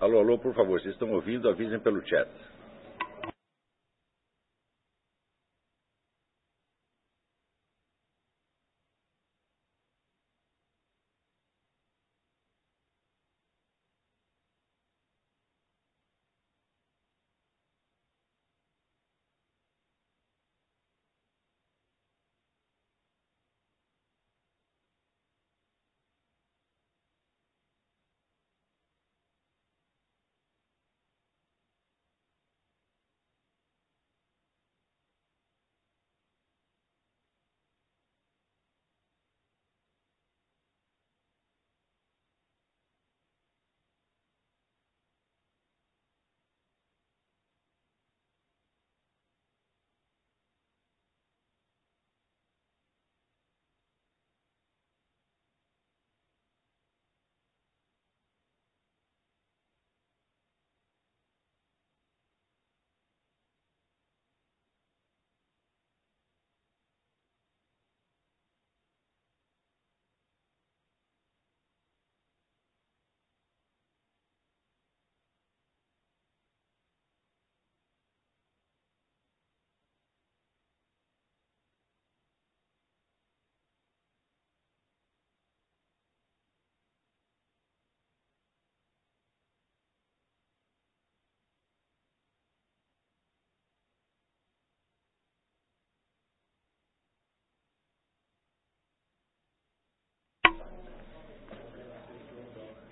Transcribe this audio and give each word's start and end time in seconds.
Alô, 0.00 0.20
alô, 0.20 0.38
por 0.40 0.54
favor, 0.54 0.80
vocês 0.80 0.94
estão 0.94 1.10
ouvindo, 1.12 1.48
avisem 1.48 1.80
pelo 1.80 2.04
chat. 2.06 2.28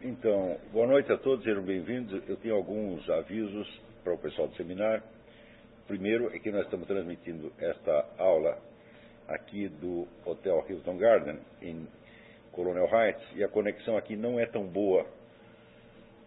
Então, 0.08 0.58
boa 0.72 0.86
noite 0.86 1.12
a 1.12 1.18
todos, 1.18 1.44
sejam 1.44 1.62
bem-vindos. 1.62 2.26
Eu 2.26 2.38
tenho 2.38 2.54
alguns 2.54 3.06
avisos 3.10 3.68
para 4.02 4.14
o 4.14 4.16
pessoal 4.16 4.48
do 4.48 4.56
seminário. 4.56 5.02
Primeiro 5.86 6.34
é 6.34 6.38
que 6.38 6.50
nós 6.50 6.64
estamos 6.64 6.86
transmitindo 6.86 7.52
esta 7.58 8.08
aula 8.16 8.58
aqui 9.28 9.68
do 9.68 10.08
Hotel 10.24 10.64
Hilton 10.66 10.96
Garden, 10.96 11.38
em 11.60 11.86
Colonel 12.52 12.88
Heights, 12.90 13.22
e 13.36 13.44
a 13.44 13.48
conexão 13.48 13.98
aqui 13.98 14.16
não 14.16 14.40
é 14.40 14.46
tão 14.46 14.66
boa 14.66 15.04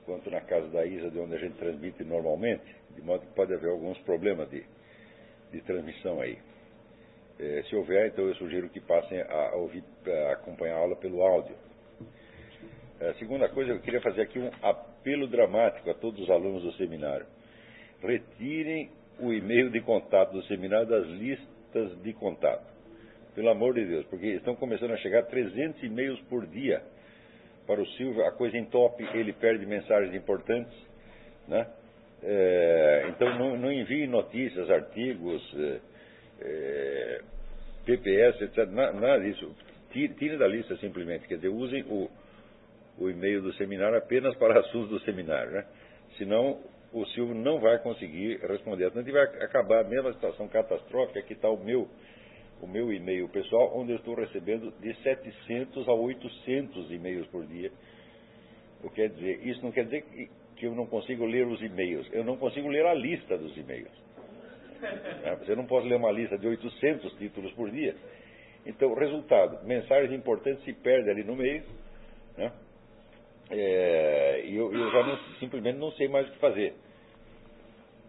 quanto 0.05 0.29
na 0.29 0.41
casa 0.41 0.67
da 0.67 0.85
Isa, 0.85 1.09
de 1.09 1.17
onde 1.17 1.33
a 1.33 1.39
gente 1.39 1.57
transmite 1.57 2.03
normalmente, 2.03 2.75
de 2.91 3.01
modo 3.01 3.25
que 3.25 3.33
pode 3.33 3.51
haver 3.51 3.71
alguns 3.71 3.97
problemas 4.01 4.47
de, 4.51 4.63
de 5.51 5.59
transmissão 5.61 6.21
aí. 6.21 6.37
É, 7.39 7.63
se 7.63 7.75
houver, 7.75 8.09
então 8.09 8.27
eu 8.27 8.35
sugiro 8.35 8.69
que 8.69 8.79
passem 8.79 9.19
a, 9.23 9.55
ouvir, 9.55 9.83
a 10.05 10.33
acompanhar 10.33 10.75
a 10.75 10.79
aula 10.81 10.95
pelo 10.97 11.23
áudio. 11.23 11.70
A 13.01 13.05
é, 13.05 13.13
segunda 13.15 13.49
coisa, 13.49 13.71
eu 13.71 13.79
queria 13.79 13.99
fazer 13.99 14.21
aqui 14.21 14.37
um 14.37 14.51
apelo 14.61 15.25
dramático 15.27 15.89
a 15.89 15.93
todos 15.95 16.21
os 16.21 16.29
alunos 16.29 16.61
do 16.61 16.71
seminário. 16.73 17.25
Retirem 17.99 18.91
o 19.19 19.33
e-mail 19.33 19.71
de 19.71 19.81
contato 19.81 20.31
do 20.33 20.43
seminário 20.43 20.85
das 20.87 21.07
listas 21.07 21.99
de 22.03 22.13
contato. 22.13 22.71
Pelo 23.33 23.49
amor 23.49 23.73
de 23.73 23.85
Deus, 23.85 24.05
porque 24.05 24.27
estão 24.27 24.55
começando 24.55 24.91
a 24.91 24.97
chegar 24.97 25.23
300 25.23 25.81
e-mails 25.81 26.19
por 26.29 26.45
dia 26.45 26.83
para 27.65 27.81
o 27.81 27.87
Silvio, 27.87 28.23
a 28.23 28.31
coisa 28.33 28.55
entope, 28.55 29.03
ele 29.15 29.33
perde 29.33 29.65
mensagens 29.65 30.13
importantes, 30.13 30.73
né? 31.47 31.67
É, 32.21 33.07
então 33.09 33.35
não, 33.39 33.57
não 33.57 33.71
enviem 33.71 34.05
notícias, 34.05 34.69
artigos, 34.69 35.41
é, 35.57 35.79
é, 36.41 37.21
PPS, 37.83 38.41
etc. 38.41 38.67
Nada 38.69 39.19
disso. 39.21 39.55
Tire, 39.91 40.37
da 40.37 40.47
lista 40.47 40.75
simplesmente, 40.77 41.27
quer 41.27 41.35
dizer, 41.35 41.49
usem 41.49 41.83
o, 41.83 42.09
o 43.01 43.09
e-mail 43.09 43.41
do 43.41 43.51
seminário 43.53 43.97
apenas 43.97 44.35
para 44.37 44.59
assuntos 44.59 44.89
do 44.89 44.99
seminário, 45.01 45.51
né? 45.51 45.65
Senão 46.17 46.59
o 46.93 47.05
Silvio 47.07 47.33
não 47.33 47.59
vai 47.59 47.79
conseguir 47.79 48.39
responder. 48.45 48.87
Então, 48.87 49.03
vai 49.03 49.23
acabar 49.43 49.81
a 49.81 49.87
mesma 49.87 50.13
situação 50.13 50.47
catastrófica 50.47 51.21
que 51.21 51.33
está 51.33 51.49
o 51.49 51.57
meu, 51.57 51.87
o 52.61 52.67
meu 52.67 52.91
e-mail 52.91 53.27
pessoal, 53.29 53.71
onde 53.75 53.91
eu 53.91 53.97
estou 53.97 54.13
recebendo 54.13 54.71
de 54.79 54.93
700 55.01 55.87
a 55.87 55.93
800 55.93 56.91
e-mails 56.91 57.27
por 57.27 57.45
dia. 57.45 57.71
O 58.83 58.89
que 58.89 58.95
quer 58.95 59.09
dizer, 59.09 59.47
isso 59.47 59.63
não 59.63 59.71
quer 59.71 59.85
dizer 59.85 60.01
que, 60.01 60.29
que 60.57 60.65
eu 60.65 60.75
não 60.75 60.85
consigo 60.85 61.25
ler 61.25 61.47
os 61.47 61.61
e-mails, 61.61 62.07
eu 62.11 62.23
não 62.23 62.37
consigo 62.37 62.67
ler 62.67 62.85
a 62.85 62.93
lista 62.93 63.37
dos 63.37 63.55
e-mails. 63.57 63.91
Né? 64.81 65.35
Você 65.35 65.55
não 65.55 65.67
pode 65.67 65.87
ler 65.87 65.95
uma 65.95 66.11
lista 66.11 66.39
de 66.39 66.47
800 66.47 67.13
títulos 67.19 67.53
por 67.53 67.69
dia. 67.69 67.95
Então, 68.65 68.95
resultado, 68.95 69.63
mensagens 69.63 70.11
importantes 70.11 70.63
se 70.63 70.73
perdem 70.73 71.11
ali 71.11 71.23
no 71.23 71.35
meio, 71.35 71.63
né? 72.35 72.51
É, 73.49 74.43
eu, 74.45 74.73
eu 74.73 74.91
já 74.91 75.03
não, 75.03 75.17
simplesmente 75.39 75.77
não 75.77 75.91
sei 75.93 76.07
mais 76.07 76.27
o 76.27 76.31
que 76.31 76.39
fazer. 76.39 76.73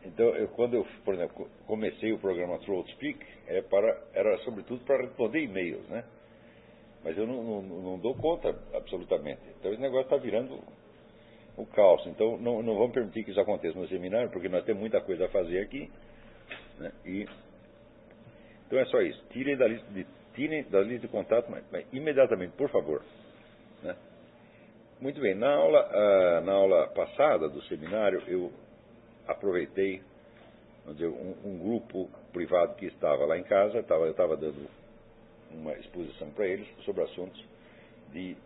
Então, 0.05 0.27
eu, 0.35 0.49
quando 0.49 0.75
eu, 0.75 0.87
por 1.05 1.15
exemplo, 1.15 1.49
comecei 1.67 2.13
o 2.13 2.19
programa 2.19 2.59
Throat 2.61 2.91
Speak, 2.93 3.25
é 3.47 3.63
para, 3.63 4.03
era 4.13 4.37
sobretudo 4.39 4.85
para 4.85 5.03
responder 5.03 5.43
e-mails, 5.43 5.89
né? 5.89 6.05
Mas 7.05 7.17
eu 7.17 7.27
não, 7.27 7.43
não, 7.43 7.63
não, 7.63 7.99
dou 7.99 8.15
conta 8.17 8.57
absolutamente. 8.75 9.41
Então, 9.59 9.73
esse 9.73 9.81
negócio 9.81 10.05
está 10.05 10.17
virando 10.17 10.59
o 11.57 11.67
caos. 11.67 12.07
Então, 12.07 12.37
não, 12.39 12.63
não 12.63 12.77
vamos 12.77 12.93
permitir 12.93 13.25
que 13.25 13.31
isso 13.31 13.41
aconteça 13.41 13.79
no 13.79 13.89
seminário, 13.89 14.31
porque 14.31 14.49
nós 14.49 14.65
temos 14.65 14.81
muita 14.81 15.01
coisa 15.01 15.27
a 15.27 15.29
fazer 15.29 15.61
aqui. 15.61 15.91
Né? 16.79 16.93
E, 17.05 17.27
então, 18.67 18.79
é 18.79 18.85
só 18.87 19.01
isso. 19.01 19.23
Tirem 19.31 19.57
da 19.57 19.67
lista 19.67 19.91
de, 19.93 20.07
tirem 20.35 20.63
da 20.65 20.81
lista 20.81 21.07
de 21.07 21.13
contato, 21.13 21.51
mas, 21.51 21.65
mas 21.71 21.87
imediatamente, 21.93 22.53
por 22.57 22.71
favor. 22.71 23.03
Muito 25.03 25.21
bem, 25.21 25.35
na 25.35 25.53
aula, 25.53 25.85
uh, 25.89 26.45
na 26.45 26.53
aula 26.53 26.87
passada 26.87 27.49
do 27.49 27.61
seminário, 27.65 28.23
eu 28.29 28.53
aproveitei 29.27 30.01
dizer, 30.87 31.09
um, 31.09 31.35
um, 31.45 31.59
grupo 31.59 32.09
privado 32.33 32.77
que 32.77 32.87
estava 32.87 33.27
lá 33.27 33.37
em 33.37 33.43
casa, 33.43 33.81
estava, 33.81 34.05
eu 34.05 34.13
estava 34.13 34.37
dando 34.37 34.65
uma 35.51 35.73
exposição 35.73 36.31
para 36.31 36.47
eles 36.47 36.69
sobre 36.85 37.03
assuntos 37.03 37.45
de 38.13 38.37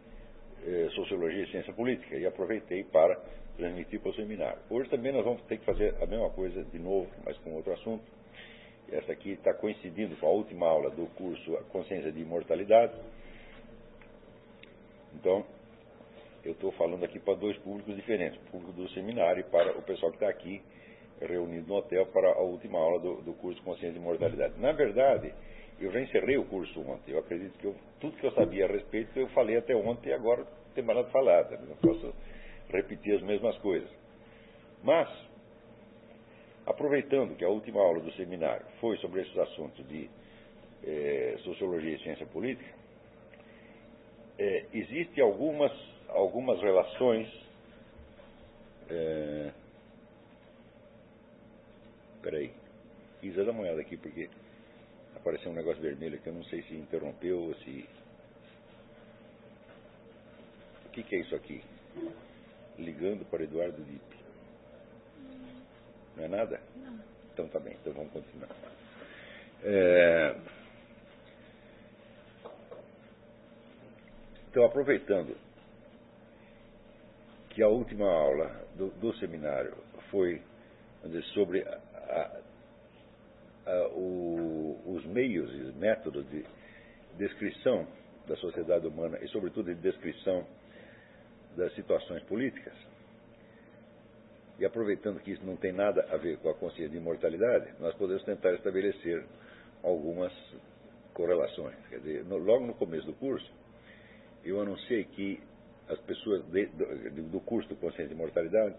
eh, 0.65 0.89
sociologia 0.95 1.43
e 1.43 1.51
ciência 1.51 1.75
política, 1.75 2.17
e 2.17 2.25
aproveitei 2.25 2.85
para 2.85 3.21
transmitir 3.59 4.01
para 4.01 4.13
o 4.13 4.15
seminário. 4.15 4.59
Hoje 4.71 4.89
também 4.89 5.13
nós 5.13 5.27
vamos 5.27 5.43
ter 5.43 5.59
que 5.59 5.65
fazer 5.67 5.95
a 6.03 6.07
mesma 6.07 6.31
coisa 6.31 6.65
de 6.65 6.79
novo, 6.79 7.11
mas 7.23 7.37
com 7.41 7.53
outro 7.53 7.75
assunto. 7.75 8.03
Essa 8.91 9.13
aqui 9.13 9.33
está 9.33 9.53
coincidindo 9.53 10.17
com 10.17 10.27
a 10.27 10.31
última 10.31 10.67
aula 10.67 10.89
do 10.89 11.05
curso 11.17 11.53
Consciência 11.69 12.11
de 12.11 12.23
Imortalidade. 12.23 12.95
Então, 15.15 15.45
eu 16.47 16.53
estou 16.53 16.71
falando 16.73 17.05
aqui 17.05 17.19
para 17.19 17.35
dois 17.35 17.59
públicos 17.59 17.95
diferentes, 17.97 18.39
o 18.39 18.51
público 18.53 18.73
do 18.73 18.89
seminário 18.91 19.41
e 19.41 19.51
para 19.51 19.77
o 19.77 19.83
pessoal 19.83 20.13
que 20.13 20.19
está 20.19 20.29
aqui 20.29 20.63
reunido 21.21 21.67
no 21.67 21.75
hotel 21.75 22.07
para 22.07 22.29
a 22.29 22.41
última 22.41 22.79
aula 22.79 23.01
do, 23.01 23.23
do 23.23 23.33
curso 23.35 23.61
Consciência 23.63 23.99
e 23.99 24.01
Mortalidade. 24.01 24.55
Na 24.61 24.71
verdade, 24.71 25.35
eu 25.81 25.91
já 25.91 26.01
encerrei 26.01 26.37
o 26.37 26.45
curso 26.45 26.81
ontem. 26.81 27.13
Eu 27.13 27.19
acredito 27.19 27.59
que 27.59 27.65
eu, 27.65 27.75
tudo 27.99 28.17
que 28.17 28.25
eu 28.25 28.31
sabia 28.33 28.65
a 28.65 28.69
respeito 28.69 29.19
eu 29.19 29.29
falei 29.29 29.57
até 29.57 29.75
ontem 29.75 30.11
e 30.11 30.13
agora 30.13 30.43
não 30.43 30.73
tem 30.75 30.85
mais 30.85 30.99
nada 30.99 31.11
falado. 31.11 31.51
Né? 31.51 31.67
Não 31.69 31.77
posso 31.77 32.15
repetir 32.69 33.17
as 33.17 33.23
mesmas 33.23 33.59
coisas. 33.59 33.91
Mas, 34.85 35.09
aproveitando 36.65 37.35
que 37.35 37.45
a 37.45 37.49
última 37.49 37.81
aula 37.81 37.99
do 38.01 38.13
seminário 38.13 38.67
foi 38.81 38.97
sobre 38.99 39.23
esses 39.23 39.37
assuntos 39.37 39.87
de 39.89 40.09
eh, 40.85 41.37
sociologia 41.43 41.97
e 41.97 41.99
ciência 42.03 42.27
política, 42.27 42.73
eh, 44.39 44.67
existem 44.73 45.25
algumas 45.25 45.73
algumas 46.09 46.61
relações. 46.61 47.29
É... 48.89 49.53
Peraí. 52.23 52.53
Dá 53.23 53.51
uma 53.51 53.63
olhada 53.63 53.81
aqui, 53.81 53.97
porque 53.97 54.31
apareceu 55.17 55.51
um 55.51 55.55
negócio 55.55 55.83
vermelho 55.83 56.21
que 56.21 56.29
eu 56.29 56.33
não 56.33 56.45
sei 56.45 56.63
se 56.63 56.75
interrompeu 56.75 57.41
ou 57.41 57.55
se. 57.57 57.89
O 60.87 60.89
que, 60.91 61.03
que 61.03 61.17
é 61.17 61.21
isso 61.21 61.35
aqui? 61.35 61.63
Ligando 62.79 63.25
para 63.27 63.43
Eduardo 63.43 63.83
Lippe. 63.83 64.17
Não 66.17 66.25
é 66.25 66.29
nada? 66.29 66.61
Não. 66.77 67.01
Então 67.33 67.49
tá 67.49 67.59
bem, 67.59 67.77
então 67.81 67.93
vamos 67.93 68.13
continuar. 68.13 68.49
É... 69.65 70.37
Então, 74.49 74.65
aproveitando 74.65 75.37
que 77.57 77.63
a 77.63 77.69
última 77.69 78.05
aula 78.07 78.69
do, 78.77 78.89
do 79.01 79.17
seminário 79.17 79.75
foi 80.11 80.43
dizer, 81.03 81.23
sobre 81.33 81.63
a, 81.63 82.41
a, 83.65 83.89
o, 83.93 84.79
os 84.85 85.07
meios 85.07 85.51
e 85.55 85.79
métodos 85.79 86.29
de 86.29 86.45
descrição 87.17 87.89
da 88.27 88.37
sociedade 88.37 88.87
humana 88.87 89.19
e, 89.23 89.29
sobretudo, 89.29 89.75
de 89.75 89.81
descrição 89.81 90.47
das 91.57 91.75
situações 91.75 92.23
políticas, 92.25 92.75
e 94.59 94.67
aproveitando 94.67 95.19
que 95.21 95.31
isso 95.31 95.47
não 95.47 95.57
tem 95.57 95.73
nada 95.73 96.07
a 96.11 96.19
ver 96.19 96.37
com 96.41 96.51
a 96.51 96.55
consciência 96.55 96.91
de 96.91 96.99
imortalidade, 96.99 97.73
nós 97.81 97.95
podemos 97.95 98.23
tentar 98.25 98.53
estabelecer 98.53 99.25
algumas 99.83 100.33
correlações. 101.15 101.75
Quer 101.89 102.01
dizer, 102.01 102.25
no, 102.27 102.37
logo 102.37 102.67
no 102.67 102.75
começo 102.75 103.07
do 103.07 103.15
curso, 103.15 103.51
eu 104.45 104.61
anunciei 104.61 105.05
que 105.05 105.41
as 105.89 105.99
pessoas 106.01 106.45
de, 106.51 106.67
do, 106.67 107.23
do, 107.31 107.41
curso 107.41 107.69
do 107.69 107.77
Consciência 107.77 108.09
de 108.09 108.15
Imortalidade, 108.15 108.75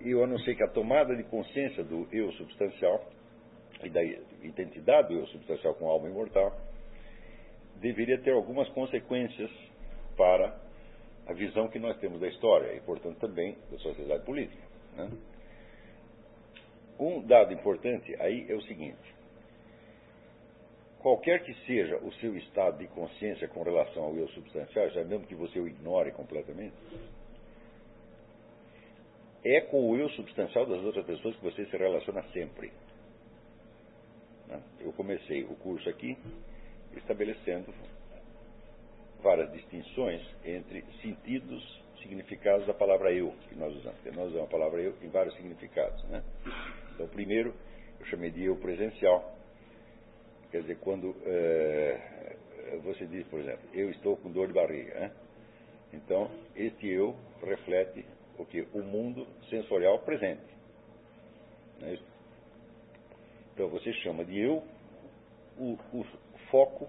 eu 0.00 0.22
anunciei 0.22 0.54
que 0.54 0.62
a 0.62 0.68
tomada 0.68 1.14
de 1.16 1.24
consciência 1.24 1.84
do 1.84 2.08
eu 2.12 2.30
substancial 2.32 3.04
e 3.82 3.90
da 3.90 4.02
identidade 4.42 5.08
do 5.08 5.20
eu 5.20 5.26
substancial 5.26 5.74
com 5.74 5.88
alma 5.88 6.08
imortal 6.08 6.56
deveria 7.76 8.20
ter 8.20 8.32
algumas 8.32 8.68
consequências 8.70 9.50
para 10.16 10.54
a 11.26 11.32
visão 11.32 11.68
que 11.68 11.78
nós 11.78 11.96
temos 11.98 12.20
da 12.20 12.28
história 12.28 12.74
e, 12.74 12.80
portanto, 12.80 13.18
também 13.18 13.56
da 13.70 13.78
sociedade 13.78 14.24
política. 14.24 14.62
Né? 14.96 15.10
Um 16.98 17.22
dado 17.22 17.52
importante 17.52 18.14
aí 18.20 18.46
é 18.48 18.54
o 18.54 18.62
seguinte: 18.62 18.98
qualquer 21.00 21.42
que 21.42 21.54
seja 21.66 21.96
o 21.98 22.12
seu 22.14 22.36
estado 22.36 22.78
de 22.78 22.86
consciência 22.88 23.48
com 23.48 23.62
relação 23.62 24.04
ao 24.04 24.16
eu 24.16 24.28
substancial, 24.28 24.88
já 24.90 25.04
mesmo 25.04 25.26
que 25.26 25.34
você 25.34 25.58
o 25.58 25.66
ignore 25.66 26.12
completamente, 26.12 26.74
é 29.44 29.60
com 29.62 29.90
o 29.90 29.96
eu 29.96 30.08
substancial 30.10 30.66
das 30.66 30.82
outras 30.82 31.04
pessoas 31.06 31.34
que 31.36 31.42
você 31.42 31.64
se 31.64 31.76
relaciona 31.76 32.22
sempre. 32.32 32.70
Né? 34.46 34.62
Eu 34.80 34.92
comecei 34.92 35.42
o 35.44 35.54
curso 35.56 35.88
aqui 35.88 36.16
estabelecendo 36.96 37.72
várias 39.22 39.50
distinções 39.52 40.22
entre 40.44 40.82
sentidos, 41.02 41.80
significados 42.02 42.66
da 42.66 42.74
palavra 42.74 43.12
eu 43.12 43.32
que 43.48 43.54
nós 43.54 43.74
usamos. 43.74 43.98
Porque 44.00 44.16
nós 44.16 44.28
usamos 44.28 44.48
a 44.48 44.50
palavra 44.50 44.80
eu 44.80 44.94
em 45.02 45.08
vários 45.08 45.34
significados. 45.36 46.02
Né? 46.04 46.22
Então, 46.94 47.06
primeiro, 47.08 47.54
eu 47.98 48.06
chamei 48.06 48.30
de 48.30 48.44
eu 48.44 48.56
presencial. 48.56 49.39
Quer 50.50 50.62
dizer, 50.62 50.78
quando 50.78 51.14
é, 51.24 52.36
você 52.82 53.06
diz, 53.06 53.26
por 53.28 53.40
exemplo, 53.40 53.68
eu 53.72 53.90
estou 53.90 54.16
com 54.16 54.30
dor 54.30 54.48
de 54.48 54.52
barriga. 54.52 54.98
Né? 54.98 55.12
Então, 55.92 56.30
este 56.54 56.88
eu 56.88 57.16
reflete 57.42 58.04
o 58.38 58.44
que? 58.44 58.62
O 58.72 58.82
mundo 58.82 59.26
sensorial 59.48 60.00
presente. 60.00 60.42
É 61.82 61.98
então, 63.54 63.68
você 63.68 63.92
chama 63.92 64.24
de 64.24 64.40
eu 64.40 64.62
o, 65.58 65.76
o 65.92 66.04
foco 66.50 66.88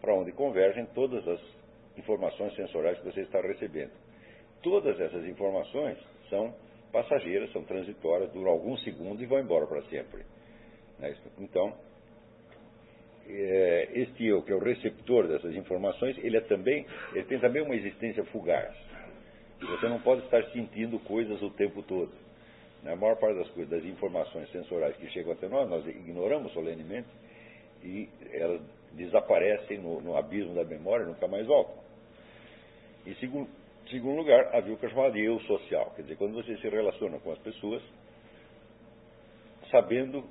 para 0.00 0.14
onde 0.14 0.32
convergem 0.32 0.86
todas 0.94 1.26
as 1.28 1.40
informações 1.98 2.54
sensoriais 2.54 2.98
que 2.98 3.04
você 3.04 3.20
está 3.20 3.40
recebendo. 3.40 3.92
Todas 4.62 4.98
essas 4.98 5.26
informações 5.26 5.98
são 6.30 6.54
passageiras, 6.92 7.52
são 7.52 7.62
transitórias, 7.64 8.32
duram 8.32 8.52
alguns 8.52 8.82
segundos 8.84 9.20
e 9.20 9.26
vão 9.26 9.40
embora 9.40 9.66
para 9.66 9.82
sempre. 9.82 10.24
Né? 10.98 11.14
Então, 11.38 11.68
é, 11.68 11.87
este 13.28 14.26
eu, 14.26 14.42
que 14.42 14.52
é 14.52 14.54
o 14.54 14.58
receptor 14.58 15.28
dessas 15.28 15.54
informações, 15.54 16.16
ele, 16.18 16.36
é 16.36 16.40
também, 16.40 16.86
ele 17.12 17.24
tem 17.24 17.38
também 17.38 17.62
uma 17.62 17.76
existência 17.76 18.24
fugaz. 18.26 18.74
Você 19.60 19.88
não 19.88 20.00
pode 20.00 20.22
estar 20.24 20.42
sentindo 20.50 20.98
coisas 21.00 21.40
o 21.42 21.50
tempo 21.50 21.82
todo. 21.82 22.12
A 22.86 22.96
maior 22.96 23.16
parte 23.16 23.36
das 23.36 23.48
coisas, 23.50 23.68
das 23.68 23.84
informações 23.84 24.50
sensoriais 24.50 24.96
que 24.96 25.10
chegam 25.10 25.32
até 25.32 25.48
nós, 25.48 25.68
nós 25.68 25.86
ignoramos 25.86 26.52
solenemente 26.52 27.08
e 27.82 28.08
elas 28.32 28.62
desaparecem 28.92 29.78
no, 29.78 30.00
no 30.00 30.16
abismo 30.16 30.54
da 30.54 30.64
memória 30.64 31.04
nunca 31.04 31.26
mais 31.26 31.46
voltam. 31.46 31.76
E 33.04 33.14
segundo, 33.16 33.48
segundo 33.90 34.16
lugar, 34.16 34.54
havia 34.54 34.72
o 34.72 34.78
que 34.78 34.86
é 34.86 34.88
chamado 34.88 35.12
de 35.12 35.24
eu 35.24 35.38
social, 35.40 35.92
quer 35.96 36.02
dizer, 36.02 36.16
quando 36.16 36.34
você 36.34 36.56
se 36.56 36.68
relaciona 36.68 37.18
com 37.18 37.32
as 37.32 37.38
pessoas, 37.38 37.82
sabendo 39.70 40.24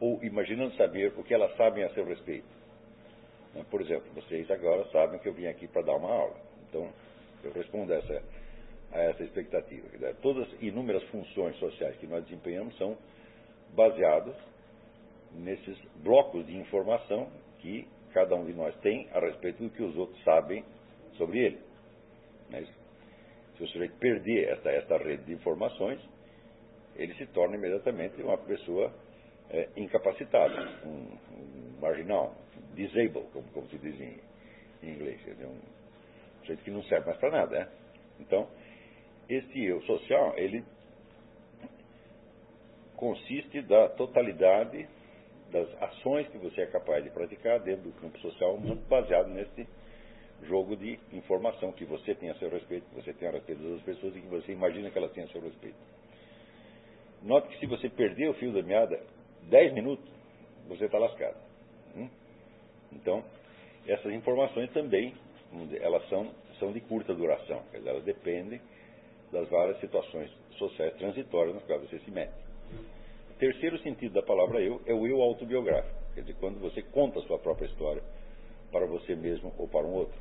ou 0.00 0.22
imaginando 0.22 0.74
saber 0.76 1.12
o 1.16 1.22
que 1.22 1.34
elas 1.34 1.54
sabem 1.56 1.84
a 1.84 1.90
seu 1.90 2.04
respeito. 2.04 2.46
Né, 3.54 3.64
por 3.70 3.80
exemplo, 3.80 4.06
vocês 4.14 4.50
agora 4.50 4.84
sabem 4.90 5.18
que 5.18 5.28
eu 5.28 5.32
vim 5.32 5.46
aqui 5.46 5.66
para 5.66 5.82
dar 5.82 5.96
uma 5.96 6.10
aula. 6.10 6.36
Então, 6.68 6.88
eu 7.42 7.52
respondo 7.52 7.92
a 7.92 7.96
essa, 7.96 8.22
a 8.92 8.98
essa 8.98 9.22
expectativa. 9.24 9.88
Todas 10.22 10.46
as 10.48 10.62
inúmeras 10.62 11.02
funções 11.04 11.56
sociais 11.58 11.96
que 11.96 12.06
nós 12.06 12.24
desempenhamos 12.24 12.76
são 12.76 12.96
baseadas 13.74 14.34
nesses 15.34 15.78
blocos 16.02 16.46
de 16.46 16.56
informação 16.56 17.28
que 17.58 17.86
cada 18.12 18.34
um 18.34 18.46
de 18.46 18.54
nós 18.54 18.74
tem 18.80 19.08
a 19.12 19.20
respeito 19.20 19.62
do 19.62 19.70
que 19.70 19.82
os 19.82 19.96
outros 19.96 20.22
sabem 20.24 20.64
sobre 21.16 21.38
ele. 21.38 21.58
Né? 22.50 22.66
se 23.58 23.64
o 23.64 23.68
sujeito 23.68 23.96
perder 23.98 24.50
esta, 24.50 24.70
esta 24.70 24.96
rede 24.96 25.24
de 25.24 25.32
informações, 25.32 26.00
ele 26.94 27.12
se 27.14 27.26
torna 27.26 27.56
imediatamente 27.56 28.22
uma 28.22 28.38
pessoa 28.38 28.92
é, 29.50 29.68
incapacitado, 29.76 30.54
um, 30.84 30.88
um, 30.88 31.80
marginal, 31.80 32.34
disabled, 32.74 33.26
como, 33.32 33.48
como 33.50 33.68
se 33.68 33.78
diz 33.78 34.00
em, 34.00 34.18
em 34.82 34.94
inglês. 34.94 35.20
Quer 35.22 35.32
dizer, 35.32 35.46
um 35.46 35.60
sujeito 36.40 36.64
que 36.64 36.70
não 36.70 36.82
serve 36.84 37.06
mais 37.06 37.18
para 37.18 37.30
nada. 37.30 37.58
Né? 37.58 37.68
Então, 38.20 38.48
este 39.28 39.64
eu 39.64 39.80
social, 39.82 40.34
ele 40.36 40.64
consiste 42.96 43.62
da 43.62 43.88
totalidade 43.90 44.88
das 45.50 45.82
ações 45.82 46.28
que 46.28 46.38
você 46.38 46.62
é 46.62 46.66
capaz 46.66 47.02
de 47.02 47.10
praticar 47.10 47.60
dentro 47.60 47.90
do 47.90 48.00
campo 48.00 48.18
social 48.18 48.54
humano, 48.54 48.82
baseado 48.88 49.28
nesse 49.28 49.66
jogo 50.42 50.76
de 50.76 50.98
informação 51.12 51.72
que 51.72 51.84
você 51.84 52.14
tem 52.14 52.30
a 52.30 52.34
seu 52.34 52.50
respeito, 52.50 52.86
que 52.88 52.94
você 52.94 53.12
tem 53.14 53.28
a 53.28 53.32
respeito 53.32 53.62
das 53.62 53.82
pessoas 53.82 54.14
e 54.14 54.20
que 54.20 54.26
você 54.26 54.52
imagina 54.52 54.90
que 54.90 54.98
elas 54.98 55.12
têm 55.12 55.24
a 55.24 55.28
seu 55.28 55.40
respeito. 55.40 55.76
Note 57.22 57.48
que 57.48 57.58
se 57.58 57.66
você 57.66 57.88
perder 57.88 58.28
o 58.28 58.34
fio 58.34 58.52
da 58.52 58.62
meada, 58.62 59.00
10 59.48 59.72
minutos, 59.72 60.08
você 60.68 60.84
está 60.84 60.98
lascado. 60.98 61.36
Hum? 61.96 62.08
Então, 62.92 63.24
essas 63.86 64.12
informações 64.12 64.70
também, 64.72 65.14
elas 65.80 66.06
são, 66.08 66.30
são 66.58 66.72
de 66.72 66.80
curta 66.80 67.14
duração, 67.14 67.62
dizer, 67.72 67.88
elas 67.88 68.04
dependem 68.04 68.60
das 69.32 69.48
várias 69.48 69.78
situações 69.80 70.30
sociais 70.56 70.94
transitórias 70.94 71.54
nas 71.54 71.64
quais 71.64 71.82
você 71.82 71.98
se 72.00 72.10
mete. 72.10 72.32
Terceiro 73.38 73.78
sentido 73.78 74.14
da 74.14 74.22
palavra 74.22 74.60
eu 74.60 74.82
é 74.84 74.92
o 74.92 75.06
eu 75.06 75.22
autobiográfico, 75.22 75.94
quer 76.14 76.22
dizer, 76.22 76.36
quando 76.40 76.58
você 76.60 76.82
conta 76.82 77.20
a 77.20 77.22
sua 77.22 77.38
própria 77.38 77.66
história 77.66 78.02
para 78.72 78.84
você 78.84 79.14
mesmo 79.14 79.54
ou 79.56 79.68
para 79.68 79.86
um 79.86 79.92
outro. 79.92 80.18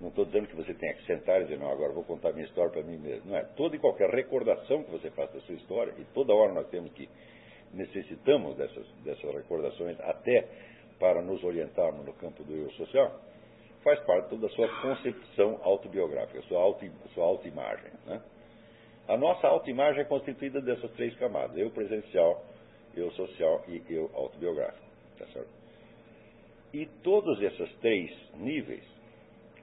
Não 0.00 0.08
estou 0.08 0.24
dizendo 0.24 0.48
que 0.48 0.56
você 0.56 0.74
tenha 0.74 0.94
que 0.94 1.04
sentar 1.06 1.40
e 1.40 1.44
dizer, 1.44 1.58
não, 1.58 1.70
agora 1.70 1.92
vou 1.92 2.02
contar 2.02 2.32
minha 2.32 2.46
história 2.46 2.70
para 2.70 2.82
mim 2.82 2.96
mesmo. 2.96 3.30
Não 3.30 3.36
é. 3.36 3.42
Toda 3.56 3.76
e 3.76 3.78
qualquer 3.78 4.10
recordação 4.10 4.82
que 4.82 4.90
você 4.90 5.10
faça 5.10 5.34
da 5.34 5.40
sua 5.40 5.54
história, 5.54 5.94
e 5.98 6.04
toda 6.14 6.34
hora 6.34 6.52
nós 6.52 6.66
temos 6.68 6.92
que 6.92 7.08
necessitamos 7.74 8.56
dessas, 8.56 8.86
dessas 9.04 9.34
recordações 9.34 9.98
até 10.00 10.48
para 10.98 11.20
nos 11.22 11.42
orientarmos 11.42 12.04
no 12.06 12.12
campo 12.14 12.42
do 12.44 12.54
eu 12.54 12.70
social, 12.72 13.20
faz 13.82 14.00
parte 14.00 14.34
da 14.36 14.48
sua 14.50 14.68
concepção 14.80 15.60
autobiográfica, 15.62 16.40
sua, 16.42 16.60
auto, 16.60 16.84
sua 17.12 17.24
autoimagem. 17.24 17.90
Né? 18.06 18.22
A 19.08 19.16
nossa 19.16 19.46
autoimagem 19.46 20.00
é 20.00 20.04
constituída 20.04 20.60
dessas 20.60 20.90
três 20.92 21.14
camadas: 21.16 21.56
eu 21.56 21.70
presencial, 21.70 22.42
eu 22.96 23.10
social 23.12 23.62
e 23.68 23.82
eu 23.90 24.10
autobiográfico. 24.14 24.86
Tá? 25.18 25.42
E 26.72 26.86
todos 27.02 27.40
esses 27.40 27.72
três 27.76 28.10
níveis, 28.34 28.82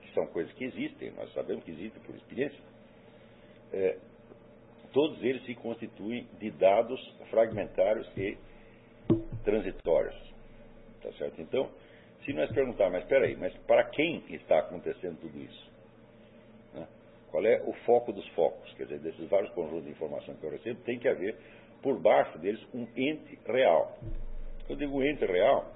que 0.01 0.13
são 0.13 0.27
coisas 0.27 0.53
que 0.53 0.65
existem, 0.65 1.11
nós 1.11 1.33
sabemos 1.33 1.63
que 1.63 1.71
existem 1.71 2.01
por 2.03 2.15
experiência, 2.15 2.59
é, 3.73 3.97
todos 4.91 5.21
eles 5.23 5.43
se 5.45 5.55
constituem 5.55 6.27
de 6.39 6.51
dados 6.51 6.99
fragmentários 7.29 8.07
e 8.17 8.37
transitórios. 9.43 10.15
Tá 11.01 11.11
certo? 11.13 11.41
Então, 11.41 11.69
se 12.25 12.33
nós 12.33 12.51
perguntarmos, 12.51 12.93
mas 12.93 13.03
espera 13.03 13.25
aí, 13.25 13.35
mas 13.35 13.55
para 13.65 13.83
quem 13.85 14.23
está 14.29 14.59
acontecendo 14.59 15.19
tudo 15.19 15.37
isso? 15.39 15.71
Né? 16.73 16.87
Qual 17.31 17.43
é 17.45 17.61
o 17.65 17.73
foco 17.85 18.13
dos 18.13 18.27
focos? 18.29 18.71
Quer 18.73 18.83
dizer, 18.83 18.99
desses 18.99 19.27
vários 19.29 19.51
conjuntos 19.53 19.85
de 19.85 19.91
informação 19.91 20.35
que 20.35 20.43
eu 20.45 20.51
recebo, 20.51 20.81
tem 20.81 20.99
que 20.99 21.07
haver 21.07 21.35
por 21.81 21.99
baixo 21.99 22.37
deles 22.37 22.61
um 22.73 22.87
ente 22.95 23.39
real. 23.45 23.97
Eu 24.69 24.75
digo 24.75 25.03
ente 25.03 25.25
real, 25.25 25.73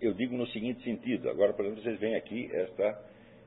eu 0.00 0.14
digo 0.14 0.36
no 0.36 0.46
seguinte 0.48 0.82
sentido. 0.82 1.28
Agora, 1.28 1.52
por 1.52 1.64
exemplo, 1.64 1.82
vocês 1.82 2.00
veem 2.00 2.16
aqui 2.16 2.50
esta, 2.52 3.04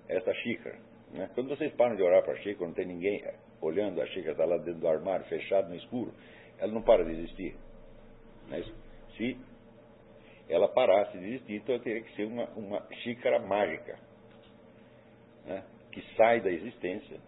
esta 0.07 0.33
xícara. 0.35 0.77
Né? 1.11 1.29
Quando 1.33 1.49
vocês 1.49 1.73
param 1.73 1.95
de 1.95 2.03
orar 2.03 2.23
para 2.23 2.33
a 2.33 2.37
xícara, 2.37 2.67
não 2.67 2.73
tem 2.73 2.85
ninguém 2.85 3.23
olhando, 3.61 4.01
a 4.01 4.07
xícara 4.07 4.31
está 4.31 4.45
lá 4.45 4.57
dentro 4.57 4.81
do 4.81 4.87
armário, 4.87 5.25
fechado 5.25 5.69
no 5.69 5.75
escuro, 5.75 6.13
ela 6.59 6.71
não 6.71 6.81
para 6.81 7.03
de 7.03 7.11
existir. 7.11 7.55
Né? 8.47 8.63
Se 9.15 9.37
ela 10.49 10.67
parasse 10.67 11.17
de 11.17 11.25
existir, 11.25 11.55
então 11.55 11.79
teria 11.79 12.01
que 12.01 12.15
ser 12.15 12.25
uma, 12.25 12.45
uma 12.55 12.87
xícara 13.03 13.39
mágica, 13.39 13.99
né? 15.45 15.63
que 15.91 16.01
sai 16.15 16.41
da 16.41 16.51
existência 16.51 17.19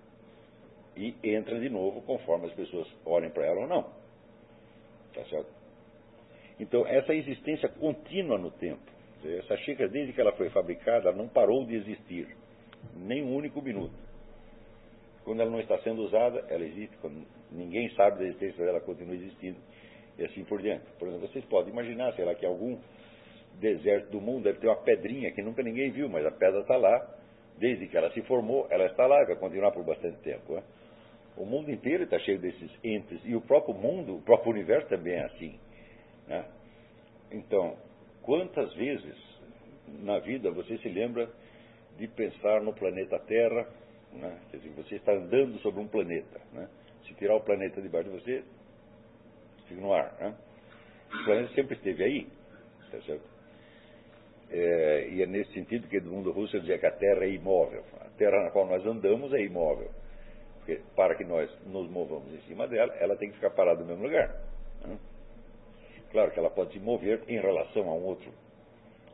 e 0.96 1.16
entra 1.24 1.60
de 1.60 1.70
novo 1.70 2.02
conforme 2.02 2.48
as 2.48 2.54
pessoas 2.54 2.88
olhem 3.06 3.30
para 3.30 3.46
ela 3.46 3.62
ou 3.62 3.68
não. 3.68 3.84
Tá 5.14 5.24
certo? 5.26 5.50
Então, 6.60 6.86
essa 6.86 7.14
existência 7.14 7.70
contínua 7.70 8.38
no 8.38 8.52
tempo, 8.52 8.82
essa 9.24 9.56
xícara, 9.58 9.90
desde 9.90 10.14
que 10.14 10.20
ela 10.20 10.34
foi 10.34 10.50
fabricada, 10.50 11.12
não 11.12 11.28
parou 11.28 11.66
de 11.66 11.76
existir, 11.76 12.36
nem 12.96 13.24
um 13.24 13.34
único 13.34 13.62
minuto. 13.62 14.09
Quando 15.30 15.42
ela 15.42 15.52
não 15.52 15.60
está 15.60 15.78
sendo 15.84 16.02
usada, 16.02 16.44
ela 16.50 16.66
existe. 16.66 16.98
Quando 16.98 17.24
ninguém 17.52 17.88
sabe 17.92 18.18
da 18.18 18.24
existência 18.24 18.66
dela, 18.66 18.78
ela 18.78 18.82
continua 18.82 19.14
existindo. 19.14 19.60
E 20.18 20.26
assim 20.26 20.44
por 20.44 20.60
diante. 20.60 20.84
Por 20.98 21.08
exemplo, 21.08 21.28
vocês 21.28 21.46
podem 21.46 21.72
imaginar, 21.72 22.12
sei 22.16 22.26
lá, 22.26 22.34
que 22.34 22.48
algum 22.48 22.80
deserto 23.60 24.10
do 24.10 24.20
mundo 24.20 24.46
deve 24.46 24.58
ter 24.58 24.66
uma 24.66 24.78
pedrinha 24.78 25.32
que 25.32 25.44
nunca 25.44 25.62
ninguém 25.62 25.92
viu, 25.92 26.10
mas 26.10 26.26
a 26.26 26.32
pedra 26.32 26.62
está 26.62 26.76
lá. 26.76 27.16
Desde 27.60 27.88
que 27.88 27.96
ela 27.96 28.10
se 28.12 28.24
formou, 28.24 28.66
ela 28.72 28.88
está 28.88 29.06
lá 29.06 29.22
e 29.22 29.28
vai 29.28 29.36
continuar 29.36 29.72
por 29.72 29.84
bastante 29.84 30.18
tempo. 30.24 30.56
Né? 30.56 30.64
O 31.38 31.46
mundo 31.46 31.70
inteiro 31.70 32.06
está 32.06 32.18
cheio 32.18 32.40
desses 32.40 32.72
entes. 32.84 33.22
E 33.24 33.36
o 33.36 33.42
próprio 33.42 33.76
mundo, 33.76 34.16
o 34.16 34.22
próprio 34.24 34.52
universo 34.52 34.90
também 34.90 35.14
é 35.14 35.26
assim. 35.26 35.60
Né? 36.28 36.44
Então, 37.32 37.78
quantas 38.24 38.74
vezes 38.74 39.16
na 40.02 40.18
vida 40.18 40.50
você 40.50 40.76
se 40.80 40.90
lembra 40.90 41.30
de 42.00 42.08
pensar 42.08 42.62
no 42.62 42.74
planeta 42.74 43.20
Terra? 43.28 43.68
Né? 44.14 44.40
Quer 44.52 44.58
dizer, 44.58 44.70
você 44.76 44.96
está 44.96 45.14
andando 45.14 45.58
sobre 45.60 45.80
um 45.82 45.88
planeta. 45.88 46.40
Né? 46.54 46.68
Se 47.08 47.14
tirar 47.16 47.36
o 47.36 47.42
planeta 47.42 47.82
debaixo 47.82 48.10
de 48.10 48.20
você, 48.20 48.44
fica 49.68 49.82
no 49.82 49.94
ar. 49.94 50.14
Né? 50.20 50.36
O 51.08 51.26
planeta 51.26 51.54
sempre 51.54 51.76
esteve 51.76 52.04
aí. 52.04 52.28
Tá 52.92 53.02
certo? 53.02 53.40
É, 54.52 55.10
e 55.10 55.22
é 55.22 55.28
nesse 55.28 55.54
sentido 55.54 55.88
que 55.88 55.98
Edmundo 55.98 56.32
Russell 56.32 56.62
dizia 56.62 56.80
que 56.80 56.86
a 56.86 56.92
Terra 56.92 57.24
é 57.24 57.30
imóvel. 57.30 57.84
A 58.02 58.10
Terra 58.18 58.44
na 58.44 58.52
qual 58.52 58.66
nós 58.66 58.84
andamos 58.86 59.32
é 59.34 59.42
imóvel. 59.42 59.92
Porque 60.58 60.82
para 60.96 61.16
que 61.16 61.24
nós 61.24 61.50
nos 61.66 61.90
movamos 61.90 62.34
em 62.34 62.42
cima 62.42 62.68
dela, 62.68 62.94
ela 62.96 63.16
tem 63.16 63.30
que 63.30 63.36
ficar 63.36 63.52
parada 63.52 63.82
no 63.82 63.88
mesmo 63.88 64.04
lugar. 64.04 64.28
Né? 64.86 64.98
Claro 66.12 66.32
que 66.32 66.40
ela 66.40 66.50
pode 66.50 66.74
se 66.74 66.80
mover 66.80 67.24
em 67.28 67.40
relação 67.40 67.88
a 67.88 67.94
um 67.94 68.04
outro, 68.04 68.32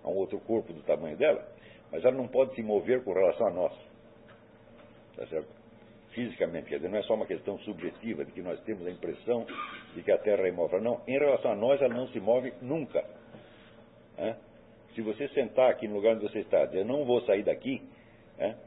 a 0.03 0.09
um 0.09 0.15
outro 0.15 0.39
corpo 0.39 0.71
do 0.71 0.81
tamanho 0.83 1.17
dela, 1.17 1.45
mas 1.91 2.03
ela 2.03 2.15
não 2.15 2.27
pode 2.27 2.55
se 2.55 2.63
mover 2.63 3.03
com 3.03 3.13
relação 3.13 3.47
a 3.47 3.51
nós. 3.51 3.73
Tá 5.15 5.25
certo? 5.27 5.47
Fisicamente, 6.11 6.69
quer 6.69 6.77
dizer, 6.77 6.89
não 6.89 6.97
é 6.97 7.03
só 7.03 7.13
uma 7.13 7.25
questão 7.25 7.57
subjetiva 7.59 8.23
de 8.23 8.31
que 8.31 8.41
nós 8.41 8.59
temos 8.61 8.87
a 8.87 8.91
impressão 8.91 9.45
de 9.93 10.01
que 10.01 10.11
a 10.11 10.17
Terra 10.17 10.43
é 10.43 10.49
imóvel. 10.49 10.81
Não, 10.81 11.01
em 11.07 11.17
relação 11.19 11.51
a 11.51 11.55
nós, 11.55 11.81
ela 11.81 11.93
não 11.93 12.07
se 12.07 12.19
move 12.19 12.53
nunca. 12.61 13.03
Né? 14.17 14.37
Se 14.93 15.01
você 15.01 15.27
sentar 15.29 15.69
aqui 15.69 15.87
no 15.87 15.95
lugar 15.95 16.15
onde 16.15 16.23
você 16.23 16.39
está, 16.39 16.65
dizer, 16.65 16.79
eu 16.79 16.85
não 16.85 17.03
vou 17.03 17.21
sair 17.21 17.43
daqui, 17.43 17.81
né? 18.37 18.57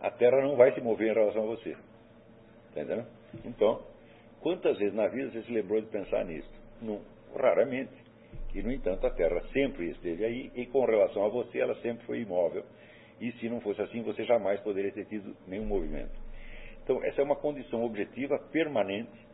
a 0.00 0.10
Terra 0.10 0.42
não 0.42 0.56
vai 0.56 0.72
se 0.72 0.80
mover 0.80 1.10
em 1.10 1.14
relação 1.14 1.44
a 1.44 1.46
você. 1.46 1.76
Entendeu? 2.70 3.04
Então, 3.44 3.80
quantas 4.40 4.76
vezes 4.78 4.94
na 4.94 5.06
vida 5.06 5.30
você 5.30 5.42
se 5.42 5.52
lembrou 5.52 5.80
de 5.80 5.86
pensar 5.86 6.24
nisso? 6.24 6.50
Não, 6.82 7.00
raramente. 7.36 7.92
E, 8.54 8.62
no 8.62 8.72
entanto, 8.72 9.06
a 9.06 9.10
Terra 9.10 9.40
sempre 9.52 9.90
esteve 9.90 10.24
aí 10.24 10.50
e, 10.54 10.66
com 10.66 10.84
relação 10.84 11.24
a 11.24 11.28
você, 11.28 11.60
ela 11.60 11.74
sempre 11.76 12.04
foi 12.06 12.20
imóvel. 12.20 12.64
E, 13.20 13.32
se 13.32 13.48
não 13.48 13.60
fosse 13.60 13.80
assim, 13.82 14.02
você 14.02 14.24
jamais 14.24 14.60
poderia 14.60 14.92
ter 14.92 15.04
tido 15.06 15.36
nenhum 15.46 15.66
movimento. 15.66 16.12
Então, 16.82 17.02
essa 17.04 17.20
é 17.20 17.24
uma 17.24 17.36
condição 17.36 17.84
objetiva 17.84 18.38
permanente, 18.50 19.26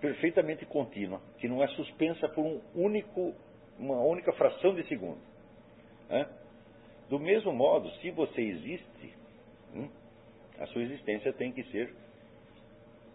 perfeitamente 0.00 0.66
contínua, 0.66 1.20
que 1.38 1.48
não 1.48 1.62
é 1.62 1.66
suspensa 1.68 2.28
por 2.28 2.44
um 2.44 2.60
único, 2.74 3.34
uma 3.78 4.00
única 4.00 4.32
fração 4.32 4.74
de 4.74 4.86
segundo. 4.86 5.20
Né? 6.08 6.28
Do 7.08 7.18
mesmo 7.18 7.52
modo, 7.52 7.90
se 7.96 8.10
você 8.10 8.40
existe, 8.40 9.14
hum, 9.74 9.88
a 10.58 10.66
sua 10.66 10.82
existência 10.82 11.32
tem 11.32 11.52
que 11.52 11.64
ser 11.64 11.94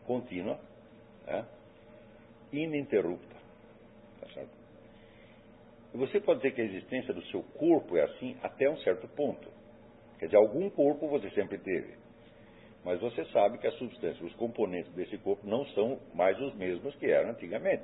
contínua, 0.06 0.60
né? 1.26 1.46
ininterrupta. 2.52 3.36
Tá 4.22 4.46
você 5.94 6.20
pode 6.20 6.42
dizer 6.42 6.54
que 6.54 6.62
a 6.62 6.66
existência 6.66 7.14
do 7.14 7.24
seu 7.28 7.42
corpo 7.42 7.98
é 7.98 8.04
assim 8.04 8.38
até 8.44 8.70
um 8.70 8.78
certo 8.78 9.08
ponto. 9.08 9.57
Quer 10.20 10.26
dizer, 10.26 10.38
algum 10.38 10.70
corpo 10.70 11.08
você 11.08 11.30
sempre 11.32 11.58
teve. 11.58 11.96
Mas 12.84 13.00
você 13.00 13.26
sabe 13.26 13.58
que 13.58 13.68
as 13.68 13.74
substâncias, 13.76 14.22
os 14.22 14.34
componentes 14.36 14.92
desse 14.94 15.18
corpo 15.18 15.46
não 15.46 15.66
são 15.68 16.00
mais 16.14 16.40
os 16.40 16.56
mesmos 16.56 16.96
que 16.96 17.06
eram 17.06 17.32
antigamente. 17.32 17.84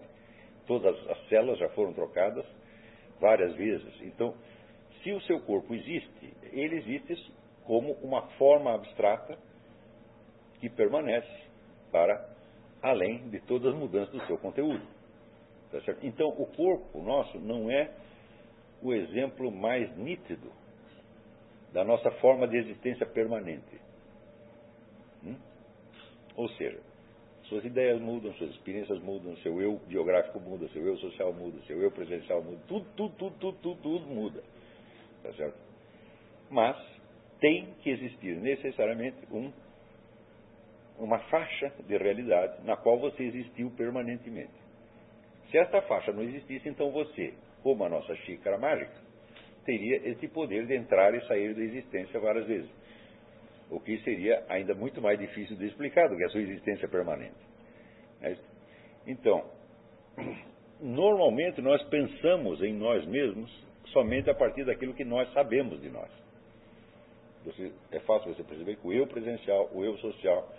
Todas 0.65 0.95
as 1.09 1.27
células 1.27 1.59
já 1.59 1.69
foram 1.69 1.93
trocadas 1.93 2.45
várias 3.19 3.53
vezes. 3.55 4.01
Então, 4.01 4.33
se 5.03 5.11
o 5.11 5.21
seu 5.21 5.41
corpo 5.41 5.73
existe, 5.75 6.33
ele 6.51 6.77
existe 6.77 7.33
como 7.65 7.93
uma 8.01 8.21
forma 8.37 8.73
abstrata 8.73 9.37
que 10.59 10.69
permanece 10.69 11.43
para 11.91 12.29
além 12.81 13.29
de 13.29 13.39
todas 13.41 13.73
as 13.73 13.79
mudanças 13.79 14.13
do 14.13 14.25
seu 14.25 14.37
conteúdo. 14.37 14.85
Tá 15.71 15.79
então, 16.01 16.29
o 16.29 16.45
corpo 16.45 17.01
nosso 17.01 17.39
não 17.39 17.69
é 17.69 17.91
o 18.81 18.93
exemplo 18.93 19.51
mais 19.51 19.95
nítido 19.97 20.51
da 21.73 21.83
nossa 21.83 22.11
forma 22.11 22.47
de 22.47 22.57
existência 22.57 23.05
permanente. 23.05 23.81
Hum? 25.25 25.35
Ou 26.35 26.47
seja, 26.49 26.79
suas 27.49 27.65
ideias 27.65 27.99
mudam, 27.99 28.33
suas 28.35 28.51
experiências 28.51 28.99
mudam, 29.01 29.35
seu 29.37 29.59
eu 29.59 29.77
biográfico 29.87 30.39
muda, 30.39 30.67
seu 30.69 30.85
eu 30.85 30.95
social 30.97 31.33
muda, 31.33 31.59
seu 31.65 31.81
eu 31.81 31.91
presencial 31.91 32.41
muda, 32.41 32.61
tudo, 32.67 32.85
tudo, 32.95 33.15
tudo, 33.15 33.35
tudo, 33.39 33.57
tudo, 33.57 33.81
tudo 33.81 34.05
muda. 34.05 34.43
Tá 35.23 35.33
certo? 35.33 35.57
Mas 36.49 36.77
tem 37.39 37.73
que 37.81 37.89
existir 37.89 38.37
necessariamente 38.37 39.17
um, 39.31 39.51
uma 40.99 41.19
faixa 41.29 41.73
de 41.87 41.97
realidade 41.97 42.63
na 42.63 42.77
qual 42.77 42.99
você 42.99 43.23
existiu 43.23 43.71
permanentemente. 43.71 44.53
Se 45.49 45.57
esta 45.57 45.81
faixa 45.83 46.11
não 46.11 46.23
existisse, 46.23 46.69
então 46.69 46.91
você, 46.91 47.33
como 47.61 47.83
a 47.83 47.89
nossa 47.89 48.15
xícara 48.17 48.57
mágica, 48.57 49.02
teria 49.65 49.97
esse 50.09 50.27
poder 50.27 50.65
de 50.65 50.75
entrar 50.75 51.13
e 51.13 51.25
sair 51.27 51.53
da 51.53 51.61
existência 51.61 52.19
várias 52.19 52.45
vezes. 52.45 52.69
O 53.69 53.79
que 53.79 53.97
seria 53.99 54.43
ainda 54.49 54.73
muito 54.73 55.01
mais 55.01 55.17
difícil 55.17 55.55
de 55.57 55.67
explicar 55.67 56.07
do 56.09 56.17
que 56.17 56.23
a 56.23 56.29
sua 56.29 56.41
existência 56.41 56.87
permanente. 56.87 57.35
É 58.21 58.35
então, 59.05 59.43
normalmente 60.79 61.61
nós 61.61 61.81
pensamos 61.89 62.61
em 62.61 62.73
nós 62.73 63.05
mesmos 63.05 63.51
somente 63.87 64.29
a 64.29 64.33
partir 64.33 64.65
daquilo 64.65 64.93
que 64.93 65.03
nós 65.03 65.31
sabemos 65.33 65.81
de 65.81 65.89
nós. 65.89 66.09
Você, 67.45 67.73
é 67.91 67.99
fácil 68.01 68.33
você 68.33 68.43
perceber 68.43 68.77
que 68.77 68.87
o 68.87 68.93
eu 68.93 69.05
presencial, 69.05 69.69
o 69.73 69.83
eu 69.83 69.97
social 69.97 70.49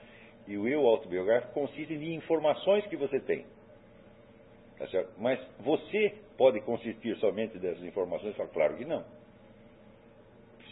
e 0.47 0.59
o 0.59 0.69
eu 0.69 0.87
autobiográfico 0.87 1.55
consistem 1.55 1.97
em 1.97 2.15
informações 2.15 2.87
que 2.87 2.97
você 2.97 3.19
tem. 3.21 3.47
Tá 4.79 4.87
Mas 5.19 5.41
você 5.61 6.15
pode 6.37 6.61
consistir 6.61 7.17
somente 7.17 7.59
dessas 7.59 7.83
informações? 7.85 8.35
Claro 8.53 8.77
que 8.77 8.85
não. 8.85 9.05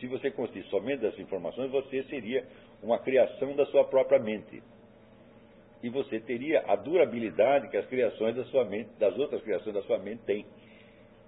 Se 0.00 0.06
você 0.06 0.30
consistir 0.30 0.64
somente 0.68 1.00
dessas 1.00 1.20
informações, 1.20 1.70
você 1.70 2.02
seria 2.04 2.46
uma 2.82 2.98
criação 2.98 3.54
da 3.54 3.64
sua 3.66 3.84
própria 3.84 4.18
mente. 4.18 4.62
E 5.82 5.88
você 5.88 6.20
teria 6.20 6.64
a 6.66 6.76
durabilidade 6.76 7.68
que 7.68 7.76
as 7.76 7.86
criações 7.86 8.34
da 8.36 8.44
sua 8.46 8.64
mente, 8.64 8.90
das 8.98 9.16
outras 9.18 9.42
criações 9.42 9.74
da 9.74 9.82
sua 9.82 9.98
mente 9.98 10.22
têm. 10.24 10.46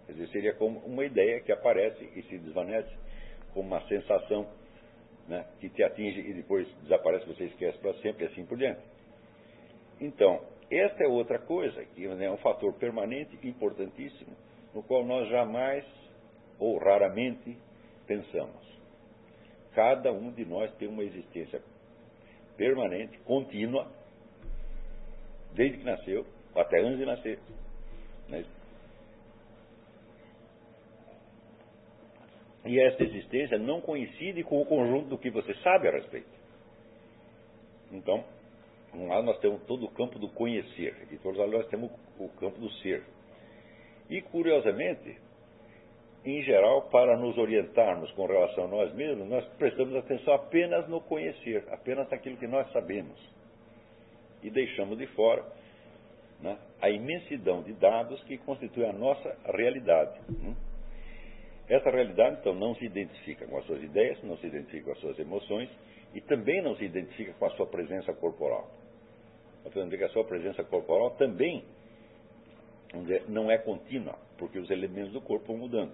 Quer 0.07 0.13
dizer, 0.13 0.29
seria 0.29 0.55
como 0.55 0.81
uma 0.81 1.05
ideia 1.05 1.41
que 1.41 1.53
aparece 1.53 2.05
e 2.15 2.23
se 2.23 2.39
desvanece, 2.39 2.91
como 3.53 3.69
uma 3.69 3.81
sensação 3.89 4.47
né, 5.29 5.47
que 5.61 5.69
te 5.69 5.83
atinge 5.83 6.21
e 6.21 6.35
depois 6.35 6.69
desaparece, 6.83 7.27
você 7.27 7.45
esquece 7.45 7.79
para 7.79 7.95
sempre 7.95 8.25
e 8.25 8.29
assim 8.29 8.45
por 8.45 8.59
diante. 8.59 8.81
Então, 10.01 10.41
esta 10.71 11.05
é 11.05 11.09
outra 11.09 11.39
coisa, 11.39 11.85
que 11.85 12.05
é 12.05 12.31
um 12.31 12.37
fator 12.39 12.73
permanente 12.75 13.39
importantíssimo, 13.47 14.35
no 14.75 14.83
qual 14.83 15.05
nós 15.05 15.29
jamais 15.29 15.85
ou 16.59 16.79
raramente 16.79 17.57
pensamos. 18.07 18.65
Cada 19.75 20.13
um 20.13 20.31
de 20.33 20.45
nós 20.45 20.73
tem 20.77 20.89
uma 20.89 21.03
existência 21.03 21.61
permanente, 22.57 23.19
contínua, 23.21 23.91
desde 25.53 25.79
que 25.79 25.85
nasceu, 25.85 26.27
até 26.55 26.81
antes 26.81 26.99
de 26.99 27.05
nascer. 27.05 27.39
Né? 28.29 28.45
E 32.65 32.81
esta 32.81 33.03
existência 33.03 33.59
não 33.59 33.81
coincide 33.81 34.43
com 34.43 34.61
o 34.61 34.67
conjunto 34.67 35.09
do 35.09 35.19
que 35.19 35.31
você 35.31 35.55
sabe 35.57 35.89
a 35.89 35.93
respeito. 35.93 36.31
Então, 37.93 38.25
um 38.97 39.09
lado 39.09 39.25
nós 39.25 39.39
temos 39.41 39.63
todo 39.65 39.85
o 39.85 39.91
campo 39.91 40.19
do 40.19 40.29
conhecer, 40.29 41.09
e 41.11 41.17
todos 41.19 41.39
lados 41.39 41.55
nós 41.55 41.69
temos 41.69 41.91
o 42.19 42.29
campo 42.41 42.59
do 42.61 42.71
ser. 42.75 43.03
E, 44.09 44.21
curiosamente, 44.23 45.19
em 46.25 46.43
geral, 46.43 46.89
para 46.89 47.17
nos 47.19 47.37
orientarmos 47.37 48.11
com 48.13 48.27
relação 48.27 48.65
a 48.65 48.69
nós 48.69 48.95
mesmos, 48.95 49.29
nós 49.29 49.45
prestamos 49.59 49.95
atenção 49.95 50.33
apenas 50.35 50.89
no 50.89 51.01
conhecer, 51.01 51.65
apenas 51.71 52.09
naquilo 52.11 52.37
que 52.37 52.47
nós 52.47 52.71
sabemos. 52.73 53.19
e 54.43 54.51
deixamos 54.51 54.99
de 54.99 55.07
fora 55.09 55.43
né, 56.41 56.59
a 56.81 56.91
imensidão 56.91 57.63
de 57.63 57.73
dados 57.73 58.23
que 58.25 58.37
constitui 58.39 58.85
a 58.85 58.93
nossa 58.93 59.37
realidade. 59.47 60.21
Né? 60.29 60.55
Essa 61.67 61.91
realidade, 61.91 62.41
então, 62.41 62.55
não 62.55 62.75
se 62.75 62.85
identifica 62.85 63.47
com 63.47 63.57
as 63.57 63.65
suas 63.65 63.83
ideias, 63.83 64.23
não 64.23 64.37
se 64.37 64.47
identifica 64.47 64.85
com 64.85 64.93
as 64.93 64.99
suas 65.01 65.19
emoções 65.19 65.71
e 66.13 66.21
também 66.21 66.61
não 66.63 66.77
se 66.77 66.85
identifica 66.85 67.33
com 67.33 67.47
a 67.47 67.51
sua 67.51 67.67
presença 67.67 68.13
corporal. 68.13 68.71
Portanto, 69.65 69.97
que 69.97 70.05
a 70.05 70.09
sua 70.11 70.25
presença 70.25 70.63
corporal 70.63 71.13
também 71.13 71.65
não 73.29 73.51
é 73.51 73.59
contínua, 73.59 74.17
porque 74.39 74.59
os 74.59 74.71
elementos 74.71 75.13
do 75.13 75.21
corpo 75.21 75.47
vão 75.47 75.57
mudando. 75.57 75.93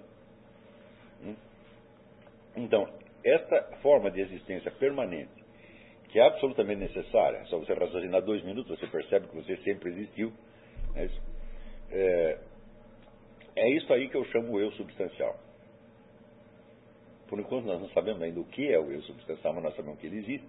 Hum? 1.25 1.35
Então, 2.57 2.87
esta 3.25 3.63
forma 3.81 4.11
de 4.11 4.21
existência 4.21 4.71
permanente, 4.73 5.33
que 6.09 6.19
é 6.19 6.27
absolutamente 6.27 6.81
necessária, 6.81 7.45
só 7.47 7.59
você 7.59 7.73
raciocinar 7.73 8.23
dois 8.23 8.43
minutos, 8.43 8.79
você 8.79 8.87
percebe 8.89 9.29
que 9.29 9.37
você 9.37 9.57
sempre 9.59 9.91
existiu. 9.91 10.33
É 10.97 11.05
isso, 11.05 11.23
é, 11.93 12.39
é 13.57 13.71
isso 13.71 13.93
aí 13.93 14.09
que 14.09 14.17
eu 14.17 14.25
chamo 14.27 14.53
o 14.53 14.61
eu 14.61 14.73
substancial. 14.73 15.39
Por 17.29 17.39
enquanto 17.39 17.67
nós 17.67 17.81
não 17.81 17.89
sabemos 17.91 18.21
ainda 18.21 18.41
o 18.41 18.45
que 18.45 18.73
é 18.73 18.79
o 18.79 18.91
eu 18.91 19.01
substancial, 19.03 19.55
mas 19.55 19.63
nós 19.63 19.77
sabemos 19.77 20.01
que 20.01 20.07
ele 20.09 20.19
existe. 20.19 20.49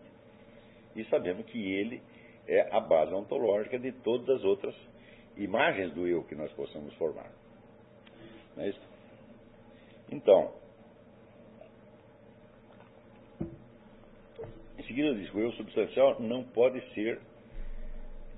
E 0.96 1.06
sabemos 1.06 1.46
que 1.46 1.74
ele 1.74 2.02
é 2.48 2.76
a 2.76 2.80
base 2.80 3.14
ontológica 3.14 3.80
de 3.80 3.92
todas 3.92 4.30
as 4.30 4.44
outras 4.44 4.76
imagens 5.38 5.94
do 5.94 6.08
eu 6.08 6.24
que 6.24 6.36
nós 6.36 6.52
possamos 6.54 6.94
formar. 6.96 7.32
Não 8.56 8.64
é 8.64 8.70
isso? 8.70 8.82
Então, 10.12 10.54
em 14.78 14.84
seguida 14.84 15.16
diz 15.16 15.30
que 15.30 15.38
o 15.38 15.40
eu 15.40 15.52
substancial 15.54 16.20
não 16.20 16.44
pode 16.44 16.82
ser 16.94 17.20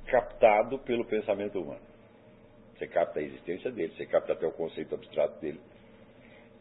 captado 0.06 0.78
pelo 0.80 1.06
pensamento 1.06 1.60
humano. 1.60 1.82
Você 2.78 2.88
capta 2.88 3.20
a 3.20 3.24
existência 3.24 3.72
dele, 3.72 3.94
você 3.96 4.06
capta 4.06 4.34
até 4.34 4.46
o 4.46 4.52
conceito 4.52 4.94
abstrato 4.94 5.40
dele, 5.40 5.60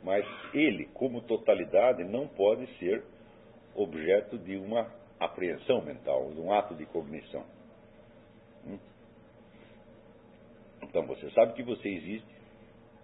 mas 0.03 0.25
ele, 0.55 0.87
como 0.95 1.23
totalidade, 1.23 2.05
não 2.05 2.27
pode 2.27 2.67
ser 2.79 3.03
objeto 3.75 4.39
de 4.39 4.57
uma 4.57 4.91
apreensão 5.25 5.83
mental, 5.83 6.31
de 6.33 6.41
um 6.41 6.53
ato 6.53 6.75
de 6.75 6.87
cognição. 6.87 7.45
Hum? 8.67 8.79
Então 10.83 11.07
você 11.07 11.31
sabe 11.31 11.55
que 11.55 11.63
você 11.63 11.89
existe, 11.89 12.35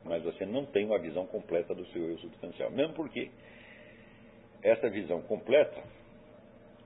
mas 0.05 0.23
você 0.23 0.45
não 0.47 0.67
tem 0.67 0.85
uma 0.87 0.99
visão 0.99 1.27
completa 1.27 1.75
do 1.75 1.87
seu 1.87 2.11
eu 2.11 2.19
substancial. 2.19 2.71
Mesmo 2.71 2.95
porque 2.95 3.31
essa 4.63 4.89
visão 4.89 5.21
completa 5.23 5.83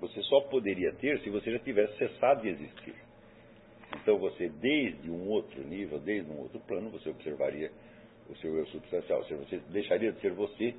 você 0.00 0.20
só 0.22 0.40
poderia 0.40 0.92
ter 0.94 1.20
se 1.20 1.30
você 1.30 1.52
já 1.52 1.58
tivesse 1.60 1.96
cessado 1.96 2.42
de 2.42 2.48
existir. 2.48 2.94
Então 4.02 4.18
você, 4.18 4.48
desde 4.48 5.10
um 5.10 5.28
outro 5.28 5.62
nível, 5.62 6.00
desde 6.00 6.28
um 6.30 6.40
outro 6.40 6.58
plano, 6.60 6.90
você 6.90 7.08
observaria 7.10 7.70
o 8.28 8.36
seu 8.36 8.56
eu 8.56 8.66
substancial. 8.66 9.22
Você 9.22 9.58
deixaria 9.68 10.10
de 10.12 10.20
ser 10.20 10.32
você 10.32 10.74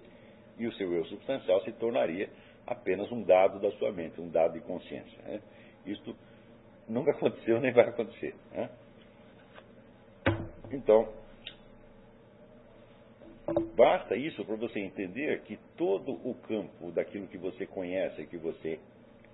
e 0.59 0.67
o 0.67 0.73
seu 0.73 0.91
eu 0.93 1.05
substancial 1.05 1.61
se 1.63 1.71
tornaria 1.73 2.29
apenas 2.65 3.11
um 3.11 3.23
dado 3.23 3.59
da 3.59 3.71
sua 3.73 3.91
mente, 3.91 4.19
um 4.19 4.29
dado 4.29 4.53
de 4.53 4.61
consciência. 4.61 5.21
Né? 5.23 5.41
Isto 5.85 6.15
nunca 6.87 7.11
aconteceu 7.15 7.59
nem 7.59 7.71
vai 7.71 7.87
acontecer. 7.89 8.35
Né? 8.51 8.69
Então, 10.71 11.07
basta 13.75 14.15
isso 14.15 14.43
para 14.45 14.55
você 14.55 14.79
entender 14.79 15.41
que 15.41 15.57
todo 15.77 16.13
o 16.27 16.35
campo 16.47 16.91
daquilo 16.91 17.27
que 17.27 17.37
você 17.37 17.65
conhece, 17.65 18.25
que 18.27 18.37
você 18.37 18.79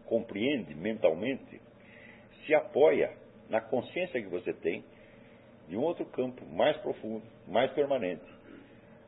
compreende 0.06 0.74
mentalmente, 0.76 1.62
se 2.46 2.54
apoia 2.54 3.16
na 3.48 3.62
consciência 3.62 4.22
que 4.22 4.28
você 4.28 4.54
tem 4.54 4.84
de 5.68 5.78
um 5.78 5.82
outro 5.82 6.06
campo 6.06 6.44
mais 6.46 6.76
profundo, 6.78 7.24
mais 7.48 7.72
permanente, 7.74 8.26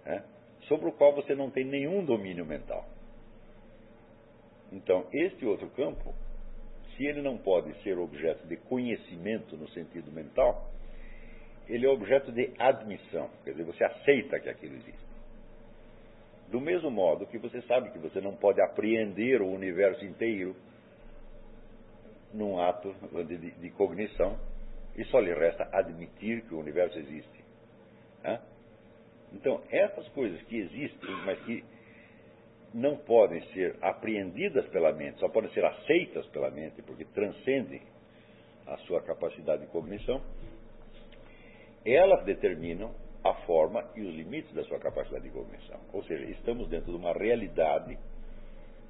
né? 0.06 0.24
sobre 0.68 0.90
o 0.90 0.92
qual 0.92 1.14
você 1.14 1.34
não 1.34 1.50
tem 1.50 1.66
nenhum 1.66 2.06
domínio 2.06 2.46
mental. 2.46 2.86
Então, 4.72 5.06
este 5.12 5.46
outro 5.46 5.70
campo, 5.72 6.14
se 6.96 7.06
ele 7.06 7.22
não 7.22 7.38
pode 7.38 7.74
ser 7.84 7.98
objeto 7.98 8.48
de 8.48 8.56
conhecimento 8.56 9.58
no 9.58 9.68
sentido 9.70 10.12
mental, 10.12 10.70
ele 11.68 11.86
é 11.86 11.90
objeto 11.90 12.32
de 12.32 12.52
admissão, 12.58 13.30
quer 13.44 13.52
dizer, 13.52 13.64
você 13.64 13.84
aceita 13.84 14.40
que 14.40 14.50
aquilo 14.50 14.76
existe. 14.76 15.12
Do 16.50 16.60
mesmo 16.60 16.92
modo 16.92 17.26
que 17.28 17.38
você 17.38 17.62
sabe 17.62 17.92
que 17.92 18.00
você 18.00 18.20
não 18.20 18.36
pode 18.36 18.62
apreender 18.62 19.42
o 19.42 19.48
universo 19.48 20.04
inteiro 20.04 20.56
num 22.34 22.60
ato 22.60 22.94
de, 23.26 23.52
de, 23.52 23.70
cognição, 23.72 24.38
e 24.96 25.04
só 25.06 25.20
lhe 25.20 25.34
resta 25.34 25.70
admitir 25.72 26.42
que 26.44 26.54
o 26.54 26.60
universo 26.60 26.98
existe. 26.98 27.42
Então, 29.34 29.62
essas 29.70 30.08
coisas 30.10 30.42
que 30.44 30.58
existem, 30.58 31.10
mas 31.26 31.40
que 31.44 31.64
não 32.74 32.98
podem 32.98 33.42
ser 33.54 33.76
apreendidas 33.82 34.68
pela 34.70 34.94
mente, 34.94 35.20
só 35.20 35.28
podem 35.28 35.52
ser 35.52 35.66
aceitas 35.66 36.26
pela 36.28 36.50
mente, 36.50 36.82
porque 36.82 37.06
transcendem 37.06 37.82
a 38.66 38.78
sua 38.78 39.02
capacidade 39.02 39.66
de 39.66 39.72
cognição, 39.72 40.22
elas 41.86 42.24
determinam 42.24 42.94
a 43.24 43.34
forma 43.46 43.84
e 43.96 44.02
os 44.02 44.16
limites 44.16 44.54
da 44.54 44.64
sua 44.64 44.80
capacidade 44.80 45.24
de 45.24 45.30
cognição. 45.32 45.80
Ou 45.94 46.04
seja, 46.04 46.26
estamos 46.32 46.70
dentro 46.70 46.92
de 46.92 46.98
uma 46.98 47.14
realidade, 47.14 47.98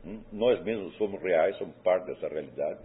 hum, 0.06 0.22
nós 0.32 0.62
mesmos 0.64 0.96
somos 0.98 1.22
reais, 1.22 1.58
somos 1.58 1.76
parte 1.78 2.06
dessa 2.06 2.28
realidade, 2.28 2.80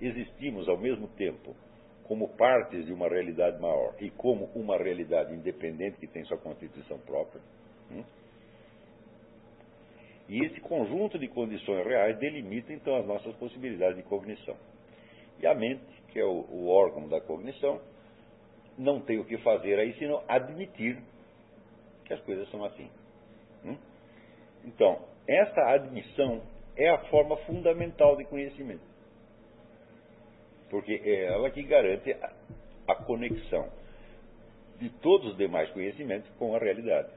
existimos 0.00 0.68
ao 0.68 0.76
mesmo 0.76 1.08
tempo 1.08 1.56
como 2.04 2.28
partes 2.36 2.86
de 2.86 2.92
uma 2.92 3.08
realidade 3.08 3.60
maior 3.60 3.94
e 3.98 4.10
como 4.10 4.44
uma 4.54 4.76
realidade 4.76 5.34
independente 5.34 5.98
que 5.98 6.06
tem 6.06 6.24
sua 6.24 6.38
constituição 6.38 6.98
própria. 6.98 7.40
E 10.28 10.44
esse 10.44 10.60
conjunto 10.60 11.18
de 11.18 11.28
condições 11.28 11.86
reais 11.86 12.18
delimita 12.18 12.72
então 12.72 12.96
as 12.96 13.06
nossas 13.06 13.34
possibilidades 13.36 13.96
de 13.96 14.02
cognição. 14.02 14.56
E 15.40 15.46
a 15.46 15.54
mente, 15.54 15.84
que 16.08 16.18
é 16.18 16.24
o, 16.24 16.46
o 16.50 16.68
órgão 16.68 17.08
da 17.08 17.20
cognição, 17.20 17.80
não 18.76 19.00
tem 19.00 19.18
o 19.18 19.24
que 19.24 19.38
fazer 19.38 19.78
aí 19.78 19.94
senão 19.98 20.22
admitir 20.26 20.98
que 22.04 22.12
as 22.12 22.20
coisas 22.22 22.48
são 22.50 22.64
assim. 22.64 22.90
Hum? 23.64 23.76
Então, 24.64 25.00
essa 25.28 25.60
admissão 25.70 26.42
é 26.76 26.88
a 26.90 26.98
forma 27.06 27.36
fundamental 27.38 28.16
de 28.16 28.24
conhecimento. 28.24 28.84
Porque 30.70 31.00
é 31.04 31.26
ela 31.26 31.50
que 31.50 31.62
garante 31.62 32.14
a 32.88 32.94
conexão 32.94 33.70
de 34.78 34.90
todos 35.00 35.32
os 35.32 35.36
demais 35.36 35.70
conhecimentos 35.70 36.28
com 36.38 36.54
a 36.54 36.58
realidade. 36.58 37.08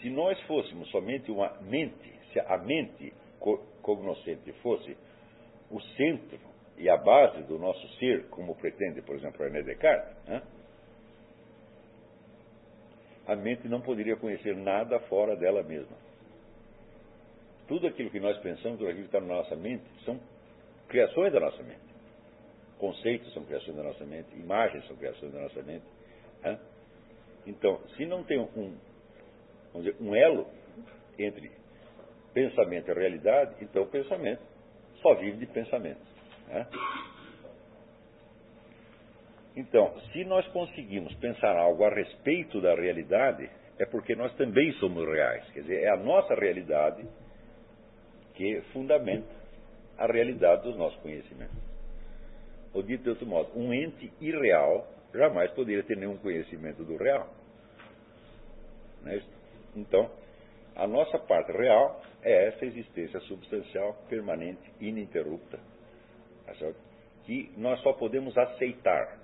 Se 0.00 0.08
nós 0.08 0.40
fôssemos 0.42 0.88
somente 0.90 1.30
uma 1.30 1.50
mente, 1.60 2.12
se 2.32 2.40
a 2.40 2.56
mente 2.58 3.12
cognoscente 3.82 4.52
fosse 4.62 4.96
o 5.70 5.80
centro 5.96 6.38
e 6.76 6.88
a 6.88 6.96
base 6.96 7.42
do 7.42 7.58
nosso 7.58 7.86
ser, 7.98 8.28
como 8.28 8.54
pretende, 8.54 9.02
por 9.02 9.16
exemplo, 9.16 9.44
René 9.44 9.62
Descartes, 9.62 10.16
né? 10.26 10.42
a 13.26 13.36
mente 13.36 13.68
não 13.68 13.80
poderia 13.80 14.16
conhecer 14.16 14.56
nada 14.56 14.98
fora 15.00 15.36
dela 15.36 15.62
mesma. 15.62 15.96
Tudo 17.68 17.86
aquilo 17.86 18.10
que 18.10 18.18
nós 18.18 18.36
pensamos, 18.38 18.78
tudo 18.78 18.88
aquilo 18.88 19.08
que 19.08 19.16
está 19.16 19.20
na 19.20 19.34
nossa 19.34 19.54
mente, 19.54 19.84
são 20.04 20.18
criações 20.88 21.32
da 21.32 21.38
nossa 21.38 21.62
mente. 21.62 21.90
Conceitos 22.78 23.32
são 23.32 23.44
criações 23.44 23.76
da 23.76 23.82
nossa 23.82 24.04
mente, 24.04 24.34
imagens 24.34 24.84
são 24.86 24.96
criações 24.96 25.32
da 25.32 25.40
nossa 25.40 25.62
mente. 25.62 25.84
Né? 26.42 26.58
Então, 27.46 27.78
se 27.96 28.06
não 28.06 28.24
tem 28.24 28.40
um, 28.40 28.76
dizer, 29.78 29.96
um 30.00 30.14
elo 30.14 30.46
entre 31.18 31.50
pensamento 32.32 32.90
e 32.90 32.94
realidade, 32.94 33.54
então 33.60 33.82
o 33.82 33.86
pensamento 33.86 34.42
só 35.02 35.14
vive 35.14 35.38
de 35.38 35.46
pensamento. 35.46 36.00
Né? 36.48 36.66
Então, 39.56 39.98
se 40.12 40.24
nós 40.24 40.46
conseguimos 40.48 41.12
pensar 41.14 41.56
algo 41.56 41.84
a 41.84 41.90
respeito 41.90 42.60
da 42.60 42.74
realidade, 42.74 43.50
é 43.78 43.84
porque 43.84 44.14
nós 44.14 44.32
também 44.36 44.72
somos 44.74 45.06
reais. 45.06 45.44
Quer 45.52 45.62
dizer, 45.62 45.82
é 45.82 45.90
a 45.90 45.96
nossa 45.96 46.34
realidade 46.34 47.04
que 48.34 48.60
fundamenta 48.72 49.28
a 49.98 50.06
realidade 50.06 50.62
dos 50.62 50.76
nossos 50.76 50.98
conhecimentos. 51.00 51.56
Ou 52.72 52.82
dito 52.82 53.02
de 53.02 53.10
outro 53.10 53.26
modo, 53.26 53.50
um 53.58 53.74
ente 53.74 54.12
irreal 54.20 54.86
jamais 55.12 55.50
poderia 55.52 55.82
ter 55.82 55.96
nenhum 55.96 56.16
conhecimento 56.18 56.84
do 56.84 56.96
real. 56.96 57.28
É 59.06 59.20
então, 59.74 60.10
a 60.74 60.86
nossa 60.86 61.18
parte 61.18 61.52
real 61.52 62.00
é 62.22 62.48
essa 62.48 62.64
existência 62.64 63.20
substancial, 63.20 63.94
permanente, 64.08 64.72
ininterrupta, 64.80 65.58
tá 66.46 66.72
que 67.24 67.52
nós 67.56 67.80
só 67.82 67.92
podemos 67.92 68.36
aceitar. 68.36 69.18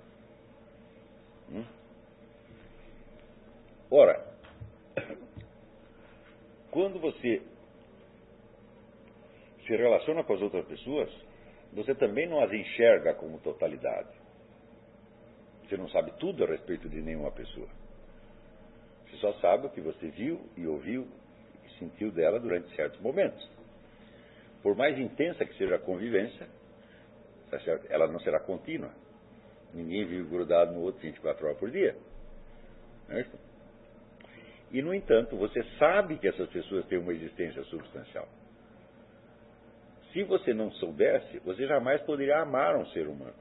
Hum? 1.49 1.65
Ora, 3.89 4.25
quando 6.71 6.99
você 6.99 7.41
se 9.65 9.75
relaciona 9.75 10.23
com 10.23 10.33
as 10.33 10.41
outras 10.41 10.65
pessoas, 10.65 11.09
você 11.73 11.93
também 11.95 12.27
não 12.27 12.41
as 12.41 12.51
enxerga 12.51 13.13
como 13.15 13.39
totalidade. 13.39 14.15
Você 15.63 15.75
não 15.75 15.89
sabe 15.89 16.11
tudo 16.19 16.43
a 16.43 16.47
respeito 16.47 16.87
de 16.87 17.01
nenhuma 17.01 17.31
pessoa. 17.31 17.67
Só 19.19 19.33
sabe 19.33 19.67
o 19.67 19.69
que 19.69 19.81
você 19.81 20.09
viu 20.09 20.39
e 20.55 20.67
ouviu 20.67 21.07
e 21.65 21.79
sentiu 21.79 22.11
dela 22.11 22.39
durante 22.39 22.73
certos 22.75 22.99
momentos. 22.99 23.47
Por 24.61 24.75
mais 24.75 24.97
intensa 24.97 25.45
que 25.45 25.57
seja 25.57 25.75
a 25.75 25.79
convivência, 25.79 26.47
tá 27.49 27.57
ela 27.89 28.07
não 28.07 28.19
será 28.19 28.39
contínua. 28.39 28.91
Ninguém 29.73 30.05
vive 30.05 30.29
grudado 30.29 30.73
no 30.73 30.81
outro 30.81 31.01
24 31.01 31.45
horas 31.45 31.57
por 31.57 31.69
dia. 31.69 31.95
É? 33.09 33.25
E, 34.71 34.81
no 34.81 34.93
entanto, 34.93 35.37
você 35.37 35.63
sabe 35.79 36.17
que 36.17 36.27
essas 36.27 36.49
pessoas 36.49 36.85
têm 36.87 36.97
uma 36.97 37.13
existência 37.13 37.63
substancial. 37.63 38.27
Se 40.11 40.23
você 40.23 40.53
não 40.53 40.71
soubesse, 40.71 41.39
você 41.39 41.67
jamais 41.67 42.01
poderia 42.01 42.41
amar 42.41 42.75
um 42.75 42.85
ser 42.87 43.07
humano. 43.07 43.35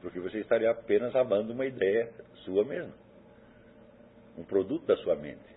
Porque 0.00 0.20
você 0.20 0.38
estaria 0.38 0.70
apenas 0.70 1.14
amando 1.14 1.52
uma 1.52 1.66
ideia 1.66 2.10
sua 2.44 2.64
mesma. 2.64 3.05
Um 4.36 4.44
produto 4.44 4.86
da 4.86 4.96
sua 4.98 5.16
mente. 5.16 5.56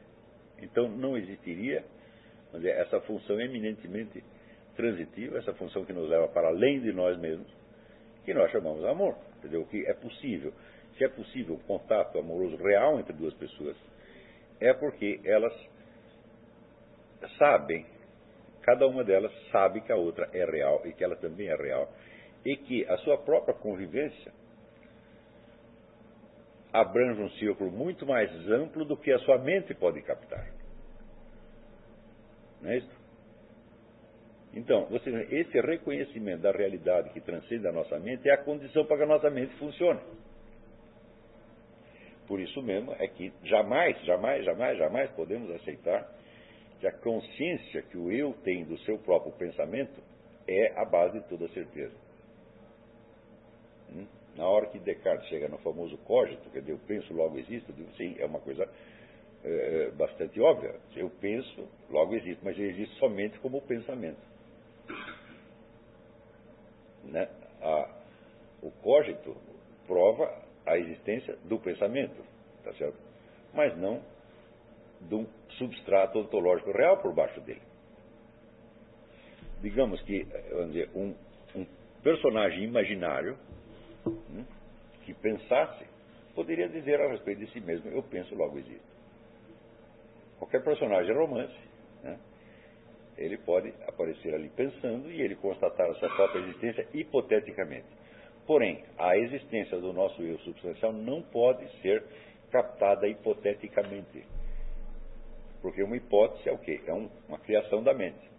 Então 0.61 0.87
não 0.87 1.17
existiria 1.17 1.83
dizer, 2.53 2.71
essa 2.71 2.99
função 3.01 3.39
eminentemente 3.39 4.23
transitiva, 4.75 5.37
essa 5.37 5.53
função 5.53 5.85
que 5.85 5.93
nos 5.93 6.09
leva 6.09 6.27
para 6.29 6.47
além 6.47 6.79
de 6.79 6.91
nós 6.91 7.17
mesmos, 7.19 7.47
que 8.25 8.33
nós 8.33 8.51
chamamos 8.51 8.83
amor. 8.85 9.15
Entendeu? 9.37 9.65
Que 9.65 9.85
é 9.87 9.93
possível. 9.93 10.53
Se 10.97 11.03
é 11.03 11.09
possível 11.09 11.55
um 11.55 11.59
contato 11.59 12.17
amoroso 12.17 12.57
real 12.57 12.99
entre 12.99 13.13
duas 13.13 13.33
pessoas, 13.35 13.75
é 14.59 14.73
porque 14.73 15.19
elas 15.23 15.53
sabem, 17.37 17.85
cada 18.61 18.85
uma 18.87 19.03
delas 19.03 19.31
sabe 19.51 19.81
que 19.81 19.91
a 19.91 19.95
outra 19.95 20.29
é 20.33 20.43
real 20.45 20.81
e 20.85 20.93
que 20.93 21.03
ela 21.03 21.15
também 21.15 21.47
é 21.47 21.55
real, 21.55 21.91
e 22.45 22.55
que 22.57 22.85
a 22.87 22.97
sua 22.97 23.17
própria 23.17 23.53
convivência 23.53 24.31
abrange 26.71 27.21
um 27.21 27.29
círculo 27.31 27.71
muito 27.71 28.05
mais 28.05 28.31
amplo 28.49 28.85
do 28.85 28.95
que 28.95 29.11
a 29.11 29.19
sua 29.19 29.37
mente 29.39 29.73
pode 29.73 30.01
captar. 30.01 30.47
Não 32.61 32.69
é 32.69 32.77
isso? 32.77 32.99
Então, 34.53 34.85
você, 34.85 35.09
esse 35.31 35.59
reconhecimento 35.61 36.41
da 36.41 36.51
realidade 36.51 37.09
que 37.11 37.21
transcende 37.21 37.67
a 37.67 37.71
nossa 37.71 37.99
mente 37.99 38.27
é 38.27 38.33
a 38.33 38.43
condição 38.43 38.85
para 38.85 38.97
que 38.97 39.03
a 39.03 39.07
nossa 39.07 39.29
mente 39.29 39.53
funcione. 39.55 39.99
Por 42.27 42.39
isso 42.39 42.61
mesmo 42.61 42.93
é 42.99 43.07
que 43.07 43.31
jamais, 43.43 43.99
jamais, 44.05 44.45
jamais, 44.45 44.77
jamais 44.77 45.09
podemos 45.11 45.49
aceitar 45.51 46.07
que 46.79 46.87
a 46.87 46.91
consciência 46.91 47.81
que 47.83 47.97
o 47.97 48.11
eu 48.11 48.33
tem 48.43 48.63
do 48.65 48.77
seu 48.79 48.97
próprio 48.99 49.31
pensamento 49.33 50.01
é 50.47 50.79
a 50.79 50.85
base 50.85 51.19
de 51.19 51.27
toda 51.27 51.47
certeza. 51.49 51.95
Hum? 53.91 54.18
Na 54.35 54.47
hora 54.47 54.67
que 54.67 54.79
Descartes 54.79 55.27
chega 55.27 55.47
no 55.47 55.57
famoso 55.59 55.97
cogito, 55.99 56.49
quer 56.51 56.61
dizer, 56.61 56.73
eu 56.73 56.79
penso, 56.87 57.13
logo 57.13 57.37
existo, 57.37 57.73
digo, 57.73 57.91
sim, 57.97 58.15
é 58.19 58.25
uma 58.25 58.39
coisa 58.39 58.69
é, 59.43 59.91
bastante 59.91 60.39
óbvia. 60.39 60.75
Eu 60.95 61.09
penso, 61.21 61.67
logo 61.89 62.15
existo, 62.15 62.43
mas 62.43 62.57
ele 62.57 62.69
existe 62.69 62.95
somente 62.99 63.37
como 63.39 63.61
pensamento. 63.61 64.19
Né? 67.03 67.27
A, 67.61 67.89
o 68.61 68.71
cogito 68.71 69.35
prova 69.87 70.31
a 70.65 70.77
existência 70.77 71.35
do 71.45 71.57
pensamento, 71.59 72.23
tá 72.63 72.73
certo? 72.73 72.97
Mas 73.53 73.75
não 73.77 74.01
de 75.01 75.15
um 75.15 75.25
substrato 75.57 76.19
ontológico 76.19 76.71
real 76.71 76.97
por 76.97 77.13
baixo 77.13 77.39
dele. 77.41 77.61
Digamos 79.61 80.01
que, 80.03 80.23
vamos 80.51 80.73
dizer, 80.73 80.89
um, 80.95 81.15
um 81.55 81.65
personagem 82.03 82.63
imaginário 82.63 83.37
hum, 84.05 84.45
que 85.03 85.13
pensasse 85.13 85.85
poderia 86.35 86.69
dizer 86.69 87.01
a 87.01 87.09
respeito 87.09 87.39
de 87.39 87.51
si 87.51 87.59
mesmo: 87.59 87.89
eu 87.89 88.03
penso, 88.03 88.33
logo 88.35 88.57
existo. 88.57 88.87
Qualquer 90.37 90.63
personagem 90.63 91.13
romance, 91.13 91.57
né, 92.03 92.17
ele 93.17 93.37
pode 93.37 93.73
aparecer 93.87 94.33
ali 94.33 94.49
pensando 94.49 95.11
e 95.11 95.21
ele 95.21 95.35
constatar 95.35 95.89
a 95.89 95.93
sua 95.95 96.09
própria 96.15 96.39
existência 96.39 96.87
hipoteticamente. 96.93 97.87
Porém, 98.47 98.83
a 98.97 99.17
existência 99.17 99.77
do 99.79 99.91
nosso 99.91 100.23
eu 100.23 100.39
substancial 100.39 100.93
não 100.93 101.21
pode 101.21 101.69
ser 101.81 102.03
captada 102.49 103.07
hipoteticamente. 103.07 104.25
Porque 105.61 105.83
uma 105.83 105.97
hipótese 105.97 106.47
é 106.47 106.51
o 106.51 106.57
quê? 106.57 106.81
É 106.87 106.93
um, 106.93 107.09
uma 107.27 107.37
criação 107.37 107.83
da 107.83 107.93
mente. 107.93 108.29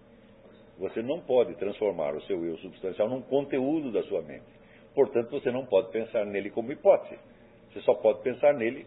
Você 0.79 1.03
não 1.03 1.21
pode 1.21 1.55
transformar 1.57 2.15
o 2.17 2.23
seu 2.23 2.45
eu 2.45 2.57
substancial 2.59 3.09
num 3.09 3.21
conteúdo 3.21 3.93
da 3.93 4.03
sua 4.05 4.23
mente. 4.23 4.60
Portanto, 4.95 5.31
você 5.31 5.51
não 5.51 5.65
pode 5.67 5.91
pensar 5.93 6.25
nele 6.25 6.51
como 6.51 6.73
hipótese. 6.73 7.19
Você 7.73 7.81
só 7.83 7.95
pode 7.95 8.23
pensar 8.23 8.55
nele 8.55 8.87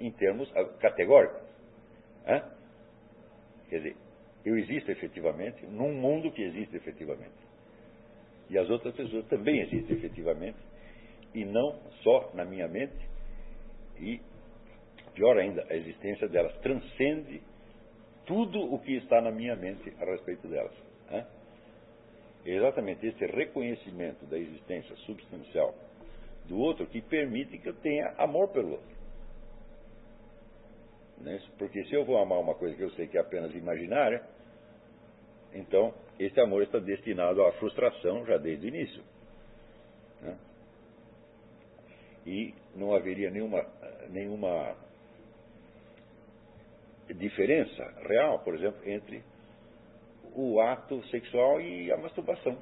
em 0.00 0.10
termos 0.10 0.50
ah, 0.56 0.64
categóricos. 0.80 1.40
Hã? 2.26 2.42
Quer 3.68 3.76
dizer, 3.76 3.96
eu 4.44 4.58
existo 4.58 4.90
efetivamente 4.90 5.64
num 5.66 5.92
mundo 5.92 6.32
que 6.32 6.42
existe 6.42 6.76
efetivamente. 6.76 7.50
E 8.48 8.58
as 8.58 8.68
outras 8.68 8.94
pessoas 8.94 9.24
também 9.26 9.60
existem 9.60 9.96
efetivamente, 9.96 10.58
e 11.32 11.44
não 11.44 11.78
só 12.02 12.32
na 12.34 12.44
minha 12.44 12.66
mente. 12.66 13.08
E, 14.00 14.20
pior 15.14 15.38
ainda, 15.38 15.64
a 15.70 15.76
existência 15.76 16.26
delas 16.28 16.56
transcende 16.58 17.40
tudo 18.26 18.58
o 18.60 18.78
que 18.80 18.96
está 18.96 19.20
na 19.20 19.30
minha 19.30 19.54
mente 19.54 19.92
a 20.00 20.04
respeito 20.04 20.48
delas. 20.48 20.72
Né? 21.10 21.26
Exatamente 22.44 23.06
esse 23.06 23.26
reconhecimento 23.26 24.24
da 24.26 24.38
existência 24.38 24.96
substancial 24.96 25.74
do 26.46 26.58
outro 26.58 26.86
que 26.86 27.00
permite 27.00 27.58
que 27.58 27.68
eu 27.68 27.74
tenha 27.74 28.14
amor 28.18 28.48
pelo 28.48 28.72
outro. 28.72 28.96
Né? 31.18 31.40
Porque 31.58 31.84
se 31.84 31.94
eu 31.94 32.04
vou 32.04 32.18
amar 32.18 32.38
uma 32.38 32.54
coisa 32.54 32.74
que 32.74 32.82
eu 32.82 32.90
sei 32.92 33.06
que 33.06 33.18
é 33.18 33.20
apenas 33.20 33.54
imaginária, 33.54 34.22
então 35.52 35.94
esse 36.18 36.38
amor 36.40 36.62
está 36.62 36.78
destinado 36.78 37.42
à 37.44 37.52
frustração 37.52 38.24
já 38.24 38.38
desde 38.38 38.66
o 38.66 38.68
início. 38.68 39.02
Né? 40.22 40.38
E 42.26 42.54
não 42.74 42.94
haveria 42.94 43.30
nenhuma, 43.30 43.66
nenhuma 44.08 44.76
diferença 47.14 47.84
real, 48.08 48.38
por 48.40 48.54
exemplo, 48.54 48.80
entre 48.88 49.22
o 50.34 50.60
ato 50.60 51.04
sexual 51.08 51.60
e 51.60 51.90
a 51.92 51.96
masturbação. 51.96 52.56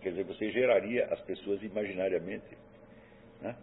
Quer 0.00 0.10
dizer, 0.10 0.24
você 0.24 0.50
geraria 0.50 1.06
as 1.06 1.20
pessoas 1.22 1.62
imaginariamente. 1.62 2.56
Né? 3.40 3.56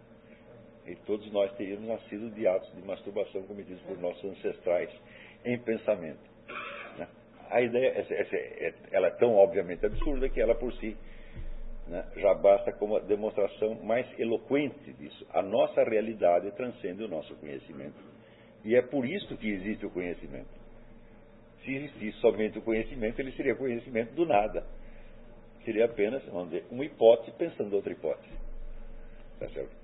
E 0.86 0.96
todos 1.06 1.30
nós 1.32 1.54
teríamos 1.56 1.86
nascido 1.86 2.30
de 2.30 2.46
atos 2.46 2.72
de 2.74 2.82
masturbação 2.82 3.42
cometidos 3.42 3.82
por 3.82 3.98
nossos 3.98 4.24
ancestrais 4.24 4.90
em 5.44 5.58
pensamento 5.58 6.32
a 7.52 7.60
ideia 7.60 7.92
é, 8.10 8.74
ela 8.90 9.08
é 9.08 9.10
tão 9.10 9.34
obviamente 9.36 9.84
absurda 9.84 10.28
que 10.30 10.40
ela 10.40 10.54
por 10.54 10.72
si 10.74 10.96
né, 11.86 12.02
já 12.16 12.32
basta 12.32 12.72
como 12.72 12.96
a 12.96 13.00
demonstração 13.00 13.74
mais 13.84 14.06
eloquente 14.18 14.92
disso. 14.94 15.26
A 15.30 15.42
nossa 15.42 15.84
realidade 15.84 16.50
transcende 16.52 17.02
o 17.04 17.08
nosso 17.08 17.34
conhecimento. 17.36 18.00
E 18.64 18.74
é 18.74 18.80
por 18.80 19.04
isso 19.04 19.36
que 19.36 19.50
existe 19.50 19.84
o 19.84 19.90
conhecimento. 19.90 20.61
Se 21.64 21.74
existisse 21.74 22.18
somente 22.18 22.58
o 22.58 22.62
conhecimento, 22.62 23.20
ele 23.20 23.32
seria 23.32 23.54
conhecimento 23.54 24.12
do 24.14 24.26
nada. 24.26 24.66
Seria 25.64 25.84
apenas, 25.84 26.24
vamos 26.24 26.50
dizer, 26.50 26.66
uma 26.70 26.84
hipótese 26.84 27.30
pensando 27.36 27.74
outra 27.74 27.92
hipótese. 27.92 28.34
Tá 29.38 29.48
certo? 29.50 29.76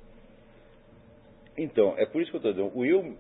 Então, 1.57 1.97
é 1.97 2.07
por 2.07 2.20
isso 2.20 2.31
que 2.31 2.37
eu 2.37 2.51
estou 2.51 2.53
dizendo, 2.53 2.76
o 2.76 2.85
eu 2.85 3.16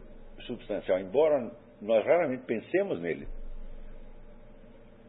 substancial, 0.46 0.98
embora 0.98 1.50
nós 1.80 2.04
raramente 2.04 2.44
pensemos 2.44 3.00
nele, 3.00 3.28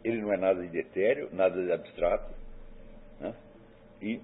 ele 0.04 0.22
não 0.22 0.32
é 0.32 0.38
nada 0.38 0.66
de 0.66 0.78
etéreo, 0.80 1.30
nada 1.34 1.64
de 1.64 1.72
abstrato. 1.72 2.34
Né? 3.20 3.36
E, 4.02 4.22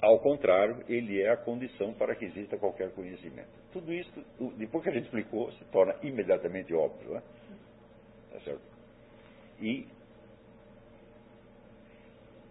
ao 0.00 0.18
contrário, 0.20 0.84
ele 0.88 1.20
é 1.22 1.30
a 1.30 1.36
condição 1.36 1.94
para 1.94 2.14
que 2.14 2.24
exista 2.24 2.56
qualquer 2.56 2.92
conhecimento. 2.92 3.61
Tudo 3.72 3.92
isso, 3.92 4.12
depois 4.56 4.84
que 4.84 4.90
a 4.90 4.92
gente 4.92 5.04
explicou, 5.04 5.50
se 5.52 5.64
torna 5.66 5.94
imediatamente 6.02 6.74
óbvio. 6.74 7.14
Né? 7.14 7.22
Tá 8.32 8.40
certo? 8.40 8.62
E 9.60 9.86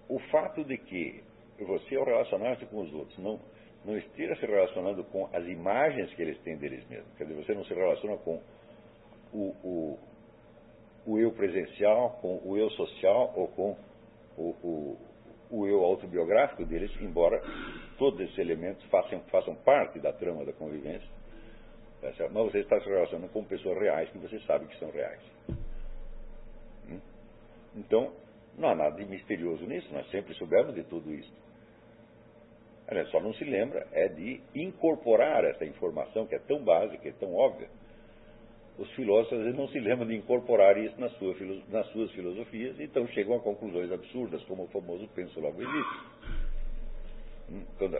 o 0.09 0.19
fato 0.31 0.63
de 0.63 0.77
que 0.77 1.23
você, 1.59 1.95
ao 1.95 2.05
relacionar-se 2.05 2.65
com 2.65 2.81
os 2.81 2.93
outros, 2.93 3.17
não, 3.19 3.39
não 3.85 3.97
esteja 3.97 4.35
se 4.35 4.45
relacionando 4.45 5.03
com 5.05 5.29
as 5.33 5.45
imagens 5.45 6.13
que 6.13 6.21
eles 6.21 6.39
têm 6.41 6.57
deles 6.57 6.87
mesmos. 6.89 7.13
Quer 7.17 7.25
dizer, 7.25 7.45
você 7.45 7.53
não 7.53 7.63
se 7.65 7.73
relaciona 7.73 8.17
com 8.17 8.41
o, 9.33 9.55
o, 9.63 9.99
o 11.05 11.19
eu 11.19 11.31
presencial, 11.31 12.17
com 12.21 12.41
o 12.43 12.57
eu 12.57 12.69
social 12.71 13.33
ou 13.35 13.47
com 13.49 13.77
o, 14.37 14.49
o, 14.63 14.97
o 15.49 15.67
eu 15.67 15.83
autobiográfico 15.83 16.65
deles, 16.65 16.91
embora 17.01 17.41
todos 18.01 18.19
esses 18.19 18.37
elementos 18.39 18.83
façam, 18.85 19.19
façam 19.29 19.53
parte 19.57 19.99
da 19.99 20.11
trama 20.11 20.43
da 20.43 20.51
convivência. 20.53 21.07
Tá 22.01 22.11
mas 22.31 22.51
você 22.51 22.61
está 22.61 22.81
se 22.81 22.89
relacionando 22.89 23.31
com 23.31 23.43
pessoas 23.43 23.77
reais 23.77 24.09
que 24.09 24.17
você 24.17 24.39
sabe 24.39 24.65
que 24.65 24.79
são 24.79 24.89
reais. 24.89 25.21
Então, 27.75 28.11
não 28.57 28.69
há 28.69 28.75
nada 28.75 28.95
de 28.95 29.05
misterioso 29.05 29.67
nisso, 29.67 29.87
nós 29.93 30.09
sempre 30.09 30.33
soubemos 30.33 30.73
de 30.73 30.83
tudo 30.85 31.13
isso. 31.13 31.31
Aliás, 32.87 33.07
só 33.11 33.19
não 33.19 33.35
se 33.35 33.43
lembra 33.43 33.87
é 33.91 34.07
de 34.07 34.41
incorporar 34.55 35.45
essa 35.45 35.63
informação 35.63 36.25
que 36.25 36.33
é 36.33 36.39
tão 36.39 36.63
básica, 36.63 37.07
é 37.07 37.13
tão 37.13 37.35
óbvia. 37.35 37.69
Os 38.79 38.89
filósofos 38.93 39.37
às 39.37 39.43
vezes 39.43 39.59
não 39.59 39.67
se 39.67 39.79
lembram 39.79 40.07
de 40.07 40.15
incorporar 40.15 40.75
isso 40.75 40.99
nas, 40.99 41.11
sua, 41.19 41.35
nas 41.69 41.85
suas 41.91 42.09
filosofias, 42.13 42.79
então 42.79 43.07
chegam 43.09 43.35
a 43.35 43.39
conclusões 43.39 43.91
absurdas, 43.91 44.43
como 44.45 44.63
o 44.63 44.67
famoso 44.69 45.07
penso 45.13 45.39
logo 45.39 45.61
existe. 45.61 46.40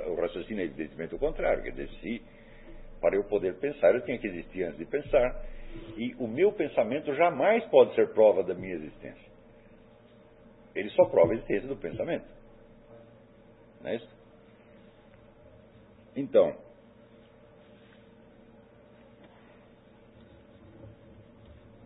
O 0.08 0.16
raciocínio 0.16 0.62
é 0.62 0.66
evidentemente 0.66 1.16
o 1.16 1.20
contrário, 1.20 1.64
quer 1.64 1.72
dizer, 1.72 1.90
se 2.00 2.22
para 3.00 3.16
eu 3.16 3.24
poder 3.24 3.56
pensar 3.56 3.94
eu 3.94 4.02
tinha 4.06 4.18
que 4.18 4.28
existir 4.28 4.64
antes 4.64 4.78
de 4.78 4.86
pensar, 4.86 5.44
e 5.98 6.14
o 6.20 6.28
meu 6.28 6.52
pensamento 6.52 7.14
jamais 7.16 7.64
pode 7.66 7.96
ser 7.96 8.14
prova 8.14 8.44
da 8.44 8.54
minha 8.54 8.76
existência. 8.76 9.32
Ele 10.76 10.90
só 10.92 11.06
prova 11.06 11.32
a 11.32 11.36
existência 11.36 11.68
do 11.68 11.76
pensamento. 11.76 12.26
Não 13.82 13.90
é 13.90 13.96
isso? 13.96 14.22
Então, 16.16 16.56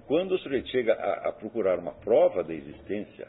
quando 0.08 0.34
o 0.34 0.40
sujeito 0.40 0.68
chega 0.70 0.94
a, 0.94 1.30
a, 1.30 1.34
procurar 1.34 1.80
uma 1.80 1.94
prova 1.94 2.44
da 2.44 2.54
existência, 2.54 3.28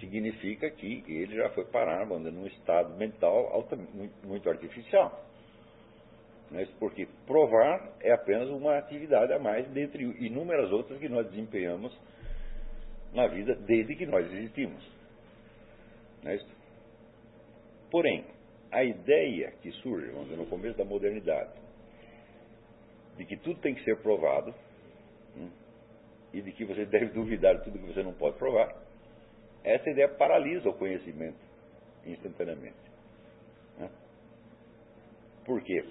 significa 0.00 0.70
que 0.70 1.04
ele 1.06 1.36
já 1.36 1.50
foi 1.50 1.64
parar 1.66 2.06
num 2.06 2.46
estado 2.46 2.96
mental 2.96 3.52
alta, 3.52 3.76
muito, 4.24 4.48
artificial. 4.48 5.24
Né? 6.50 6.66
Porque 6.78 7.06
provar 7.26 7.96
é 8.00 8.12
apenas 8.12 8.48
uma 8.48 8.76
atividade 8.76 9.32
a 9.32 9.38
mais 9.38 9.68
dentre 9.68 10.02
inúmeras 10.24 10.72
outras 10.72 10.98
que 10.98 11.08
nós 11.08 11.28
desempenhamos 11.30 11.96
na 13.12 13.26
vida 13.28 13.54
desde 13.54 13.94
que 13.94 14.06
nós 14.06 14.26
existimos. 14.32 14.82
Né? 16.22 16.38
Porém, 17.90 18.24
a 18.70 18.84
ideia 18.84 19.52
que 19.62 19.70
surge, 19.72 20.12
dizer, 20.12 20.36
no 20.36 20.46
começo 20.46 20.78
da 20.78 20.84
modernidade, 20.84 21.50
de 23.16 23.24
que 23.24 23.36
tudo 23.36 23.60
tem 23.60 23.74
que 23.74 23.82
ser 23.84 23.96
provado, 24.00 24.54
hum, 25.36 25.50
e 26.32 26.40
de 26.40 26.52
que 26.52 26.64
você 26.64 26.86
deve 26.86 27.06
duvidar 27.12 27.56
de 27.56 27.64
tudo 27.64 27.78
que 27.78 27.92
você 27.92 28.02
não 28.02 28.12
pode 28.12 28.38
provar, 28.38 28.74
essa 29.64 29.90
ideia 29.90 30.08
paralisa 30.08 30.68
o 30.68 30.74
conhecimento 30.74 31.38
instantaneamente. 32.04 32.76
Né? 33.78 33.90
Por 35.44 35.62
quê? 35.62 35.84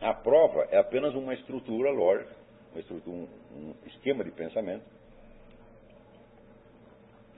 A 0.00 0.14
prova 0.14 0.66
é 0.70 0.78
apenas 0.78 1.14
uma 1.14 1.34
estrutura 1.34 1.90
lógica, 1.90 2.34
uma 2.72 2.80
estrutura, 2.80 3.28
um, 3.52 3.74
esquema 3.86 4.24
de 4.24 4.30
pensamento 4.30 4.84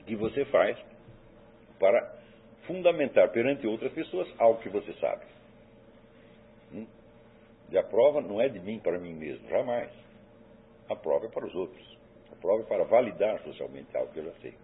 que 0.06 0.16
você 0.16 0.44
faz 0.46 0.78
para 1.78 2.18
fundamentar 2.66 3.30
perante 3.30 3.66
outras 3.66 3.92
pessoas 3.92 4.28
algo 4.38 4.60
que 4.60 4.68
você 4.68 4.92
sabe. 4.94 5.24
Hum? 6.72 6.86
E 7.70 7.78
a 7.78 7.82
prova 7.82 8.20
não 8.20 8.40
é 8.40 8.48
de 8.48 8.60
mim 8.60 8.78
para 8.78 8.98
mim 8.98 9.14
mesmo, 9.14 9.48
jamais. 9.48 9.90
A 10.88 10.96
prova 10.96 11.26
é 11.26 11.28
para 11.28 11.46
os 11.46 11.54
outros. 11.54 11.98
A 12.30 12.36
prova 12.36 12.62
é 12.62 12.66
para 12.66 12.84
validar 12.84 13.40
socialmente 13.42 13.96
algo 13.96 14.12
que 14.12 14.18
eu 14.18 14.24
já 14.24 14.32
sei. 14.40 14.54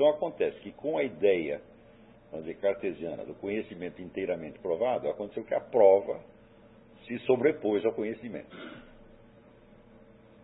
Então 0.00 0.08
acontece 0.08 0.58
que 0.60 0.72
com 0.72 0.96
a 0.96 1.04
ideia, 1.04 1.60
vamos 2.30 2.46
dizer, 2.46 2.58
cartesiana 2.58 3.22
do 3.22 3.34
conhecimento 3.34 4.00
inteiramente 4.00 4.58
provado, 4.58 5.06
aconteceu 5.10 5.44
que 5.44 5.52
a 5.54 5.60
prova 5.60 6.22
se 7.06 7.18
sobrepôs 7.26 7.84
ao 7.84 7.92
conhecimento. 7.92 8.56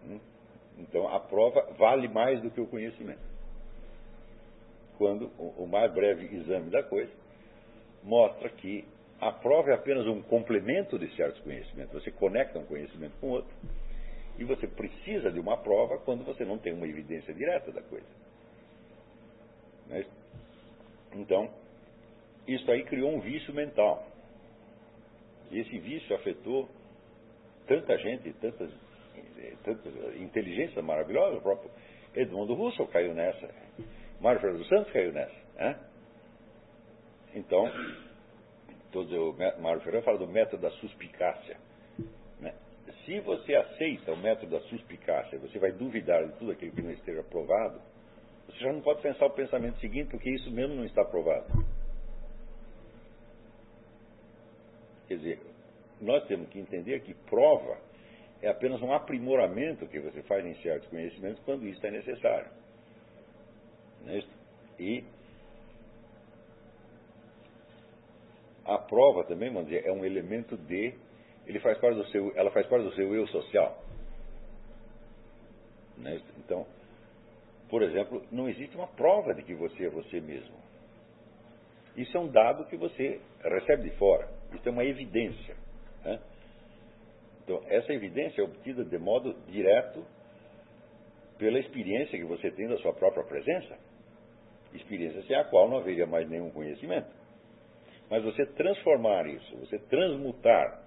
Hum? 0.05 0.21
Então 0.77 1.09
a 1.09 1.19
prova 1.21 1.73
vale 1.79 2.07
mais 2.07 2.43
do 2.43 2.51
que 2.51 2.61
o 2.61 2.67
conhecimento 2.67 3.25
quando 4.99 5.31
o 5.39 5.67
mais 5.67 5.91
breve 5.91 6.37
exame 6.37 6.69
da 6.69 6.83
coisa 6.83 7.13
mostra 8.05 8.51
que 8.51 8.85
a 9.19 9.33
prova 9.33 9.71
é 9.71 9.75
apenas 9.75 10.07
um 10.07 10.21
complemento 10.21 10.99
de 10.99 11.09
certos 11.17 11.41
conhecimentos. 11.41 11.95
Você 11.95 12.11
conecta 12.11 12.59
um 12.59 12.67
conhecimento 12.67 13.15
com 13.23 13.31
outro 13.31 13.57
e 14.39 14.45
você 14.45 14.67
precisa 14.67 15.31
de 15.31 15.41
uma 15.41 15.57
prova 15.57 15.97
quando 15.97 16.25
você 16.25 16.45
não 16.45 16.59
tem 16.59 16.75
uma 16.75 16.87
evidência 16.87 17.33
direta 17.33 17.73
da 17.73 17.81
coisa. 17.81 18.26
Então, 21.13 21.51
isso 22.47 22.71
aí 22.71 22.85
criou 22.85 23.15
um 23.15 23.21
vício 23.21 23.53
mental. 23.55 24.07
E 25.51 25.59
esse 25.61 25.79
vício 25.79 26.15
afetou 26.15 26.69
tanta 27.67 27.97
gente, 27.99 28.33
tantas, 28.35 28.71
tantas 29.65 29.95
inteligências 30.17 30.85
maravilhosas. 30.85 31.39
O 31.39 31.43
próprio 31.43 31.71
Edmundo 32.15 32.55
Russell 32.55 32.87
caiu 32.89 33.15
nessa. 33.15 33.49
Mário 34.21 34.57
dos 34.57 34.69
Santos 34.69 34.93
caiu 34.93 35.13
nessa. 35.13 35.37
Né? 35.57 35.79
Então, 37.35 37.71
todo 38.93 39.31
o 39.31 39.61
Mário 39.61 39.81
Ferreira 39.81 40.05
fala 40.05 40.19
do 40.19 40.27
método 40.27 40.63
da 40.63 40.71
suspicácia. 40.71 41.57
Né? 42.41 42.55
Se 43.05 43.21
você 43.21 43.55
aceita 43.55 44.13
o 44.13 44.17
método 44.17 44.53
da 44.53 44.61
suspicácia, 44.69 45.39
você 45.39 45.59
vai 45.59 45.73
duvidar 45.73 46.27
de 46.27 46.33
tudo 46.39 46.53
aquilo 46.53 46.73
que 46.73 46.83
não 46.83 46.93
esteja 46.93 47.23
provado, 47.25 47.81
você 48.47 48.59
já 48.59 48.73
não 48.73 48.81
pode 48.81 49.03
pensar 49.03 49.27
o 49.27 49.31
pensamento 49.31 49.79
seguinte, 49.81 50.11
porque 50.11 50.31
isso 50.31 50.51
mesmo 50.51 50.75
não 50.75 50.85
está 50.85 51.05
provado. 51.05 51.47
Quer 55.09 55.19
dizer, 55.19 55.41
nós 56.01 56.25
temos 56.27 56.49
que 56.49 56.59
entender 56.59 57.01
que 57.01 57.15
prova 57.15 57.79
é 58.43 58.49
apenas 58.49 58.83
um 58.83 58.93
aprimoramento 58.93 59.87
que 59.87 59.99
você 59.99 60.23
faz 60.23 60.45
em 60.45 60.55
certos 60.63 60.89
conhecimentos 60.89 61.43
quando 61.45 61.67
isso 61.67 61.85
é 61.87 61.91
necessário. 61.91 62.51
É 64.07 64.23
e 64.79 65.05
a 68.65 68.79
prova 68.79 69.25
também, 69.25 69.51
vamos 69.51 69.69
dizer, 69.69 69.87
é 69.87 69.93
um 69.93 70.05
elemento 70.05 70.57
de. 70.57 70.95
Ele 71.47 71.61
faz 71.61 71.79
parte 71.79 71.97
do 71.97 72.07
seu, 72.09 72.33
ela 72.37 72.51
faz 72.51 72.67
parte 72.67 72.85
do 72.85 72.95
seu 72.95 73.15
eu 73.15 73.27
social. 73.29 73.83
É 76.05 76.21
então, 76.39 76.67
por 77.69 77.83
exemplo, 77.83 78.25
não 78.31 78.49
existe 78.49 78.77
uma 78.77 78.87
prova 78.87 79.35
de 79.35 79.43
que 79.43 79.55
você 79.55 79.87
é 79.87 79.91
você 79.91 80.21
mesmo. 80.21 80.55
Isso 81.97 82.17
é 82.17 82.21
um 82.21 82.29
dado 82.29 82.67
que 82.67 82.77
você 82.77 83.21
recebe 83.43 83.91
de 83.91 83.97
fora. 83.97 84.29
Isso 84.53 84.69
é 84.69 84.73
uma 84.73 84.85
evidência. 84.85 85.57
Né? 86.05 86.21
Então, 87.43 87.63
essa 87.69 87.93
evidência 87.93 88.41
é 88.41 88.45
obtida 88.45 88.85
de 88.85 88.99
modo 88.99 89.35
direto 89.49 90.05
pela 91.39 91.59
experiência 91.59 92.19
que 92.19 92.25
você 92.25 92.51
tem 92.51 92.69
da 92.69 92.77
sua 92.79 92.93
própria 92.93 93.25
presença 93.25 93.77
experiência 94.77 95.23
sem 95.23 95.37
a 95.37 95.45
qual 95.45 95.69
não 95.69 95.79
haveria 95.79 96.07
mais 96.07 96.29
nenhum 96.29 96.51
conhecimento. 96.51 97.09
Mas 98.11 98.23
você 98.23 98.47
transformar 98.47 99.27
isso, 99.27 99.57
você 99.59 99.79
transmutar 99.79 100.83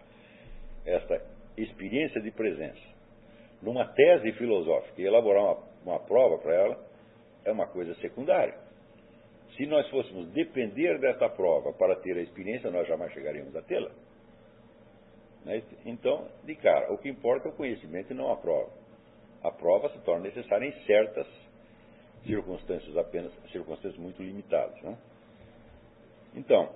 esta 0.85 1.21
experiência 1.57 2.21
de 2.21 2.31
presença 2.31 2.79
numa 3.61 3.85
tese 3.85 4.31
filosófica 4.33 5.01
e 5.01 5.05
elaborar 5.05 5.43
uma, 5.43 5.68
uma 5.89 5.99
prova 5.99 6.37
para 6.37 6.53
ela, 6.53 6.89
é 7.45 7.51
uma 7.51 7.67
coisa 7.67 7.93
secundária. 7.95 8.57
Se 9.55 9.65
nós 9.65 9.89
fôssemos 9.89 10.29
depender 10.31 10.99
dessa 10.99 11.27
prova 11.29 11.73
para 11.73 11.95
ter 11.97 12.15
a 12.17 12.21
experiência, 12.21 12.69
nós 12.69 12.87
jamais 12.87 13.11
chegaríamos 13.11 13.55
a 13.55 13.61
tê-la. 13.61 13.91
Né? 15.43 15.61
Então, 15.85 16.27
de 16.43 16.55
cara, 16.55 16.93
o 16.93 16.97
que 16.97 17.09
importa 17.09 17.49
é 17.49 17.51
o 17.51 17.55
conhecimento 17.55 18.11
e 18.11 18.15
não 18.15 18.31
a 18.31 18.37
prova. 18.37 18.71
A 19.43 19.51
prova 19.51 19.89
se 19.89 19.99
torna 19.99 20.23
necessária 20.23 20.65
em 20.65 20.85
certas 20.85 21.27
circunstâncias 22.25 22.95
apenas, 22.97 23.33
circunstâncias 23.51 23.97
muito 23.97 24.21
limitadas. 24.21 24.79
Né? 24.81 24.97
Então, 26.35 26.69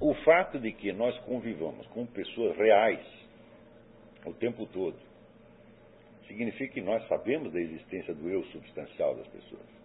o 0.00 0.14
fato 0.24 0.58
de 0.58 0.72
que 0.72 0.92
nós 0.92 1.16
convivamos 1.20 1.86
com 1.88 2.04
pessoas 2.06 2.56
reais 2.56 3.00
o 4.26 4.32
tempo 4.32 4.66
todo 4.66 5.11
significa 6.26 6.74
que 6.74 6.80
nós 6.80 7.06
sabemos 7.08 7.52
da 7.52 7.60
existência 7.60 8.14
do 8.14 8.28
eu 8.28 8.44
substancial 8.46 9.14
das 9.16 9.26
pessoas. 9.28 9.82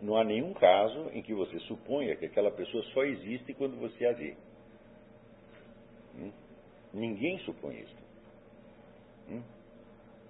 Não 0.00 0.16
há 0.16 0.24
nenhum 0.24 0.54
caso 0.54 1.10
em 1.12 1.22
que 1.22 1.34
você 1.34 1.58
suponha 1.60 2.14
que 2.16 2.26
aquela 2.26 2.50
pessoa 2.50 2.82
só 2.92 3.02
existe 3.04 3.52
quando 3.54 3.76
você 3.76 4.06
a 4.06 4.12
vê. 4.12 4.36
Hum? 6.16 6.32
Ninguém 6.92 7.38
supõe 7.40 7.80
isso. 7.80 7.96
Hum? 9.28 9.42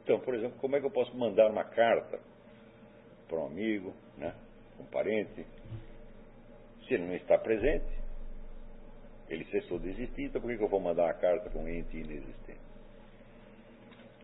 Então, 0.03 0.18
por 0.20 0.34
exemplo, 0.34 0.59
como 0.59 0.76
é 0.76 0.80
que 0.80 0.86
eu 0.86 0.90
posso 0.90 1.14
mandar 1.16 1.51
uma 1.51 1.64
carta 1.64 2.20
para 3.28 3.38
um 3.38 3.47
amigo, 3.47 3.95
né, 4.16 4.34
um 4.78 4.84
parente, 4.84 5.47
se 6.86 6.95
ele 6.95 7.05
não 7.05 7.14
está 7.14 7.38
presente? 7.38 8.03
Ele 9.28 9.45
cessou 9.47 9.78
de 9.78 9.88
existir, 9.90 10.24
então 10.24 10.40
por 10.40 10.55
que 10.55 10.62
eu 10.62 10.68
vou 10.68 10.80
mandar 10.80 11.05
uma 11.05 11.14
carta 11.14 11.51
para 11.51 11.59
um 11.59 11.68
ente 11.68 11.97
inexistente? 11.97 12.64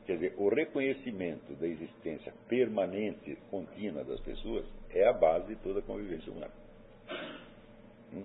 Quer 0.07 0.14
dizer, 0.14 0.34
o 0.38 0.48
reconhecimento 0.48 1.55
da 1.55 1.66
existência 1.66 2.32
permanente, 2.48 3.36
contínua 3.51 4.03
das 4.05 4.20
pessoas, 4.20 4.66
é 4.90 5.07
a 5.07 5.12
base 5.12 5.55
de 5.55 5.57
toda 5.57 5.80
a 5.80 5.82
convivência 5.82 6.32
humana. 6.32 6.53
Hum? 8.12 8.24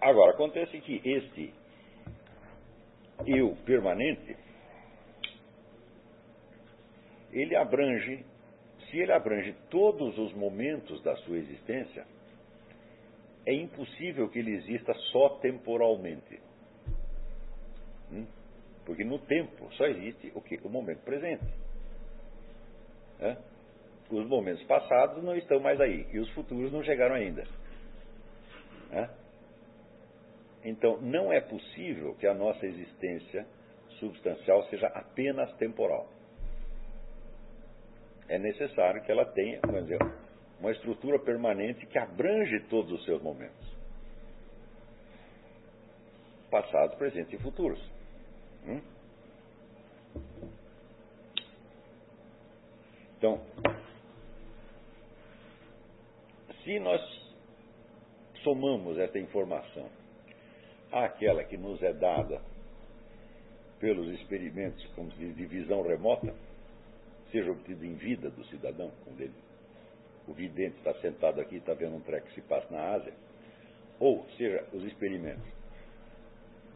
Agora, 0.00 0.32
acontece 0.32 0.80
que 0.80 1.00
este 1.04 1.52
eu 3.26 3.56
permanente 3.64 4.36
ele 7.32 7.54
abrange, 7.56 8.24
se 8.90 8.98
ele 8.98 9.12
abrange 9.12 9.54
todos 9.70 10.16
os 10.18 10.32
momentos 10.34 11.02
da 11.02 11.14
sua 11.16 11.36
existência, 11.36 12.06
é 13.46 13.52
impossível 13.54 14.28
que 14.28 14.38
ele 14.38 14.52
exista 14.52 14.94
só 15.12 15.30
temporalmente. 15.40 16.40
Hum? 18.12 18.26
Porque 18.88 19.04
no 19.04 19.18
tempo 19.18 19.70
só 19.74 19.84
existe 19.84 20.32
o 20.34 20.40
que? 20.40 20.56
O 20.64 20.70
momento 20.70 21.04
presente. 21.04 21.44
É? 23.20 23.36
Os 24.10 24.26
momentos 24.26 24.64
passados 24.64 25.22
não 25.22 25.36
estão 25.36 25.60
mais 25.60 25.78
aí 25.78 26.06
e 26.10 26.18
os 26.18 26.30
futuros 26.30 26.72
não 26.72 26.82
chegaram 26.82 27.14
ainda. 27.14 27.44
É? 28.90 29.10
Então, 30.64 30.98
não 31.02 31.30
é 31.30 31.38
possível 31.38 32.14
que 32.14 32.26
a 32.26 32.32
nossa 32.32 32.64
existência 32.64 33.46
substancial 34.00 34.64
seja 34.70 34.86
apenas 34.86 35.54
temporal. 35.58 36.08
É 38.26 38.38
necessário 38.38 39.02
que 39.02 39.12
ela 39.12 39.26
tenha, 39.26 39.60
vamos 39.66 39.82
dizer, 39.82 39.98
uma 40.58 40.70
estrutura 40.70 41.18
permanente 41.18 41.84
que 41.84 41.98
abrange 41.98 42.60
todos 42.70 42.90
os 42.90 43.04
seus 43.04 43.20
momentos 43.20 43.76
passados, 46.50 46.96
presentes 46.96 47.38
e 47.38 47.42
futuros. 47.42 47.97
Hum? 48.66 48.80
Então, 53.18 53.40
se 56.62 56.78
nós 56.78 57.00
somamos 58.44 58.96
essa 58.98 59.18
informação 59.18 59.88
àquela 60.92 61.42
que 61.42 61.56
nos 61.56 61.82
é 61.82 61.92
dada 61.92 62.40
pelos 63.80 64.08
experimentos, 64.20 64.84
como 64.94 65.10
se 65.12 65.18
diz, 65.18 65.36
de 65.36 65.46
visão 65.46 65.82
remota, 65.82 66.34
seja 67.32 67.50
obtido 67.50 67.84
em 67.84 67.94
vida 67.94 68.30
do 68.30 68.44
cidadão, 68.46 68.92
quando 69.04 69.20
ele, 69.20 69.34
o 70.26 70.32
vidente 70.32 70.76
está 70.78 70.94
sentado 71.00 71.40
aqui 71.40 71.56
e 71.56 71.58
está 71.58 71.74
vendo 71.74 71.96
um 71.96 72.00
treco 72.00 72.26
que 72.28 72.34
se 72.34 72.42
passa 72.42 72.66
na 72.70 72.94
Ásia, 72.94 73.12
ou 73.98 74.24
seja, 74.36 74.64
os 74.72 74.84
experimentos 74.84 75.57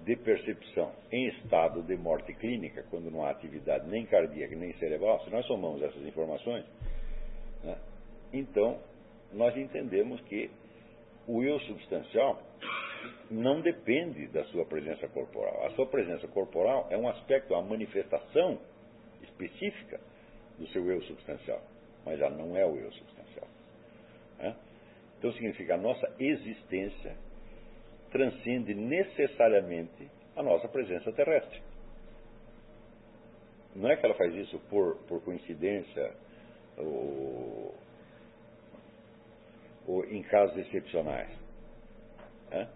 de 0.05 0.17
percepção 0.17 0.93
em 1.11 1.29
estado 1.29 1.83
de 1.83 1.97
morte 1.97 2.33
clínica, 2.35 2.85
quando 2.91 3.11
não 3.11 3.25
há 3.25 3.31
atividade 3.31 3.89
nem 3.89 4.05
cardíaca 4.07 4.55
nem 4.57 4.73
cerebral, 4.75 5.23
se 5.25 5.31
nós 5.31 5.47
somamos 5.47 5.83
essas 5.83 6.05
informações, 6.05 6.65
né, 7.63 7.79
então 8.33 8.81
nós 9.33 9.57
entendemos 9.57 10.21
que 10.23 10.51
o 11.27 11.43
eu 11.43 11.59
substancial 11.61 12.43
não 13.31 13.61
depende 13.61 14.27
da 14.29 14.45
sua 14.47 14.65
presença 14.67 15.09
corporal. 15.09 15.67
A 15.67 15.71
sua 15.71 15.87
presença 15.87 16.27
corporal 16.29 16.89
é 16.91 16.97
um 16.97 17.09
aspecto, 17.09 17.55
uma 17.55 17.63
manifestação 17.63 18.59
específica 19.23 20.01
do 20.59 20.67
seu 20.69 20.85
eu 20.91 21.01
substancial, 21.03 21.63
mas 22.05 22.21
ela 22.21 22.37
não 22.37 22.57
é 22.57 22.67
o 22.67 22.77
eu 22.77 22.93
substancial. 22.93 23.49
Né? 24.39 24.57
Então 25.19 25.33
significa 25.33 25.75
a 25.75 25.79
nossa 25.79 26.13
existência 26.19 27.17
transcende 28.13 28.75
necessariamente 28.75 30.09
a 30.37 30.43
nossa 30.43 30.69
presença 30.69 31.11
terrestre. 31.13 31.61
Não 33.75 33.91
é 33.91 33.97
que 33.97 34.05
ela 34.05 34.15
faz 34.15 34.35
isso 34.35 34.59
por, 34.69 34.97
por 35.09 35.23
coincidência 35.23 36.15
ou, 36.77 37.75
ou 39.87 40.05
em 40.05 40.23
casos 40.23 40.57
excepcionais. 40.59 41.31
Né? 42.51 42.69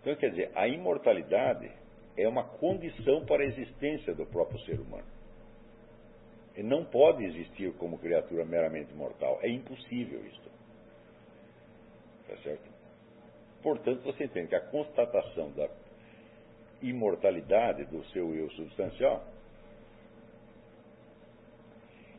Então, 0.00 0.14
quer 0.16 0.30
dizer, 0.30 0.52
a 0.54 0.68
imortalidade 0.68 1.70
é 2.16 2.28
uma 2.28 2.44
condição 2.44 3.26
para 3.26 3.42
a 3.42 3.46
existência 3.46 4.14
do 4.14 4.24
próprio 4.26 4.60
ser 4.60 4.78
humano. 4.78 5.06
Ele 6.54 6.68
não 6.68 6.84
pode 6.84 7.24
existir 7.24 7.72
como 7.74 7.98
criatura 7.98 8.44
meramente 8.44 8.94
mortal. 8.94 9.40
É 9.42 9.48
impossível 9.48 10.24
isso. 10.24 10.50
Tá 12.28 12.36
certo? 12.38 12.73
Portanto, 13.64 14.02
você 14.02 14.24
entende 14.24 14.48
que 14.48 14.54
a 14.54 14.60
constatação 14.60 15.50
da 15.52 15.66
imortalidade 16.82 17.86
do 17.86 18.04
seu 18.08 18.34
eu 18.34 18.50
substancial 18.50 19.24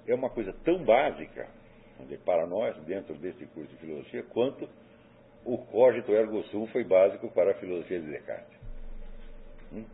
é 0.07 0.15
uma 0.15 0.31
coisa 0.31 0.51
tão 0.63 0.83
básica 0.83 1.47
para 2.25 2.47
nós, 2.47 2.75
dentro 2.85 3.13
deste 3.19 3.45
curso 3.45 3.71
de 3.73 3.77
filosofia, 3.77 4.23
quanto 4.23 4.67
o 5.45 5.59
cogito 5.59 6.11
ergo 6.13 6.41
sum 6.45 6.65
foi 6.67 6.83
básico 6.83 7.29
para 7.29 7.51
a 7.51 7.53
filosofia 7.53 7.99
de 7.99 8.09
Descartes. 8.09 8.59
Hum? 9.71 9.85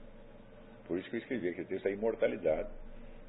Por 0.87 0.99
isso 0.99 1.09
que 1.09 1.17
eu 1.17 1.19
escrevi 1.19 1.49
aquele 1.49 1.67
texto, 1.67 1.85
a 1.85 1.91
imortalidade, 1.91 2.69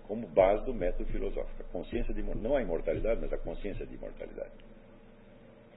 como 0.06 0.28
base 0.28 0.64
do 0.64 0.72
método 0.72 1.06
filosófico. 1.06 1.60
A 1.60 1.72
consciência 1.72 2.14
de, 2.14 2.22
não 2.22 2.54
a 2.54 2.62
imortalidade, 2.62 3.20
mas 3.20 3.32
a 3.32 3.38
consciência 3.38 3.84
de 3.84 3.96
imortalidade. 3.96 4.52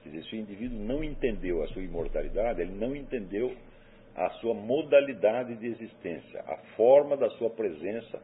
Quer 0.06 0.18
dizer, 0.18 0.30
se 0.30 0.36
o 0.36 0.38
indivíduo 0.38 0.78
não 0.78 1.02
entendeu 1.02 1.64
a 1.64 1.68
sua 1.68 1.82
imortalidade, 1.82 2.60
ele 2.60 2.72
não 2.72 2.94
entendeu 2.94 3.56
a 4.14 4.30
sua 4.40 4.54
modalidade 4.54 5.56
de 5.56 5.66
existência, 5.66 6.40
a 6.46 6.56
forma 6.76 7.16
da 7.16 7.28
sua 7.30 7.50
presença 7.50 8.22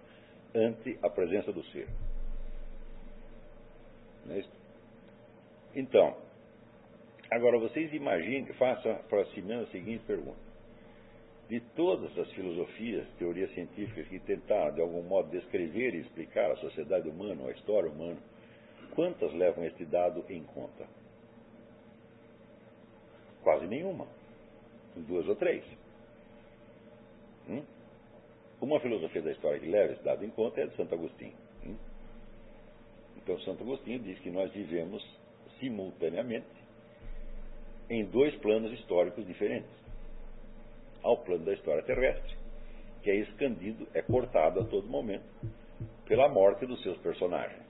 ante 0.55 0.97
a 1.03 1.11
presença 1.11 1.53
do 1.53 1.63
ser. 1.65 1.89
É 4.31 4.45
então, 5.75 6.17
agora 7.31 7.59
vocês 7.59 7.93
imaginem, 7.93 8.47
façam 8.55 8.95
para 9.09 9.25
si 9.27 9.43
mesmo 9.43 9.65
a 9.65 9.67
seguinte 9.67 10.05
pergunta. 10.07 10.53
De 11.49 11.59
todas 11.75 12.17
as 12.17 12.31
filosofias, 12.33 13.09
teorias 13.19 13.53
científicas 13.55 14.07
que 14.07 14.21
tentaram, 14.21 14.75
de 14.75 14.81
algum 14.81 15.03
modo, 15.03 15.31
descrever 15.31 15.95
e 15.95 16.01
explicar 16.01 16.51
a 16.53 16.57
sociedade 16.57 17.09
humana, 17.09 17.49
a 17.49 17.51
história 17.51 17.91
humana, 17.91 18.19
quantas 18.95 19.33
levam 19.35 19.65
este 19.65 19.85
dado 19.85 20.25
em 20.29 20.45
conta? 20.45 21.02
Quase 23.43 23.67
nenhuma. 23.67 24.07
Duas 24.97 25.27
ou 25.29 25.37
três. 25.37 25.65
Hum? 27.49 27.63
Uma 28.61 28.79
filosofia 28.81 29.23
da 29.23 29.33
história 29.33 29.59
que 29.59 29.67
leva 29.67 29.93
esse 29.93 30.03
dado 30.05 30.25
em 30.25 30.31
conta 30.31 30.61
é 30.61 30.65
a 30.65 30.67
de 30.67 30.77
Santo 30.77 30.95
Agostinho. 30.95 31.35
Hum? 31.67 31.77
Então, 33.17 33.39
Santo 33.41 33.63
Agostinho 33.63 33.99
diz 34.01 34.19
que 34.21 34.31
nós 34.31 34.53
vivemos 34.53 35.05
simultaneamente 35.59 36.47
em 37.91 38.05
dois 38.05 38.35
planos 38.37 38.73
históricos 38.73 39.27
diferentes. 39.27 39.71
Ao 41.03 41.17
plano 41.19 41.45
da 41.45 41.53
história 41.53 41.83
terrestre, 41.83 42.37
que 43.03 43.11
é 43.11 43.17
escandido, 43.17 43.89
é 43.93 44.03
cortado 44.03 44.61
a 44.61 44.65
todo 44.65 44.87
momento 44.87 45.25
pela 46.07 46.29
morte 46.29 46.65
dos 46.65 46.81
seus 46.83 46.97
personagens. 46.99 47.61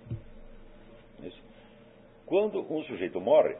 Quando 2.26 2.60
um 2.72 2.82
sujeito 2.84 3.20
morre, 3.20 3.56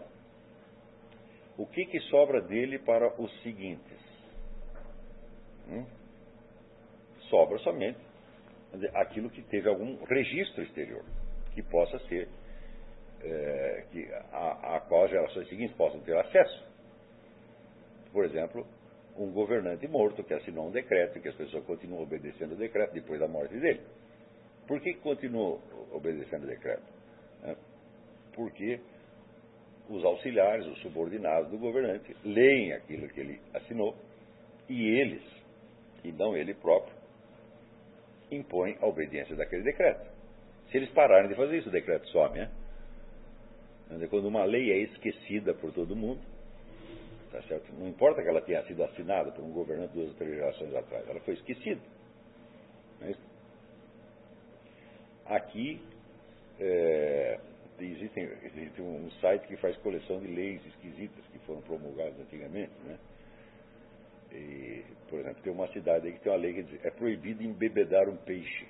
o 1.57 1.67
que, 1.67 1.85
que 1.87 2.01
sobra 2.01 2.41
dele 2.41 2.79
para 2.79 3.21
os 3.21 3.43
seguintes? 3.43 4.01
Hum? 5.69 5.85
Sobra 7.29 7.59
somente 7.59 7.99
aquilo 8.95 9.31
que 9.31 9.43
teve 9.43 9.69
algum 9.69 10.03
registro 10.05 10.63
exterior, 10.63 11.05
que 11.55 11.63
possa 11.63 11.99
ser, 12.09 12.29
é, 13.23 13.85
que 13.91 14.13
a, 14.33 14.77
a 14.77 14.81
qual 14.81 15.05
as 15.05 15.11
gerações 15.11 15.49
seguintes 15.49 15.77
possam 15.77 16.01
ter 16.01 16.17
acesso. 16.17 16.65
Por 18.13 18.25
exemplo, 18.25 18.67
um 19.17 19.31
governante 19.33 19.87
morto 19.89 20.25
que 20.25 20.35
assinou 20.35 20.69
um 20.69 20.71
decreto 20.71 21.19
e 21.19 21.21
que 21.21 21.29
as 21.29 21.35
pessoas 21.35 21.65
continuam 21.65 22.03
obedecendo 22.03 22.53
o 22.53 22.57
decreto 22.57 22.95
depois 22.95 23.21
da 23.21 23.29
morte 23.29 23.59
dele. 23.59 23.81
Por 24.67 24.81
que 24.81 24.95
continuam 24.95 25.61
obedecendo 25.93 26.45
o 26.45 26.47
decreto? 26.47 26.83
É, 27.45 27.57
porque 28.35 28.81
os 29.93 30.05
auxiliares, 30.05 30.67
os 30.67 30.81
subordinados 30.81 31.51
do 31.51 31.59
governante, 31.59 32.17
leem 32.25 32.73
aquilo 32.73 33.09
que 33.09 33.21
ele 33.21 33.41
assinou 33.53 33.95
e 34.69 34.89
eles, 34.89 35.23
e 36.03 36.11
não 36.11 36.35
ele 36.35 36.55
próprio, 36.55 36.95
impõem 38.31 38.77
a 38.81 38.87
obediência 38.87 39.37
daquele 39.37 39.63
decreto. 39.63 40.11
Se 40.71 40.79
eles 40.79 40.91
pararem 40.91 41.29
de 41.29 41.35
fazer 41.35 41.59
isso, 41.59 41.69
o 41.69 41.73
decreto 41.73 42.09
some, 42.09 42.39
né? 42.39 42.51
Quando 44.09 44.27
uma 44.27 44.45
lei 44.45 44.73
é 44.73 44.79
esquecida 44.79 45.53
por 45.53 45.71
todo 45.73 45.95
mundo, 45.95 46.21
tá 47.31 47.41
não 47.79 47.87
importa 47.87 48.23
que 48.23 48.29
ela 48.29 48.41
tenha 48.41 48.63
sido 48.63 48.83
assinada 48.83 49.31
por 49.33 49.45
um 49.45 49.53
governante 49.53 49.93
duas 49.93 50.09
ou 50.09 50.15
três 50.15 50.35
gerações 50.35 50.75
atrás, 50.75 51.07
ela 51.07 51.21
foi 51.21 51.35
esquecida. 51.35 51.81
É 53.03 53.15
Aqui, 55.27 55.81
é, 56.59 57.39
existem, 57.85 58.31
existe 58.45 58.81
um 58.81 59.11
site 59.21 59.47
que 59.47 59.57
faz 59.57 59.77
coleção 59.79 60.21
de 60.21 60.29
leis 60.29 60.65
esquisitas 60.67 61.25
que 61.33 61.39
foram 61.41 61.61
promulgadas 61.63 62.19
antigamente, 62.21 62.73
né? 62.85 62.97
E, 64.33 64.85
por 65.11 65.21
exemplo, 65.21 65.43
tem 65.43 65.53
uma 65.53 65.69
cidade 65.69 66.07
aí 66.07 66.15
que 66.15 66.21
tem 66.21 66.33
uma 66.33 66.39
lei 66.39 66.55
que 66.55 66.63
diz 66.63 66.85
é 66.85 66.91
proibido 66.91 67.43
embebedar 67.43 68.09
um 68.09 68.17
peixe. 68.17 68.67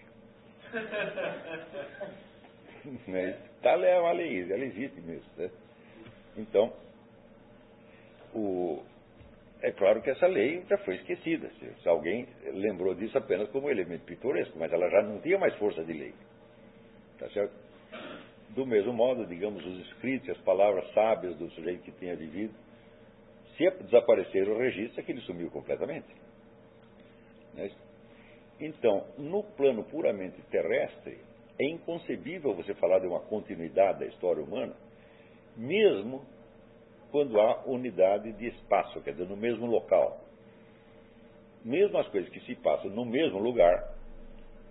né? 3.07 3.39
Tal 3.63 3.81
tá 3.81 3.87
é 3.87 4.01
uma 4.01 4.13
lei, 4.13 4.53
ela 4.53 4.65
existe 4.65 5.01
mesmo. 5.01 5.25
Né? 5.37 5.51
Então, 6.37 6.73
o, 8.35 8.83
é 9.63 9.71
claro 9.71 10.03
que 10.03 10.11
essa 10.11 10.27
lei 10.27 10.65
já 10.69 10.77
foi 10.79 10.97
esquecida. 10.97 11.49
Se, 11.61 11.83
se, 11.83 11.89
alguém 11.89 12.27
lembrou 12.53 12.95
disso 12.95 13.17
apenas 13.17 13.49
como 13.51 13.71
elemento 13.71 14.05
pitoresco, 14.05 14.59
mas 14.59 14.73
ela 14.73 14.91
já 14.91 15.03
não 15.03 15.21
tinha 15.21 15.39
mais 15.39 15.55
força 15.57 15.85
de 15.85 15.93
lei. 15.93 16.15
Tá 17.19 17.29
certo? 17.31 17.55
Do 18.55 18.67
mesmo 18.67 18.93
modo, 18.93 19.27
digamos, 19.27 19.65
os 19.65 19.87
escritos, 19.87 20.29
as 20.31 20.39
palavras 20.39 20.91
sábias 20.93 21.37
do 21.37 21.51
sujeito 21.51 21.83
que 21.83 21.93
tinha 21.93 22.15
vivido, 22.15 22.55
se 23.57 23.71
desaparecer 23.85 24.49
o 24.49 24.59
registro, 24.59 25.01
é 25.01 25.03
que 25.03 25.13
ele 25.13 25.21
sumiu 25.23 25.51
completamente. 25.51 26.09
Né? 27.55 27.71
Então, 28.61 29.07
no 29.19 29.43
plano 29.43 29.85
puramente 29.85 30.41
terrestre, 30.51 31.19
é 31.59 31.67
inconcebível 31.67 32.55
você 32.55 32.75
falar 32.75 32.99
de 32.99 33.07
uma 33.07 33.21
continuidade 33.21 34.01
da 34.01 34.07
história 34.07 34.43
humana, 34.43 34.75
mesmo 35.57 36.25
quando 37.11 37.39
há 37.41 37.63
unidade 37.67 38.33
de 38.33 38.49
espaço, 38.49 39.01
quer 39.03 39.13
dizer, 39.13 39.29
no 39.29 39.37
mesmo 39.37 39.67
local. 39.67 40.21
Mesmo 41.65 41.99
as 41.99 42.09
coisas 42.09 42.31
que 42.31 42.41
se 42.41 42.55
passam 42.57 42.91
no 42.91 43.05
mesmo 43.05 43.39
lugar, 43.39 43.92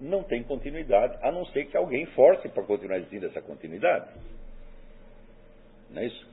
não 0.02 0.24
tem 0.24 0.44
continuidade, 0.44 1.18
a 1.22 1.32
não 1.32 1.46
ser 1.46 1.66
que 1.66 1.78
alguém 1.78 2.06
force 2.08 2.50
para 2.50 2.64
continuar 2.64 2.98
existindo 2.98 3.28
essa 3.28 3.42
continuidade. 3.42 4.10
Não 5.92 6.02
é 6.02 6.08
isso? 6.08 6.32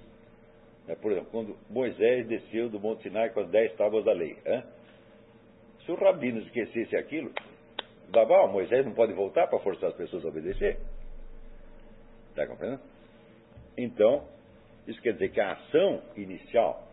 É, 0.88 0.94
por 0.94 1.12
exemplo, 1.12 1.28
quando 1.30 1.56
Moisés 1.68 2.26
desceu 2.26 2.70
do 2.70 2.80
Monte 2.80 3.02
Sinai 3.02 3.28
com 3.30 3.40
as 3.40 3.50
dez 3.50 3.74
tábuas 3.76 4.06
da 4.06 4.12
lei. 4.12 4.38
Se 5.84 5.92
o 5.92 5.94
rabino 5.96 6.40
esquecesse 6.40 6.96
aquilo, 6.96 7.30
dava, 8.10 8.42
oh, 8.44 8.48
Moisés 8.48 8.86
não 8.86 8.94
pode 8.94 9.12
voltar 9.12 9.46
para 9.48 9.58
forçar 9.58 9.90
as 9.90 9.96
pessoas 9.96 10.24
a 10.24 10.28
obedecer. 10.28 10.78
Está 12.30 12.46
compreendendo? 12.46 12.82
Então, 13.76 14.26
isso 14.86 15.00
quer 15.02 15.12
dizer 15.12 15.30
que 15.30 15.40
a 15.40 15.52
ação 15.52 16.02
inicial 16.16 16.88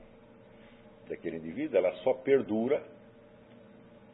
daquele 1.08 1.38
indivíduo, 1.38 1.78
ela 1.78 1.94
só 1.98 2.14
perdura 2.14 2.84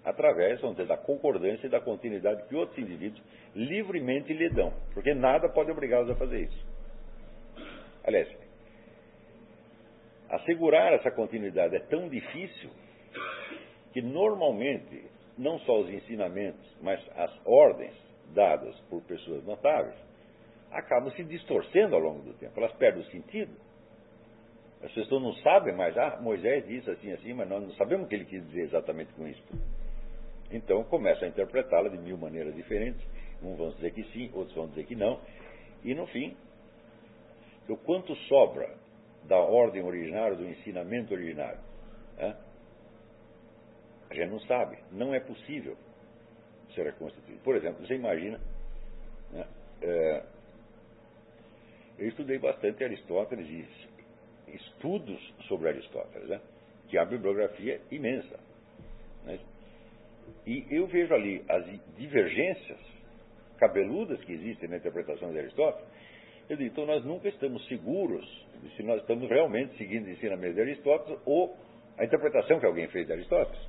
através, 0.04 0.60
vamos 0.62 0.78
dizer, 0.78 0.88
da 0.88 0.98
concordância 0.98 1.68
e 1.68 1.70
da 1.70 1.80
continuidade 1.80 2.48
que 2.48 2.56
outros 2.56 2.78
indivíduos 2.78 3.22
livremente 3.56 4.34
lhe 4.34 4.50
dão, 4.50 4.74
porque 4.94 5.14
nada 5.14 5.50
pode 5.50 5.72
obrigá-los 5.72 6.10
a 6.10 6.16
fazer 6.16 6.42
isso. 6.42 6.66
Aliás, 8.04 8.28
assegurar 10.30 10.94
essa 10.94 11.12
continuidade 11.12 11.76
é 11.76 11.80
tão 11.80 12.10
difícil 12.10 12.70
que 13.94 14.02
normalmente 14.02 15.06
não 15.38 15.60
só 15.60 15.80
os 15.82 15.90
ensinamentos, 15.90 16.78
mas 16.82 17.00
as 17.16 17.32
ordens 17.46 17.94
dadas 18.34 18.80
por 18.90 19.02
pessoas 19.04 19.44
notáveis 19.44 19.96
acabam 20.72 21.12
se 21.12 21.24
distorcendo 21.24 21.96
ao 21.96 22.02
longo 22.02 22.22
do 22.22 22.34
tempo, 22.34 22.58
elas 22.58 22.72
perdem 22.74 23.02
o 23.02 23.06
sentido. 23.08 23.54
As 24.82 24.92
pessoas 24.94 25.22
não 25.22 25.34
sabem 25.36 25.76
mais, 25.76 25.96
ah, 25.98 26.18
Moisés 26.22 26.66
disse 26.66 26.90
assim, 26.90 27.12
assim, 27.12 27.34
mas 27.34 27.48
nós 27.48 27.62
não 27.62 27.72
sabemos 27.74 28.06
o 28.06 28.10
que 28.10 28.16
ele 28.16 28.26
quis 28.26 28.44
dizer 28.48 28.62
exatamente 28.62 29.14
com 29.14 29.28
isso. 29.28 29.44
Então 30.52 30.84
começam 30.84 31.24
a 31.24 31.28
interpretá-la 31.28 31.90
de 31.90 31.98
mil 31.98 32.18
maneiras 32.18 32.54
diferentes. 32.56 33.02
Uns 33.42 33.58
vão 33.58 33.70
dizer 33.72 33.92
que 33.92 34.04
sim, 34.12 34.30
outros 34.34 34.56
vão 34.56 34.68
dizer 34.68 34.86
que 34.86 34.96
não. 34.96 35.20
E 35.84 35.96
no 35.96 36.06
fim, 36.08 36.36
o 37.68 37.78
quanto 37.78 38.16
sobra 38.28 38.78
da 39.24 39.38
ordem 39.38 39.84
originária, 39.84 40.36
do 40.36 40.46
ensinamento 40.46 41.14
originário, 41.14 41.60
né? 42.18 42.38
a 44.10 44.14
gente 44.14 44.30
não 44.30 44.40
sabe. 44.42 44.78
Não 44.92 45.14
é 45.14 45.20
possível 45.20 45.78
ser 46.76 46.86
reconstituído. 46.86 47.42
Por 47.44 47.56
exemplo, 47.56 47.86
você 47.86 47.96
imagina. 47.96 48.40
Né? 49.32 49.48
É, 49.82 50.24
eu 51.98 52.08
estudei 52.08 52.38
bastante 52.40 52.84
Aristóteles 52.84 53.48
e 53.48 54.56
estudos 54.56 55.34
sobre 55.48 55.70
Aristóteles, 55.70 56.28
né? 56.28 56.42
que 56.88 56.98
há 56.98 57.06
bibliografia 57.06 57.82
imensa. 57.90 58.40
E 60.46 60.66
eu 60.70 60.88
vejo 60.88 61.14
ali 61.14 61.44
as 61.50 61.66
divergências 61.98 62.80
cabeludas 63.58 64.24
que 64.24 64.34
existem 64.34 64.70
na 64.70 64.78
interpretação 64.78 65.32
de 65.32 65.40
Aristóteles. 65.40 65.88
Eu 66.50 66.58
digo, 66.58 66.72
então 66.72 66.86
nós 66.86 67.04
nunca 67.06 67.30
estamos 67.30 67.66
seguros 67.68 68.26
de 68.62 68.76
se 68.76 68.84
nós 68.84 69.02
estamos 69.02 69.30
realmente 69.30 69.78
seguindo 69.78 70.06
o 70.08 70.10
ensinamento 70.10 70.56
de 70.56 70.62
Aristóteles 70.62 71.20
ou 71.26 71.56
a 71.98 72.04
interpretação 72.04 72.60
que 72.60 72.66
alguém 72.66 72.88
fez 72.88 73.06
de 73.06 73.14
Aristóteles. 73.14 73.62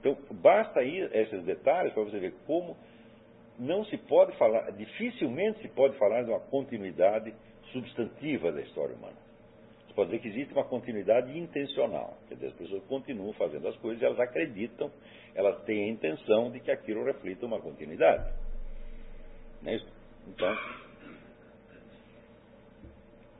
Então, 0.00 0.16
basta 0.30 0.80
aí 0.80 1.00
esses 1.12 1.44
detalhes 1.44 1.92
para 1.92 2.04
você 2.04 2.18
ver 2.18 2.34
como 2.46 2.76
não 3.58 3.84
se 3.84 3.96
pode 3.96 4.36
falar, 4.36 4.70
dificilmente 4.72 5.60
se 5.60 5.68
pode 5.68 5.98
falar 5.98 6.22
de 6.22 6.30
uma 6.30 6.40
continuidade 6.40 7.34
substantiva 7.72 8.52
da 8.52 8.60
história 8.62 8.94
humana 8.94 9.27
pode 9.98 10.10
dizer 10.10 10.22
que 10.22 10.28
existe 10.28 10.52
uma 10.52 10.62
continuidade 10.62 11.36
intencional. 11.36 12.16
Quer 12.28 12.36
dizer, 12.36 12.46
as 12.46 12.54
pessoas 12.54 12.84
continuam 12.84 13.32
fazendo 13.32 13.66
as 13.66 13.76
coisas 13.78 14.00
e 14.00 14.04
elas 14.04 14.20
acreditam, 14.20 14.92
elas 15.34 15.60
têm 15.64 15.86
a 15.86 15.88
intenção 15.88 16.52
de 16.52 16.60
que 16.60 16.70
aquilo 16.70 17.02
reflita 17.02 17.44
uma 17.44 17.60
continuidade. 17.60 18.32
Não 19.60 19.72
é 19.72 19.74
isso? 19.74 19.88
Então, 20.28 20.56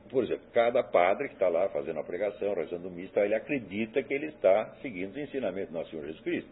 por 0.09 0.25
exemplo, 0.25 0.43
cada 0.51 0.83
padre 0.83 1.29
que 1.29 1.35
está 1.35 1.47
lá 1.47 1.69
fazendo 1.69 2.01
a 2.01 2.03
pregação, 2.03 2.53
rezando 2.53 2.91
missa, 2.91 3.21
ele 3.21 3.35
acredita 3.35 4.03
que 4.03 4.13
ele 4.13 4.25
está 4.25 4.75
seguindo 4.81 5.15
o 5.15 5.19
ensinamento 5.21 5.71
do 5.71 5.77
nosso 5.77 5.91
Senhor 5.91 6.07
Jesus 6.07 6.21
Cristo. 6.23 6.51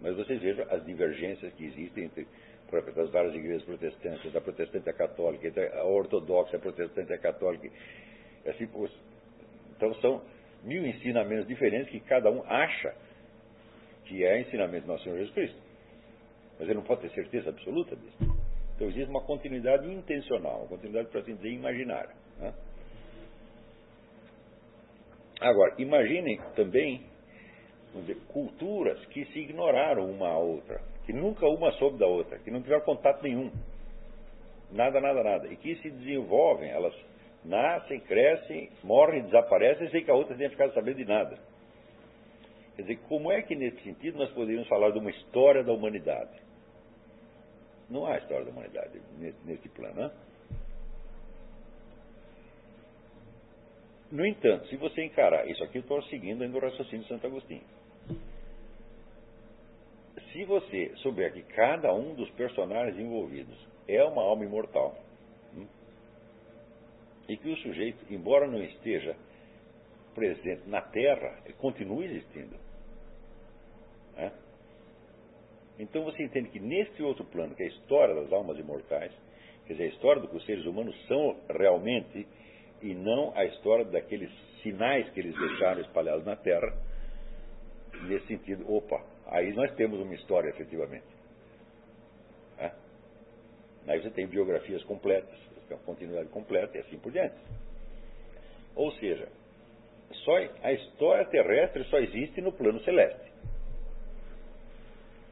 Mas 0.00 0.16
vocês 0.16 0.40
vejam 0.40 0.64
as 0.70 0.82
divergências 0.86 1.52
que 1.52 1.66
existem 1.66 2.04
entre 2.04 2.26
as 2.96 3.10
várias 3.10 3.34
igrejas 3.34 3.62
protestantes, 3.64 4.34
a 4.34 4.40
protestante 4.40 4.88
a 4.88 4.94
católica, 4.94 5.52
a 5.74 5.84
ortodoxa, 5.84 6.56
a 6.56 6.60
protestante 6.60 7.14
católica, 7.18 7.66
é 7.66 8.11
assim, 8.46 8.68
então 9.76 9.94
são 9.94 10.22
mil 10.62 10.86
ensinamentos 10.86 11.46
diferentes 11.46 11.90
que 11.90 12.00
cada 12.00 12.30
um 12.30 12.42
acha 12.46 12.94
que 14.04 14.24
é 14.24 14.40
ensinamento 14.40 14.86
do 14.86 14.92
nosso 14.92 15.04
Senhor 15.04 15.16
Jesus 15.16 15.34
Cristo. 15.34 15.58
Mas 16.58 16.68
ele 16.68 16.74
não 16.74 16.84
pode 16.84 17.02
ter 17.02 17.10
certeza 17.10 17.50
absoluta 17.50 17.96
disso. 17.96 18.42
Então 18.74 18.88
existe 18.88 19.10
uma 19.10 19.22
continuidade 19.22 19.90
intencional, 19.90 20.60
uma 20.60 20.68
continuidade, 20.68 21.08
para 21.08 21.20
assim 21.20 21.34
dizer, 21.34 21.50
imaginária. 21.50 22.14
Né? 22.38 22.52
Agora, 25.40 25.74
imaginem 25.78 26.40
também 26.54 27.04
dizer, 27.94 28.16
culturas 28.28 29.04
que 29.06 29.24
se 29.26 29.40
ignoraram 29.40 30.10
uma 30.10 30.28
a 30.28 30.38
outra, 30.38 30.80
que 31.04 31.12
nunca 31.12 31.46
uma 31.46 31.72
soube 31.72 31.98
da 31.98 32.06
outra, 32.06 32.38
que 32.38 32.50
não 32.50 32.62
tiveram 32.62 32.84
contato 32.84 33.22
nenhum. 33.22 33.50
Nada, 34.70 35.00
nada, 35.00 35.22
nada. 35.22 35.48
E 35.48 35.56
que 35.56 35.76
se 35.76 35.90
desenvolvem, 35.90 36.70
elas 36.70 36.94
nascem, 37.44 38.00
crescem, 38.00 38.70
morrem, 38.82 39.22
desaparecem, 39.22 39.90
sem 39.90 40.04
que 40.04 40.10
a 40.10 40.14
outra 40.14 40.36
tenha 40.36 40.50
ficado 40.50 40.72
sabendo 40.74 40.96
de 40.96 41.04
nada. 41.04 41.38
Quer 42.76 42.82
dizer, 42.82 42.98
como 43.08 43.30
é 43.30 43.42
que 43.42 43.54
nesse 43.54 43.82
sentido 43.82 44.18
nós 44.18 44.30
poderíamos 44.30 44.68
falar 44.68 44.90
de 44.90 44.98
uma 44.98 45.10
história 45.10 45.62
da 45.62 45.72
humanidade? 45.72 46.40
Não 47.90 48.06
há 48.06 48.16
história 48.16 48.44
da 48.44 48.50
humanidade 48.50 49.00
nesse 49.44 49.68
plano, 49.68 49.94
né? 49.94 50.10
No 54.10 54.26
entanto, 54.26 54.66
se 54.68 54.76
você 54.76 55.04
encarar, 55.04 55.48
isso 55.48 55.64
aqui 55.64 55.78
eu 55.78 55.82
estou 55.82 56.02
seguindo 56.04 56.42
ainda 56.42 56.56
o 56.56 56.60
raciocínio 56.60 57.02
de 57.02 57.08
Santo 57.08 57.26
Agostinho. 57.26 57.64
Se 60.32 60.44
você 60.44 60.92
souber 60.96 61.32
que 61.32 61.42
cada 61.42 61.92
um 61.94 62.14
dos 62.14 62.30
personagens 62.30 62.98
envolvidos 62.98 63.56
é 63.88 64.02
uma 64.04 64.22
alma 64.22 64.44
imortal, 64.44 64.96
e 67.28 67.36
que 67.36 67.48
o 67.48 67.56
sujeito, 67.56 68.04
embora 68.12 68.46
não 68.46 68.62
esteja 68.62 69.16
presente 70.14 70.68
na 70.68 70.80
Terra, 70.80 71.42
continue 71.58 72.06
existindo. 72.06 72.56
É? 74.16 74.30
Então 75.78 76.04
você 76.04 76.22
entende 76.22 76.50
que 76.50 76.60
neste 76.60 77.02
outro 77.02 77.24
plano, 77.24 77.54
que 77.54 77.62
é 77.62 77.66
a 77.66 77.70
história 77.70 78.14
das 78.14 78.32
almas 78.32 78.58
imortais, 78.58 79.12
quer 79.66 79.74
dizer, 79.74 79.84
a 79.84 79.88
história 79.88 80.20
do 80.20 80.28
que 80.28 80.36
os 80.36 80.44
seres 80.44 80.64
humanos 80.66 80.94
são 81.06 81.40
realmente, 81.48 82.26
e 82.82 82.94
não 82.94 83.32
a 83.36 83.44
história 83.44 83.84
daqueles 83.84 84.30
sinais 84.62 85.08
que 85.10 85.20
eles 85.20 85.34
deixaram 85.38 85.80
espalhados 85.80 86.24
na 86.24 86.36
Terra, 86.36 86.76
nesse 88.06 88.26
sentido, 88.26 88.70
opa, 88.70 89.04
aí 89.26 89.52
nós 89.52 89.72
temos 89.74 90.00
uma 90.00 90.14
história 90.14 90.50
efetivamente. 90.50 91.06
É? 92.58 92.72
Aí 93.88 94.02
você 94.02 94.10
tem 94.10 94.26
biografias 94.26 94.82
completas, 94.84 95.38
a 95.74 95.78
continuidade 95.78 96.28
completa 96.28 96.76
e 96.76 96.80
assim 96.80 96.98
por 96.98 97.12
diante. 97.12 97.36
Ou 98.74 98.90
seja, 98.92 99.28
só 100.24 100.36
a 100.62 100.72
história 100.72 101.24
terrestre 101.26 101.84
só 101.84 101.98
existe 101.98 102.40
no 102.40 102.52
plano 102.52 102.80
celeste. 102.80 103.32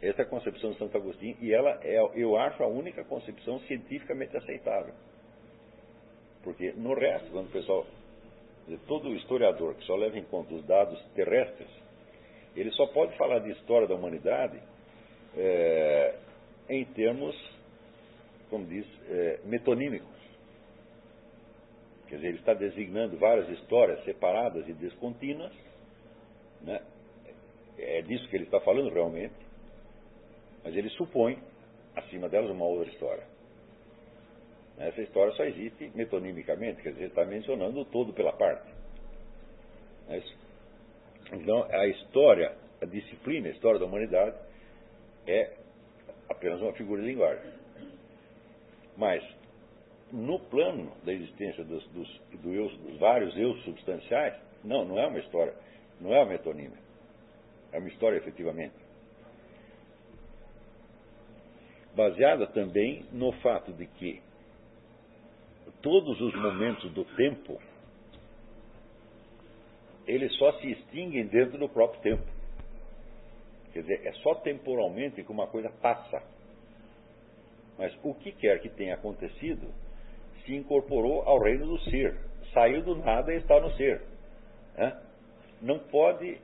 Essa 0.02 0.22
é 0.22 0.24
a 0.24 0.28
concepção 0.28 0.72
de 0.72 0.78
Santo 0.78 0.96
Agostinho 0.96 1.36
e 1.40 1.52
ela 1.52 1.78
é, 1.82 1.98
eu 2.14 2.36
acho, 2.36 2.62
a 2.62 2.66
única 2.66 3.04
concepção 3.04 3.60
cientificamente 3.60 4.36
aceitável. 4.36 4.94
Porque 6.42 6.72
no 6.72 6.94
resto, 6.94 7.30
quando 7.30 7.48
o 7.48 7.52
pessoal, 7.52 7.86
todo 8.86 9.14
historiador 9.14 9.74
que 9.74 9.84
só 9.84 9.94
leva 9.94 10.18
em 10.18 10.24
conta 10.24 10.54
os 10.54 10.64
dados 10.64 10.98
terrestres, 11.14 11.68
ele 12.56 12.70
só 12.72 12.86
pode 12.86 13.16
falar 13.16 13.40
de 13.40 13.50
história 13.50 13.86
da 13.86 13.94
humanidade 13.94 14.58
é, 15.36 16.14
em 16.68 16.84
termos, 16.86 17.36
como 18.48 18.66
diz, 18.66 18.86
é, 19.08 19.40
metonímicos. 19.44 20.19
Quer 22.10 22.16
dizer, 22.16 22.28
ele 22.28 22.38
está 22.38 22.54
designando 22.54 23.16
várias 23.16 23.48
histórias 23.50 24.02
separadas 24.04 24.68
e 24.68 24.72
descontínuas. 24.72 25.52
Né? 26.60 26.82
É 27.78 28.02
disso 28.02 28.28
que 28.28 28.34
ele 28.34 28.44
está 28.44 28.60
falando 28.60 28.92
realmente. 28.92 29.34
Mas 30.64 30.74
ele 30.74 30.90
supõe, 30.90 31.38
acima 31.94 32.28
delas, 32.28 32.50
uma 32.50 32.64
outra 32.64 32.90
história. 32.90 33.22
Essa 34.76 35.02
história 35.02 35.32
só 35.34 35.44
existe 35.44 35.92
metonimicamente, 35.94 36.82
quer 36.82 36.92
dizer, 36.92 37.06
está 37.06 37.24
mencionando 37.24 37.80
o 37.80 37.84
todo 37.84 38.12
pela 38.12 38.32
parte. 38.32 38.68
É 40.08 40.20
então, 41.32 41.62
a 41.70 41.86
história, 41.86 42.56
a 42.82 42.86
disciplina, 42.86 43.46
a 43.46 43.52
história 43.52 43.78
da 43.78 43.86
humanidade 43.86 44.36
é 45.28 45.52
apenas 46.28 46.60
uma 46.60 46.72
figura 46.72 47.02
de 47.02 47.06
linguagem. 47.06 47.52
Mas, 48.96 49.22
no 50.12 50.38
plano 50.38 50.92
da 51.04 51.12
existência 51.12 51.64
dos, 51.64 51.86
dos, 51.88 52.20
do 52.42 52.52
eu, 52.52 52.68
dos 52.68 52.98
vários 52.98 53.36
eu 53.36 53.54
substanciais, 53.58 54.34
não, 54.64 54.84
não 54.84 54.98
é 54.98 55.06
uma 55.06 55.18
história, 55.18 55.54
não 56.00 56.12
é 56.12 56.18
uma 56.18 56.30
metonímia. 56.30 56.78
É 57.72 57.78
uma 57.78 57.88
história 57.88 58.16
efetivamente. 58.16 58.74
Baseada 61.94 62.46
também 62.48 63.04
no 63.12 63.32
fato 63.40 63.72
de 63.72 63.86
que 63.86 64.22
todos 65.82 66.20
os 66.20 66.34
momentos 66.34 66.90
do 66.92 67.04
tempo 67.16 67.60
eles 70.06 70.34
só 70.36 70.52
se 70.54 70.70
extinguem 70.72 71.26
dentro 71.26 71.58
do 71.58 71.68
próprio 71.68 72.00
tempo. 72.02 72.24
Quer 73.72 73.82
dizer, 73.82 74.06
é 74.06 74.12
só 74.14 74.34
temporalmente 74.34 75.22
que 75.22 75.30
uma 75.30 75.46
coisa 75.46 75.70
passa. 75.80 76.20
Mas 77.78 77.96
o 78.02 78.14
que 78.14 78.32
quer 78.32 78.60
que 78.60 78.68
tenha 78.68 78.94
acontecido 78.94 79.72
se 80.44 80.54
incorporou 80.54 81.22
ao 81.22 81.38
reino 81.38 81.66
do 81.66 81.78
ser. 81.90 82.16
Saiu 82.52 82.82
do 82.82 82.96
nada 82.96 83.32
e 83.32 83.38
está 83.38 83.60
no 83.60 83.70
ser. 83.72 84.02
Não 85.60 85.78
pode 85.78 86.40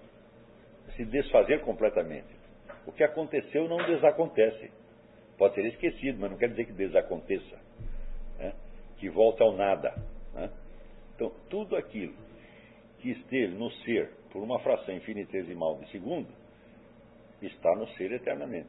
se 0.94 1.04
desfazer 1.04 1.62
completamente. 1.62 2.28
O 2.86 2.92
que 2.92 3.02
aconteceu 3.02 3.68
não 3.68 3.78
desacontece. 3.78 4.70
Pode 5.38 5.54
ser 5.54 5.66
esquecido, 5.66 6.18
mas 6.20 6.30
não 6.30 6.38
quer 6.38 6.50
dizer 6.50 6.66
que 6.66 6.72
desaconteça. 6.72 7.56
Né? 8.38 8.52
Que 8.98 9.08
volta 9.10 9.44
ao 9.44 9.52
nada. 9.52 9.94
Né? 10.34 10.50
Então, 11.14 11.32
tudo 11.50 11.76
aquilo 11.76 12.14
que 13.00 13.10
esteve 13.10 13.54
no 13.54 13.70
ser 13.70 14.10
por 14.30 14.42
uma 14.42 14.58
fração 14.60 14.94
infinitesimal 14.94 15.78
de 15.78 15.90
segundo, 15.90 16.28
está 17.40 17.74
no 17.74 17.88
ser 17.94 18.12
eternamente. 18.12 18.68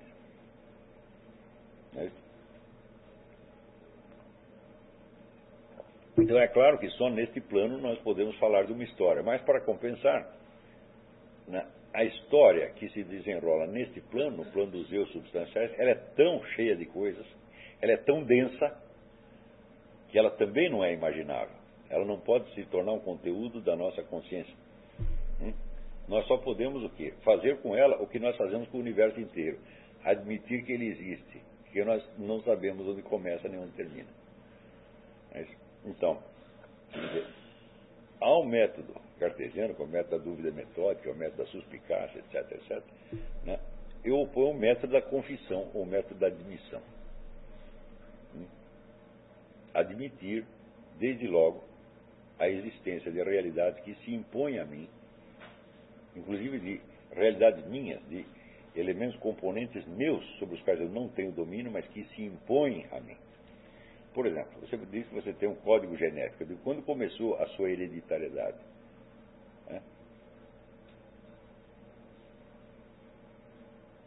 Então 6.17 6.39
é 6.39 6.47
claro 6.47 6.77
que 6.79 6.89
só 6.91 7.09
neste 7.09 7.39
plano 7.41 7.77
nós 7.77 7.99
podemos 7.99 8.37
falar 8.37 8.63
de 8.63 8.73
uma 8.73 8.83
história, 8.83 9.21
mas 9.23 9.41
para 9.41 9.61
compensar, 9.61 10.27
né, 11.47 11.65
a 11.93 12.03
história 12.03 12.69
que 12.71 12.89
se 12.89 13.03
desenrola 13.03 13.67
neste 13.67 14.01
plano, 14.01 14.37
no 14.37 14.51
plano 14.51 14.71
dos 14.71 14.91
eu 14.91 15.05
substanciais, 15.07 15.71
ela 15.79 15.91
é 15.91 15.95
tão 16.15 16.43
cheia 16.55 16.75
de 16.75 16.85
coisas, 16.85 17.25
ela 17.81 17.93
é 17.93 17.97
tão 17.97 18.23
densa, 18.23 18.77
que 20.09 20.17
ela 20.17 20.31
também 20.31 20.69
não 20.69 20.83
é 20.83 20.93
imaginável. 20.93 21.55
Ela 21.89 22.05
não 22.05 22.19
pode 22.19 22.53
se 22.53 22.63
tornar 22.65 22.93
um 22.93 22.99
conteúdo 22.99 23.61
da 23.61 23.75
nossa 23.75 24.03
consciência. 24.03 24.53
Hum? 25.41 25.53
Nós 26.07 26.25
só 26.27 26.37
podemos 26.37 26.83
o 26.83 26.89
quê? 26.89 27.13
Fazer 27.23 27.57
com 27.61 27.75
ela 27.75 28.01
o 28.01 28.07
que 28.07 28.19
nós 28.19 28.35
fazemos 28.37 28.67
com 28.69 28.77
o 28.77 28.81
universo 28.81 29.19
inteiro. 29.19 29.59
Admitir 30.03 30.63
que 30.65 30.71
ele 30.71 30.87
existe, 30.87 31.41
que 31.71 31.83
nós 31.83 32.03
não 32.17 32.41
sabemos 32.41 32.87
onde 32.87 33.01
começa 33.01 33.47
nem 33.47 33.59
onde 33.59 33.71
termina. 33.71 34.09
Mas, 35.33 35.47
então, 35.87 36.21
há 38.19 38.39
um 38.39 38.45
método 38.45 38.93
cartesiano, 39.19 39.73
que 39.73 39.81
é 39.81 39.85
o 39.85 39.87
método 39.87 40.17
da 40.17 40.23
dúvida 40.23 40.51
metódica, 40.51 41.11
o 41.11 41.15
método 41.15 41.43
da 41.43 41.49
suspicácia, 41.49 42.19
etc, 42.19 42.51
etc. 42.51 42.83
Né? 43.43 43.59
Eu 44.03 44.19
oponho 44.19 44.51
o 44.51 44.59
método 44.59 44.93
da 44.93 45.01
confissão, 45.01 45.69
ou 45.73 45.83
o 45.83 45.85
método 45.85 46.19
da 46.19 46.27
admissão. 46.27 46.81
Hum? 48.35 48.45
Admitir, 49.73 50.45
desde 50.99 51.27
logo, 51.27 51.63
a 52.39 52.47
existência 52.47 53.11
de 53.11 53.23
realidades 53.23 53.83
que 53.83 53.95
se 54.03 54.13
impõem 54.13 54.59
a 54.59 54.65
mim, 54.65 54.87
inclusive 56.15 56.59
de 56.59 56.81
realidades 57.11 57.65
minhas, 57.67 57.99
de 58.07 58.25
elementos 58.75 59.17
componentes 59.19 59.85
meus 59.87 60.23
sobre 60.37 60.55
os 60.55 60.61
quais 60.61 60.79
eu 60.79 60.89
não 60.89 61.07
tenho 61.09 61.31
domínio, 61.31 61.71
mas 61.71 61.87
que 61.87 62.03
se 62.09 62.23
impõem 62.23 62.85
a 62.91 62.99
mim. 62.99 63.17
Por 64.17 64.25
exemplo, 64.25 64.59
você 64.61 64.75
disse 64.77 65.09
que 65.09 65.13
você 65.13 65.31
tem 65.31 65.47
um 65.47 65.53
código 65.57 65.95
genético. 65.95 66.43
De 66.43 66.55
quando 66.63 66.81
começou 66.81 67.35
a 67.35 67.45
sua 67.49 67.69
hereditariedade? 67.69 68.57
Né? 69.69 69.79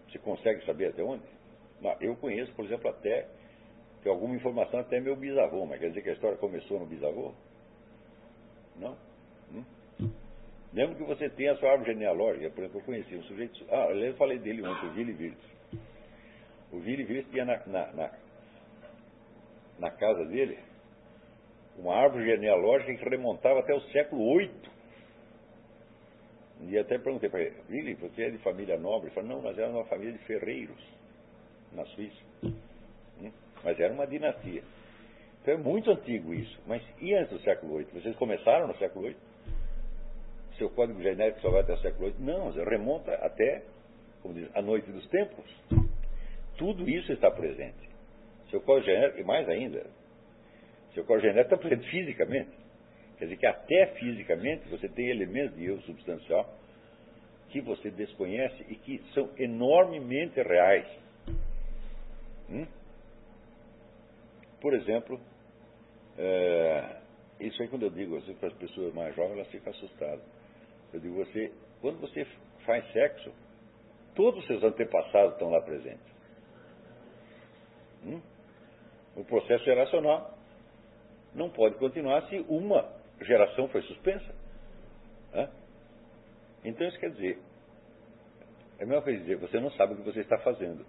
Você 0.09 0.19
consegue 0.19 0.67
saber 0.67 0.89
até 0.89 1.01
onde? 1.05 1.23
Eu 2.01 2.17
conheço, 2.17 2.53
por 2.55 2.65
exemplo, 2.65 2.91
até 2.91 3.29
que 4.03 4.09
alguma 4.09 4.35
informação 4.35 4.81
até 4.81 4.99
meu 4.99 5.15
bisavô, 5.15 5.65
mas 5.65 5.79
quer 5.79 5.91
dizer 5.91 6.03
que 6.03 6.11
a 6.11 6.15
história 6.15 6.37
começou 6.39 6.81
no 6.81 6.87
bisavô? 6.87 7.33
Não? 8.81 8.97
Hum? 9.55 9.65
Mesmo 10.73 10.97
que 10.97 11.05
você 11.05 11.31
tenha 11.31 11.53
a 11.53 11.57
sua 11.57 11.71
árvore 11.71 11.93
genealógica, 11.93 12.51
por 12.51 12.65
exemplo, 12.65 12.81
eu 12.81 12.85
conheci 12.85 13.15
um 13.15 13.23
sujeito. 13.23 13.65
Ah, 13.71 13.93
eu 13.93 14.15
falei 14.15 14.41
dele 14.41 14.67
ontem, 14.67 14.89
o 14.89 14.93
Vili 14.93 15.13
Virtus. 15.13 15.51
O 16.73 16.81
Vili 16.81 17.05
Virtus 17.05 17.31
tinha 17.31 17.45
na, 17.45 17.65
na, 17.65 17.93
na, 17.93 18.11
na, 19.81 19.91
casa 19.91 20.25
dele 20.27 20.59
uma 21.81 21.95
árvore 21.95 22.27
genealógica 22.27 22.95
que 22.95 23.09
remontava 23.09 23.61
até 23.61 23.75
o 23.75 23.81
século 23.93 24.39
VIII. 24.39 24.51
E 26.69 26.79
até 26.79 26.99
perguntei 26.99 27.31
para 27.31 27.41
ele, 27.41 27.57
Vili, 27.69 27.95
você 27.95 28.25
é 28.25 28.31
de 28.31 28.39
família 28.39 28.79
nobre? 28.79 29.09
Ele 29.09 29.15
falou, 29.15 29.31
não, 29.31 29.43
nós 29.43 29.57
éramos 29.57 29.77
uma 29.77 29.87
família 29.87 30.13
de 30.13 30.19
ferreiros 30.25 30.79
na 31.73 31.85
Suíça. 31.87 32.23
Hum? 32.45 33.33
Mas 33.65 33.81
era 33.81 33.93
uma 33.93 34.07
dinastia. 34.07 34.63
Então 35.41 35.55
é 35.55 35.57
muito 35.57 35.91
antigo 35.91 36.35
isso. 36.35 36.61
Mas 36.67 36.83
e 37.01 37.15
antes 37.15 37.33
do 37.33 37.41
século 37.41 37.79
VIII? 37.79 38.03
Vocês 38.03 38.17
começaram 38.17 38.67
no 38.67 38.77
século 38.77 39.07
VIII? 39.07 39.17
Seu 40.59 40.69
código 40.71 41.01
genético 41.01 41.41
só 41.41 41.51
vai 41.51 41.63
até 41.63 41.73
o 41.73 41.79
século 41.79 42.11
VIII? 42.11 42.27
Não, 42.27 42.51
remonta 42.51 43.15
até, 43.15 43.63
como 44.21 44.35
diz, 44.35 44.55
a 44.55 44.61
noite 44.61 44.91
dos 44.91 45.09
tempos. 45.09 45.47
Tudo 46.59 46.87
isso 46.91 47.11
está 47.11 47.31
presente. 47.31 47.90
Seu 48.51 48.63
genético, 48.83 49.21
e 49.21 49.25
mais 49.25 49.49
ainda, 49.49 49.87
seu 50.95 51.05
genético 51.21 51.55
está 51.55 51.57
presente 51.57 51.89
fisicamente. 51.89 52.51
Quer 53.19 53.27
dizer 53.27 53.37
que 53.37 53.47
até 53.47 53.87
fisicamente 53.99 54.69
você 54.69 54.89
tem 54.89 55.09
elementos 55.09 55.57
de 55.57 55.67
eu 55.67 55.81
substancial 55.83 56.59
que 57.51 57.61
você 57.61 57.91
desconhece 57.91 58.65
e 58.69 58.77
que 58.77 59.03
são 59.13 59.29
enormemente 59.37 60.41
reais. 60.41 60.87
Hum? 62.49 62.67
Por 64.61 64.75
exemplo, 64.75 65.21
é, 66.17 66.97
isso 67.41 67.61
aí 67.63 67.69
quando 67.69 67.85
eu 67.85 67.91
digo 67.91 68.17
assim 68.19 68.35
para 68.35 68.49
as 68.49 68.55
pessoas 68.55 68.95
mais 68.95 69.15
jovens, 69.15 69.35
elas 69.35 69.49
ficam 69.49 69.73
assustadas. 69.73 70.25
Eu 70.93 71.01
digo, 71.01 71.15
você, 71.15 71.53
quando 71.81 72.01
você 72.01 72.27
faz 72.65 72.91
sexo, 72.93 73.33
todos 74.15 74.41
os 74.41 74.47
seus 74.47 74.63
antepassados 74.63 75.35
estão 75.35 75.51
lá 75.51 75.61
presentes. 75.63 76.11
Hum? 78.05 78.21
O 79.17 79.25
processo 79.25 79.65
geracional 79.65 80.39
não 81.35 81.51
pode 81.51 81.77
continuar 81.77 82.23
se 82.29 82.45
uma 82.49 82.89
geração 83.23 83.69
foi 83.69 83.83
suspensa. 83.83 84.35
Hã? 85.35 85.49
Então 86.65 86.87
isso 86.87 86.99
quer 86.99 87.11
dizer, 87.11 87.39
é 88.79 88.85
a 88.85 88.87
mesma 88.87 89.03
coisa 89.03 89.21
dizer, 89.21 89.37
você 89.37 89.61
não 89.61 89.71
sabe 89.73 89.95
o 89.95 89.97
que 89.97 90.03
você 90.03 90.21
está 90.21 90.39
fazendo. 90.39 90.85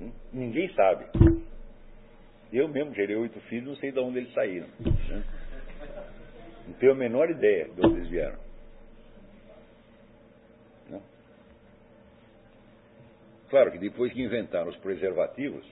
Hum? 0.00 0.12
Ninguém 0.32 0.72
sabe. 0.74 1.06
Eu 2.52 2.68
mesmo 2.68 2.94
gerei 2.94 3.16
oito 3.16 3.40
filhos, 3.42 3.68
não 3.68 3.76
sei 3.76 3.90
de 3.90 3.98
onde 3.98 4.18
eles 4.18 4.32
saíram. 4.32 4.68
Né? 4.78 5.24
Não 6.66 6.74
tenho 6.74 6.92
a 6.92 6.96
menor 6.96 7.30
ideia 7.30 7.68
de 7.68 7.86
onde 7.86 7.96
eles 7.96 8.08
vieram. 8.08 8.46
Claro 13.48 13.70
que 13.70 13.78
depois 13.78 14.12
que 14.12 14.22
inventaram 14.22 14.68
os 14.68 14.76
preservativos, 14.78 15.64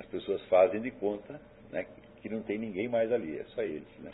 as 0.00 0.06
pessoas 0.06 0.42
fazem 0.46 0.80
de 0.80 0.90
conta 0.90 1.38
né, 1.70 1.86
que 2.22 2.28
não 2.28 2.42
tem 2.42 2.58
ninguém 2.58 2.88
mais 2.88 3.12
ali, 3.12 3.38
é 3.38 3.44
só 3.44 3.62
eles. 3.62 3.86
Né? 3.98 4.10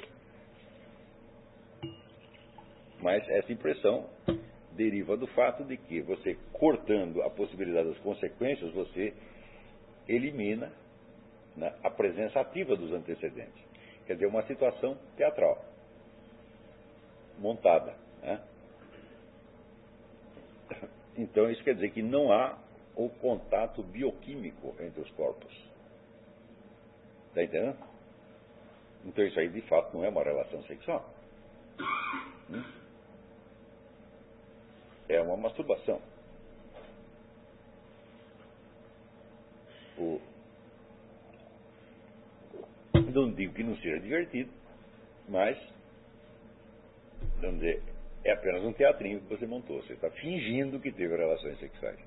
Mas 3.01 3.27
essa 3.29 3.53
impressão 3.53 4.11
deriva 4.73 5.17
do 5.17 5.29
fato 5.29 5.65
de 5.65 5.77
que 5.77 6.01
você, 6.03 6.37
cortando 6.53 7.23
a 7.23 7.31
possibilidade 7.31 7.89
das 7.89 7.99
consequências, 7.99 8.73
você 8.75 9.15
elimina 10.09 10.73
né, 11.57 11.73
a 11.85 11.91
presença 11.91 12.41
ativa 12.41 12.77
dos 12.77 12.93
antecedentes. 12.93 13.65
Quer 14.07 14.15
dizer, 14.15 14.27
uma 14.27 14.43
situação 14.43 14.99
teatral, 15.17 15.65
montada. 17.39 17.95
Né? 18.23 18.43
Então, 21.17 21.49
isso 21.49 21.63
quer 21.63 21.75
dizer 21.75 21.91
que 21.91 22.03
não 22.03 22.33
há 22.33 22.59
o 22.97 23.09
contato 23.09 23.83
bioquímico 23.83 24.75
entre 24.81 25.01
os 25.01 25.11
corpos. 25.13 25.66
Está 27.37 27.45
entendendo? 27.45 27.77
Então, 29.05 29.27
isso 29.27 29.39
aí 29.39 29.51
de 29.51 29.61
fato 29.69 29.95
não 29.95 30.03
é 30.03 30.09
uma 30.09 30.23
relação 30.23 30.63
sexual. 30.63 31.07
Hum? 32.49 32.65
É 35.07 35.21
uma 35.21 35.37
masturbação. 35.37 36.01
O, 39.99 40.19
digo 43.35 43.53
que 43.53 43.63
não 43.63 43.77
seja 43.77 44.01
divertido, 44.01 44.51
mas, 45.29 45.59
vamos 47.43 47.61
dizer, 47.61 47.83
é 48.25 48.33
apenas 48.33 48.65
um 48.65 48.73
teatrinho 48.73 49.21
que 49.21 49.29
você 49.29 49.47
montou. 49.47 49.83
Você 49.83 49.93
está 49.93 50.11
fingindo 50.11 50.81
que 50.81 50.91
teve 50.91 51.15
relações 51.15 51.59
sexuais. 51.59 51.99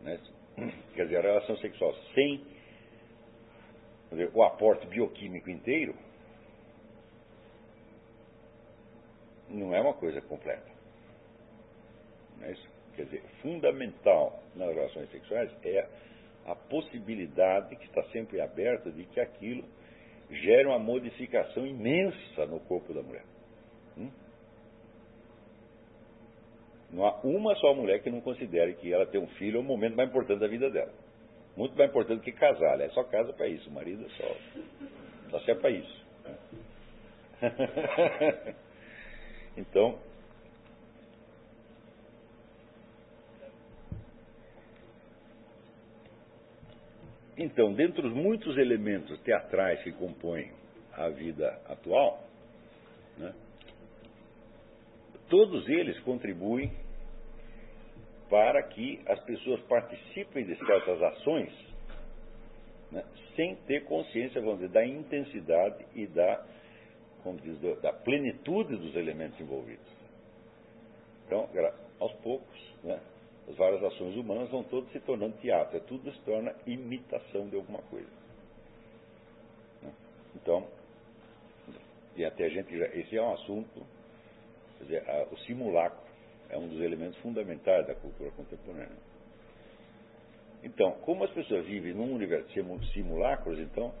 Né? 0.00 0.18
Quer 0.94 1.04
dizer, 1.04 1.18
a 1.18 1.20
relação 1.20 1.58
sexual 1.58 1.94
sem 2.14 2.55
dizer, 4.10 4.30
o 4.34 4.42
aporte 4.42 4.86
bioquímico 4.86 5.50
inteiro 5.50 5.94
não 9.48 9.74
é 9.74 9.80
uma 9.80 9.94
coisa 9.94 10.20
completa. 10.20 10.70
Não 12.38 12.46
é 12.46 12.52
isso? 12.52 12.68
Quer 12.94 13.04
dizer, 13.04 13.22
fundamental 13.42 14.42
nas 14.54 14.74
relações 14.74 15.10
sexuais 15.10 15.50
é 15.64 15.86
a 16.46 16.54
possibilidade 16.54 17.76
que 17.76 17.84
está 17.84 18.02
sempre 18.04 18.40
aberta 18.40 18.90
de 18.90 19.04
que 19.04 19.20
aquilo 19.20 19.64
gere 20.30 20.66
uma 20.66 20.78
modificação 20.78 21.66
imensa 21.66 22.46
no 22.46 22.60
corpo 22.60 22.92
da 22.92 23.02
mulher. 23.02 23.24
Hum? 23.98 24.10
Não 26.90 27.04
há 27.04 27.20
uma 27.22 27.54
só 27.56 27.74
mulher 27.74 28.02
que 28.02 28.10
não 28.10 28.20
considere 28.20 28.74
que 28.74 28.92
ela 28.92 29.06
ter 29.06 29.18
um 29.18 29.26
filho 29.26 29.58
é 29.58 29.60
o 29.60 29.64
momento 29.64 29.96
mais 29.96 30.08
importante 30.08 30.40
da 30.40 30.48
vida 30.48 30.70
dela. 30.70 30.92
Muito 31.56 31.76
mais 31.76 31.90
importante 31.90 32.22
que 32.22 32.32
casar. 32.32 32.80
Ela 32.80 32.90
só 32.90 33.02
casa 33.04 33.32
para 33.32 33.48
isso. 33.48 33.68
O 33.70 33.72
marido 33.72 34.04
é 34.04 34.08
só, 34.10 34.36
só 35.30 35.40
serve 35.40 35.60
para 35.60 35.70
isso. 35.70 36.06
então, 39.56 39.98
Então, 47.38 47.74
dentre 47.74 48.06
os 48.06 48.14
muitos 48.14 48.56
elementos 48.56 49.20
teatrais 49.20 49.82
que 49.82 49.92
compõem 49.92 50.50
a 50.94 51.10
vida 51.10 51.60
atual, 51.68 52.24
né, 53.18 53.34
todos 55.28 55.68
eles 55.68 55.98
contribuem 56.00 56.72
para 58.28 58.62
que 58.62 59.00
as 59.06 59.20
pessoas 59.24 59.60
participem 59.62 60.44
de 60.44 60.56
certas 60.66 61.02
ações 61.02 61.52
né, 62.90 63.04
sem 63.34 63.54
ter 63.66 63.84
consciência, 63.84 64.40
vamos 64.40 64.60
dizer, 64.60 64.72
da 64.72 64.84
intensidade 64.84 65.86
e 65.94 66.06
da, 66.06 66.44
como 67.22 67.38
diz, 67.40 67.60
da 67.80 67.92
plenitude 67.92 68.76
dos 68.76 68.94
elementos 68.96 69.38
envolvidos. 69.40 69.86
Então, 71.26 71.48
aos 72.00 72.12
poucos, 72.16 72.74
né, 72.82 73.00
as 73.48 73.56
várias 73.56 73.82
ações 73.84 74.16
humanas 74.16 74.50
vão 74.50 74.64
todas 74.64 74.90
se 74.90 75.00
tornando 75.00 75.36
teatro, 75.38 75.80
tudo 75.82 76.10
se 76.12 76.20
torna 76.22 76.54
imitação 76.66 77.48
de 77.48 77.56
alguma 77.56 77.80
coisa. 77.82 78.10
Né? 79.82 79.92
Então, 80.34 80.66
e 82.16 82.24
até 82.24 82.46
a 82.46 82.48
gente 82.48 82.76
já, 82.76 82.86
esse 82.86 83.16
é 83.16 83.22
um 83.22 83.32
assunto, 83.34 83.86
quer 84.78 84.84
dizer, 84.84 85.04
o 85.30 85.36
simulacro 85.40 86.05
é 86.50 86.58
um 86.58 86.68
dos 86.68 86.80
elementos 86.80 87.18
fundamentais 87.18 87.86
da 87.86 87.94
cultura 87.94 88.30
contemporânea. 88.32 88.96
Então, 90.62 90.92
como 91.02 91.24
as 91.24 91.30
pessoas 91.30 91.64
vivem 91.66 91.94
num 91.94 92.12
universo 92.12 92.48
de 92.48 92.92
simulacros, 92.92 93.58
então, 93.58 93.92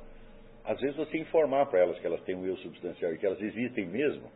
às 0.64 0.80
vezes 0.80 0.96
você 0.96 1.18
informar 1.18 1.66
para 1.66 1.80
elas 1.80 1.98
que 1.98 2.06
elas 2.06 2.20
têm 2.22 2.34
um 2.34 2.44
eu 2.44 2.56
substancial 2.58 3.12
e 3.12 3.18
que 3.18 3.26
elas 3.26 3.40
existem 3.40 3.86
mesmo, 3.86 4.28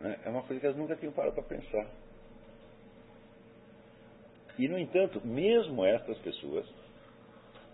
né, 0.00 0.18
é 0.24 0.28
uma 0.30 0.42
coisa 0.42 0.60
que 0.60 0.66
elas 0.66 0.78
nunca 0.78 0.96
tinham 0.96 1.12
parado 1.12 1.34
para 1.34 1.44
pensar. 1.44 1.86
E, 4.58 4.66
no 4.68 4.78
entanto, 4.78 5.20
mesmo 5.26 5.84
estas 5.84 6.16
pessoas, 6.18 6.66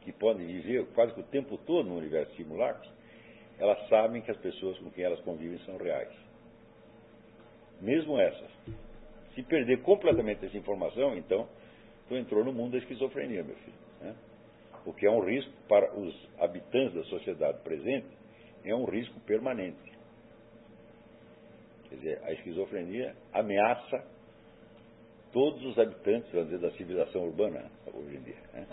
que 0.00 0.12
podem 0.12 0.46
viver 0.46 0.84
quase 0.94 1.14
que 1.14 1.20
o 1.20 1.24
tempo 1.24 1.56
todo 1.58 1.88
no 1.88 1.96
universo 1.96 2.34
simulacro, 2.34 2.90
elas 3.58 3.88
sabem 3.88 4.20
que 4.22 4.30
as 4.30 4.36
pessoas 4.38 4.76
com 4.78 4.90
quem 4.90 5.04
elas 5.04 5.20
convivem 5.20 5.58
são 5.60 5.76
reais. 5.76 6.12
Mesmo 7.80 8.18
essas. 8.18 8.50
Se 9.34 9.42
perder 9.42 9.82
completamente 9.82 10.44
essa 10.44 10.56
informação, 10.56 11.16
então, 11.16 11.48
tu 12.08 12.16
entrou 12.16 12.44
no 12.44 12.52
mundo 12.52 12.72
da 12.72 12.78
esquizofrenia, 12.78 13.42
meu 13.42 13.56
filho. 13.56 13.76
Né? 14.00 14.14
O 14.84 14.92
que 14.92 15.06
é 15.06 15.10
um 15.10 15.20
risco 15.20 15.52
para 15.68 15.94
os 15.98 16.28
habitantes 16.38 16.94
da 16.94 17.04
sociedade 17.04 17.58
presente, 17.62 18.08
é 18.64 18.74
um 18.74 18.84
risco 18.84 19.18
permanente. 19.20 19.92
Quer 21.88 21.94
dizer, 21.96 22.24
a 22.24 22.32
esquizofrenia 22.32 23.14
ameaça 23.32 24.04
todos 25.32 25.64
os 25.64 25.78
habitantes, 25.78 26.30
vamos 26.30 26.50
dizer, 26.50 26.60
da 26.60 26.70
civilização 26.76 27.24
urbana 27.24 27.70
hoje 27.92 28.16
em 28.16 28.22
dia. 28.22 28.42
Né? 28.52 28.66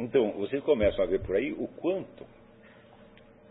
Então, 0.00 0.32
vocês 0.32 0.62
começam 0.64 1.04
a 1.04 1.06
ver 1.06 1.20
por 1.20 1.36
aí 1.36 1.52
o 1.52 1.68
quanto 1.68 2.26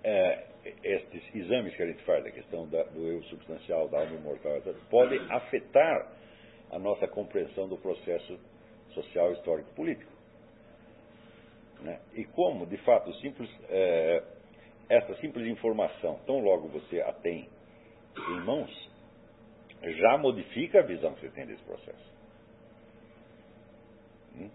é, 0.03 0.48
estes 0.83 1.35
exames 1.35 1.75
que 1.75 1.83
a 1.83 1.87
gente 1.87 2.03
faz, 2.03 2.23
da 2.23 2.31
questão 2.31 2.67
da, 2.67 2.83
do 2.83 3.07
eu 3.07 3.23
substancial, 3.23 3.87
da 3.87 3.99
alma 3.99 4.15
imortal, 4.15 4.61
podem 4.89 5.19
afetar 5.31 6.11
a 6.71 6.79
nossa 6.79 7.07
compreensão 7.07 7.67
do 7.67 7.77
processo 7.77 8.39
social, 8.93 9.31
histórico 9.33 9.73
político. 9.73 10.11
Né? 11.81 11.99
E 12.13 12.25
como, 12.25 12.65
de 12.65 12.77
fato, 12.77 13.13
simples, 13.15 13.49
é, 13.69 14.23
essa 14.89 15.15
simples 15.15 15.47
informação, 15.47 16.19
tão 16.25 16.39
logo 16.39 16.67
você 16.67 17.01
a 17.01 17.13
tem 17.13 17.47
em 18.17 18.39
mãos, 18.41 18.89
já 19.81 20.17
modifica 20.17 20.79
a 20.79 20.83
visão 20.83 21.13
que 21.13 21.21
você 21.21 21.29
tem 21.29 21.45
desse 21.45 21.63
processo. 21.63 22.13
Hum? 24.35 24.49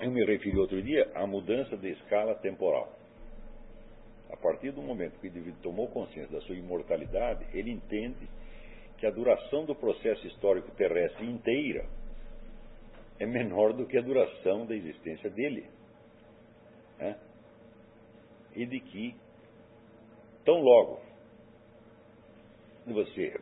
Eu 0.00 0.10
me 0.10 0.24
referi 0.24 0.56
outro 0.58 0.80
dia 0.82 1.10
à 1.14 1.26
mudança 1.26 1.76
de 1.76 1.90
escala 1.90 2.34
temporal. 2.36 2.92
A 4.30 4.36
partir 4.36 4.70
do 4.72 4.82
momento 4.82 5.18
que 5.18 5.26
o 5.26 5.30
indivíduo 5.30 5.60
tomou 5.62 5.88
consciência 5.88 6.32
da 6.32 6.40
sua 6.42 6.54
imortalidade, 6.54 7.44
ele 7.52 7.70
entende 7.70 8.28
que 8.98 9.06
a 9.06 9.10
duração 9.10 9.64
do 9.64 9.74
processo 9.74 10.26
histórico 10.26 10.70
terrestre 10.72 11.26
inteira 11.26 11.86
é 13.18 13.26
menor 13.26 13.72
do 13.72 13.86
que 13.86 13.96
a 13.96 14.02
duração 14.02 14.66
da 14.66 14.74
existência 14.74 15.30
dele. 15.30 15.66
É? 17.00 17.14
e 18.58 18.66
de 18.66 18.80
que, 18.80 19.14
tão 20.44 20.60
logo 20.60 21.00
você 22.86 23.38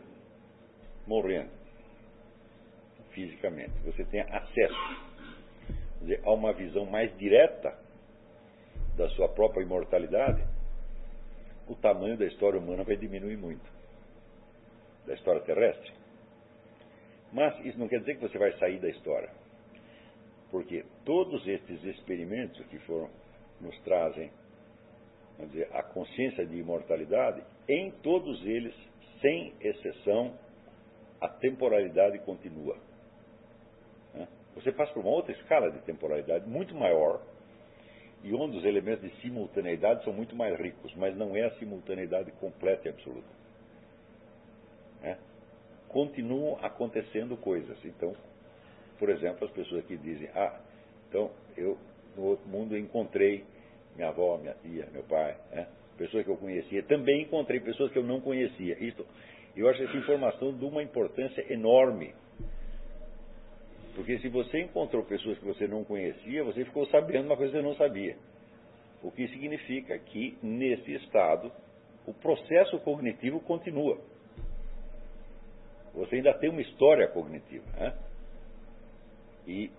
morrendo 1.07 1.51
fisicamente, 3.13 3.73
você 3.85 4.05
tenha 4.05 4.25
acesso 4.25 5.16
dizer, 6.01 6.21
a 6.25 6.33
uma 6.33 6.53
visão 6.53 6.87
mais 6.87 7.17
direta 7.17 7.77
da 8.97 9.09
sua 9.11 9.29
própria 9.29 9.63
imortalidade, 9.63 10.43
o 11.69 11.75
tamanho 11.75 12.17
da 12.17 12.27
história 12.27 12.59
humana 12.59 12.85
vai 12.85 12.97
diminuir 12.97 13.37
muito 13.37 13.65
da 15.07 15.15
história 15.15 15.41
terrestre. 15.43 15.93
Mas 17.33 17.65
isso 17.65 17.79
não 17.79 17.89
quer 17.89 18.01
dizer 18.01 18.17
que 18.17 18.23
você 18.23 18.39
vai 18.39 18.53
sair 18.59 18.79
da 18.79 18.89
história. 18.89 19.31
Porque 20.51 20.85
todos 21.05 21.47
estes 21.47 21.83
experimentos 21.85 22.65
que 22.67 22.79
foram 22.81 23.11
nos 23.61 23.79
trazem 23.81 24.31
dizer, 25.45 25.69
a 25.73 25.83
consciência 25.83 26.47
de 26.47 26.57
imortalidade, 26.57 27.43
em 27.69 27.91
todos 28.03 28.41
eles, 28.47 28.75
sem 29.21 29.53
exceção, 29.61 30.33
a 31.21 31.29
temporalidade 31.29 32.19
continua. 32.21 32.77
Você 34.57 34.73
passa 34.73 34.93
por 34.93 35.01
uma 35.01 35.11
outra 35.11 35.33
escala 35.33 35.71
de 35.71 35.79
temporalidade 35.81 36.49
muito 36.49 36.75
maior 36.75 37.23
e 38.25 38.35
onde 38.35 38.57
os 38.57 38.65
elementos 38.65 39.09
de 39.09 39.21
simultaneidade 39.21 40.03
são 40.03 40.13
muito 40.13 40.35
mais 40.35 40.59
ricos, 40.59 40.93
mas 40.97 41.17
não 41.17 41.37
é 41.37 41.45
a 41.45 41.51
simultaneidade 41.59 42.33
completa 42.33 42.89
e 42.89 42.91
absoluta. 42.91 43.29
Né? 45.03 45.19
Continuam 45.89 46.59
acontecendo 46.63 47.37
coisas. 47.37 47.79
Então, 47.85 48.17
por 48.99 49.11
exemplo, 49.11 49.47
as 49.47 49.53
pessoas 49.53 49.85
que 49.85 49.97
dizem, 49.97 50.29
ah, 50.35 50.59
então 51.09 51.31
eu 51.57 51.79
no 52.17 52.25
outro 52.25 52.49
mundo 52.49 52.77
encontrei 52.77 53.45
minha 53.95 54.09
avó, 54.09 54.39
minha 54.39 54.55
tia, 54.55 54.89
meu 54.93 55.03
pai, 55.05 55.37
né? 55.53 55.69
pessoas 55.97 56.25
que 56.25 56.31
eu 56.31 56.37
conhecia. 56.37 56.83
Também 56.85 57.23
encontrei 57.23 57.61
pessoas 57.61 57.93
que 57.93 57.99
eu 57.99 58.03
não 58.03 58.21
conhecia. 58.21 58.77
Isto, 58.83 59.07
eu 59.55 59.69
acho 59.69 59.83
essa 59.83 59.97
informação 59.97 60.53
de 60.53 60.65
uma 60.65 60.83
importância 60.83 61.53
enorme. 61.53 62.15
Porque 63.97 64.19
se 64.19 64.29
você 64.29 64.61
encontrou 64.61 65.03
pessoas 65.05 65.39
que 65.39 65.45
você 65.47 65.67
não 65.67 65.83
conhecia, 65.83 66.45
você 66.45 66.67
ficou 66.67 66.87
sabendo 66.89 67.25
uma 67.25 67.37
coisa 67.37 67.51
que 67.51 67.59
você 67.59 67.67
não 67.67 67.75
sabia. 67.77 68.15
O 69.03 69.11
que 69.11 69.27
significa 69.29 69.99
que, 69.99 70.37
nesse 70.43 70.93
estado, 70.93 71.51
o 72.07 72.13
processo 72.13 72.79
cognitivo 72.81 73.41
continua. 73.41 73.99
Você 75.95 76.17
ainda 76.17 76.35
tem 76.35 76.51
uma 76.51 76.61
história 76.61 77.09
cognitiva. 77.09 77.65
Né? 77.73 77.99
E 79.47 79.71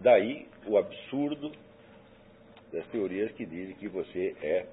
daí 0.00 0.48
o 0.66 0.78
absurdo 0.78 1.52
das 2.72 2.86
teorias 2.86 3.32
que 3.32 3.44
dizem 3.44 3.76
que 3.76 3.86
você 3.86 4.34
é 4.40 4.66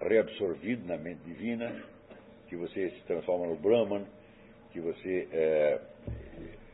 reabsorvido 0.00 0.84
na 0.84 0.96
mente 0.96 1.20
divina, 1.20 1.80
que 2.48 2.56
você 2.56 2.90
se 2.90 3.00
transforma 3.02 3.46
no 3.46 3.54
Brahman, 3.54 4.04
que 4.72 4.80
você 4.80 5.28
é, 5.32 5.80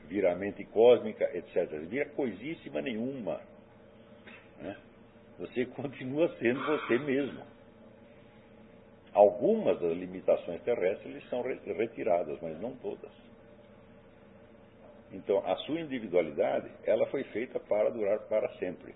vira 0.09 0.33
a 0.33 0.37
mente 0.37 0.65
cósmica, 0.65 1.25
etc. 1.37 1.69
Vira 1.89 2.07
coisíssima 2.11 2.81
nenhuma. 2.81 3.41
Né? 4.59 4.77
Você 5.39 5.67
continua 5.75 6.29
sendo 6.39 6.65
você 6.65 6.99
mesmo. 6.99 7.43
Algumas 9.13 9.81
das 9.81 9.97
limitações 9.97 10.63
terrestres 10.63 11.27
são 11.31 11.43
retiradas, 11.43 12.39
mas 12.43 12.61
não 12.61 12.73
todas. 12.77 13.11
Então, 15.13 15.39
a 15.47 15.57
sua 15.59 15.81
individualidade, 15.81 16.71
ela 16.85 17.07
foi 17.07 17.25
feita 17.25 17.59
para 17.59 17.89
durar 17.91 18.19
para 18.29 18.49
sempre. 18.59 18.95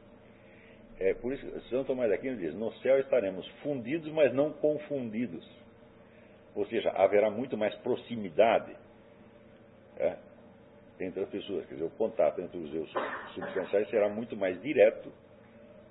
É 0.98 1.14
por 1.14 1.32
isso 1.32 1.46
que 1.46 1.70
São 1.70 1.84
Tomás 1.84 2.10
de 2.10 2.16
Aquino 2.16 2.36
diz: 2.36 2.54
no 2.54 2.70
céu 2.74 2.98
estaremos 3.00 3.46
fundidos, 3.62 4.12
mas 4.12 4.34
não 4.34 4.52
confundidos. 4.52 5.48
Ou 6.54 6.66
seja, 6.66 6.90
haverá 6.90 7.30
muito 7.30 7.56
mais 7.56 7.74
proximidade 7.76 8.76
é, 10.00 10.16
entre 11.00 11.22
as 11.22 11.28
pessoas. 11.28 11.66
Quer 11.66 11.74
dizer, 11.74 11.86
o 11.86 11.90
contato 11.90 12.40
entre 12.40 12.58
os 12.58 12.74
eus 12.74 12.90
substanciais 13.34 13.88
será 13.90 14.08
muito 14.08 14.36
mais 14.36 14.60
direto, 14.60 15.12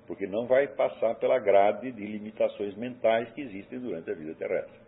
porque 0.07 0.25
não 0.27 0.47
vai 0.47 0.67
passar 0.67 1.15
pela 1.15 1.39
grade 1.39 1.91
de 1.91 2.05
limitações 2.05 2.75
mentais 2.75 3.31
que 3.33 3.41
existem 3.41 3.79
durante 3.79 4.09
a 4.09 4.13
vida 4.13 4.33
terrestre. 4.35 4.79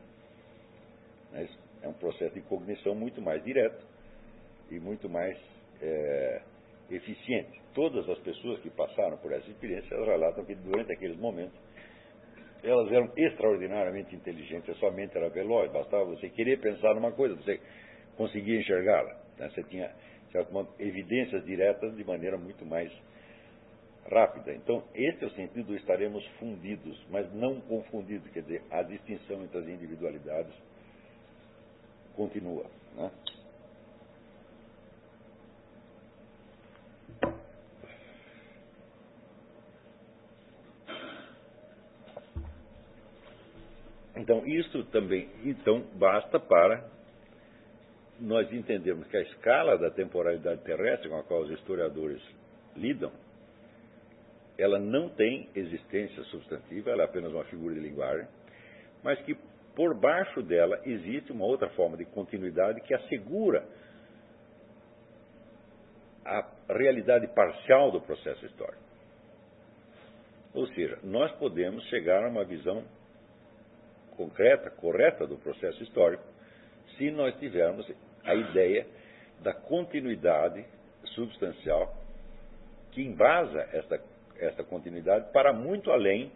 Mas 1.32 1.50
é 1.82 1.88
um 1.88 1.94
processo 1.94 2.34
de 2.34 2.42
cognição 2.42 2.96
muito 2.96 3.22
mais 3.22 3.44
direto 3.44 3.86
e 4.70 4.80
muito 4.80 5.10
mais 5.10 5.38
é, 5.82 6.42
eficiente. 6.90 7.62
Todas 7.74 8.08
as 8.10 8.20
pessoas 8.20 8.60
que 8.62 8.70
passaram 8.70 9.18
por 9.18 9.32
essa 9.32 9.50
experiência 9.50 9.96
relatam 9.98 10.44
que 10.46 10.56
durante 10.56 10.92
aqueles 10.92 11.18
momentos 11.18 11.58
elas 12.64 12.92
eram 12.92 13.12
extraordinariamente 13.18 14.16
inteligentes, 14.16 14.70
a 14.70 14.76
sua 14.76 14.92
mente 14.92 15.18
era 15.18 15.30
veloz, 15.30 15.72
bastava 15.72 16.06
você 16.06 16.30
querer 16.30 16.60
pensar 16.60 16.94
numa 16.94 17.12
coisa, 17.12 17.36
você 17.36 17.60
conseguia 18.18 18.60
enxergá-la. 18.60 19.16
Né? 19.38 19.50
Você 19.50 19.64
tinha 19.64 19.92
evidências 20.80 21.44
diretas 21.46 21.96
de 21.96 22.04
maneira 22.04 22.38
muito 22.38 22.66
mais 22.66 22.92
rápida. 24.10 24.54
Então, 24.54 24.84
esse 24.94 25.24
é 25.24 25.28
o 25.28 25.32
sentido 25.32 25.68
do 25.68 25.76
estaremos 25.76 26.26
fundidos, 26.40 27.00
mas 27.10 27.32
não 27.34 27.60
confundidos, 27.62 28.30
quer 28.32 28.42
dizer, 28.42 28.64
a 28.70 28.82
distinção 28.82 29.44
entre 29.44 29.58
as 29.60 29.68
individualidades 29.68 30.54
continua. 32.16 32.66
Né? 32.96 33.12
Então, 44.16 44.46
isso 44.46 44.84
também 44.86 45.30
então 45.44 45.82
basta 45.96 46.40
para 46.40 46.88
nós 48.22 48.52
entendermos 48.54 49.08
que 49.08 49.18
a 49.18 49.22
escala 49.22 49.80
da 49.80 49.90
temporalidade 49.90 50.62
terrestre 50.62 51.10
com 51.10 51.18
a 51.18 51.24
qual 51.24 51.42
os 51.42 51.50
historiadores 51.50 52.22
lidam, 52.76 53.12
ela 54.58 54.78
não 54.78 55.10
tem 55.10 55.50
existência 55.56 56.24
substantiva, 56.26 56.92
ela 56.92 57.02
é 57.02 57.06
apenas 57.06 57.34
uma 57.34 57.44
figura 57.46 57.74
de 57.74 57.82
linguagem, 57.82 58.28
mas 59.04 59.20
que 59.24 59.36
por 59.76 60.00
baixo 60.00 60.44
dela 60.44 60.80
existe 60.86 61.32
uma 61.32 61.46
outra 61.46 61.68
forma 61.72 61.98
de 61.98 62.06
continuidade 62.06 62.80
que 62.82 62.94
assegura 62.94 63.68
a 66.24 66.48
realidade 66.70 67.28
parcial 67.34 67.92
do 67.92 68.02
processo 68.02 68.46
histórico. 68.46 68.84
Ou 70.54 70.68
seja, 70.68 71.00
nós 71.02 71.32
podemos 71.38 71.84
chegar 71.86 72.24
a 72.24 72.30
uma 72.30 72.46
visão 72.46 72.84
concreta, 74.16 74.70
correta 74.70 75.26
do 75.26 75.38
processo 75.38 75.82
histórico, 75.82 76.24
se 76.98 77.10
nós 77.10 77.36
tivermos 77.40 77.90
a 78.24 78.36
ideia 78.36 78.86
da 79.42 79.54
continuidade 79.54 80.66
substancial 81.16 81.96
que 82.92 83.02
embasa 83.02 83.62
esta, 83.74 84.02
esta 84.38 84.64
continuidade 84.64 85.32
para 85.32 85.54
muito 85.54 85.92
além 85.92 86.32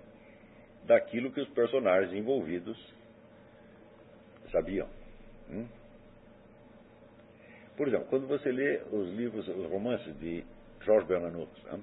daquilo 0.86 1.32
que 1.32 1.42
os 1.42 1.50
personagens 1.50 2.14
envolvidos 2.14 2.78
sabiam. 4.52 4.88
Hum? 5.50 5.68
Por 7.76 7.88
exemplo, 7.88 8.08
quando 8.10 8.28
você 8.28 8.52
lê 8.52 8.82
os 8.92 9.10
livros, 9.16 9.48
os 9.48 9.70
romances 9.70 10.18
de 10.20 10.46
George 10.84 11.08
Bernanos, 11.08 11.50
hum? 11.72 11.82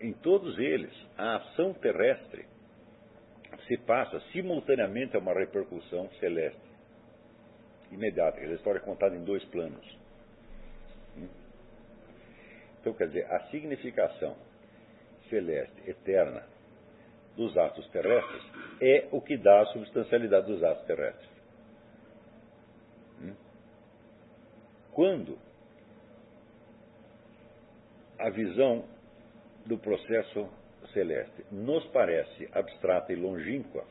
em 0.00 0.12
todos 0.12 0.58
eles, 0.58 0.92
a 1.16 1.36
ação 1.36 1.72
terrestre 1.74 2.46
se 3.68 3.78
passa 3.78 4.20
simultaneamente 4.32 5.16
a 5.16 5.20
uma 5.20 5.32
repercussão 5.32 6.10
celeste. 6.20 6.73
Imediata. 7.90 8.40
A 8.40 8.52
história 8.52 8.78
é 8.78 8.82
contada 8.82 9.14
em 9.16 9.24
dois 9.24 9.44
planos. 9.46 9.98
Então, 12.80 12.92
quer 12.92 13.08
dizer, 13.08 13.24
a 13.32 13.40
significação 13.50 14.36
celeste, 15.30 15.90
eterna, 15.90 16.44
dos 17.36 17.56
atos 17.56 17.88
terrestres 17.88 18.42
é 18.80 19.08
o 19.10 19.20
que 19.20 19.36
dá 19.36 19.62
a 19.62 19.66
substancialidade 19.66 20.46
dos 20.46 20.62
atos 20.62 20.84
terrestres. 20.86 21.34
Quando 24.92 25.36
a 28.16 28.30
visão 28.30 28.84
do 29.66 29.76
processo 29.76 30.48
celeste 30.92 31.44
nos 31.50 31.84
parece 31.86 32.48
abstrata 32.52 33.12
e 33.12 33.16
longínqua, 33.16 33.84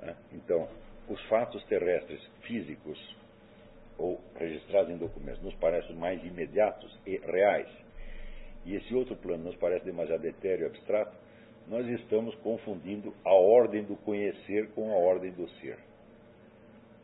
né? 0.00 0.16
então, 0.32 0.68
os 1.10 1.20
fatos 1.24 1.62
terrestres 1.64 2.24
físicos 2.42 2.98
ou 3.98 4.20
registrados 4.38 4.90
em 4.92 4.96
documentos 4.96 5.42
nos 5.42 5.54
parecem 5.56 5.94
mais 5.96 6.22
imediatos 6.24 6.98
e 7.04 7.16
reais, 7.18 7.68
e 8.64 8.76
esse 8.76 8.94
outro 8.94 9.16
plano 9.16 9.44
nos 9.44 9.56
parece 9.56 9.84
demasiado 9.84 10.24
etéreo 10.24 10.64
e 10.64 10.66
abstrato, 10.66 11.16
nós 11.66 11.86
estamos 11.86 12.34
confundindo 12.36 13.12
a 13.24 13.34
ordem 13.34 13.84
do 13.84 13.96
conhecer 13.96 14.70
com 14.70 14.92
a 14.92 14.96
ordem 14.96 15.32
do 15.32 15.48
ser. 15.60 15.78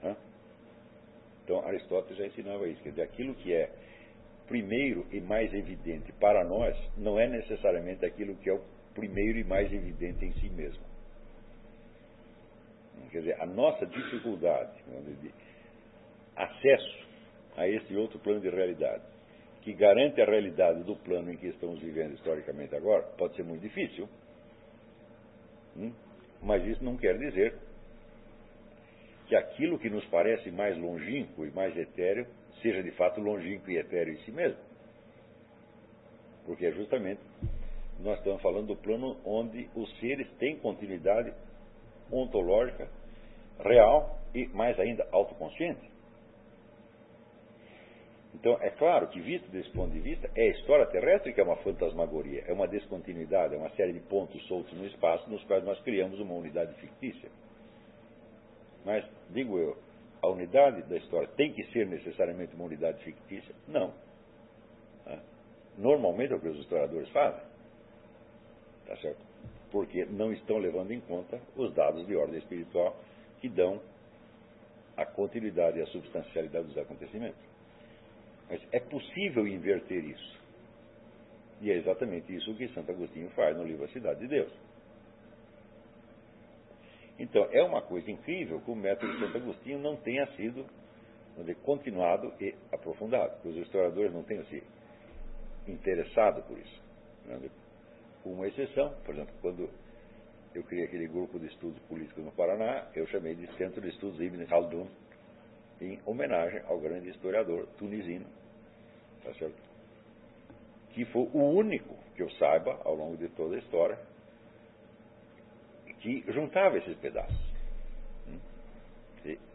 Né? 0.03 0.17
Então, 1.45 1.67
Aristóteles 1.67 2.17
já 2.17 2.27
ensinava 2.27 2.69
isso, 2.69 2.83
quer 2.83 2.91
dizer, 2.91 3.03
aquilo 3.03 3.35
que 3.35 3.53
é 3.53 3.71
primeiro 4.47 5.05
e 5.11 5.21
mais 5.21 5.53
evidente 5.53 6.13
para 6.13 6.45
nós 6.45 6.77
não 6.97 7.19
é 7.19 7.27
necessariamente 7.29 8.05
aquilo 8.07 8.37
que 8.37 8.49
é 8.49 8.55
o 8.55 8.63
primeiro 8.95 9.39
e 9.39 9.45
mais 9.45 9.73
evidente 9.73 10.25
em 10.25 10.33
si 10.35 10.49
mesmo. 10.49 10.86
Quer 13.11 13.21
dizer, 13.21 13.41
a 13.41 13.47
nossa 13.47 13.87
dificuldade 13.87 14.73
de 15.23 15.33
acesso 16.35 17.07
a 17.57 17.67
esse 17.67 17.97
outro 17.97 18.19
plano 18.19 18.41
de 18.41 18.51
realidade, 18.51 19.03
que 19.63 19.73
garante 19.73 20.21
a 20.21 20.25
realidade 20.25 20.83
do 20.85 20.97
plano 20.97 21.33
em 21.33 21.37
que 21.37 21.47
estamos 21.47 21.81
vivendo 21.81 22.15
historicamente 22.15 22.75
agora, 22.75 23.03
pode 23.17 23.35
ser 23.37 23.43
muito 23.43 23.63
difícil. 23.63 24.09
Hum? 25.77 25.93
Mas 26.43 26.65
isso 26.67 26.85
não 26.85 26.97
quer 26.97 27.19
dizer 27.19 27.55
que 29.27 29.35
aquilo 29.35 29.79
que 29.79 29.91
nos 29.91 30.05
parece 30.07 30.51
mais 30.51 30.77
longínquo 30.79 31.45
e 31.45 31.51
mais 31.51 31.77
etéreo 31.77 32.27
seja 32.63 32.83
de 32.83 32.91
fato 32.93 33.21
longínquo 33.21 33.71
e 33.71 33.79
etéreo 33.79 34.15
em 34.15 34.19
si 34.19 34.31
mesmo. 34.31 34.59
Porque 36.45 36.67
é 36.67 36.73
justamente 36.73 37.21
nós 37.99 38.19
estamos 38.19 38.41
falando 38.43 38.69
do 38.69 38.77
plano 38.77 39.17
onde 39.25 39.69
os 39.75 39.91
seres 39.99 40.31
têm 40.39 40.57
continuidade 40.59 41.33
ontológica, 42.11 42.89
real 43.61 44.19
e, 44.35 44.47
mais 44.49 44.79
ainda, 44.79 45.07
autoconsciente. 45.13 45.91
Então, 48.35 48.59
é 48.61 48.69
claro 48.71 49.09
que, 49.09 49.19
visto 49.19 49.51
desse 49.51 49.71
ponto 49.71 49.93
de 49.93 50.01
vista, 50.01 50.31
é 50.35 50.43
a 50.43 50.51
história 50.51 50.87
terrestre 50.87 51.33
que 51.33 51.41
é 51.41 51.45
uma 51.45 51.57
fantasmagoria, 51.57 52.45
é 52.47 52.53
uma 52.53 52.69
descontinuidade, 52.69 53.55
é 53.55 53.57
uma 53.59 53.71
série 53.71 53.95
de 53.95 54.01
pontos 54.01 54.47
soltos 54.47 54.73
no 54.75 54.85
espaço 54.87 55.29
nos 55.31 55.43
quais 55.45 55.65
nós 55.65 55.81
criamos 55.81 56.21
uma 56.21 56.35
unidade 56.35 56.75
fictícia. 56.75 57.31
Mas, 58.85 59.05
digo 59.31 59.59
eu, 59.59 59.77
a 60.23 60.29
unidade 60.29 60.83
da 60.83 60.97
história 60.97 61.29
tem 61.29 61.53
que 61.53 61.65
ser 61.73 61.87
necessariamente 61.87 62.55
uma 62.55 62.67
unidade 62.67 63.03
fictícia? 63.03 63.55
Não. 63.67 63.93
Normalmente 65.79 66.33
é 66.33 66.37
o 66.37 66.41
que 66.41 66.49
os 66.49 66.59
historiadores 66.59 67.09
fazem. 67.11 67.41
Tá 68.87 68.97
certo? 68.97 69.26
Porque 69.71 70.05
não 70.07 70.33
estão 70.33 70.59
levando 70.59 70.93
em 70.93 71.01
conta 71.01 71.41
os 71.57 71.73
dados 71.75 72.07
de 72.07 72.17
ordem 72.17 72.39
espiritual 72.39 72.97
que 73.41 73.49
dão 73.49 73.81
a 74.97 75.05
continuidade 75.05 75.79
e 75.79 75.83
a 75.83 75.87
substancialidade 75.87 76.69
dos 76.69 76.79
acontecimentos. 76.79 77.41
Mas 78.49 78.61
é 78.73 78.81
possível 78.81 79.47
inverter 79.47 80.05
isso. 80.05 80.41
E 81.61 81.71
é 81.71 81.77
exatamente 81.77 82.35
isso 82.35 82.55
que 82.55 82.69
Santo 82.69 82.93
Agostinho 82.93 83.31
faz 83.31 83.57
no 83.57 83.65
livro 83.65 83.85
A 83.85 83.89
Cidade 83.89 84.21
de 84.21 84.29
Deus. 84.29 84.53
Então, 87.19 87.49
é 87.51 87.63
uma 87.63 87.81
coisa 87.81 88.11
incrível 88.11 88.61
que 88.61 88.71
o 88.71 88.77
método 88.77 89.13
de 89.13 89.21
Santo 89.21 89.39
Agostinho 89.39 89.79
não 89.79 89.97
tenha 89.97 90.27
sido 90.37 90.67
dizer, 91.39 91.57
continuado 91.57 92.33
e 92.41 92.55
aprofundado, 92.73 93.41
que 93.41 93.49
os 93.49 93.57
historiadores 93.57 94.13
não 94.13 94.23
tenham 94.23 94.45
se 94.47 94.63
interessado 95.67 96.43
por 96.43 96.59
isso. 96.59 96.83
Com 98.27 98.33
uma 98.33 98.49
exceção, 98.49 98.93
por 99.05 99.15
exemplo, 99.15 99.33
quando 99.41 99.71
eu 100.53 100.65
criei 100.65 100.87
aquele 100.87 101.07
grupo 101.07 101.39
de 101.39 101.47
estudos 101.47 101.81
políticos 101.85 102.25
no 102.25 102.33
Paraná, 102.33 102.89
eu 102.93 103.07
chamei 103.07 103.37
de 103.37 103.47
Centro 103.57 103.81
de 103.81 103.89
Estudos 103.91 104.21
Ibn 104.21 104.45
Khaldun, 104.47 104.89
em 105.81 106.01
homenagem 106.05 106.61
ao 106.67 106.81
grande 106.81 107.09
historiador 107.11 107.69
tunisino, 107.79 108.27
tá 109.23 109.31
que 110.91 111.05
foi 111.05 111.23
o 111.33 111.51
único 111.51 111.95
que 112.17 112.23
eu 112.25 112.29
saiba, 112.31 112.81
ao 112.85 112.97
longo 112.97 113.17
de 113.17 113.29
toda 113.29 113.55
a 113.55 113.59
história, 113.61 113.97
que 116.01 116.25
juntava 116.33 116.79
esses 116.79 116.97
pedaços. 116.97 117.55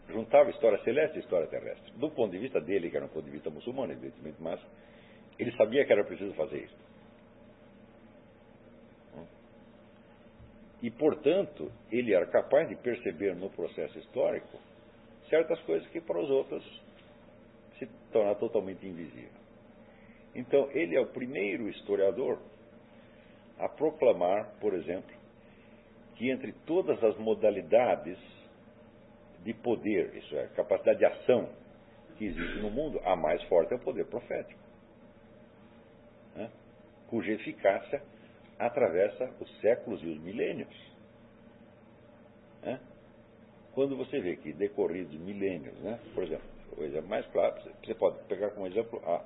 juntava 0.08 0.48
história 0.48 0.82
celeste 0.82 1.18
e 1.18 1.20
história 1.20 1.46
terrestre. 1.46 1.92
Do 1.98 2.10
ponto 2.10 2.32
de 2.32 2.38
vista 2.38 2.58
dele, 2.58 2.88
que 2.88 2.96
era 2.96 3.04
um 3.04 3.10
ponto 3.10 3.26
de 3.26 3.32
vista 3.32 3.50
muçulmano, 3.50 3.92
evidentemente, 3.92 4.40
mas 4.40 4.58
ele 5.38 5.52
sabia 5.58 5.84
que 5.84 5.92
era 5.92 6.04
preciso 6.04 6.32
fazer 6.32 6.64
isso. 6.64 6.81
E, 10.82 10.90
portanto, 10.90 11.70
ele 11.90 12.12
era 12.12 12.26
capaz 12.26 12.68
de 12.68 12.74
perceber 12.74 13.36
no 13.36 13.48
processo 13.50 13.96
histórico 13.98 14.58
certas 15.30 15.60
coisas 15.60 15.88
que 15.88 16.00
para 16.00 16.18
os 16.18 16.28
outros 16.28 16.82
se 17.78 17.86
torna 18.12 18.34
totalmente 18.34 18.84
invisível. 18.86 19.30
Então, 20.34 20.68
ele 20.72 20.96
é 20.96 21.00
o 21.00 21.06
primeiro 21.06 21.68
historiador 21.68 22.38
a 23.58 23.68
proclamar, 23.68 24.54
por 24.60 24.74
exemplo, 24.74 25.14
que 26.16 26.30
entre 26.30 26.52
todas 26.66 27.02
as 27.04 27.16
modalidades 27.16 28.18
de 29.44 29.54
poder, 29.54 30.14
isso 30.16 30.36
é, 30.36 30.48
capacidade 30.48 30.98
de 30.98 31.04
ação 31.04 31.48
que 32.16 32.24
existe 32.24 32.58
no 32.58 32.70
mundo, 32.70 33.00
a 33.04 33.14
mais 33.14 33.42
forte 33.44 33.72
é 33.72 33.76
o 33.76 33.80
poder 33.80 34.06
profético, 34.06 34.60
né? 36.34 36.50
cuja 37.08 37.32
eficácia 37.32 38.02
atravessa 38.66 39.28
os 39.40 39.60
séculos 39.60 40.02
e 40.02 40.06
os 40.06 40.20
milênios. 40.20 40.92
Né? 42.62 42.80
Quando 43.74 43.96
você 43.96 44.20
vê 44.20 44.36
que 44.36 44.52
decorridos 44.52 45.18
milênios, 45.18 45.78
né? 45.80 45.98
por 46.14 46.22
exemplo, 46.22 46.46
o 46.76 46.82
exemplo 46.84 47.08
mais 47.08 47.26
claro, 47.26 47.60
você 47.84 47.94
pode 47.94 48.22
pegar 48.24 48.50
como 48.50 48.66
exemplo 48.66 49.00
a, 49.04 49.24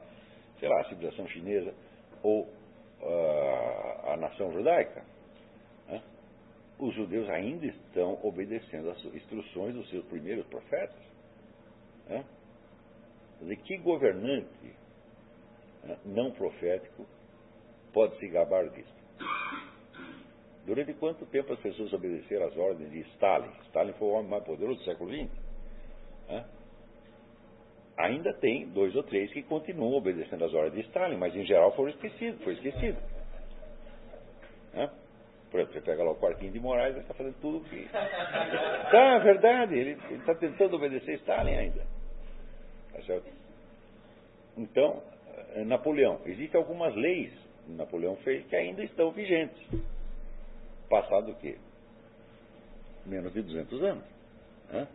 sei 0.59 0.69
lá, 0.69 0.81
a 0.81 0.85
civilização 0.89 1.29
chinesa 1.29 1.75
ou 2.23 2.43
uh, 2.45 4.11
a 4.11 4.17
nação 4.17 4.53
judaica. 4.53 5.05
Né? 5.89 6.03
Os 6.79 6.95
judeus 6.95 7.29
ainda 7.29 7.67
estão 7.67 8.19
obedecendo 8.23 8.91
as 8.91 9.05
instruções 9.05 9.75
dos 9.75 9.89
seus 9.91 10.05
primeiros 10.07 10.47
profetas. 10.47 11.03
Né? 12.09 12.25
Que 13.65 13.77
governante 13.79 14.75
né, 15.85 15.99
não 16.05 16.33
profético 16.33 17.07
pode 17.93 18.19
se 18.19 18.29
gabar 18.29 18.69
disso? 18.71 18.96
Durante 20.67 20.93
quanto 20.95 21.25
tempo 21.27 21.53
as 21.53 21.61
pessoas 21.61 21.93
obedeceram 21.93 22.47
às 22.47 22.57
ordens 22.57 22.91
de 22.91 23.01
Stalin? 23.13 23.51
Stalin 23.67 23.93
foi 23.93 24.09
o 24.09 24.13
homem 24.13 24.31
mais 24.31 24.43
poderoso 24.43 24.81
do 24.81 24.85
século 24.85 25.11
XX. 25.11 25.31
Né? 26.29 26.45
Ainda 27.99 28.35
tem 28.35 28.69
dois 28.71 28.95
ou 28.97 29.05
três 29.05 29.33
que 29.33 29.45
continuam 29.45 29.95
obedecendo 29.95 30.45
às 30.45 30.53
ordens 30.53 30.75
de 30.75 30.89
Stalin, 30.89 31.17
mas 31.17 31.35
em 31.37 31.45
geral 31.47 31.75
foram 31.77 31.91
esquecidos, 31.91 32.43
foi 32.43 32.55
esquecido. 32.55 32.99
Né? 34.75 34.91
Por 35.51 35.61
exemplo, 35.61 35.75
você 35.75 35.81
pega 35.81 36.03
lá 36.03 36.11
o 36.11 36.17
Quartinho 36.17 36.53
de 36.53 36.59
Moraes, 36.59 36.95
ele 36.95 37.03
está 37.03 37.15
fazendo 37.15 37.41
tudo 37.41 37.59
o 37.59 37.65
que. 37.65 37.89
Tá, 38.91 39.15
é 39.15 39.21
verdade, 39.21 39.75
ele 39.75 39.99
está 40.17 40.35
tentando 40.35 40.77
obedecer 40.77 41.15
Stalin 41.21 41.55
ainda. 41.55 41.87
Tá 42.93 43.03
certo? 43.03 43.33
Então, 44.57 45.03
eh, 45.55 45.65
Napoleão, 45.65 46.21
existem 46.25 46.61
algumas 46.61 46.95
leis 46.95 47.33
Napoleão 47.69 48.17
fez 48.17 48.47
que 48.47 48.57
ainda 48.57 48.83
estão 48.83 49.11
vigentes 49.11 49.67
passado 50.89 51.33
o 51.33 51.35
quê? 51.37 51.59
Menos 53.05 53.33
de 53.33 53.43
200 53.43 53.83
anos. 53.83 54.05
Né? 54.71 54.89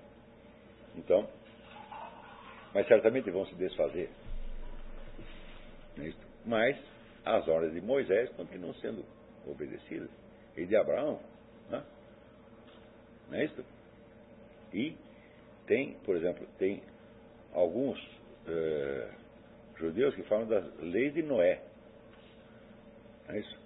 Então, 0.96 1.28
mas 2.74 2.88
certamente 2.88 3.30
vão 3.30 3.46
se 3.46 3.56
desfazer. 3.56 4.10
Mas 6.46 6.78
as 7.26 7.48
ordens 7.48 7.74
de 7.74 7.82
Moisés 7.82 8.30
continuam 8.32 8.74
sendo 8.76 9.06
obedecidas. 9.46 10.10
E 10.58 10.66
de 10.66 10.76
Abraão. 10.76 11.20
Né? 11.70 11.84
Não 13.30 13.38
é 13.38 13.46
isso? 13.46 13.66
E 14.74 14.96
tem, 15.68 15.94
por 16.04 16.16
exemplo, 16.16 16.46
tem 16.58 16.82
alguns 17.54 17.98
uh, 18.48 19.10
judeus 19.78 20.16
que 20.16 20.24
falam 20.24 20.48
das 20.48 20.66
leis 20.80 21.14
de 21.14 21.22
Noé. 21.22 21.62
É 23.30 23.40
isso? 23.40 23.62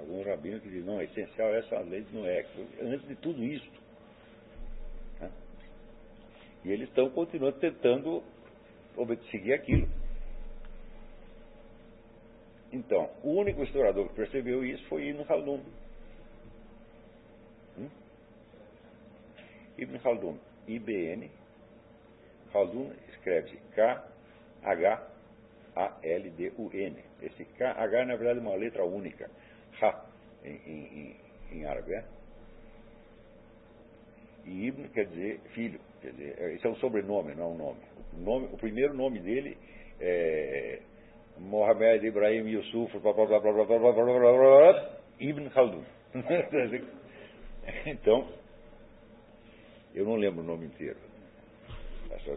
alguns 0.00 0.26
rabinos 0.26 0.62
que 0.62 0.68
dizem, 0.68 0.84
não, 0.84 1.00
é 1.00 1.04
essencial 1.04 1.54
essa 1.54 1.78
lei 1.80 2.02
de 2.02 2.14
Noé, 2.14 2.46
antes 2.80 3.06
de 3.06 3.16
tudo 3.16 3.42
isso. 3.44 3.70
Né? 5.20 5.30
E 6.64 6.70
eles 6.70 6.88
estão 6.88 7.10
continuando 7.10 7.58
tentando 7.58 8.22
seguir 9.30 9.52
aquilo. 9.52 9.88
Então, 12.72 13.10
o 13.22 13.32
único 13.32 13.62
historiador 13.62 14.08
que 14.08 14.14
percebeu 14.14 14.64
isso 14.64 14.84
foi 14.88 15.08
Ibn 15.08 15.24
Khaldun. 15.24 15.60
Hum? 17.78 17.90
Ibn 19.78 19.98
Khaldun, 19.98 20.38
IBN, 20.68 21.30
Khaldun 22.52 22.92
escreve-se 23.08 23.58
K-H-A-L-D-U-N. 25.80 26.96
Esse 27.22 27.44
K-H, 27.44 28.04
na 28.04 28.16
verdade, 28.16 28.38
é 28.38 28.42
uma 28.42 28.54
letra 28.54 28.84
única. 28.84 29.30
Ha 29.80 30.04
em, 30.44 30.56
em, 30.66 31.16
em 31.52 31.64
árabe. 31.64 31.94
É? 31.94 32.04
E 34.46 34.66
Ibn 34.66 34.88
quer 34.88 35.06
dizer 35.06 35.40
filho. 35.54 35.80
Quer 36.00 36.12
dizer, 36.12 36.34
é, 36.38 36.54
esse 36.54 36.66
é 36.66 36.70
um 36.70 36.76
sobrenome, 36.76 37.34
não 37.34 37.44
é 37.44 37.46
um 37.48 37.56
nome. 37.56 37.80
O, 38.14 38.20
nome, 38.20 38.48
o 38.52 38.56
primeiro 38.56 38.94
nome 38.94 39.20
dele 39.20 39.56
é 40.00 40.80
Mohamed 41.38 42.06
Ibrahim 42.06 42.48
Yusuf 42.48 42.98
blá, 42.98 43.12
blá, 43.12 43.26
blá, 43.26 43.40
blá, 43.40 43.52
blá, 43.52 43.64
blá, 43.64 43.78
blá, 43.78 43.92
blá, 43.92 44.18
blá, 44.18 44.72
blá, 44.72 45.00
Ibn 45.20 45.48
Khaldun. 45.50 45.84
então, 47.86 48.28
eu 49.94 50.04
não 50.04 50.16
lembro 50.16 50.40
o 50.40 50.46
nome 50.46 50.66
inteiro. 50.66 50.98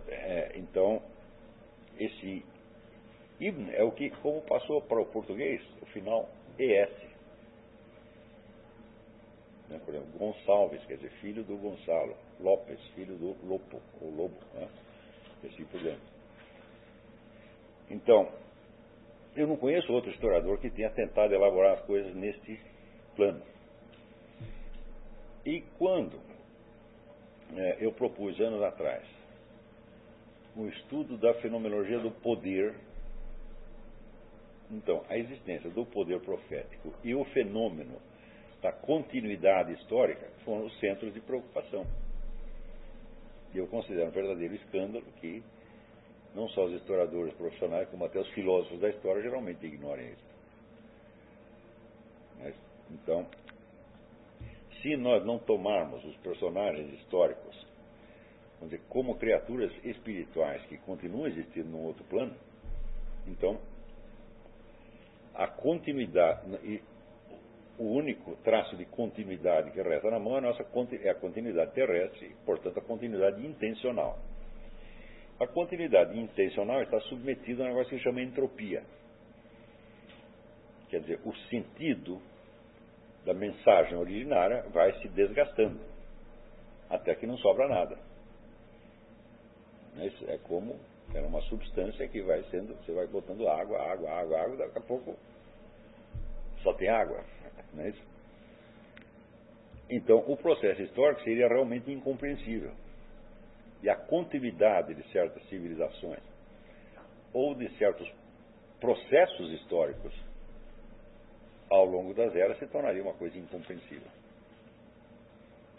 É, 0.09 0.51
então, 0.55 1.01
esse 1.97 2.43
Ibn 3.47 3.71
é 3.71 3.83
o 3.83 3.91
que, 3.91 4.09
como 4.21 4.41
passou 4.41 4.81
para 4.81 5.01
o 5.01 5.05
português, 5.05 5.61
o 5.81 5.85
final 5.87 6.29
ES. 6.57 6.89
Né? 9.69 9.81
Por 9.83 9.93
exemplo, 9.93 10.17
Gonçalves, 10.17 10.85
quer 10.85 10.95
dizer, 10.95 11.11
filho 11.21 11.43
do 11.43 11.57
Gonçalo. 11.57 12.15
Lopes, 12.39 12.79
filho 12.95 13.15
do 13.15 13.35
Lopo, 13.45 13.81
ou 14.01 14.09
Lobo. 14.09 14.37
Né? 14.53 14.67
Assim 15.45 15.65
por 15.65 15.79
diante. 15.79 16.01
Então, 17.89 18.31
eu 19.35 19.47
não 19.47 19.57
conheço 19.57 19.91
outro 19.91 20.11
historiador 20.11 20.57
que 20.59 20.69
tenha 20.69 20.89
tentado 20.91 21.33
elaborar 21.33 21.73
as 21.73 21.85
coisas 21.85 22.15
neste 22.15 22.59
plano. 23.15 23.41
E 25.45 25.61
quando 25.77 26.17
é, 27.55 27.77
eu 27.81 27.91
propus 27.91 28.39
anos 28.39 28.63
atrás 28.63 29.05
o 30.55 30.67
estudo 30.67 31.17
da 31.17 31.33
fenomenologia 31.35 31.99
do 31.99 32.11
poder, 32.11 32.75
então, 34.73 35.03
a 35.07 35.17
existência 35.17 35.69
do 35.69 35.85
poder 35.85 36.19
profético 36.21 36.91
e 37.03 37.13
o 37.13 37.23
fenômeno 37.25 37.95
da 38.61 38.71
continuidade 38.71 39.73
histórica 39.73 40.27
foram 40.43 40.65
os 40.65 40.79
centros 40.79 41.13
de 41.13 41.21
preocupação. 41.21 41.85
E 43.53 43.57
eu 43.59 43.67
considero 43.67 44.07
um 44.07 44.11
verdadeiro 44.11 44.55
escândalo 44.55 45.05
que 45.21 45.43
não 46.33 46.49
só 46.49 46.65
os 46.65 46.73
historiadores 46.73 47.33
profissionais, 47.35 47.87
como 47.89 48.05
até 48.05 48.19
os 48.19 48.27
filósofos 48.29 48.79
da 48.79 48.89
história 48.89 49.21
geralmente 49.21 49.63
ignorem 49.63 50.07
isso. 50.07 50.33
Mas, 52.39 52.55
então, 52.89 53.27
se 54.81 54.97
nós 54.97 55.23
não 55.23 55.37
tomarmos 55.37 56.03
os 56.03 56.15
personagens 56.17 56.91
históricos 56.99 57.63
dizer, 58.61 58.81
como 58.89 59.15
criaturas 59.15 59.71
espirituais 59.83 60.63
que 60.67 60.77
continuam 60.77 61.27
existindo 61.27 61.69
num 61.69 61.83
outro 61.83 62.03
plano, 62.05 62.33
então 63.27 63.59
a 65.33 65.47
continuidade, 65.47 66.41
o 67.77 67.85
único 67.85 68.35
traço 68.43 68.75
de 68.77 68.85
continuidade 68.85 69.71
que 69.71 69.81
resta 69.81 70.11
na 70.11 70.19
mão 70.19 70.35
é 70.35 70.37
a, 70.37 70.41
nossa, 70.41 70.65
é 71.01 71.09
a 71.09 71.15
continuidade 71.15 71.71
terrestre, 71.71 72.35
portanto, 72.45 72.77
a 72.77 72.81
continuidade 72.81 73.45
intencional. 73.45 74.19
A 75.39 75.47
continuidade 75.47 76.17
intencional 76.17 76.81
está 76.83 76.99
submetida 77.01 77.63
a 77.63 77.65
um 77.65 77.69
negócio 77.69 77.89
que 77.89 77.97
se 77.97 78.03
chama 78.03 78.21
entropia. 78.21 78.83
Quer 80.89 81.01
dizer, 81.01 81.19
o 81.25 81.35
sentido 81.49 82.21
da 83.25 83.33
mensagem 83.33 83.97
originária 83.97 84.63
vai 84.71 84.93
se 84.99 85.07
desgastando, 85.09 85.79
até 86.89 87.15
que 87.15 87.25
não 87.25 87.37
sobra 87.37 87.67
nada. 87.67 87.97
É 90.27 90.37
como 90.43 90.79
é 91.15 91.21
uma 91.21 91.41
substância 91.41 92.07
que 92.07 92.21
vai 92.21 92.43
sendo, 92.45 92.75
você 92.75 92.91
vai 92.91 93.07
botando 93.07 93.47
água, 93.47 93.79
água, 93.81 94.09
água, 94.11 94.41
água, 94.41 94.57
daqui 94.57 94.77
a 94.77 94.81
pouco 94.81 95.15
só 96.61 96.73
tem 96.73 96.89
água. 96.89 97.23
Não 97.73 97.83
é 97.83 97.89
isso? 97.89 98.03
Então, 99.89 100.17
o 100.27 100.35
processo 100.37 100.81
histórico 100.81 101.21
seria 101.23 101.47
realmente 101.47 101.91
incompreensível. 101.91 102.71
e 103.81 103.89
a 103.89 103.95
continuidade 103.95 104.95
de 104.95 105.03
certas 105.11 105.43
civilizações 105.49 106.23
ou 107.33 107.53
de 107.53 107.69
certos 107.77 108.09
processos 108.79 109.51
históricos 109.51 110.13
ao 111.69 111.85
longo 111.85 112.13
das 112.13 112.33
eras 112.35 112.57
se 112.59 112.67
tornaria 112.67 113.01
uma 113.01 113.13
coisa 113.13 113.37
incompreensível. 113.37 114.07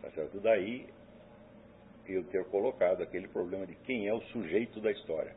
Tá 0.02 0.10
certo? 0.10 0.38
Daí 0.40 0.86
eu 2.06 2.24
ter 2.24 2.44
colocado 2.46 3.02
aquele 3.02 3.28
problema 3.28 3.66
de 3.66 3.74
quem 3.76 4.06
é 4.06 4.14
o 4.14 4.20
sujeito 4.22 4.80
da 4.80 4.90
história. 4.90 5.34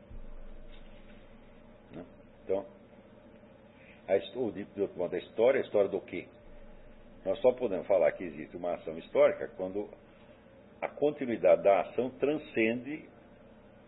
Né? 1.94 2.04
Então, 2.44 2.64
a, 4.06 4.16
dito 4.16 4.74
de 4.74 4.82
outro 4.82 4.98
modo, 4.98 5.14
a 5.14 5.18
história 5.18 5.58
é 5.58 5.62
a 5.62 5.64
história 5.64 5.88
do 5.88 6.00
quê? 6.00 6.26
Nós 7.24 7.38
só 7.40 7.52
podemos 7.52 7.86
falar 7.86 8.12
que 8.12 8.24
existe 8.24 8.56
uma 8.56 8.74
ação 8.74 8.96
histórica 8.98 9.48
quando 9.56 9.88
a 10.80 10.88
continuidade 10.88 11.62
da 11.62 11.80
ação 11.80 12.10
transcende 12.10 13.04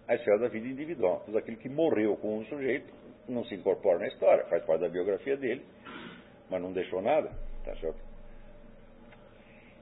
a 0.08 0.14
esfera 0.14 0.38
da 0.38 0.48
vida 0.48 0.66
individual. 0.66 1.22
Tudo 1.24 1.38
aquilo 1.38 1.56
que 1.56 1.68
morreu 1.68 2.16
com 2.16 2.38
um 2.38 2.44
sujeito 2.46 2.92
não 3.28 3.44
se 3.44 3.54
incorpora 3.54 4.00
na 4.00 4.08
história, 4.08 4.44
faz 4.46 4.64
parte 4.64 4.80
da 4.80 4.88
biografia 4.88 5.36
dele, 5.36 5.64
mas 6.50 6.60
não 6.60 6.72
deixou 6.72 7.00
nada. 7.00 7.30
Tá 7.64 7.76
certo? 7.76 8.00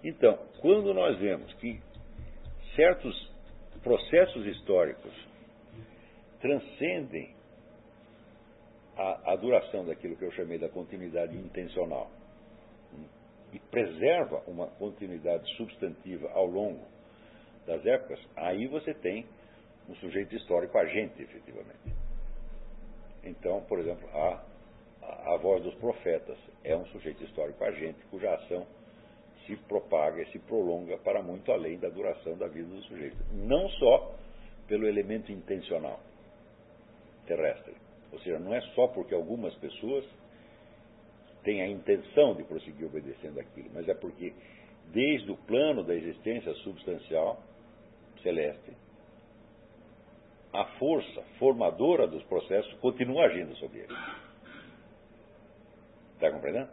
Então, 0.04 0.38
quando 0.60 0.92
nós 0.94 1.18
vemos 1.18 1.52
que 1.54 1.80
certos 2.78 3.32
processos 3.82 4.46
históricos 4.46 5.12
transcendem 6.40 7.34
a, 8.96 9.32
a, 9.32 9.36
duração 9.36 9.84
daquilo 9.84 10.16
que 10.16 10.24
eu 10.24 10.30
chamei 10.30 10.59
da 10.59 10.68
continuidade 10.68 11.36
intencional 11.36 12.09
e 13.52 13.59
preserva 13.59 14.44
uma 14.46 14.68
continuidade 14.68 15.44
substantiva 15.56 16.30
ao 16.30 16.46
longo 16.46 16.86
das 17.66 17.84
épocas, 17.84 18.20
aí 18.36 18.68
você 18.68 18.94
tem 18.94 19.26
um 19.88 19.94
sujeito 19.96 20.36
histórico 20.36 20.78
agente, 20.78 21.20
efetivamente. 21.20 21.96
Então, 23.24 23.60
por 23.62 23.80
exemplo, 23.80 24.09
a, 24.14 24.44
a 25.34 25.36
voz 25.38 25.64
dos 25.64 25.74
profetas 25.76 26.38
é 26.62 26.76
um 26.76 26.86
sujeito 26.86 27.24
histórico 27.24 27.64
agente 27.64 27.98
cuja 28.09 28.32
ação 28.34 28.64
se 29.48 29.56
propaga 29.56 30.22
e 30.22 30.30
se 30.30 30.38
prolonga 30.40 30.98
para 30.98 31.22
muito 31.22 31.50
além 31.50 31.78
da 31.78 31.88
duração 31.88 32.36
da 32.36 32.46
vida 32.46 32.68
do 32.68 32.82
sujeito. 32.82 33.16
Não 33.32 33.68
só 33.70 34.14
pelo 34.68 34.86
elemento 34.86 35.32
intencional 35.32 35.98
terrestre. 37.26 37.74
Ou 38.12 38.18
seja, 38.20 38.38
não 38.38 38.54
é 38.54 38.60
só 38.74 38.86
porque 38.88 39.14
algumas 39.14 39.54
pessoas 39.56 40.04
têm 41.42 41.62
a 41.62 41.68
intenção 41.68 42.34
de 42.34 42.44
prosseguir 42.44 42.86
obedecendo 42.86 43.40
aquilo, 43.40 43.70
mas 43.72 43.88
é 43.88 43.94
porque, 43.94 44.34
desde 44.92 45.30
o 45.30 45.36
plano 45.36 45.82
da 45.82 45.94
existência 45.94 46.52
substancial 46.54 47.42
celeste, 48.22 48.72
a 50.52 50.64
força 50.78 51.22
formadora 51.38 52.06
dos 52.06 52.22
processos 52.24 52.72
continua 52.80 53.24
agindo 53.24 53.54
sobre 53.56 53.80
eles. 53.80 53.98
Está 56.14 56.32
compreendendo? 56.32 56.70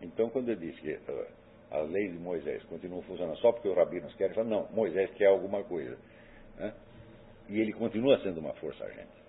Então, 0.00 0.30
quando 0.30 0.48
ele 0.48 0.72
diz 0.72 0.80
que 0.80 0.92
uh, 0.92 1.26
as 1.72 1.88
leis 1.90 2.12
de 2.12 2.18
Moisés 2.18 2.62
continuam 2.64 3.02
funcionando 3.02 3.38
só 3.38 3.50
porque 3.50 3.68
os 3.68 3.74
rabinos 3.74 4.14
querem, 4.14 4.34
fala, 4.34 4.48
não, 4.48 4.68
Moisés 4.72 5.10
quer 5.14 5.26
alguma 5.26 5.64
coisa. 5.64 5.96
Né? 6.58 6.74
E 7.48 7.58
ele 7.58 7.72
continua 7.72 8.18
sendo 8.20 8.40
uma 8.40 8.52
força 8.54 8.84
agente. 8.84 9.22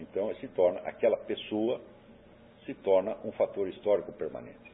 Então, 0.00 0.34
se 0.36 0.48
torna, 0.48 0.80
aquela 0.80 1.16
pessoa 1.16 1.80
se 2.66 2.74
torna 2.74 3.16
um 3.24 3.32
fator 3.32 3.68
histórico 3.68 4.12
permanente. 4.12 4.72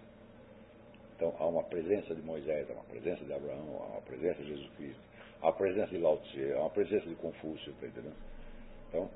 Então, 1.17 1.35
há 1.39 1.47
uma 1.47 1.63
presença 1.65 2.15
de 2.15 2.23
Moisés, 2.23 2.69
há 2.71 2.73
uma 2.73 2.85
presença 2.85 3.25
de 3.25 3.33
Abraão, 3.33 3.81
há 3.81 3.93
uma 3.93 4.03
presença 4.03 4.43
de 4.43 4.49
Jesus 4.49 4.69
Cristo, 4.77 5.01
há 5.43 5.49
a 5.49 5.53
presença 5.53 5.91
de 5.91 5.99
Lao 5.99 6.17
Tse, 6.19 6.53
há 6.55 6.61
uma 6.61 6.71
presença 6.71 7.07
de 7.07 7.15
Confúcio, 7.15 7.73
tá 7.75 7.87
entendendo? 7.87 8.17
Então, 8.89 9.11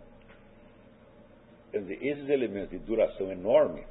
dizer, 1.72 2.04
esses 2.04 2.28
elementos 2.28 2.70
de 2.70 2.78
duração 2.78 3.32
enorme 3.32 3.84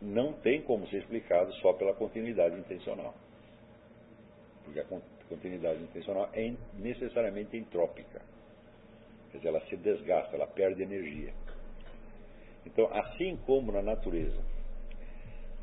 não 0.00 0.32
tem 0.32 0.62
como 0.62 0.86
ser 0.88 0.98
explicado 0.98 1.52
só 1.56 1.72
pela 1.72 1.94
continuidade 1.94 2.58
intencional. 2.58 3.14
Porque 4.64 4.80
a 4.80 4.84
continuidade 5.28 5.82
intencional 5.82 6.30
é 6.32 6.52
necessariamente 6.78 7.56
entrópica. 7.56 8.22
Quer 9.30 9.38
dizer, 9.38 9.48
ela 9.48 9.60
se 9.66 9.76
desgasta, 9.76 10.34
ela 10.34 10.46
perde 10.46 10.82
energia. 10.82 11.32
Então, 12.66 12.88
assim 12.92 13.36
como 13.46 13.72
na 13.72 13.82
natureza, 13.82 14.40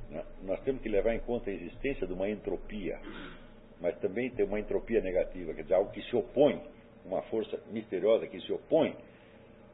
né, 0.09 0.23
nós 0.43 0.59
temos 0.61 0.81
que 0.81 0.89
levar 0.89 1.13
em 1.13 1.19
conta 1.19 1.49
a 1.49 1.53
existência 1.53 2.07
de 2.07 2.13
uma 2.13 2.29
entropia, 2.29 2.99
mas 3.79 3.97
também 3.99 4.29
tem 4.31 4.45
uma 4.45 4.59
entropia 4.59 5.01
negativa, 5.01 5.53
quer 5.53 5.63
dizer, 5.63 5.75
algo 5.75 5.91
que 5.91 6.01
se 6.03 6.15
opõe, 6.15 6.61
uma 7.05 7.21
força 7.23 7.59
misteriosa 7.71 8.27
que 8.27 8.39
se 8.41 8.51
opõe 8.51 8.95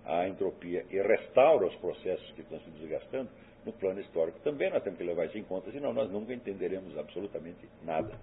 à 0.06 0.28
entropia 0.28 0.86
e 0.90 1.02
restaura 1.02 1.68
os 1.68 1.76
processos 1.76 2.30
que 2.32 2.42
estão 2.42 2.60
se 2.60 2.70
desgastando, 2.72 3.30
no 3.66 3.74
plano 3.74 4.00
histórico 4.02 4.40
também 4.40 4.70
nós 4.70 4.84
temos 4.84 4.98
que 4.98 5.06
levar 5.06 5.26
isso 5.26 5.38
em 5.38 5.44
conta, 5.44 5.72
senão 5.72 5.94
nós 5.94 6.10
nunca 6.12 6.34
entenderemos 6.34 6.98
absolutamente 6.98 7.68
nada. 7.84 8.14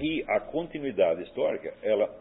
E 0.00 0.22
a 0.28 0.38
continuidade 0.40 1.22
histórica, 1.22 1.72
ela, 1.82 2.14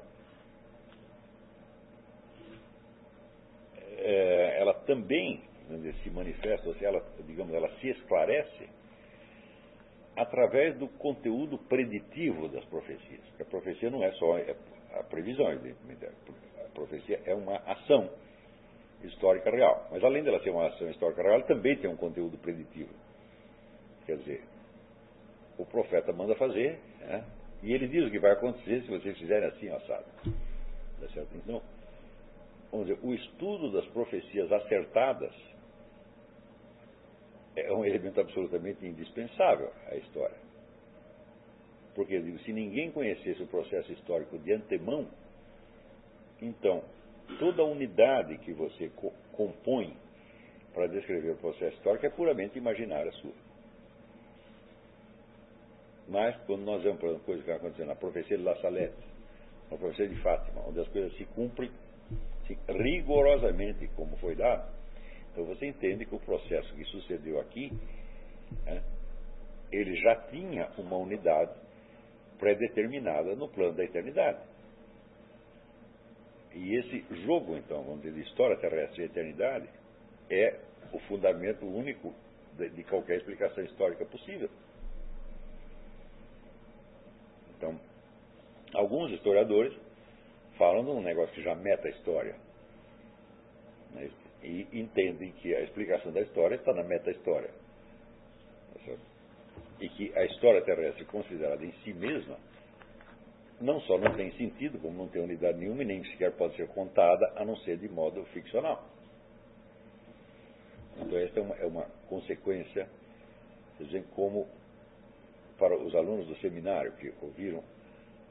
é, 3.97 4.61
ela 4.61 4.73
também 4.85 5.41
se 6.03 6.09
manifesta, 6.09 6.67
ou 6.67 6.73
seja, 6.75 6.87
ela, 6.87 7.05
digamos, 7.25 7.53
ela 7.53 7.69
se 7.79 7.89
esclarece 7.89 8.69
através 10.15 10.77
do 10.77 10.87
conteúdo 10.87 11.57
preditivo 11.57 12.47
das 12.47 12.63
profecias. 12.65 13.21
A 13.39 13.45
profecia 13.45 13.89
não 13.89 14.03
é 14.03 14.11
só 14.13 14.37
é 14.37 14.55
a 14.93 15.03
previsão, 15.03 15.51
evidentemente. 15.51 16.05
A 16.05 16.69
profecia 16.73 17.21
é 17.25 17.33
uma 17.33 17.57
ação 17.57 18.09
histórica 19.03 19.49
real. 19.49 19.87
Mas 19.91 20.03
além 20.03 20.23
dela 20.23 20.39
ser 20.41 20.51
uma 20.51 20.67
ação 20.67 20.89
histórica 20.89 21.21
real, 21.21 21.35
ela 21.35 21.43
também 21.43 21.77
tem 21.77 21.89
um 21.89 21.97
conteúdo 21.97 22.37
preditivo. 22.37 22.93
Quer 24.05 24.17
dizer, 24.17 24.43
o 25.57 25.65
profeta 25.65 26.11
manda 26.13 26.35
fazer, 26.35 26.79
né? 26.99 27.23
E 27.61 27.71
ele 27.71 27.87
diz 27.87 28.05
o 28.05 28.11
que 28.11 28.19
vai 28.19 28.31
acontecer 28.31 28.81
se 28.81 28.87
vocês 28.87 29.17
fizerem 29.17 29.47
assim, 29.47 29.69
assado. 29.69 30.05
Tá 30.99 31.07
certo? 31.13 31.35
Então, 31.35 31.61
vamos 32.71 32.87
dizer, 32.87 32.99
o 33.01 33.13
estudo 33.13 33.71
das 33.71 33.85
profecias 33.87 34.51
acertadas 34.51 35.33
é 37.55 37.71
um 37.71 37.85
elemento 37.85 38.19
absolutamente 38.19 38.85
indispensável 38.85 39.71
à 39.89 39.95
história. 39.95 40.35
Porque, 41.95 42.19
digo, 42.19 42.39
se 42.39 42.51
ninguém 42.51 42.91
conhecesse 42.91 43.41
o 43.43 43.47
processo 43.47 43.91
histórico 43.91 44.37
de 44.39 44.53
antemão, 44.53 45.07
então, 46.41 46.83
toda 47.39 47.61
a 47.61 47.65
unidade 47.65 48.37
que 48.39 48.51
você 48.51 48.89
co 48.95 49.11
compõe 49.31 49.95
para 50.73 50.87
descrever 50.87 51.31
o 51.31 51.37
processo 51.37 51.75
histórico 51.77 52.05
é 52.05 52.09
puramente 52.09 52.57
imaginária 52.57 53.11
sua. 53.13 53.33
Mas, 56.07 56.35
quando 56.45 56.63
nós 56.63 56.83
vemos, 56.83 56.99
por 56.99 57.07
exemplo, 57.07 57.25
coisas 57.25 57.45
que 57.45 57.51
estão 57.51 57.67
acontecendo 57.67 57.87
na 57.87 57.95
profecia 57.95 58.37
de 58.37 58.43
La 58.43 58.55
Salette, 58.57 58.97
na 59.71 59.77
profecia 59.77 60.07
de 60.07 60.15
Fátima, 60.21 60.61
onde 60.67 60.79
as 60.79 60.87
coisas 60.89 61.15
se 61.17 61.25
cumprem 61.25 61.71
se, 62.47 62.57
rigorosamente 62.67 63.87
como 63.95 64.17
foi 64.17 64.35
dado, 64.35 64.69
então 65.31 65.45
você 65.45 65.67
entende 65.67 66.05
que 66.05 66.13
o 66.13 66.19
processo 66.19 66.73
que 66.75 66.83
sucedeu 66.85 67.39
aqui, 67.39 67.71
né, 68.65 68.83
ele 69.71 69.95
já 69.95 70.15
tinha 70.29 70.69
uma 70.77 70.97
unidade 70.97 71.51
pré-determinada 72.43 73.35
no 73.37 73.47
plano 73.47 73.73
da 73.73 73.85
eternidade. 73.85 74.39
E 76.53 76.75
esse 76.77 77.23
jogo, 77.25 77.55
então, 77.55 77.81
vamos 77.83 78.01
dizer, 78.01 78.21
de 78.21 78.27
história 78.27 78.57
terrestre 78.57 79.01
e 79.01 79.05
eternidade, 79.05 79.67
é 80.29 80.59
o 80.91 80.99
fundamento 81.07 81.65
único 81.65 82.13
de, 82.57 82.69
de 82.69 82.83
qualquer 82.83 83.17
explicação 83.17 83.63
histórica 83.63 84.05
possível. 84.05 84.49
Então, 87.57 87.79
alguns 88.73 89.11
historiadores 89.13 89.73
falam 90.57 90.83
de 90.83 90.91
um 90.91 91.01
negócio 91.01 91.33
que 91.33 91.41
já 91.41 91.55
meta 91.55 91.87
a 91.87 91.91
história. 91.91 92.35
Né? 93.91 94.11
E 94.43 94.67
entendem 94.73 95.31
que 95.31 95.55
a 95.55 95.61
explicação 95.61 96.11
da 96.11 96.19
história 96.19 96.55
está 96.55 96.73
na 96.73 96.83
meta-história. 96.83 97.49
Tá 98.73 99.12
e 99.83 99.89
que 99.89 100.17
a 100.17 100.23
história 100.23 100.61
terrestre 100.61 101.03
considerada 101.03 101.63
em 101.65 101.73
si 101.83 101.93
mesma 101.93 102.37
não 103.59 103.81
só 103.81 103.97
não 103.97 104.13
tem 104.13 104.31
sentido, 104.37 104.79
como 104.79 104.97
não 104.97 105.09
tem 105.09 105.21
unidade 105.21 105.57
nenhuma 105.57 105.83
e 105.83 105.85
nem 105.85 106.01
sequer 106.05 106.31
pode 106.31 106.55
ser 106.55 106.69
contada, 106.69 107.33
a 107.35 107.43
não 107.43 107.57
ser 107.57 107.77
de 107.77 107.89
modo 107.89 108.23
ficcional. 108.27 108.81
Então, 110.97 111.17
esta 111.17 111.37
é 111.37 111.43
uma, 111.43 111.55
é 111.55 111.65
uma 111.65 111.85
consequência, 112.07 112.87
dizer, 113.77 114.05
como 114.15 114.47
para 115.57 115.77
os 115.77 115.93
alunos 115.95 116.27
do 116.27 116.35
seminário 116.37 116.93
que 116.93 117.13
ouviram 117.21 117.61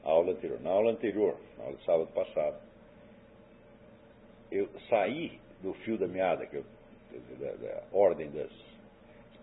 a 0.03 0.09
aula 0.09 0.31
anterior. 0.31 0.59
Na 0.59 0.71
aula 0.71 0.91
anterior, 0.91 1.39
na 1.57 1.65
aula 1.65 1.77
de 1.77 1.85
sábado 1.85 2.11
passado, 2.13 2.57
eu 4.51 4.67
saí 4.89 5.39
do 5.61 5.73
fio 5.75 5.99
da 5.99 6.07
meada, 6.07 6.47
que 6.47 6.57
eu, 6.57 6.65
da, 7.39 7.51
da 7.51 7.83
ordem 7.91 8.31
das 8.31 8.72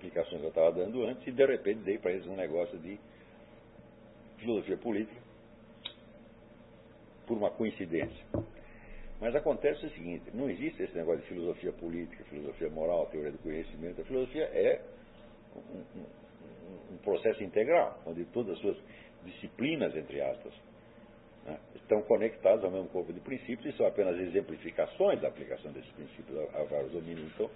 explicações 0.01 0.41
que 0.41 0.47
eu 0.47 0.49
estava 0.49 0.73
dando 0.73 1.05
antes 1.05 1.27
e 1.27 1.31
de 1.31 1.47
repente 1.47 1.81
dei 1.81 1.99
para 1.99 2.13
eles 2.13 2.27
um 2.27 2.35
negócio 2.35 2.79
de 2.79 2.99
filosofia 4.39 4.79
política 4.79 5.21
por 7.27 7.37
uma 7.37 7.51
coincidência. 7.51 8.25
Mas 9.21 9.37
acontece 9.37 9.85
o 9.85 9.91
seguinte: 9.91 10.25
não 10.33 10.49
existe 10.49 10.83
esse 10.83 10.97
negócio 10.97 11.21
de 11.21 11.29
filosofia 11.29 11.73
política, 11.73 12.25
filosofia 12.25 12.71
moral, 12.71 13.07
teoria 13.07 13.31
do 13.31 13.39
conhecimento. 13.39 14.01
A 14.01 14.05
filosofia 14.05 14.45
é 14.45 14.81
um, 15.55 16.01
um, 16.01 16.95
um 16.95 16.97
processo 16.99 17.43
integral, 17.45 18.01
onde 18.07 18.25
todas 18.27 18.55
as 18.55 18.61
suas 18.61 18.79
disciplinas, 19.25 19.95
entre 19.95 20.23
aspas, 20.23 20.55
né, 21.45 21.61
estão 21.75 22.01
conectadas 22.03 22.65
ao 22.65 22.71
mesmo 22.71 22.89
corpo 22.89 23.13
de 23.13 23.21
princípios 23.21 23.75
e 23.75 23.77
são 23.77 23.87
apenas 23.87 24.19
exemplificações 24.19 25.21
da 25.21 25.29
aplicação 25.29 25.71
desses 25.73 25.91
princípios 25.93 26.39
a, 26.39 26.61
a 26.61 26.65
vários 26.65 26.91
domínios. 26.93 27.31
Então, 27.35 27.51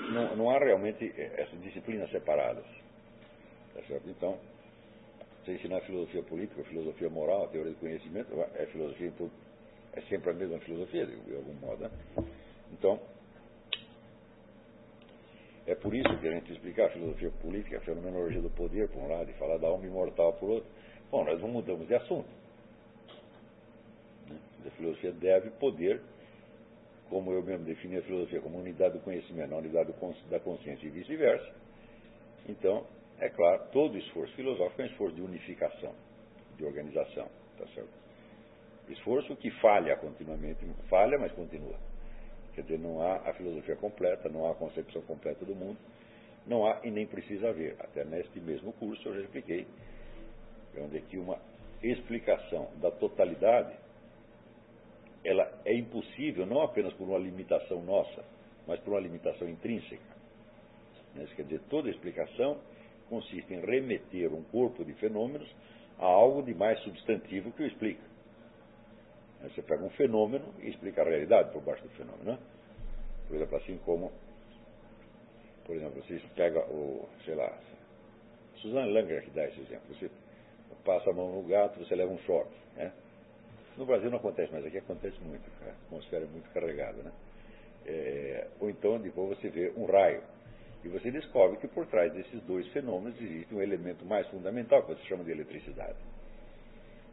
não, 0.00 0.36
não 0.36 0.50
há 0.50 0.58
realmente 0.58 1.12
essas 1.16 1.60
disciplinas 1.62 2.10
separadas. 2.10 2.64
Tá 3.74 3.82
certo? 3.88 4.08
Então, 4.08 4.38
você 5.44 5.52
ensinar 5.52 5.80
filosofia 5.82 6.22
política, 6.22 6.62
filosofia 6.64 7.10
moral, 7.10 7.48
teoria 7.48 7.72
do 7.72 7.78
conhecimento, 7.78 8.28
é 8.54 8.66
filosofia, 8.66 9.12
é 9.92 10.00
sempre 10.02 10.30
a 10.30 10.34
mesma 10.34 10.58
filosofia, 10.60 11.06
de 11.06 11.36
algum 11.36 11.54
modo. 11.54 11.82
Né? 11.82 11.90
Então, 12.72 12.98
é 15.66 15.74
por 15.74 15.94
isso 15.94 16.18
que 16.18 16.28
a 16.28 16.30
gente 16.30 16.52
explicar 16.52 16.86
a 16.86 16.90
filosofia 16.90 17.30
política, 17.42 17.78
a 17.78 17.80
fenomenologia 17.80 18.40
do 18.40 18.50
poder, 18.50 18.88
por 18.88 19.02
um 19.02 19.08
lado, 19.08 19.30
e 19.30 19.34
falar 19.34 19.58
da 19.58 19.66
alma 19.68 19.86
imortal, 19.86 20.32
por 20.34 20.50
outro. 20.50 20.70
Bom, 21.10 21.24
nós 21.24 21.40
não 21.40 21.48
mudamos 21.48 21.86
de 21.86 21.94
assunto. 21.94 22.28
Né? 24.28 24.36
A 24.66 24.70
filosofia 24.70 25.12
deve 25.12 25.50
poder, 25.50 26.00
como 27.08 27.32
eu 27.32 27.42
mesmo 27.42 27.64
defini 27.64 27.98
a 27.98 28.02
filosofia 28.02 28.40
como 28.40 28.58
unidade 28.58 28.94
do 28.94 29.00
conhecimento, 29.00 29.54
a 29.54 29.58
unidade 29.58 29.92
da 30.30 30.40
consciência 30.40 30.86
e 30.86 30.90
vice-versa. 30.90 31.54
Então, 32.48 32.86
é 33.18 33.28
claro, 33.28 33.64
todo 33.72 33.96
esforço 33.96 34.34
filosófico 34.34 34.82
é 34.82 34.84
um 34.84 34.88
esforço 34.88 35.16
de 35.16 35.22
unificação, 35.22 35.94
de 36.56 36.64
organização, 36.64 37.28
tá 37.58 37.66
certo? 37.74 38.04
Esforço 38.88 39.34
que 39.36 39.50
falha 39.60 39.96
continuamente, 39.96 40.64
falha, 40.88 41.18
mas 41.18 41.32
continua. 41.32 41.76
Quer 42.54 42.62
dizer, 42.62 42.78
não 42.78 43.00
há 43.00 43.16
a 43.28 43.32
filosofia 43.34 43.76
completa, 43.76 44.28
não 44.28 44.46
há 44.46 44.52
a 44.52 44.54
concepção 44.54 45.02
completa 45.02 45.44
do 45.44 45.54
mundo, 45.54 45.78
não 46.46 46.66
há 46.66 46.80
e 46.84 46.90
nem 46.90 47.06
precisa 47.06 47.48
haver. 47.48 47.76
Até 47.80 48.04
neste 48.04 48.38
mesmo 48.40 48.72
curso 48.74 49.08
eu 49.08 49.14
já 49.14 49.20
expliquei, 49.22 49.66
onde 50.78 50.98
aqui 50.98 51.16
uma 51.16 51.38
explicação 51.82 52.70
da 52.80 52.90
totalidade, 52.90 53.74
ela 55.24 55.50
é 55.64 55.74
impossível 55.74 56.46
não 56.46 56.60
apenas 56.60 56.92
por 56.94 57.08
uma 57.08 57.18
limitação 57.18 57.82
nossa, 57.82 58.24
mas 58.66 58.78
por 58.80 58.92
uma 58.92 59.00
limitação 59.00 59.48
intrínseca. 59.48 60.14
Isso 61.16 61.34
quer 61.34 61.44
dizer, 61.44 61.60
toda 61.70 61.88
explicação 61.88 62.58
consiste 63.08 63.52
em 63.52 63.60
remeter 63.60 64.32
um 64.32 64.42
corpo 64.44 64.84
de 64.84 64.92
fenômenos 64.94 65.48
a 65.98 66.06
algo 66.06 66.42
de 66.42 66.54
mais 66.54 66.78
substantivo 66.80 67.52
que 67.52 67.62
o 67.62 67.66
explica. 67.66 68.02
Você 69.42 69.62
pega 69.62 69.84
um 69.84 69.90
fenômeno 69.90 70.54
e 70.60 70.70
explica 70.70 71.02
a 71.02 71.04
realidade 71.04 71.52
por 71.52 71.62
baixo 71.62 71.82
do 71.82 71.90
fenômeno. 71.90 72.32
Né? 72.32 72.38
Por 73.28 73.36
exemplo, 73.36 73.56
assim 73.58 73.78
como, 73.84 74.10
por 75.66 75.76
exemplo, 75.76 76.02
você 76.02 76.20
pega 76.34 76.60
o, 76.66 77.08
sei 77.24 77.34
lá, 77.34 77.56
Suzanne 78.56 78.92
Langer 78.92 79.22
que 79.22 79.30
dá 79.30 79.44
esse 79.44 79.60
exemplo. 79.60 79.94
Você 79.94 80.10
passa 80.84 81.10
a 81.10 81.12
mão 81.12 81.30
no 81.32 81.42
gato, 81.42 81.78
você 81.78 81.94
leva 81.94 82.10
um 82.10 82.18
choque. 82.20 82.56
Né? 82.74 82.92
No 83.76 83.84
Brasil 83.84 84.10
não 84.10 84.18
acontece, 84.18 84.52
mas 84.52 84.64
aqui 84.64 84.78
acontece 84.78 85.18
muito. 85.20 85.42
A 85.66 85.70
atmosfera 85.70 86.24
é 86.24 86.28
muito 86.28 86.48
carregada. 86.50 87.02
Né? 87.02 87.12
É, 87.86 88.46
ou 88.60 88.70
então, 88.70 88.98
depois 88.98 89.38
você 89.38 89.48
vê 89.48 89.72
um 89.76 89.84
raio. 89.84 90.22
E 90.84 90.88
você 90.88 91.10
descobre 91.10 91.56
que 91.58 91.68
por 91.68 91.86
trás 91.86 92.12
desses 92.12 92.40
dois 92.42 92.66
fenômenos 92.68 93.20
existe 93.20 93.54
um 93.54 93.62
elemento 93.62 94.04
mais 94.04 94.26
fundamental, 94.28 94.82
que 94.82 94.94
você 94.94 95.02
chama 95.04 95.24
de 95.24 95.30
eletricidade. 95.30 95.96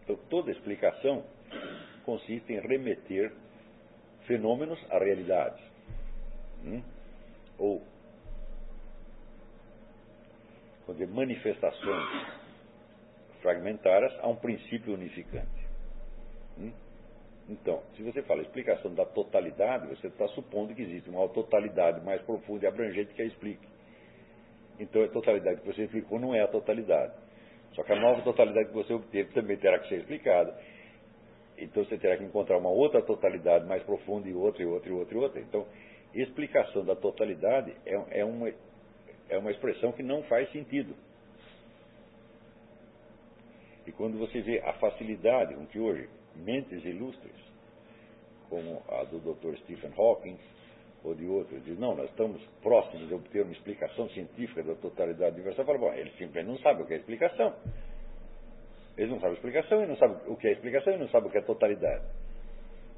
Então, 0.04 0.18
toda 0.30 0.52
explicação 0.52 1.24
consiste 2.04 2.52
em 2.52 2.60
remeter 2.60 3.32
fenômenos 4.28 4.80
a 4.90 5.00
realidades. 5.00 5.64
Hum? 6.66 6.82
Ou 7.58 7.82
dizer, 10.94 11.08
manifestações 11.08 12.28
fragmentárias 13.42 14.14
a 14.20 14.28
um 14.28 14.36
princípio 14.36 14.94
unificante. 14.94 15.61
Hum? 16.60 16.72
Então, 17.49 17.82
se 17.95 18.03
você 18.03 18.22
fala 18.22 18.41
explicação 18.41 18.94
da 18.94 19.06
totalidade, 19.06 19.88
você 19.88 20.07
está 20.07 20.28
supondo 20.30 20.73
que 20.73 20.82
existe 20.82 21.10
uma 21.10 21.28
totalidade 21.30 22.03
mais 22.06 22.22
profunda 22.22 22.65
e 22.65 22.68
abrangente 22.68 23.14
que 23.14 23.22
a 23.22 23.26
explique. 23.26 23.68
Então, 24.80 25.03
a 25.03 25.07
totalidade 25.10 25.61
que 25.61 25.68
você 25.68 25.84
explicou 25.84 26.19
não 26.19 26.34
é 26.34 26.41
a 26.41 26.48
totalidade. 26.48 27.14
Só 27.73 27.84
que 27.84 27.91
a 27.91 27.99
nova 27.99 28.22
totalidade 28.22 28.69
que 28.69 28.73
você 28.73 28.94
obteve 28.94 29.34
também 29.34 29.57
terá 29.57 29.80
que 29.80 29.90
ser 29.90 29.99
explicada. 29.99 30.57
Então, 31.57 31.84
você 31.84 31.98
terá 31.98 32.18
que 32.18 32.23
encontrar 32.23 32.57
uma 32.57 32.69
outra 32.69 33.02
totalidade 33.02 33.65
mais 33.65 33.84
profunda 33.84 34.30
e 34.30 34.34
outra, 34.34 34.64
e 34.64 34.65
outra, 34.65 34.90
e 34.90 34.94
outra, 34.94 35.14
e 35.14 35.18
outra. 35.18 35.41
Então, 35.41 35.68
explicação 36.14 36.86
da 36.86 36.95
totalidade 36.95 37.73
é, 37.86 38.19
é, 38.22 38.26
uma, 38.26 38.49
é 39.30 39.38
uma 39.38 39.52
expressão 39.52 39.91
que 39.91 40.03
não 40.03 40.23
faz 40.23 40.49
sentido. 40.52 40.95
E 43.86 43.91
quando 43.91 44.18
você 44.18 44.41
vê 44.41 44.60
a 44.60 44.73
facilidade 44.73 45.53
com 45.56 45.65
que 45.65 45.80
hoje 45.80 46.10
mentes 46.36 46.84
ilustres, 46.86 47.36
como 48.49 48.82
a 48.90 49.03
do 49.06 49.20
Dr. 49.20 49.58
Stephen 49.60 49.91
Hawking 49.98 50.38
ou 51.03 51.16
de 51.16 51.26
outros, 51.26 51.64
diz, 51.64 51.80
não, 51.80 51.95
nós 51.95 52.10
estamos 52.10 52.41
próximos 52.62 53.08
de 53.08 53.14
obter 53.14 53.41
uma 53.41 53.52
explicação 53.52 54.08
científica 54.10 54.64
da 54.64 54.76
totalidade 54.76 55.36
universal. 55.36 55.66
Fala, 55.66 55.78
bom, 55.78 55.94
eles 55.94 56.14
simplesmente 56.18 56.48
não 56.48 56.58
sabem 56.60 56.84
o 56.84 56.88
que 56.88 56.94
é 56.94 56.98
explicação. 56.98 57.56
Eles 58.98 59.10
não 59.10 59.20
sabem 59.20 59.32
a 59.32 59.36
explicação 59.36 59.84
e 59.84 59.88
não 59.88 59.95
sabem 59.95 60.18
o 60.28 60.36
que 60.36 60.48
é 60.48 60.52
explicação 60.52 60.94
e 60.94 60.98
não 60.98 61.08
sabem 61.10 61.30
o 61.30 61.32
que 61.32 61.38
é 61.38 61.41
totalidade. 61.41 62.06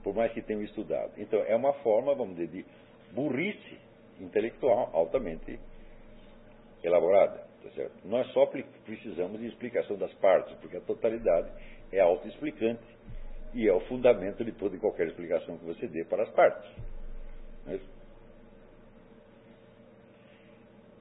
Por 0.03 0.13
mais 0.13 0.33
que 0.33 0.41
tenham 0.41 0.61
estudado. 0.63 1.13
Então, 1.17 1.39
é 1.43 1.55
uma 1.55 1.73
forma, 1.75 2.13
vamos 2.13 2.35
dizer, 2.35 2.47
de 2.47 2.65
burrice 3.13 3.77
intelectual 4.19 4.89
altamente 4.91 5.57
elaborada. 6.83 7.47
Tá 7.63 7.89
Nós 8.03 8.27
só 8.33 8.45
precisamos 8.45 9.39
de 9.39 9.47
explicação 9.47 9.95
das 9.97 10.13
partes, 10.15 10.53
porque 10.57 10.75
a 10.75 10.81
totalidade 10.81 11.49
é 11.91 12.01
autoexplicante 12.01 12.83
e 13.53 13.67
é 13.67 13.73
o 13.73 13.79
fundamento 13.81 14.43
de 14.43 14.51
toda 14.53 14.75
e 14.75 14.79
qualquer 14.79 15.07
explicação 15.07 15.57
que 15.57 15.65
você 15.65 15.87
dê 15.87 16.03
para 16.03 16.23
as 16.23 16.29
partes. 16.31 16.71
É, 17.67 17.79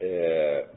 é 0.01 0.69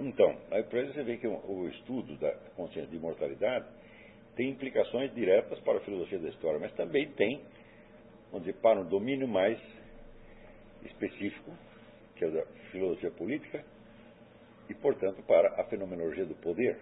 Então, 0.00 0.34
aí 0.50 0.62
para 0.62 0.82
você 0.86 1.02
vê 1.02 1.18
que 1.18 1.26
o 1.26 1.68
estudo 1.68 2.16
da 2.16 2.32
consciência 2.56 2.90
de 2.90 2.96
imortalidade 2.96 3.66
tem 4.34 4.48
implicações 4.48 5.14
diretas 5.14 5.60
para 5.60 5.76
a 5.76 5.80
filosofia 5.82 6.18
da 6.18 6.30
história, 6.30 6.58
mas 6.58 6.72
também 6.72 7.10
tem, 7.12 7.42
dizer, 8.38 8.54
para 8.54 8.80
um 8.80 8.88
domínio 8.88 9.28
mais 9.28 9.60
específico, 10.86 11.52
que 12.16 12.24
é 12.24 12.30
da 12.30 12.46
filosofia 12.70 13.10
política, 13.10 13.62
e, 14.70 14.74
portanto, 14.74 15.20
para 15.24 15.60
a 15.60 15.64
fenomenologia 15.64 16.24
do 16.24 16.34
poder. 16.36 16.78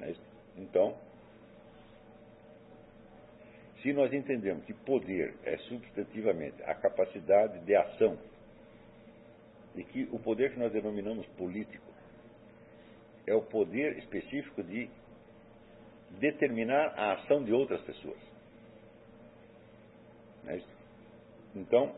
É 0.00 0.12
então, 0.56 0.98
se 3.80 3.92
nós 3.92 4.12
entendemos 4.12 4.64
que 4.64 4.74
poder 4.74 5.34
é 5.44 5.56
substantivamente 5.58 6.60
a 6.64 6.74
capacidade 6.74 7.60
de 7.60 7.74
ação, 7.74 8.18
e 9.76 9.84
que 9.84 10.08
o 10.12 10.18
poder 10.18 10.52
que 10.52 10.58
nós 10.58 10.72
denominamos 10.72 11.24
político 11.38 11.90
é 13.26 13.34
o 13.34 13.42
poder 13.42 13.96
específico 13.98 14.62
de 14.62 14.90
determinar 16.18 16.92
a 16.98 17.14
ação 17.14 17.42
de 17.42 17.52
outras 17.52 17.80
pessoas. 17.82 18.20
É 20.48 20.60
então, 21.54 21.94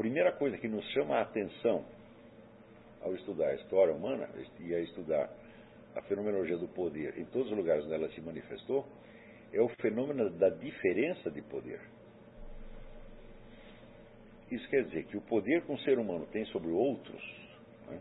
primeira 0.00 0.32
coisa 0.32 0.56
que 0.56 0.66
nos 0.66 0.82
chama 0.92 1.16
a 1.16 1.20
atenção 1.20 1.84
ao 3.02 3.14
estudar 3.14 3.48
a 3.48 3.54
história 3.56 3.92
humana 3.92 4.30
e 4.58 4.74
a 4.74 4.80
estudar 4.80 5.28
a 5.94 6.00
fenomenologia 6.00 6.56
do 6.56 6.68
poder 6.68 7.18
em 7.18 7.26
todos 7.26 7.52
os 7.52 7.56
lugares 7.58 7.84
onde 7.84 7.92
ela 7.92 8.08
se 8.08 8.20
manifestou 8.22 8.86
é 9.52 9.60
o 9.60 9.68
fenômeno 9.82 10.30
da 10.30 10.48
diferença 10.48 11.30
de 11.30 11.42
poder. 11.42 11.82
Isso 14.50 14.66
quer 14.70 14.84
dizer 14.84 15.04
que 15.04 15.18
o 15.18 15.20
poder 15.20 15.66
que 15.66 15.72
um 15.72 15.78
ser 15.80 15.98
humano 15.98 16.26
tem 16.32 16.46
sobre 16.46 16.70
outros 16.70 17.22
né, 17.86 18.00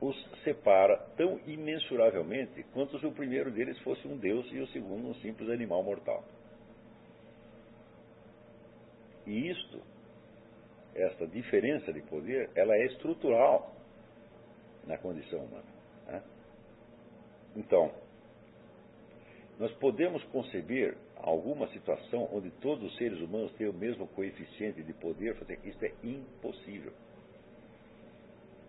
os 0.00 0.16
separa 0.44 0.98
tão 1.16 1.40
imensuravelmente 1.48 2.62
quanto 2.72 2.96
se 3.00 3.06
o 3.06 3.12
primeiro 3.12 3.50
deles 3.50 3.76
fosse 3.80 4.06
um 4.06 4.16
Deus 4.16 4.46
e 4.52 4.60
o 4.60 4.68
segundo 4.68 5.08
um 5.08 5.14
simples 5.16 5.50
animal 5.50 5.82
mortal. 5.82 6.22
E 9.26 9.50
isto 9.50 9.97
esta 10.98 11.26
diferença 11.26 11.92
de 11.92 12.02
poder, 12.02 12.50
ela 12.54 12.74
é 12.74 12.86
estrutural 12.86 13.74
na 14.86 14.98
condição 14.98 15.40
humana. 15.40 15.68
Né? 16.06 16.22
Então, 17.56 17.92
Nós 19.58 19.72
podemos 19.72 20.22
conceber 20.24 20.96
alguma 21.16 21.66
situação 21.68 22.28
onde 22.32 22.50
todos 22.60 22.84
os 22.84 22.96
seres 22.96 23.18
humanos 23.20 23.52
têm 23.54 23.68
o 23.68 23.72
mesmo 23.72 24.06
coeficiente 24.08 24.82
de 24.82 24.92
poder? 24.92 25.36
Isso 25.64 25.84
é 25.84 25.92
impossível. 26.04 26.92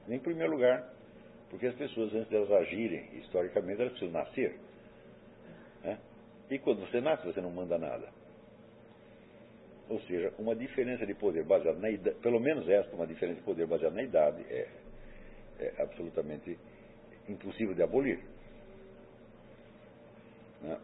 Em 0.07 0.17
primeiro 0.17 0.51
lugar, 0.53 0.91
porque 1.51 1.67
as 1.67 1.75
pessoas, 1.75 2.11
antes 2.15 2.29
de 2.29 2.35
elas 2.35 2.51
agirem, 2.51 3.07
historicamente, 3.19 3.81
elas 3.81 3.93
precisam 3.93 4.19
nascer. 4.19 4.59
Né? 5.83 5.99
E 6.49 6.57
quando 6.57 6.79
você 6.79 6.99
nasce, 6.99 7.23
você 7.23 7.39
não 7.39 7.51
manda 7.51 7.77
nada. 7.77 8.09
Ou 9.89 9.99
seja, 10.01 10.31
uma 10.37 10.55
diferença 10.55 11.05
de 11.05 11.15
poder 11.15 11.43
baseada 11.43 11.79
na 11.79 11.89
idade, 11.89 12.17
pelo 12.19 12.39
menos 12.39 12.69
esta, 12.69 12.95
uma 12.95 13.07
diferença 13.07 13.39
de 13.39 13.45
poder 13.45 13.65
baseada 13.65 13.95
na 13.95 14.03
idade, 14.03 14.45
é, 14.49 14.67
é 15.59 15.81
absolutamente 15.81 16.57
impossível 17.27 17.73
de 17.73 17.81
abolir. 17.81 18.19
Né? 20.61 20.79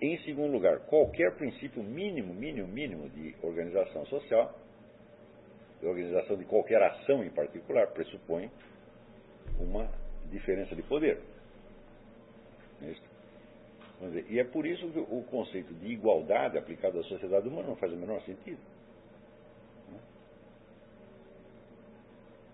Em 0.00 0.18
segundo 0.18 0.52
lugar, 0.52 0.80
qualquer 0.86 1.34
princípio 1.36 1.82
mínimo, 1.82 2.32
mínimo, 2.32 2.68
mínimo 2.68 3.08
de 3.10 3.34
organização 3.42 4.04
social, 4.06 4.54
de 5.80 5.86
organização 5.86 6.36
de 6.36 6.44
qualquer 6.44 6.82
ação 6.82 7.24
em 7.24 7.30
particular, 7.30 7.88
pressupõe 7.88 8.50
uma 9.58 9.90
diferença 10.30 10.76
de 10.76 10.82
poder. 10.82 11.18
Dizer, 14.00 14.26
e 14.28 14.38
é 14.38 14.44
por 14.44 14.66
isso 14.66 14.86
que 14.90 14.98
o 14.98 15.22
conceito 15.30 15.72
de 15.74 15.86
igualdade 15.86 16.58
aplicado 16.58 16.98
à 17.00 17.02
sociedade 17.04 17.48
humana 17.48 17.68
não 17.68 17.76
faz 17.76 17.92
o 17.92 17.96
menor 17.96 18.20
sentido. 18.22 18.60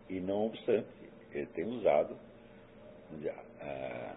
E 0.09 0.21
não 0.21 0.47
obstante, 0.47 0.87
ele 1.33 1.47
tem 1.47 1.65
usado 1.65 2.17
dizer, 3.11 3.35
a, 3.61 4.17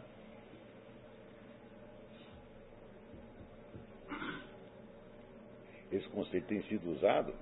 esse 5.92 6.08
conceito 6.10 6.48
tem 6.48 6.62
sido 6.64 6.92
usado 6.92 7.34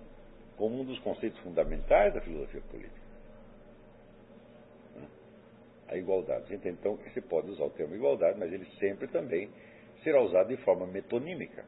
como 0.56 0.80
um 0.80 0.86
dos 0.86 1.00
conceitos 1.00 1.40
fundamentais 1.40 2.14
da 2.14 2.22
filosofia 2.22 2.62
política. 2.70 3.04
A 5.88 5.98
igualdade. 5.98 6.54
Então, 6.54 6.96
você 6.96 7.22
pode 7.22 7.50
usar 7.52 7.66
o 7.66 7.70
termo 7.72 7.96
igualdade, 7.96 8.40
mas 8.40 8.52
ele 8.52 8.66
sempre 8.80 9.08
também 9.08 9.50
será 10.04 10.22
usado 10.22 10.50
de 10.50 10.58
forma 10.58 10.86
metonímica. 10.86 11.66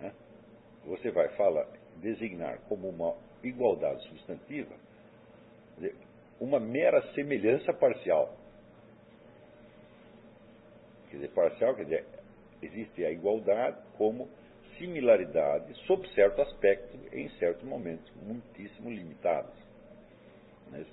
Né? 0.00 0.12
Você 0.86 1.10
vai 1.10 1.28
falar, 1.36 1.66
designar 1.96 2.58
como 2.68 2.88
uma 2.88 3.14
igualdade 3.42 4.02
substantiva 4.08 4.74
uma 6.42 6.58
mera 6.58 7.00
semelhança 7.14 7.72
parcial. 7.72 8.36
Quer 11.08 11.16
dizer, 11.16 11.28
parcial 11.28 11.74
quer 11.76 11.84
dizer, 11.84 12.04
existe 12.60 13.04
a 13.04 13.10
igualdade 13.10 13.76
como 13.96 14.28
similaridade 14.76 15.72
sob 15.86 16.08
certo 16.14 16.42
aspecto 16.42 16.98
em 17.12 17.28
certos 17.38 17.62
momentos 17.62 18.10
muitíssimo 18.16 18.90
limitados. 18.90 19.54
Mas, 20.70 20.86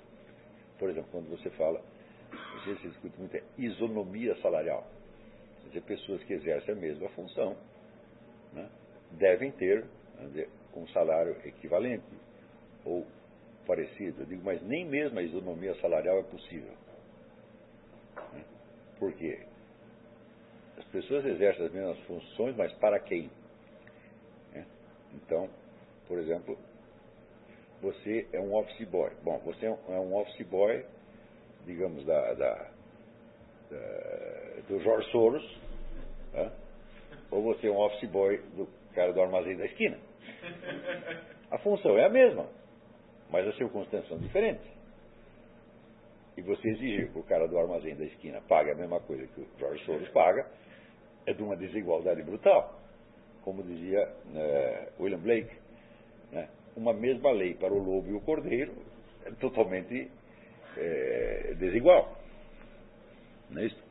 por 0.78 0.88
exemplo, 0.88 1.08
quando 1.10 1.28
você 1.30 1.50
fala, 1.50 1.82
você 2.54 2.76
se 2.76 2.88
discute 2.88 3.18
muito, 3.18 3.36
é 3.36 3.42
isonomia 3.58 4.36
salarial. 4.36 4.86
Dizer, 5.70 5.82
pessoas 5.82 6.22
que 6.24 6.32
exercem 6.32 6.74
a 6.74 6.76
mesma 6.76 7.08
função 7.10 7.56
né, 8.52 8.68
devem 9.12 9.50
ter 9.52 9.84
dizer, 10.20 10.48
um 10.74 10.86
salário 10.88 11.36
equivalente 11.44 12.04
ou 12.84 13.06
parecido. 13.66 14.22
Eu 14.22 14.26
digo, 14.26 14.44
mas 14.44 14.60
nem 14.62 14.84
mesmo 14.84 15.18
a 15.18 15.22
isonomia 15.22 15.74
salarial 15.80 16.18
é 16.18 16.22
possível. 16.24 16.72
Né? 18.32 18.44
Por 18.98 19.12
quê? 19.14 19.40
As 20.76 20.84
pessoas 20.86 21.24
exercem 21.24 21.66
as 21.66 21.72
mesmas 21.72 21.98
funções, 22.00 22.56
mas 22.56 22.72
para 22.74 22.98
quem? 22.98 23.30
Então, 25.14 25.48
por 26.06 26.18
exemplo, 26.18 26.58
você 27.80 28.26
é 28.32 28.40
um 28.40 28.54
office 28.54 28.86
boy. 28.88 29.10
Bom, 29.22 29.38
você 29.38 29.66
é 29.66 29.70
um 29.70 30.14
é 30.14 30.20
office 30.20 30.46
boy, 30.46 30.84
digamos, 31.64 32.04
da, 32.04 32.34
da 32.34 32.70
do 34.68 34.80
George 34.80 35.10
Soros, 35.10 35.60
né? 36.32 36.50
ou 37.30 37.42
você 37.42 37.68
é 37.68 37.70
um 37.70 37.78
office 37.78 38.08
boy 38.10 38.38
do 38.56 38.68
cara 38.94 39.12
do 39.12 39.20
armazém 39.20 39.56
da 39.56 39.66
esquina. 39.66 39.98
A 41.50 41.58
função 41.58 41.98
é 41.98 42.04
a 42.04 42.08
mesma, 42.08 42.46
mas 43.30 43.46
as 43.46 43.56
circunstâncias 43.56 44.08
são 44.08 44.18
diferentes. 44.18 44.66
E 46.36 46.42
você 46.42 46.68
exigir 46.68 47.10
que 47.12 47.18
o 47.18 47.22
cara 47.24 47.46
do 47.48 47.58
armazém 47.58 47.96
da 47.96 48.04
esquina 48.04 48.40
pague 48.48 48.70
a 48.70 48.74
mesma 48.74 49.00
coisa 49.00 49.26
que 49.26 49.40
o 49.40 49.48
George 49.58 49.84
Soros 49.84 50.08
paga, 50.10 50.46
é 51.26 51.32
de 51.32 51.42
uma 51.42 51.56
desigualdade 51.56 52.22
brutal 52.22 52.80
como 53.42 53.62
dizia 53.62 54.08
né, 54.32 54.88
William 54.98 55.18
Blake, 55.18 55.54
né, 56.32 56.48
uma 56.76 56.92
mesma 56.92 57.30
lei 57.32 57.54
para 57.54 57.72
o 57.72 57.78
lobo 57.78 58.08
e 58.08 58.14
o 58.14 58.20
cordeiro 58.20 58.72
é 59.24 59.30
totalmente 59.32 60.10
é, 60.76 61.54
desigual. 61.58 62.16
Não 63.50 63.62
é 63.62 63.66
isso? 63.66 63.82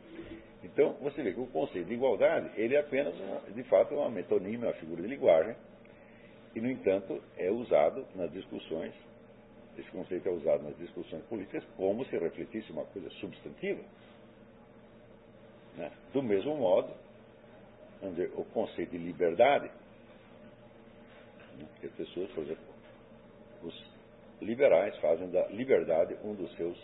Então, 0.63 0.93
você 1.01 1.23
vê 1.23 1.33
que 1.33 1.39
o 1.39 1.47
conceito 1.47 1.87
de 1.87 1.93
igualdade, 1.93 2.51
ele 2.59 2.75
é 2.75 2.79
apenas, 2.79 3.13
uma, 3.15 3.41
de 3.51 3.63
fato, 3.63 3.95
uma 3.95 4.09
metonímia, 4.09 4.67
uma 4.67 4.73
figura 4.73 5.01
de 5.01 5.07
linguagem, 5.07 5.55
e, 6.55 6.61
no 6.61 6.69
entanto, 6.69 7.21
é 7.37 7.49
usado 7.49 8.05
nas 8.15 8.31
discussões, 8.31 8.93
esse 9.77 9.89
conceito 9.91 10.27
é 10.27 10.31
usado 10.31 10.63
nas 10.63 10.77
discussões 10.77 11.23
políticas 11.25 11.63
como 11.77 12.03
se 12.05 12.17
refletisse 12.17 12.71
uma 12.71 12.85
coisa 12.85 13.09
substantiva. 13.11 13.81
Né? 15.77 15.91
Do 16.11 16.21
mesmo 16.21 16.57
modo 16.57 16.93
dizer, 18.07 18.31
o 18.35 18.45
conceito 18.45 18.91
de 18.91 18.97
liberdade, 18.97 19.69
né, 21.57 21.65
que 21.79 21.87
as 21.87 21.93
pessoas, 21.93 22.29
por 22.31 22.43
exemplo, 22.43 22.63
os 23.63 23.83
liberais 24.41 24.95
fazem 24.99 25.29
da 25.29 25.47
liberdade 25.47 26.15
um 26.23 26.33
dos 26.33 26.53
seus 26.55 26.77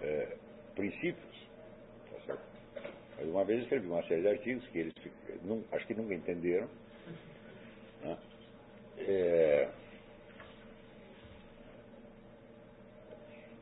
é, 0.00 0.36
princípios. 0.74 1.31
Mas 3.16 3.28
uma 3.28 3.44
vez 3.44 3.62
escrevi 3.62 3.86
uma 3.86 4.02
série 4.04 4.22
de 4.22 4.28
artigos 4.28 4.66
que 4.68 4.78
eles 4.78 4.94
não, 5.44 5.62
acho 5.72 5.86
que 5.86 5.94
nunca 5.94 6.14
entenderam. 6.14 6.68
Né? 8.02 8.18
É, 8.98 9.68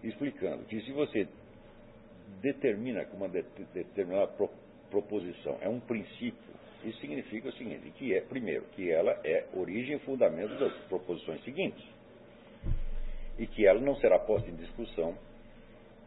explicando 0.02 0.64
que 0.64 0.80
se 0.82 0.92
você 0.92 1.28
determina 2.40 3.04
que 3.04 3.14
uma 3.14 3.28
determinada 3.28 4.32
proposição 4.90 5.58
é 5.60 5.68
um 5.68 5.80
princípio 5.80 6.50
isso 6.84 6.98
significa 6.98 7.48
o 7.48 7.52
seguinte, 7.52 7.90
que 7.90 8.14
é, 8.14 8.20
primeiro, 8.22 8.64
que 8.72 8.90
ela 8.90 9.12
é 9.22 9.46
origem 9.52 9.96
e 9.96 9.98
fundamento 10.00 10.58
das 10.58 10.72
proposições 10.88 11.42
seguintes. 11.44 11.84
E 13.38 13.46
que 13.46 13.66
ela 13.66 13.80
não 13.80 13.96
será 13.96 14.18
posta 14.18 14.48
em 14.50 14.56
discussão 14.56 15.16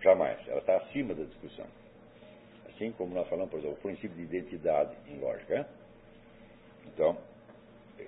jamais. 0.02 0.40
Ela 0.48 0.60
está 0.60 0.78
acima 0.78 1.14
da 1.14 1.24
discussão. 1.24 1.66
Assim 2.74 2.92
como 2.92 3.14
nós 3.14 3.28
falamos, 3.28 3.52
por 3.52 3.60
exemplo, 3.60 3.78
o 3.78 3.82
princípio 3.82 4.16
de 4.16 4.24
identidade 4.24 4.96
em 5.08 5.20
lógica. 5.20 5.60
Né? 5.60 5.66
Então, 6.88 7.18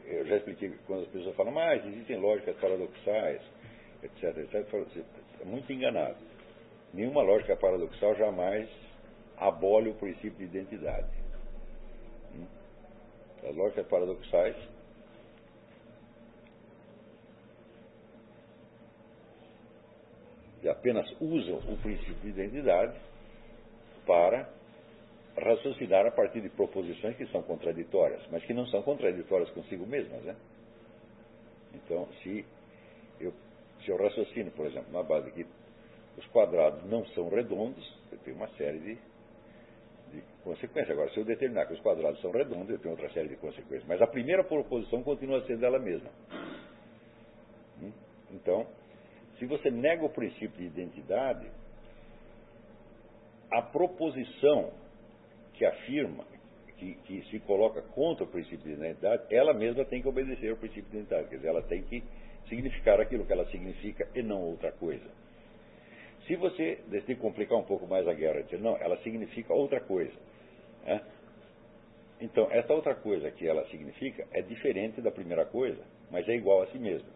eu 0.05 0.25
já 0.25 0.37
expliquei 0.37 0.73
quando 0.87 1.03
as 1.03 1.09
pessoas 1.09 1.35
falam, 1.35 1.53
mas 1.53 1.85
existem 1.85 2.17
lógicas 2.17 2.55
paradoxais, 2.57 3.41
etc, 4.03 4.37
etc, 4.37 4.69
você 4.71 4.99
está 4.99 5.45
muito 5.45 5.71
enganado. 5.71 6.17
Nenhuma 6.93 7.21
lógica 7.21 7.55
paradoxal 7.55 8.15
jamais 8.15 8.69
abole 9.37 9.89
o 9.89 9.95
princípio 9.95 10.31
de 10.31 10.43
identidade 10.45 11.25
as 13.47 13.55
lógicas 13.55 13.87
paradoxais 13.87 14.55
apenas 20.69 21.05
usam 21.21 21.57
o 21.71 21.77
princípio 21.77 22.15
de 22.15 22.29
identidade 22.29 22.99
para 24.03 24.49
raciocinar 25.37 26.05
a 26.05 26.11
partir 26.11 26.41
de 26.41 26.49
proposições 26.49 27.15
que 27.17 27.25
são 27.27 27.41
contraditórias, 27.43 28.21
mas 28.31 28.43
que 28.45 28.53
não 28.53 28.65
são 28.67 28.81
contraditórias 28.81 29.49
consigo 29.51 29.85
mesmas. 29.85 30.23
Né? 30.23 30.35
Então, 31.73 32.07
se 32.23 32.45
eu, 33.19 33.33
se 33.83 33.89
eu 33.89 33.97
raciocino, 33.97 34.51
por 34.51 34.65
exemplo, 34.65 34.91
na 34.91 35.03
base 35.03 35.31
que 35.31 35.45
os 36.17 36.25
quadrados 36.27 36.83
não 36.89 37.05
são 37.07 37.29
redondos, 37.29 37.93
eu 38.11 38.17
tenho 38.19 38.37
uma 38.37 38.47
série 38.49 38.79
de 38.79 38.97
de 40.15 40.21
consequências. 40.43 40.91
Agora, 40.91 41.11
se 41.11 41.19
eu 41.19 41.25
determinar 41.25 41.65
que 41.65 41.73
os 41.73 41.79
quadrados 41.81 42.19
são 42.21 42.31
redondos, 42.31 42.69
eu 42.69 42.79
tenho 42.79 42.91
outra 42.91 43.09
série 43.11 43.29
de 43.29 43.35
consequências. 43.35 43.85
Mas 43.87 44.01
a 44.01 44.07
primeira 44.07 44.43
proposição 44.43 45.03
continua 45.03 45.45
sendo 45.45 45.65
ela 45.65 45.79
mesma. 45.79 46.09
Hum? 47.81 47.91
Então, 48.31 48.67
se 49.39 49.45
você 49.45 49.69
nega 49.69 50.05
o 50.05 50.09
princípio 50.09 50.57
de 50.57 50.65
identidade, 50.65 51.47
a 53.51 53.61
proposição 53.61 54.71
que 55.57 55.65
afirma, 55.65 56.25
que, 56.77 56.95
que, 57.05 57.21
se 57.29 57.39
coloca 57.39 57.81
contra 57.81 58.23
o 58.23 58.27
princípio 58.27 58.59
de 58.59 58.73
identidade, 58.73 59.23
ela 59.29 59.53
mesma 59.53 59.85
tem 59.85 60.01
que 60.01 60.07
obedecer 60.07 60.49
ao 60.49 60.57
princípio 60.57 60.89
de 60.91 60.97
identidade. 60.97 61.29
Quer 61.29 61.37
dizer, 61.37 61.47
ela 61.47 61.61
tem 61.61 61.81
que 61.83 62.03
significar 62.49 62.99
aquilo 62.99 63.25
que 63.25 63.33
ela 63.33 63.45
significa 63.47 64.07
e 64.13 64.21
não 64.21 64.41
outra 64.41 64.71
coisa. 64.71 65.09
Se 66.27 66.35
você 66.35 66.79
decidir 66.87 67.17
complicar 67.17 67.57
um 67.57 67.63
pouco 67.63 67.87
mais 67.87 68.07
a 68.07 68.13
guerra, 68.13 68.41
dizer, 68.41 68.59
não, 68.59 68.75
ela 68.77 68.97
significa 68.97 69.53
outra 69.53 69.79
coisa. 69.79 70.13
Né? 70.85 71.01
Então, 72.19 72.49
essa 72.51 72.73
outra 72.73 72.95
coisa 72.95 73.29
que 73.31 73.47
ela 73.47 73.65
significa 73.67 74.27
é 74.31 74.41
diferente 74.41 75.01
da 75.01 75.11
primeira 75.11 75.45
coisa, 75.45 75.81
mas 76.09 76.27
é 76.27 76.35
igual 76.35 76.63
a 76.63 76.67
si 76.67 76.79
mesma. 76.79 77.09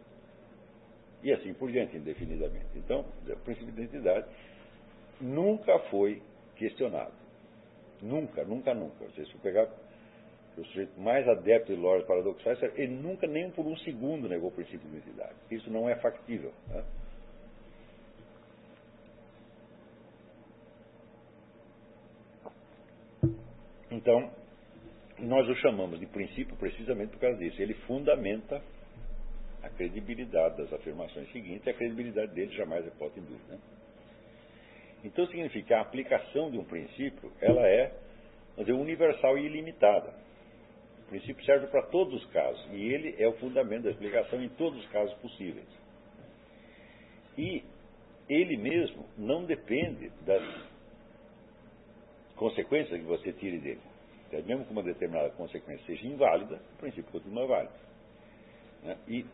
E 1.23 1.31
assim 1.33 1.53
por 1.53 1.71
diante, 1.71 1.97
indefinidamente. 1.97 2.67
Então, 2.75 3.05
o 3.27 3.35
princípio 3.37 3.73
de 3.73 3.81
identidade 3.81 4.27
nunca 5.19 5.77
foi 5.89 6.21
questionado. 6.55 7.18
Nunca, 8.01 8.43
nunca, 8.43 8.73
nunca. 8.73 9.09
Se 9.11 9.25
você 9.25 9.37
pegar 9.39 9.69
o 10.57 10.65
sujeito 10.65 10.99
mais 10.99 11.27
adepto 11.27 11.73
de 11.73 11.79
lógica 11.79 12.07
paradoxais, 12.07 12.61
ele 12.75 12.95
nunca, 12.95 13.27
nem 13.27 13.49
por 13.51 13.65
um 13.65 13.77
segundo, 13.77 14.27
negou 14.27 14.49
o 14.49 14.51
princípio 14.51 14.87
de 14.89 14.97
identidade. 14.97 15.35
Isso 15.51 15.69
não 15.69 15.89
é 15.89 15.95
factível. 15.95 16.53
Né? 16.67 16.83
Então, 23.91 24.31
nós 25.17 25.47
o 25.49 25.55
chamamos 25.55 25.99
de 25.99 26.05
princípio 26.05 26.55
precisamente 26.55 27.11
por 27.11 27.19
causa 27.19 27.37
disso. 27.37 27.61
Ele 27.61 27.73
fundamenta 27.85 28.61
a 29.61 29.69
credibilidade 29.69 30.57
das 30.57 30.71
afirmações 30.71 31.29
seguintes 31.31 31.65
e 31.65 31.69
a 31.69 31.73
credibilidade 31.73 32.33
dele 32.33 32.55
jamais 32.55 32.85
é 32.87 32.89
posta 32.91 33.19
em 33.19 33.23
dúvida. 33.23 33.55
Né? 33.55 33.59
Então 35.03 35.25
significa 35.27 35.67
que 35.67 35.73
a 35.73 35.81
aplicação 35.81 36.51
de 36.51 36.57
um 36.57 36.63
princípio 36.63 37.31
ela 37.41 37.65
é 37.67 37.93
dizer, 38.57 38.73
universal 38.73 39.37
e 39.37 39.45
ilimitada. 39.45 40.13
O 41.05 41.09
princípio 41.09 41.43
serve 41.45 41.67
para 41.67 41.83
todos 41.87 42.21
os 42.21 42.29
casos 42.31 42.63
e 42.71 42.93
ele 42.93 43.15
é 43.17 43.27
o 43.27 43.33
fundamento 43.33 43.83
da 43.83 43.91
explicação 43.91 44.41
em 44.43 44.49
todos 44.49 44.79
os 44.79 44.87
casos 44.89 45.13
possíveis. 45.19 45.67
E 47.37 47.63
ele 48.27 48.57
mesmo 48.57 49.05
não 49.17 49.45
depende 49.45 50.09
das 50.25 50.43
consequências 52.35 52.99
que 52.99 53.07
você 53.07 53.33
tire 53.33 53.59
dele. 53.59 53.81
Então, 54.27 54.43
mesmo 54.43 54.65
que 54.65 54.71
uma 54.71 54.83
determinada 54.83 55.29
consequência 55.31 55.83
seja 55.85 56.05
inválida, 56.05 56.61
o 56.73 56.77
princípio 56.77 57.11
continua 57.11 57.47
válido. 57.47 57.73
Né? 58.83 58.97
E, 59.07 59.25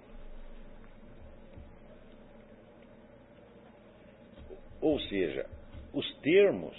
ou 4.79 4.99
seja, 5.01 5.45
os 5.95 6.13
termos 6.17 6.75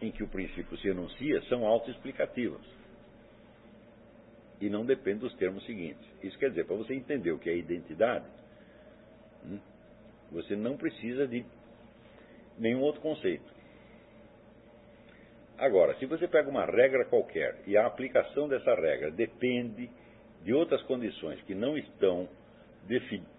em 0.00 0.10
que 0.10 0.24
o 0.24 0.28
princípio 0.28 0.78
se 0.78 0.88
enuncia 0.88 1.42
são 1.42 1.66
autoexplicativos. 1.66 2.66
E 4.60 4.70
não 4.70 4.86
dependem 4.86 5.20
dos 5.20 5.34
termos 5.34 5.64
seguintes. 5.66 6.02
Isso 6.22 6.38
quer 6.38 6.48
dizer, 6.48 6.64
para 6.64 6.74
você 6.74 6.94
entender 6.94 7.32
o 7.32 7.38
que 7.38 7.50
é 7.50 7.56
identidade, 7.56 8.24
hum, 9.44 9.60
você 10.32 10.56
não 10.56 10.74
precisa 10.74 11.28
de 11.28 11.44
nenhum 12.58 12.80
outro 12.80 13.02
conceito. 13.02 13.52
Agora, 15.58 15.94
se 15.98 16.06
você 16.06 16.26
pega 16.26 16.48
uma 16.48 16.64
regra 16.64 17.04
qualquer 17.04 17.60
e 17.66 17.76
a 17.76 17.86
aplicação 17.86 18.48
dessa 18.48 18.74
regra 18.74 19.10
depende 19.10 19.90
de 20.42 20.52
outras 20.54 20.82
condições 20.84 21.40
que 21.42 21.54
não 21.54 21.76
estão 21.76 22.26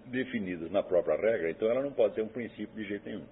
definidas 0.06 0.72
na 0.72 0.84
própria 0.84 1.18
regra, 1.18 1.50
então 1.50 1.70
ela 1.70 1.82
não 1.82 1.92
pode 1.92 2.14
ter 2.14 2.22
um 2.22 2.28
princípio 2.28 2.76
de 2.76 2.86
jeito 2.86 3.06
nenhum. 3.06 3.26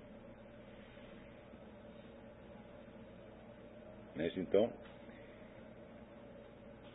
Então, 4.38 4.72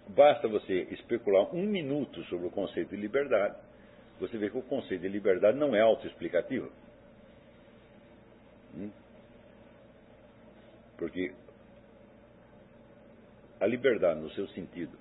basta 0.09 0.49
você 0.49 0.83
especular 0.91 1.55
um 1.55 1.67
minuto 1.67 2.23
sobre 2.25 2.47
o 2.47 2.51
conceito 2.51 2.91
de 2.91 2.97
liberdade, 2.97 3.57
você 4.21 4.37
vê 4.37 4.51
que 4.51 4.59
o 4.59 4.63
conceito 4.63 5.03
de 5.03 5.09
liberdade 5.09 5.57
não 5.57 5.75
é 5.75 5.81
autoexplicativo. 5.81 6.71
Hum? 8.77 8.91
Porque 10.97 11.33
a 13.61 13.67
liberdade, 13.67 14.21
no 14.21 14.31
seu 14.31 14.49
sentido, 14.49 14.97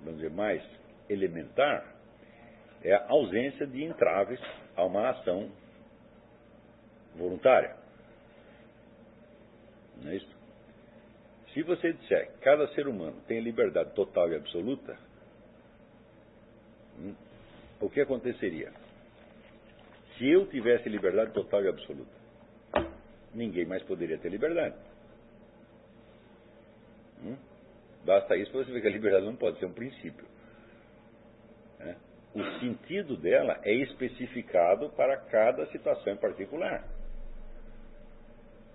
vamos 0.00 0.16
dizer, 0.16 0.30
mais 0.30 0.62
elementar, 1.08 1.94
é 2.82 2.94
a 2.94 3.08
ausência 3.08 3.66
de 3.66 3.84
entraves 3.84 4.40
a 4.76 4.84
uma 4.84 5.10
ação 5.10 5.50
voluntária. 7.16 7.76
Não 10.00 10.12
é 10.12 10.16
isso? 10.16 10.37
Se 11.58 11.64
você 11.64 11.92
disser 11.92 12.30
que 12.30 12.38
cada 12.38 12.68
ser 12.68 12.86
humano 12.86 13.20
tem 13.26 13.40
liberdade 13.40 13.92
total 13.92 14.30
e 14.30 14.36
absoluta, 14.36 14.96
hum, 16.96 17.12
o 17.80 17.90
que 17.90 18.00
aconteceria? 18.00 18.72
Se 20.16 20.30
eu 20.30 20.46
tivesse 20.46 20.88
liberdade 20.88 21.32
total 21.32 21.64
e 21.64 21.68
absoluta, 21.68 22.12
ninguém 23.34 23.66
mais 23.66 23.82
poderia 23.82 24.16
ter 24.18 24.28
liberdade. 24.28 24.76
Hum? 27.24 27.36
Basta 28.04 28.36
isso 28.36 28.52
para 28.52 28.62
você 28.62 28.70
ver 28.70 28.80
que 28.80 28.86
a 28.86 28.92
liberdade 28.92 29.26
não 29.26 29.34
pode 29.34 29.58
ser 29.58 29.66
um 29.66 29.72
princípio. 29.72 30.26
Né? 31.80 31.96
O 32.36 32.60
sentido 32.60 33.16
dela 33.16 33.58
é 33.64 33.72
especificado 33.72 34.90
para 34.90 35.16
cada 35.22 35.66
situação 35.72 36.12
em 36.12 36.18
particular. 36.18 36.84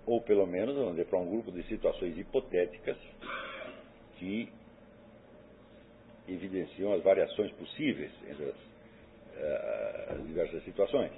Ou 0.06 0.20
pelo 0.20 0.46
menos, 0.46 0.74
vamos 0.74 0.92
dizer, 0.92 1.06
para 1.06 1.18
um 1.18 1.30
grupo 1.30 1.50
de 1.50 1.62
situações 1.64 2.16
hipotéticas 2.18 2.96
que 4.16 4.52
evidenciam 6.28 6.92
as 6.92 7.02
variações 7.02 7.50
possíveis 7.52 8.12
entre 8.28 8.44
as, 8.44 10.16
as 10.16 10.26
diversas 10.26 10.62
situações. 10.64 11.12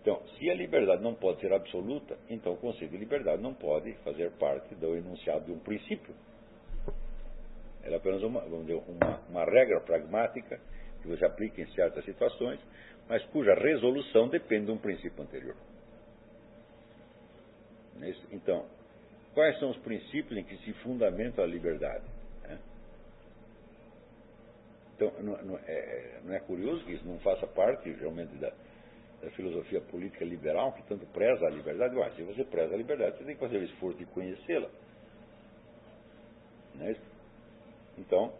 Então, 0.00 0.22
se 0.38 0.48
a 0.48 0.54
liberdade 0.54 1.02
não 1.02 1.14
pode 1.14 1.40
ser 1.40 1.52
absoluta, 1.52 2.16
então 2.28 2.54
o 2.54 2.56
conceito 2.56 2.90
de 2.90 2.96
liberdade 2.96 3.42
não 3.42 3.52
pode 3.52 3.92
fazer 4.02 4.30
parte 4.32 4.74
do 4.76 4.96
enunciado 4.96 5.44
de 5.44 5.52
um 5.52 5.58
princípio. 5.58 6.14
Ela 7.82 7.94
é 7.94 7.98
apenas 7.98 8.22
uma, 8.22 8.40
vamos 8.40 8.66
dizer, 8.66 8.82
uma, 8.88 9.20
uma 9.28 9.44
regra 9.44 9.80
pragmática 9.80 10.58
que 11.02 11.08
você 11.08 11.24
aplica 11.24 11.60
em 11.60 11.66
certas 11.72 12.04
situações, 12.04 12.58
mas 13.10 13.24
cuja 13.26 13.52
resolução 13.54 14.28
depende 14.28 14.66
de 14.66 14.70
um 14.70 14.78
princípio 14.78 15.20
anterior. 15.20 15.56
É 18.00 18.14
então, 18.30 18.64
quais 19.34 19.58
são 19.58 19.70
os 19.70 19.76
princípios 19.78 20.38
em 20.38 20.44
que 20.44 20.56
se 20.58 20.72
fundamenta 20.74 21.42
a 21.42 21.46
liberdade? 21.46 22.04
Né? 22.44 22.58
Então, 24.94 25.12
não, 25.20 25.42
não, 25.42 25.58
é, 25.66 26.20
não, 26.24 26.32
é, 26.32 26.38
curioso 26.38 26.84
que 26.84 26.92
isso 26.92 27.04
não 27.04 27.18
faça 27.18 27.48
parte, 27.48 27.90
realmente, 27.90 28.32
da, 28.36 28.52
da 29.20 29.30
filosofia 29.32 29.80
política 29.80 30.24
liberal, 30.24 30.72
que 30.74 30.82
tanto 30.84 31.04
preza 31.06 31.44
a 31.44 31.50
liberdade, 31.50 31.96
ué, 31.96 32.10
se 32.12 32.22
você 32.22 32.44
preza 32.44 32.74
a 32.74 32.78
liberdade, 32.78 33.18
você 33.18 33.24
tem 33.24 33.34
que 33.34 33.40
fazer 33.40 33.58
o 33.58 33.64
esforço 33.64 33.98
de 33.98 34.06
conhecê-la. 34.06 34.70
É 36.80 36.94
então, 37.98 38.32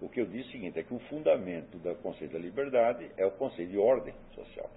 o 0.00 0.08
que 0.08 0.20
eu 0.20 0.26
disse 0.26 0.46
é 0.46 0.48
o 0.48 0.52
seguinte, 0.52 0.78
é 0.78 0.82
que 0.82 0.94
o 0.94 0.98
fundamento 1.00 1.76
do 1.78 1.94
conceito 1.96 2.32
da 2.32 2.38
liberdade 2.38 3.10
é 3.16 3.26
o 3.26 3.30
conceito 3.32 3.70
de 3.70 3.78
ordem 3.78 4.14
social. 4.34 4.70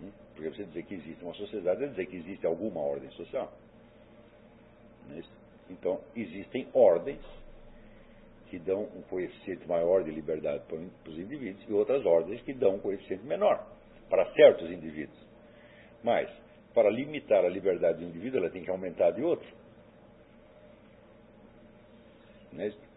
Hum? 0.00 0.10
Porque 0.34 0.50
você 0.50 0.64
dizer 0.64 0.84
que 0.84 0.94
existe 0.94 1.24
uma 1.24 1.34
sociedade 1.34 1.84
é 1.84 1.88
dizer 1.88 2.06
que 2.06 2.16
existe 2.16 2.46
alguma 2.46 2.80
ordem 2.80 3.10
social. 3.10 3.52
É 5.10 5.22
então, 5.70 6.00
existem 6.14 6.68
ordens 6.72 7.20
que 8.48 8.58
dão 8.58 8.84
um 8.84 9.02
coeficiente 9.02 9.66
maior 9.68 10.02
de 10.02 10.10
liberdade 10.10 10.64
para 10.66 11.10
os 11.10 11.18
indivíduos 11.18 11.68
e 11.68 11.72
outras 11.72 12.06
ordens 12.06 12.40
que 12.42 12.54
dão 12.54 12.76
um 12.76 12.78
coeficiente 12.78 13.24
menor 13.24 13.66
para 14.08 14.32
certos 14.32 14.70
indivíduos. 14.70 15.18
Mas, 16.02 16.30
para 16.72 16.88
limitar 16.88 17.44
a 17.44 17.48
liberdade 17.48 17.98
do 17.98 18.04
indivíduo, 18.04 18.40
ela 18.40 18.50
tem 18.50 18.62
que 18.62 18.70
aumentar 18.70 19.10
de 19.10 19.22
outro. 19.22 19.46
É 22.56 22.87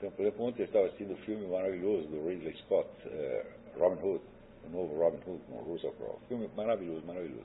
então, 0.00 0.10
por 0.12 0.22
exemplo, 0.22 0.46
ontem 0.46 0.62
eu 0.62 0.66
estava 0.66 0.86
assistindo 0.86 1.10
o 1.10 1.12
um 1.12 1.18
filme 1.18 1.46
maravilhoso 1.46 2.08
do 2.08 2.26
Ridley 2.26 2.56
Scott, 2.62 2.88
uh, 3.06 3.78
Robin 3.78 4.02
Hood, 4.02 4.24
o 4.64 4.70
novo 4.70 4.96
Robin 4.96 5.18
Hood 5.26 5.42
com 5.44 5.56
Russell 5.58 5.92
Crowe. 5.92 6.18
Filme 6.26 6.48
maravilhoso, 6.56 7.06
maravilhoso. 7.06 7.44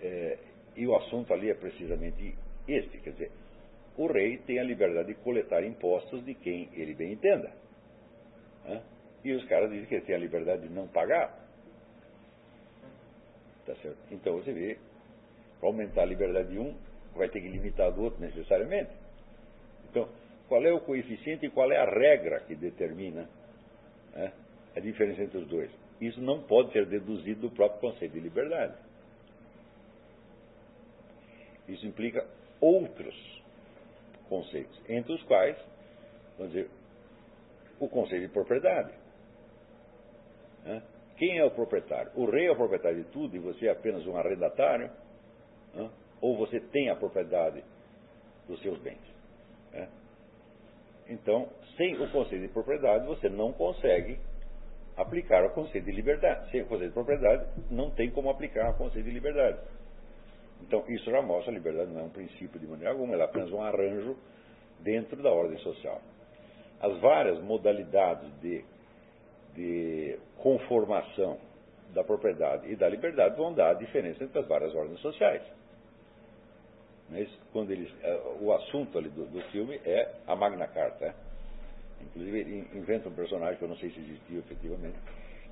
É, 0.00 0.38
e 0.76 0.86
o 0.86 0.94
assunto 0.94 1.32
ali 1.32 1.50
é 1.50 1.54
precisamente 1.54 2.36
este, 2.68 2.98
quer 2.98 3.10
dizer, 3.10 3.32
o 3.96 4.06
rei 4.06 4.38
tem 4.38 4.60
a 4.60 4.62
liberdade 4.62 5.08
de 5.08 5.14
coletar 5.14 5.64
impostos 5.64 6.24
de 6.24 6.34
quem 6.34 6.68
ele 6.74 6.94
bem 6.94 7.14
entenda. 7.14 7.50
E 9.24 9.32
os 9.32 9.44
caras 9.46 9.70
dizem 9.70 9.86
que 9.86 9.94
ele 9.94 10.04
tem 10.04 10.14
a 10.14 10.18
liberdade 10.18 10.68
de 10.68 10.72
não 10.72 10.86
pagar. 10.86 11.36
Tá 13.66 13.74
certo? 13.76 13.98
Então 14.12 14.36
você 14.36 14.52
vê, 14.52 14.78
para 15.58 15.68
aumentar 15.68 16.02
a 16.02 16.06
liberdade 16.06 16.50
de 16.50 16.58
um, 16.58 16.76
vai 17.16 17.28
ter 17.28 17.40
que 17.40 17.48
limitar 17.48 17.90
do 17.90 18.02
outro 18.02 18.20
necessariamente. 18.20 18.92
Então, 19.90 20.08
qual 20.54 20.64
é 20.64 20.72
o 20.72 20.78
coeficiente 20.78 21.46
e 21.46 21.50
qual 21.50 21.72
é 21.72 21.78
a 21.78 21.84
regra 21.84 22.38
que 22.38 22.54
determina 22.54 23.28
né, 24.14 24.32
a 24.76 24.78
diferença 24.78 25.24
entre 25.24 25.38
os 25.38 25.48
dois? 25.48 25.68
Isso 26.00 26.20
não 26.20 26.44
pode 26.44 26.70
ser 26.70 26.86
deduzido 26.86 27.48
do 27.48 27.50
próprio 27.50 27.80
conceito 27.80 28.12
de 28.12 28.20
liberdade. 28.20 28.72
Isso 31.66 31.84
implica 31.84 32.24
outros 32.60 33.42
conceitos, 34.28 34.80
entre 34.88 35.12
os 35.14 35.22
quais, 35.24 35.56
vamos 36.38 36.52
dizer, 36.52 36.70
o 37.80 37.88
conceito 37.88 38.28
de 38.28 38.32
propriedade. 38.32 38.94
Né? 40.64 40.84
Quem 41.16 41.36
é 41.36 41.44
o 41.44 41.50
proprietário? 41.50 42.12
O 42.14 42.30
rei 42.30 42.46
é 42.46 42.52
o 42.52 42.56
proprietário 42.56 43.02
de 43.02 43.10
tudo 43.10 43.34
e 43.34 43.40
você 43.40 43.66
é 43.66 43.72
apenas 43.72 44.06
um 44.06 44.16
arrendatário? 44.16 44.88
Ou 46.20 46.36
você 46.36 46.60
tem 46.60 46.90
a 46.90 46.94
propriedade 46.94 47.64
dos 48.46 48.62
seus 48.62 48.78
bens? 48.78 49.02
É? 49.72 50.03
Então, 51.08 51.48
sem 51.76 51.94
o 52.00 52.10
conceito 52.10 52.42
de 52.42 52.48
propriedade, 52.48 53.06
você 53.06 53.28
não 53.28 53.52
consegue 53.52 54.18
aplicar 54.96 55.44
o 55.44 55.50
conceito 55.50 55.84
de 55.84 55.92
liberdade. 55.92 56.50
Sem 56.50 56.62
o 56.62 56.66
conceito 56.66 56.90
de 56.90 56.94
propriedade, 56.94 57.46
não 57.70 57.90
tem 57.90 58.10
como 58.10 58.30
aplicar 58.30 58.70
o 58.70 58.74
conceito 58.74 59.04
de 59.04 59.10
liberdade. 59.10 59.58
Então, 60.62 60.84
isso 60.88 61.10
já 61.10 61.20
mostra 61.20 61.50
a 61.50 61.54
liberdade 61.54 61.90
não 61.90 62.00
é 62.00 62.04
um 62.04 62.10
princípio 62.10 62.58
de 62.58 62.66
maneira 62.66 62.92
alguma, 62.92 63.14
ela 63.14 63.24
é 63.24 63.26
apenas 63.26 63.52
um 63.52 63.60
arranjo 63.60 64.16
dentro 64.80 65.22
da 65.22 65.30
ordem 65.30 65.58
social. 65.58 66.00
As 66.80 66.98
várias 67.00 67.42
modalidades 67.42 68.28
de, 68.40 68.64
de 69.54 70.18
conformação 70.38 71.38
da 71.92 72.02
propriedade 72.02 72.70
e 72.70 72.76
da 72.76 72.88
liberdade 72.88 73.36
vão 73.36 73.52
dar 73.52 73.70
a 73.70 73.74
diferença 73.74 74.24
entre 74.24 74.38
as 74.38 74.46
várias 74.46 74.74
ordens 74.74 75.00
sociais. 75.00 75.42
Mas 77.10 77.28
quando 77.52 77.70
eles, 77.70 77.92
é, 78.02 78.22
o 78.40 78.52
assunto 78.52 78.98
ali 78.98 79.08
do, 79.10 79.26
do 79.26 79.40
filme 79.50 79.80
é 79.84 80.14
a 80.26 80.34
Magna 80.34 80.66
Carta. 80.68 81.06
É? 81.06 81.14
Inclusive, 82.02 82.68
inventa 82.74 83.08
um 83.08 83.14
personagem 83.14 83.58
que 83.58 83.64
eu 83.64 83.68
não 83.68 83.76
sei 83.76 83.90
se 83.90 84.00
existiu 84.00 84.38
efetivamente, 84.40 84.96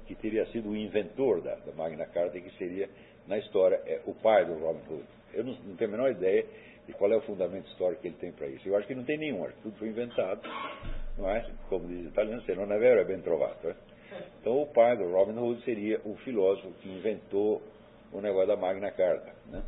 que 0.07 0.15
teria 0.15 0.45
sido 0.47 0.71
o 0.71 0.77
inventor 0.77 1.41
da, 1.41 1.55
da 1.57 1.73
Magna 1.73 2.07
Carta 2.07 2.37
e 2.37 2.43
que 2.43 2.51
seria, 2.59 2.89
na 3.27 3.39
história, 3.39 3.81
é, 3.87 4.01
o 4.07 4.15
pai 4.15 4.45
do 4.45 4.55
Robin 4.55 4.83
Hood. 4.89 5.05
Eu 5.33 5.45
não, 5.45 5.53
não, 5.55 5.77
tenho 5.77 5.91
a 5.91 5.93
menor 5.93 6.11
ideia 6.11 6.45
de 6.87 6.93
qual 6.95 7.13
é 7.13 7.17
o 7.17 7.23
fundamento 7.23 7.69
histórico 7.69 8.03
que 8.03 8.09
ele 8.09 8.17
tem 8.17 8.33
para 8.33 8.49
isso. 8.49 8.69
Eu 8.69 8.77
acho 8.77 8.87
que 8.87 8.95
não 8.95 9.05
tem 9.05 9.17
nenhum, 9.17 9.45
acho 9.45 9.55
que 9.57 9.63
tudo 9.63 9.79
foi 9.79 9.89
inventado, 9.89 10.43
não 11.17 11.31
é? 11.31 11.49
Como 11.69 11.87
diz 11.87 12.07
o 12.07 12.09
italiano, 12.09 12.43
se 12.43 12.55
non 12.55 12.71
è 12.73 12.79
vero 12.79 13.01
é 13.01 13.05
ben 13.05 13.23
trovato. 13.23 13.69
É? 13.69 13.77
Então, 14.41 14.61
o 14.61 14.67
pai 14.67 14.97
do 14.97 15.11
Robin 15.11 15.39
Hood 15.39 15.63
seria 15.63 16.01
o 16.05 16.17
filósofo 16.17 16.73
que 16.81 16.89
inventou 16.89 17.63
o 18.13 18.21
negócio 18.21 18.49
da 18.49 18.57
Magna 18.57 18.91
Carta. 18.91 19.33
Né? 19.47 19.63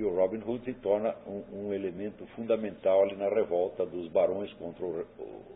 E 0.00 0.02
o 0.02 0.16
Robin 0.16 0.40
Hood 0.42 0.64
se 0.64 0.72
torna 0.80 1.14
um, 1.26 1.66
um 1.66 1.74
elemento 1.74 2.24
fundamental 2.28 3.02
ali 3.02 3.16
na 3.16 3.28
revolta 3.28 3.84
dos 3.84 4.08
barões 4.08 4.50
contra 4.54 4.82
o, 4.82 5.06
o, 5.18 5.54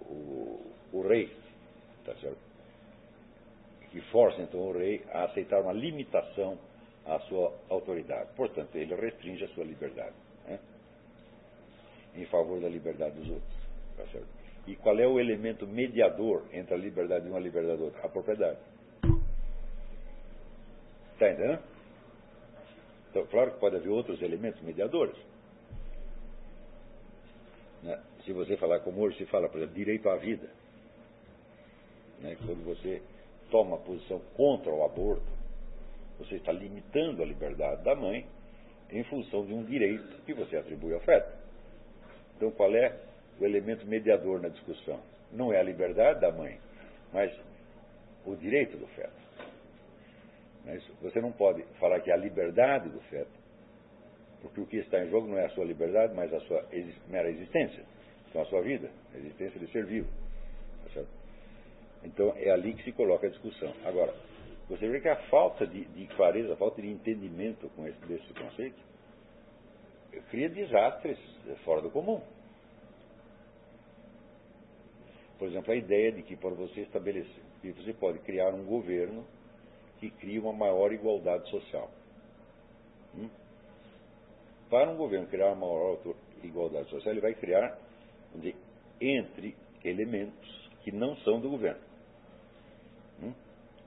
o, 0.00 0.72
o 0.94 1.02
rei. 1.06 1.30
Tá? 2.06 2.14
Que 3.90 4.00
força 4.10 4.40
então 4.40 4.60
o 4.60 4.72
rei 4.72 5.04
a 5.12 5.24
aceitar 5.24 5.60
uma 5.60 5.74
limitação 5.74 6.58
à 7.04 7.18
sua 7.20 7.54
autoridade. 7.68 8.30
Portanto, 8.34 8.74
ele 8.76 8.94
restringe 8.94 9.44
a 9.44 9.48
sua 9.48 9.64
liberdade. 9.64 10.14
Né? 10.46 10.58
Em 12.16 12.24
favor 12.28 12.58
da 12.62 12.68
liberdade 12.70 13.14
dos 13.14 13.28
outros. 13.28 13.58
Tá? 13.98 14.04
E 14.66 14.74
qual 14.76 14.98
é 14.98 15.06
o 15.06 15.20
elemento 15.20 15.66
mediador 15.66 16.44
entre 16.50 16.72
a 16.72 16.78
liberdade 16.78 17.26
de 17.26 17.30
uma 17.30 17.40
liberdade 17.40 17.76
da 17.76 17.84
outra? 17.84 18.06
A 18.06 18.08
propriedade. 18.08 18.58
Está 21.12 21.30
entendendo? 21.30 21.77
Então, 23.18 23.26
claro 23.32 23.50
que 23.50 23.58
pode 23.58 23.74
haver 23.74 23.88
outros 23.88 24.22
elementos 24.22 24.62
mediadores. 24.62 25.16
Né? 27.82 28.00
Se 28.24 28.32
você 28.32 28.56
falar 28.56 28.78
como 28.80 29.00
hoje 29.00 29.18
se 29.18 29.26
fala, 29.26 29.48
por 29.48 29.58
exemplo, 29.58 29.74
direito 29.74 30.08
à 30.08 30.14
vida. 30.14 30.48
Né? 32.20 32.36
Quando 32.46 32.64
você 32.64 33.02
toma 33.50 33.74
uma 33.74 33.78
posição 33.78 34.20
contra 34.36 34.70
o 34.70 34.84
aborto, 34.84 35.26
você 36.20 36.36
está 36.36 36.52
limitando 36.52 37.20
a 37.20 37.26
liberdade 37.26 37.82
da 37.82 37.96
mãe 37.96 38.24
em 38.88 39.02
função 39.04 39.44
de 39.44 39.52
um 39.52 39.64
direito 39.64 40.22
que 40.24 40.32
você 40.32 40.56
atribui 40.56 40.94
ao 40.94 41.00
feto. 41.00 41.36
Então, 42.36 42.52
qual 42.52 42.72
é 42.72 42.96
o 43.40 43.44
elemento 43.44 43.84
mediador 43.84 44.40
na 44.40 44.48
discussão? 44.48 45.00
Não 45.32 45.52
é 45.52 45.58
a 45.58 45.62
liberdade 45.64 46.20
da 46.20 46.30
mãe, 46.30 46.60
mas 47.12 47.32
o 48.24 48.36
direito 48.36 48.76
do 48.76 48.86
feto. 48.88 49.27
Mas 50.64 50.86
você 51.00 51.20
não 51.20 51.32
pode 51.32 51.62
falar 51.78 52.00
que 52.00 52.10
é 52.10 52.14
a 52.14 52.16
liberdade 52.16 52.88
do 52.88 53.00
feto, 53.02 53.30
porque 54.42 54.60
o 54.60 54.66
que 54.66 54.76
está 54.76 55.02
em 55.02 55.10
jogo 55.10 55.26
não 55.26 55.38
é 55.38 55.46
a 55.46 55.50
sua 55.50 55.64
liberdade, 55.64 56.14
mas 56.14 56.32
a 56.32 56.40
sua 56.40 56.64
mera 57.08 57.28
existência. 57.30 57.82
Então, 58.28 58.42
a 58.42 58.44
sua 58.46 58.60
vida, 58.62 58.90
a 59.14 59.18
existência 59.18 59.58
de 59.58 59.70
ser 59.72 59.84
vivo. 59.86 60.08
Tá 60.94 61.02
então, 62.04 62.32
é 62.36 62.50
ali 62.50 62.74
que 62.74 62.84
se 62.84 62.92
coloca 62.92 63.26
a 63.26 63.30
discussão. 63.30 63.72
Agora, 63.84 64.14
você 64.68 64.86
vê 64.86 65.00
que 65.00 65.08
a 65.08 65.16
falta 65.28 65.66
de, 65.66 65.84
de 65.84 66.06
clareza, 66.08 66.52
a 66.52 66.56
falta 66.56 66.80
de 66.80 66.88
entendimento 66.88 67.68
com 67.70 67.86
esse, 67.86 67.98
desse 68.06 68.32
conceito, 68.34 68.78
cria 70.30 70.48
desastres 70.48 71.18
fora 71.64 71.80
do 71.80 71.90
comum. 71.90 72.20
Por 75.38 75.48
exemplo, 75.48 75.72
a 75.72 75.76
ideia 75.76 76.12
de 76.12 76.22
que 76.22 76.36
para 76.36 76.50
você 76.50 76.82
estabelecer, 76.82 77.42
que 77.62 77.72
você 77.72 77.92
pode 77.92 78.18
criar 78.20 78.52
um 78.52 78.64
governo 78.64 79.24
que 79.98 80.10
crie 80.10 80.38
uma 80.38 80.52
maior 80.52 80.92
igualdade 80.92 81.48
social. 81.50 81.90
Hum? 83.16 83.28
Para 84.70 84.90
um 84.90 84.96
governo 84.96 85.26
criar 85.26 85.48
uma 85.48 85.66
maior 85.66 85.98
igualdade 86.42 86.88
social, 86.90 87.12
ele 87.12 87.20
vai 87.20 87.34
criar 87.34 87.78
dizer, 88.34 88.54
entre 89.00 89.56
elementos 89.84 90.70
que 90.82 90.92
não 90.92 91.16
são 91.18 91.40
do 91.40 91.50
governo. 91.50 91.80
Hum? 93.22 93.32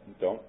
Então, 0.10 0.40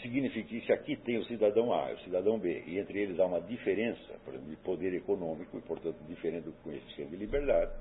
significa 0.00 0.48
que 0.48 0.60
se 0.66 0.72
aqui 0.72 0.96
tem 0.96 1.18
o 1.18 1.24
cidadão 1.26 1.72
A 1.72 1.90
e 1.90 1.94
o 1.94 2.00
cidadão 2.00 2.38
B, 2.38 2.62
e 2.66 2.78
entre 2.78 3.00
eles 3.00 3.18
há 3.18 3.26
uma 3.26 3.40
diferença, 3.40 4.14
por 4.24 4.34
exemplo, 4.34 4.50
de 4.50 4.56
poder 4.56 4.94
econômico, 4.94 5.58
e 5.58 5.60
portanto 5.60 5.96
diferente 6.08 6.44
do 6.44 6.52
coeficiente 6.62 7.10
de 7.10 7.16
liberdade, 7.16 7.72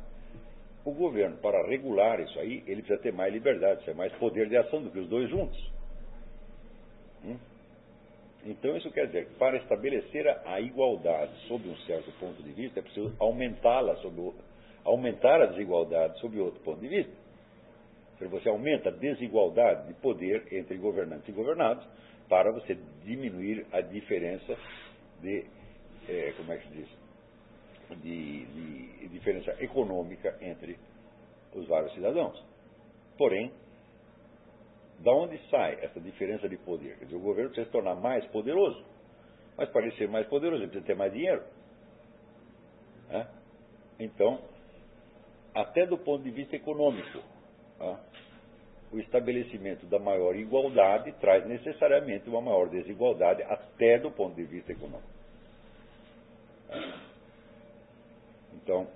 o 0.90 0.94
governo, 0.94 1.38
para 1.38 1.66
regular 1.68 2.20
isso 2.20 2.40
aí, 2.40 2.64
ele 2.68 2.82
precisa 2.82 3.00
ter 3.00 3.14
mais 3.14 3.34
liberdade, 3.34 3.84
ter 3.86 3.96
mais 3.96 4.12
poder 4.14 4.50
de 4.50 4.58
ação 4.58 4.82
do 4.82 4.92
que 4.92 5.00
os 5.00 5.08
dois 5.08 5.30
juntos. 5.30 5.72
Hum? 7.24 7.38
Então, 8.46 8.76
isso 8.78 8.90
quer 8.92 9.08
dizer 9.08 9.26
que 9.28 9.34
para 9.36 9.58
estabelecer 9.58 10.28
a 10.46 10.62
igualdade 10.62 11.32
sob 11.48 11.68
um 11.68 11.76
certo 11.80 12.12
ponto 12.20 12.42
de 12.42 12.52
vista, 12.52 12.80
é 12.80 12.84
preciso 12.84 13.14
aumentá-la 13.20 13.98
aumentar 14.86 15.42
a 15.42 15.46
desigualdade 15.48 16.20
sob 16.20 16.40
outro 16.40 16.60
ponto 16.62 16.80
de 16.80 16.88
vista. 16.88 17.12
Você 18.20 18.50
aumenta 18.50 18.90
a 18.90 18.92
desigualdade 18.92 19.88
de 19.88 19.94
poder 19.96 20.46
entre 20.52 20.78
governantes 20.78 21.28
e 21.28 21.32
governados 21.32 21.86
para 22.28 22.52
você 22.52 22.78
diminuir 23.04 23.66
a 23.72 23.82
diferença 23.82 24.58
de, 25.22 25.46
é, 26.08 26.34
como 26.36 26.52
é 26.52 26.58
que 26.58 26.68
se 26.68 26.74
diz, 26.76 26.99
de, 27.96 28.46
de 28.46 29.08
diferença 29.10 29.52
econômica 29.64 30.38
entre 30.42 30.78
os 31.54 31.68
vários 31.68 31.94
cidadãos. 31.94 32.44
Porém, 33.18 33.52
da 35.00 35.12
onde 35.14 35.38
sai 35.50 35.80
essa 35.82 36.00
diferença 36.00 36.48
de 36.48 36.58
poder? 36.58 36.98
Quer 36.98 37.06
dizer, 37.06 37.18
o 37.18 37.22
governo 37.22 37.50
precisa 37.50 37.66
se 37.66 37.72
tornar 37.72 37.96
mais 37.96 38.26
poderoso. 38.28 38.84
Mas 39.58 39.70
para 39.70 39.84
ele 39.86 39.96
ser 39.96 40.08
mais 40.08 40.28
poderoso, 40.28 40.62
ele 40.62 40.70
precisa 40.70 40.88
ter 40.88 40.96
mais 40.96 41.12
dinheiro. 41.12 41.44
Né? 43.10 43.28
Então, 44.00 44.40
até 45.54 45.86
do 45.86 45.98
ponto 45.98 46.24
de 46.24 46.32
vista 46.32 46.56
econômico, 46.56 47.20
né? 47.80 48.00
o 48.92 49.00
estabelecimento 49.00 49.86
da 49.86 50.00
maior 50.00 50.36
igualdade 50.36 51.12
traz 51.20 51.46
necessariamente 51.46 52.28
uma 52.30 52.42
maior 52.42 52.70
desigualdade, 52.70 53.44
até 53.44 54.00
do 54.00 54.12
ponto 54.12 54.36
de 54.36 54.44
vista 54.44 54.72
econômico. 54.72 55.19
Então, 58.64 58.88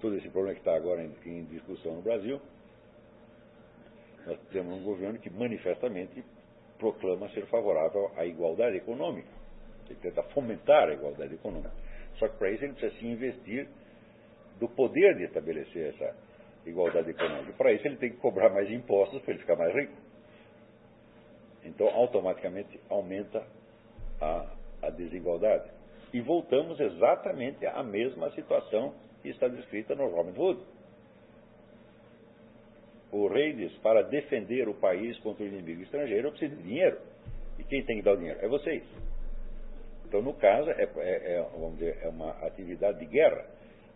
todo 0.00 0.16
esse 0.16 0.28
problema 0.28 0.54
que 0.54 0.60
está 0.60 0.74
agora 0.74 1.02
em, 1.02 1.14
em 1.26 1.44
discussão 1.44 1.96
no 1.96 2.02
Brasil, 2.02 2.40
nós 4.26 4.38
temos 4.52 4.74
um 4.74 4.82
governo 4.82 5.18
que 5.18 5.30
manifestamente 5.30 6.24
proclama 6.78 7.28
ser 7.30 7.46
favorável 7.46 8.10
à 8.16 8.24
igualdade 8.24 8.76
econômica. 8.76 9.28
Ele 9.88 9.98
tenta 10.00 10.22
fomentar 10.34 10.88
a 10.88 10.92
igualdade 10.92 11.34
econômica. 11.34 11.72
Só 12.18 12.28
que 12.28 12.36
para 12.36 12.50
isso 12.50 12.64
ele 12.64 12.72
precisa 12.74 13.00
se 13.00 13.06
investir 13.06 13.68
do 14.58 14.68
poder 14.68 15.16
de 15.16 15.24
estabelecer 15.24 15.94
essa 15.94 16.16
igualdade 16.64 17.10
econômica. 17.10 17.52
Para 17.54 17.72
isso 17.72 17.86
ele 17.86 17.96
tem 17.96 18.10
que 18.10 18.16
cobrar 18.18 18.50
mais 18.50 18.70
impostos 18.70 19.20
para 19.22 19.32
ele 19.32 19.40
ficar 19.40 19.56
mais 19.56 19.74
rico. 19.74 19.92
Então 21.64 21.88
automaticamente 21.88 22.80
aumenta 22.88 23.44
a, 24.20 24.46
a 24.82 24.90
desigualdade. 24.90 25.68
E 26.12 26.20
voltamos 26.20 26.78
exatamente 26.78 27.64
à 27.66 27.82
mesma 27.82 28.30
situação 28.32 28.94
que 29.22 29.30
está 29.30 29.48
descrita 29.48 29.94
no 29.94 30.08
Robin 30.08 30.38
Hood. 30.38 30.60
O 33.10 33.28
rei 33.28 33.52
diz: 33.52 33.72
para 33.78 34.02
defender 34.02 34.68
o 34.68 34.74
país 34.74 35.18
contra 35.20 35.44
o 35.44 35.46
inimigo 35.46 35.82
estrangeiro, 35.82 36.28
eu 36.28 36.32
preciso 36.32 36.56
de 36.56 36.62
dinheiro. 36.62 36.98
E 37.58 37.64
quem 37.64 37.84
tem 37.84 37.98
que 37.98 38.02
dar 38.02 38.12
o 38.12 38.16
dinheiro? 38.16 38.38
É 38.42 38.48
vocês. 38.48 38.82
Então, 40.06 40.20
no 40.20 40.34
caso, 40.34 40.70
é, 40.70 40.82
é, 40.82 41.36
é, 41.36 41.46
vamos 41.52 41.78
dizer, 41.78 41.98
é 42.02 42.08
uma 42.08 42.30
atividade 42.46 42.98
de 42.98 43.06
guerra. 43.06 43.46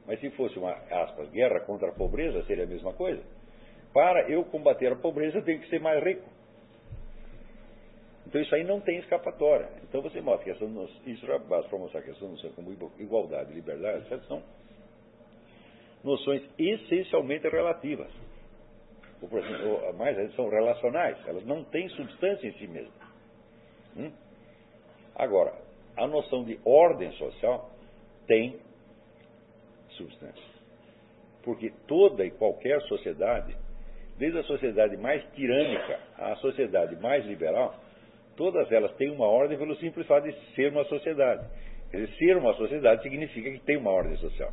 Mas 0.07 0.21
se 0.21 0.31
fosse 0.31 0.59
uma, 0.59 0.73
aspas, 0.73 1.29
guerra 1.31 1.61
contra 1.61 1.89
a 1.89 1.93
pobreza, 1.93 2.43
seria 2.45 2.65
a 2.65 2.67
mesma 2.67 2.93
coisa. 2.93 3.23
Para 3.93 4.31
eu 4.31 4.45
combater 4.45 4.93
a 4.93 4.97
pobreza, 4.97 5.39
eu 5.39 5.45
tenho 5.45 5.61
que 5.61 5.69
ser 5.69 5.81
mais 5.81 6.03
rico. 6.03 6.36
Então 8.27 8.41
isso 8.41 8.55
aí 8.55 8.65
não 8.65 8.81
tem 8.81 8.99
escapatória. 8.99 9.69
Então 9.85 10.03
você 10.03 10.21
mostra 10.21 10.45
que 10.45 10.51
essa, 10.51 10.65
isso 11.07 11.25
já 11.27 11.39
basta 11.39 11.69
para 11.69 11.79
mostrar 11.79 12.03
que 12.03 12.11
essa 12.11 12.27
noção 12.27 12.51
como 12.53 12.73
igualdade 12.99 13.53
liberdade 13.53 14.05
são 14.27 14.43
noções 16.03 16.43
essencialmente 16.59 17.49
relativas. 17.49 18.11
Ou, 19.23 19.29
por 19.29 19.39
exemplo, 19.39 19.95
mais 19.95 20.35
são 20.35 20.49
relacionais, 20.49 21.17
elas 21.27 21.45
não 21.47 21.65
têm 21.65 21.89
substância 21.91 22.47
em 22.47 22.53
si 22.55 22.67
mesmas. 22.67 23.07
Hum? 23.97 24.13
Agora, 25.15 25.55
a 25.97 26.07
noção 26.07 26.45
de 26.45 26.61
ordem 26.65 27.11
social 27.13 27.71
tem 28.27 28.59
substância. 29.91 30.45
Porque 31.43 31.73
toda 31.87 32.25
e 32.25 32.31
qualquer 32.33 32.83
sociedade, 32.83 33.57
desde 34.19 34.39
a 34.39 34.43
sociedade 34.43 34.97
mais 34.97 35.25
tirânica 35.33 35.99
à 36.19 36.37
sociedade 36.37 36.97
mais 36.97 37.25
liberal, 37.25 37.75
todas 38.37 38.71
elas 38.71 38.95
têm 38.97 39.11
uma 39.11 39.27
ordem 39.27 39.59
pelo 39.59 39.75
simples 39.77 40.07
fato 40.07 40.25
de 40.25 40.55
ser 40.55 40.71
uma 40.71 40.85
sociedade. 40.85 41.47
Quer 41.91 42.05
dizer, 42.05 42.17
ser 42.17 42.37
uma 42.37 42.55
sociedade 42.55 43.03
significa 43.03 43.51
que 43.51 43.61
tem 43.61 43.77
uma 43.77 43.91
ordem 43.91 44.17
social. 44.17 44.53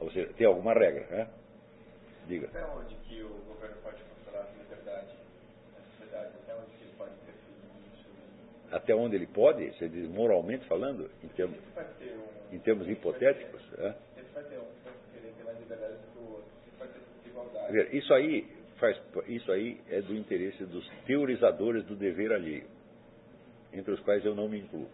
Ou 0.00 0.10
seja, 0.10 0.32
tem 0.34 0.46
alguma 0.46 0.72
regra, 0.74 1.06
né? 1.10 1.28
Diga. 2.26 2.48
Até 2.48 2.66
onde 2.66 2.94
que 2.96 3.22
o 3.22 3.28
governo 3.48 3.76
pode 3.82 4.02
controlar 4.02 4.46
a 4.46 4.62
liberdade 4.62 5.06
da 5.74 5.82
sociedade? 5.90 6.32
Até 6.42 6.54
onde 6.54 6.70
que 6.76 6.84
ele 6.84 6.92
pode 6.98 7.12
interferir 7.12 7.56
nisso? 7.82 8.08
Até 8.70 8.94
onde 8.94 9.16
ele 9.16 9.26
pode, 9.26 9.70
você 9.72 9.88
diz 9.88 10.08
moralmente 10.08 10.66
falando, 10.66 11.10
em 11.22 11.28
termos, 11.28 11.58
um, 11.58 12.54
em 12.54 12.58
termos 12.58 12.88
hipotéticos? 12.88 13.62
Ele 13.72 14.26
vai 14.34 14.44
ter 14.44 14.58
um, 14.58 14.66
vai 14.84 14.92
querer 15.14 15.32
ter 15.32 15.44
mais 15.44 15.58
liberdade 15.58 15.94
do 15.94 16.12
que 16.12 16.18
o 16.18 16.32
outro. 16.32 16.50
Ele 16.66 16.76
vai 16.78 16.88
ter 16.88 17.00
desigualdade. 17.22 17.96
Isso 17.96 18.12
aí, 18.12 18.55
faz, 18.78 19.00
isso 19.26 19.50
aí 19.52 19.80
é 19.88 20.00
do 20.00 20.14
interesse 20.14 20.64
dos 20.64 20.88
teorizadores 21.06 21.84
do 21.86 21.96
dever 21.96 22.32
alheio, 22.32 22.66
entre 23.72 23.92
os 23.92 24.00
quais 24.00 24.24
eu 24.24 24.34
não 24.34 24.48
me 24.48 24.60
incluo 24.60 24.88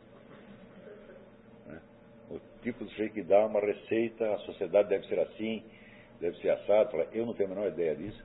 o 2.32 2.40
tipo 2.62 2.84
de 2.84 2.94
jeito 2.96 3.14
que 3.14 3.22
dá 3.22 3.44
uma 3.44 3.60
receita, 3.60 4.32
a 4.34 4.38
sociedade 4.38 4.88
deve 4.88 5.06
ser 5.06 5.18
assim, 5.18 5.62
deve 6.20 6.36
ser 6.38 6.50
assado. 6.50 6.96
Eu 7.12 7.26
não 7.26 7.34
tenho 7.34 7.52
a 7.52 7.54
menor 7.54 7.68
ideia 7.68 7.94
disso. 7.94 8.22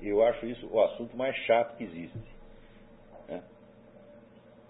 Eu 0.00 0.22
acho 0.24 0.46
isso 0.46 0.68
o 0.70 0.80
assunto 0.82 1.16
mais 1.16 1.34
chato 1.44 1.76
que 1.76 1.84
existe. 1.84 2.18
Né? 3.28 3.42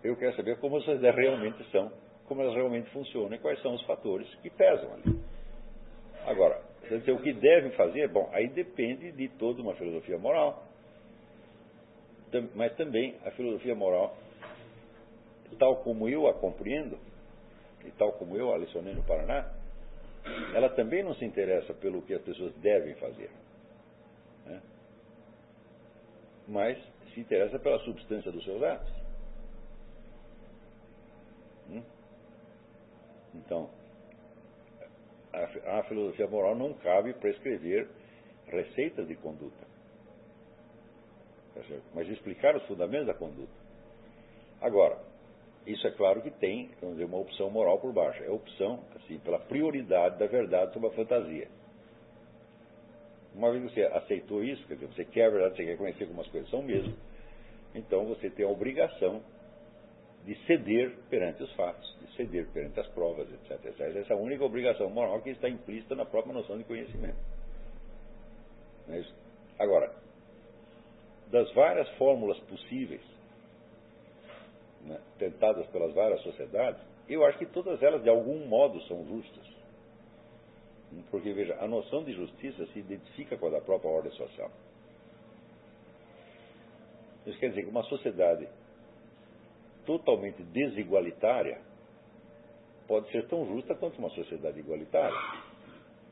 Eu 0.03 0.17
quero 0.17 0.35
saber 0.37 0.59
como 0.59 0.79
as 0.79 0.85
sociedades 0.85 1.21
realmente 1.21 1.71
são, 1.71 1.93
como 2.27 2.41
elas 2.41 2.55
realmente 2.55 2.89
funcionam 2.91 3.35
e 3.35 3.39
quais 3.39 3.61
são 3.61 3.75
os 3.75 3.83
fatores 3.83 4.33
que 4.37 4.49
pesam 4.49 4.95
ali. 4.95 5.21
Agora, 6.27 6.63
dizer, 6.83 7.13
o 7.13 7.23
que 7.23 7.33
devem 7.33 7.71
fazer, 7.73 8.09
bom, 8.09 8.29
aí 8.33 8.49
depende 8.49 9.13
de 9.13 9.29
toda 9.29 9.61
uma 9.63 9.75
filosofia 9.75 10.19
moral, 10.19 10.65
mas 12.55 12.75
também 12.77 13.17
a 13.25 13.31
filosofia 13.33 13.75
moral, 13.75 14.17
tal 15.59 15.77
como 15.77 16.09
eu 16.09 16.27
a 16.27 16.35
compreendo, 16.35 16.99
e 17.85 17.91
tal 17.93 18.13
como 18.13 18.37
eu 18.37 18.53
a 18.53 18.57
lecionei 18.57 18.95
no 18.95 19.03
Paraná, 19.03 19.51
ela 20.55 20.69
também 20.71 21.03
não 21.03 21.15
se 21.15 21.25
interessa 21.25 21.73
pelo 21.75 22.03
que 22.03 22.15
as 22.15 22.23
pessoas 22.23 22.55
devem 22.57 22.95
fazer. 22.97 23.31
Né? 24.47 24.61
Mas 26.47 26.79
se 27.13 27.21
interessa 27.21 27.59
pela 27.59 27.79
substância 27.81 28.31
dos 28.31 28.45
seus 28.45 28.63
atos. 28.63 28.93
Hum? 31.71 31.83
Então, 33.35 33.71
a, 35.33 35.79
a 35.79 35.83
filosofia 35.85 36.27
moral 36.27 36.55
não 36.57 36.75
cabe 36.75 37.13
prescrever 37.15 37.89
receitas 38.47 39.07
de 39.07 39.17
conduta. 39.17 39.67
Mas 41.95 42.09
explicar 42.09 42.55
os 42.57 42.63
fundamentos 42.67 43.07
da 43.07 43.15
conduta. 43.15 43.53
Agora, 44.61 44.99
isso 45.67 45.87
é 45.87 45.91
claro 45.91 46.23
que 46.23 46.31
tem, 46.31 46.71
vamos 46.81 46.97
dizer, 46.97 47.05
uma 47.05 47.19
opção 47.19 47.51
moral 47.51 47.79
por 47.79 47.93
baixo. 47.93 48.23
É 48.23 48.31
opção, 48.31 48.83
assim, 48.97 49.19
pela 49.19 49.39
prioridade 49.39 50.19
da 50.19 50.27
verdade 50.27 50.73
sobre 50.73 50.89
a 50.89 50.93
fantasia. 50.93 51.49
Uma 53.35 53.51
vez 53.51 53.65
que 53.65 53.75
você 53.75 53.83
aceitou 53.83 54.43
isso, 54.43 54.67
quer 54.67 54.75
dizer, 54.75 54.87
você 54.87 55.05
quer 55.05 55.27
a 55.27 55.31
verdade, 55.31 55.57
você 55.57 55.65
quer 55.65 55.77
conhecer 55.77 56.07
como 56.07 56.21
as 56.21 56.29
coisas 56.29 56.51
são 56.51 56.63
mesmo, 56.63 56.95
então 57.75 58.07
você 58.07 58.31
tem 58.31 58.45
a 58.45 58.49
obrigação 58.49 59.23
de 60.25 60.35
ceder 60.47 60.97
perante 61.09 61.43
os 61.43 61.53
fatos, 61.55 61.97
de 62.01 62.17
ceder 62.17 62.47
perante 62.53 62.79
as 62.81 62.87
provas, 62.89 63.29
etc, 63.33 63.65
etc. 63.65 63.81
Essa 63.97 64.13
é 64.13 64.17
a 64.17 64.21
única 64.21 64.45
obrigação 64.45 64.91
moral 64.91 65.23
que 65.23 65.31
está 65.31 65.49
implícita 65.49 65.95
na 65.95 66.05
própria 66.05 66.35
noção 66.35 66.59
de 66.59 66.65
conhecimento. 66.65 67.19
É 68.89 69.03
Agora, 69.59 69.93
das 71.31 71.53
várias 71.53 71.89
fórmulas 71.97 72.39
possíveis 72.41 73.03
né, 74.85 75.01
tentadas 75.19 75.67
pelas 75.69 75.93
várias 75.95 76.23
sociedades, 76.23 76.81
eu 77.09 77.25
acho 77.25 77.39
que 77.39 77.47
todas 77.47 77.83
elas, 77.83 78.03
de 78.03 78.09
algum 78.09 78.47
modo, 78.47 78.81
são 78.83 79.05
justas. 79.07 79.47
Porque, 81.11 81.33
veja, 81.33 81.57
a 81.61 81.67
noção 81.67 82.03
de 82.05 82.13
justiça 82.13 82.67
se 82.67 82.79
identifica 82.79 83.37
com 83.37 83.47
a 83.49 83.51
da 83.51 83.61
própria 83.61 83.91
ordem 83.91 84.13
social. 84.13 84.51
Isso 87.27 87.39
quer 87.39 87.51
dizer 87.51 87.65
que 87.65 87.71
uma 87.71 87.83
sociedade 87.85 88.49
totalmente 89.89 90.43
desigualitária 90.43 91.63
pode 92.87 93.11
ser 93.11 93.27
tão 93.27 93.47
justa 93.47 93.75
quanto 93.75 93.99
uma 93.99 94.11
sociedade 94.11 94.61
igualitária, 94.61 95.17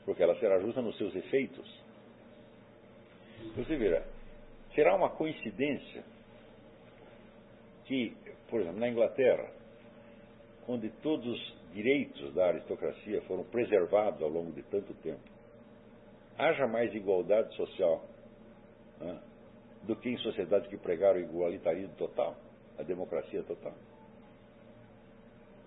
porque 0.07 0.23
ela 0.23 0.35
será 0.41 0.59
justa 0.61 0.81
nos 0.81 0.97
seus 0.97 1.15
efeitos. 1.15 1.85
Você 3.55 3.77
verá, 3.77 4.03
será 4.75 4.97
uma 4.97 5.11
coincidência 5.11 6.03
que 7.85 8.17
por 8.49 8.61
exemplo, 8.61 8.81
na 8.81 8.89
Inglaterra, 8.89 9.51
onde 10.69 10.89
todos 11.03 11.27
os 11.27 11.57
direitos 11.73 12.33
da 12.35 12.47
aristocracia 12.47 13.21
foram 13.23 13.45
preservados 13.45 14.23
ao 14.23 14.29
longo 14.29 14.53
de 14.53 14.63
tanto 14.63 14.95
tempo, 14.95 15.21
haja 16.39 16.67
mais 16.67 16.95
igualdade 16.95 17.55
social 17.57 18.03
né, 19.01 19.21
do 19.83 19.97
que 19.97 20.09
em 20.09 20.17
sociedades 20.19 20.69
que 20.69 20.77
pregaram 20.77 21.21
igualitarismo 21.21 21.95
total, 21.97 22.37
a 22.79 22.83
democracia 22.83 23.43
total. 23.43 23.75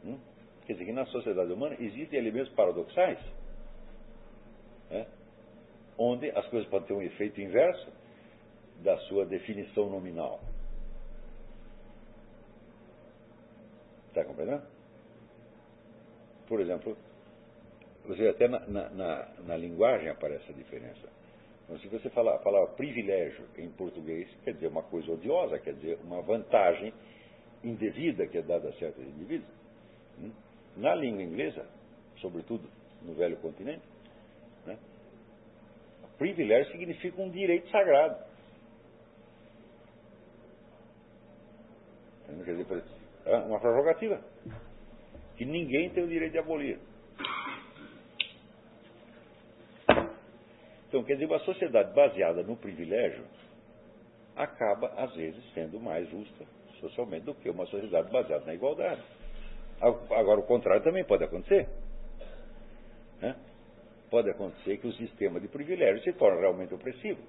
Hum? 0.05 0.19
Quer 0.65 0.73
dizer 0.73 0.85
que 0.85 0.93
na 0.93 1.05
sociedade 1.07 1.51
humana 1.51 1.75
existem 1.79 2.19
elementos 2.19 2.53
paradoxais, 2.53 3.19
né, 4.89 5.07
onde 5.97 6.29
as 6.31 6.47
coisas 6.47 6.69
podem 6.69 6.87
ter 6.87 6.93
um 6.93 7.01
efeito 7.01 7.41
inverso 7.41 7.91
da 8.83 8.97
sua 9.07 9.25
definição 9.25 9.89
nominal. 9.89 10.39
Está 14.09 14.23
compreendendo? 14.23 14.63
Por 16.47 16.59
exemplo, 16.59 16.97
você 18.05 18.27
até 18.27 18.47
na, 18.47 18.59
na, 18.67 18.89
na, 18.89 19.29
na, 19.45 19.57
linguagem 19.57 20.09
aparece 20.09 20.49
a 20.51 20.53
diferença. 20.53 21.07
Então, 21.69 21.77
se 21.81 21.87
você 21.87 22.09
falar 22.09 22.33
a 22.33 22.39
palavra 22.39 22.73
privilégio 22.73 23.45
em 23.55 23.69
português, 23.69 24.27
quer 24.43 24.55
dizer 24.55 24.69
uma 24.69 24.81
coisa 24.81 25.11
odiosa, 25.11 25.59
quer 25.59 25.75
dizer 25.75 25.99
uma 26.03 26.19
vantagem 26.19 26.91
indevida 27.63 28.25
que 28.25 28.39
é 28.39 28.41
dada 28.41 28.69
a 28.69 28.73
certos 28.73 29.05
indivíduos. 29.05 29.53
Hum? 30.19 30.31
Na 30.77 30.95
língua 30.95 31.21
inglesa, 31.21 31.69
sobretudo 32.17 32.67
no 33.03 33.13
velho 33.13 33.37
continente, 33.37 33.83
né, 34.65 34.79
privilégio 36.17 36.71
significa 36.71 37.21
um 37.21 37.29
direito 37.29 37.69
sagrado. 37.69 38.17
Quer 42.45 42.55
dizer, 42.55 42.83
uma 43.45 43.59
prerrogativa 43.59 44.19
que 45.37 45.45
ninguém 45.45 45.91
tem 45.91 46.03
o 46.03 46.07
direito 46.07 46.31
de 46.31 46.39
abolir. 46.39 46.79
Então, 50.89 51.03
quer 51.03 51.13
dizer, 51.13 51.27
uma 51.27 51.39
sociedade 51.39 51.93
baseada 51.93 52.41
no 52.41 52.57
privilégio 52.57 53.23
acaba, 54.35 54.87
às 54.97 55.13
vezes, 55.15 55.41
sendo 55.53 55.79
mais 55.79 56.09
justa 56.09 56.45
socialmente 56.79 57.25
do 57.25 57.35
que 57.35 57.49
uma 57.49 57.65
sociedade 57.67 58.11
baseada 58.11 58.43
na 58.45 58.55
igualdade. 58.55 59.01
Agora, 59.79 60.39
o 60.39 60.43
contrário 60.43 60.83
também 60.83 61.03
pode 61.03 61.23
acontecer. 61.23 61.69
Né? 63.21 63.35
Pode 64.09 64.31
acontecer 64.31 64.77
que 64.77 64.87
o 64.87 64.93
sistema 64.93 65.39
de 65.39 65.47
privilégio 65.47 66.01
se 66.03 66.11
torne 66.13 66.41
realmente 66.41 66.73
opressivo. 66.73 67.21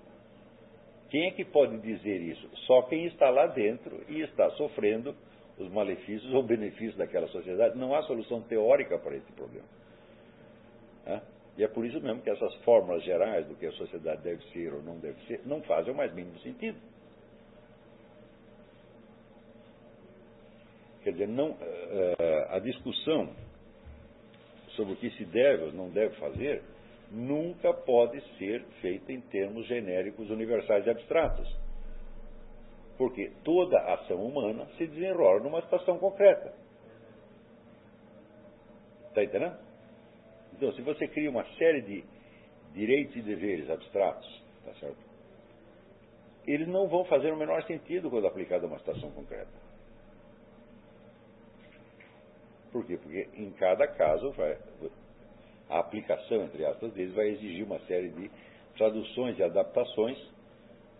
Quem 1.10 1.26
é 1.26 1.30
que 1.32 1.44
pode 1.44 1.78
dizer 1.80 2.18
isso? 2.18 2.48
Só 2.66 2.82
quem 2.82 3.04
está 3.06 3.28
lá 3.28 3.46
dentro 3.48 4.02
e 4.08 4.22
está 4.22 4.48
sofrendo 4.52 5.14
os 5.58 5.70
malefícios 5.70 6.32
ou 6.32 6.42
benefícios 6.42 6.96
daquela 6.96 7.26
sociedade. 7.28 7.76
Não 7.76 7.94
há 7.94 8.02
solução 8.04 8.40
teórica 8.42 8.98
para 8.98 9.16
esse 9.16 9.30
problema. 9.32 9.66
É? 11.04 11.20
E 11.60 11.62
é 11.62 11.68
por 11.68 11.84
isso 11.84 12.00
mesmo 12.00 12.22
que 12.22 12.30
essas 12.30 12.54
fórmulas 12.64 13.04
gerais 13.04 13.46
do 13.46 13.54
que 13.54 13.66
a 13.66 13.72
sociedade 13.72 14.22
deve 14.22 14.42
ser 14.44 14.72
ou 14.72 14.82
não 14.82 14.98
deve 14.98 15.20
ser 15.26 15.42
não 15.44 15.60
fazem 15.60 15.92
o 15.92 15.94
mais 15.94 16.10
mínimo 16.14 16.38
sentido. 16.38 16.80
Quer 21.04 21.12
dizer, 21.12 21.28
não, 21.28 21.54
eh, 21.60 22.46
a 22.48 22.58
discussão 22.60 23.34
sobre 24.68 24.94
o 24.94 24.96
que 24.96 25.10
se 25.10 25.26
deve 25.26 25.64
ou 25.64 25.72
não 25.74 25.90
deve 25.90 26.16
fazer 26.16 26.62
nunca 27.10 27.74
pode 27.74 28.18
ser 28.38 28.64
feita 28.80 29.12
em 29.12 29.20
termos 29.20 29.66
genéricos, 29.66 30.30
universais 30.30 30.86
e 30.86 30.90
abstratos 30.90 31.60
porque 32.96 33.32
toda 33.44 33.78
ação 33.80 34.16
humana 34.16 34.66
se 34.78 34.86
desenrola 34.86 35.40
numa 35.40 35.60
situação 35.60 35.98
concreta. 35.98 36.54
Está 39.08 39.24
entendendo? 39.24 39.69
Então, 40.60 40.74
se 40.74 40.82
você 40.82 41.08
cria 41.08 41.30
uma 41.30 41.42
série 41.54 41.80
de, 41.80 42.04
direitos 42.74 43.16
e 43.16 43.22
deveres 43.22 43.70
abstratos, 43.70 44.28
tá 44.62 44.74
certo? 44.74 44.98
Eles 46.46 46.68
não 46.68 46.86
vão 46.86 47.02
fazer 47.06 47.32
o 47.32 47.36
menor 47.36 47.62
sentido 47.62 48.10
quando 48.10 48.26
aplicado 48.26 48.66
a 48.66 48.68
uma 48.68 48.78
situação 48.78 49.10
concreta. 49.12 49.48
Por 52.70 52.84
quê? 52.84 52.98
Porque 52.98 53.26
em 53.32 53.50
cada 53.52 53.88
caso 53.88 54.32
vai, 54.32 54.58
a 55.70 55.78
aplicação, 55.78 56.44
entre 56.44 56.66
aspas, 56.66 56.92
deles 56.92 57.14
vai 57.14 57.28
exigir 57.28 57.64
uma 57.64 57.78
série 57.86 58.10
de 58.10 58.30
traduções 58.76 59.38
e 59.38 59.42
adaptações, 59.42 60.18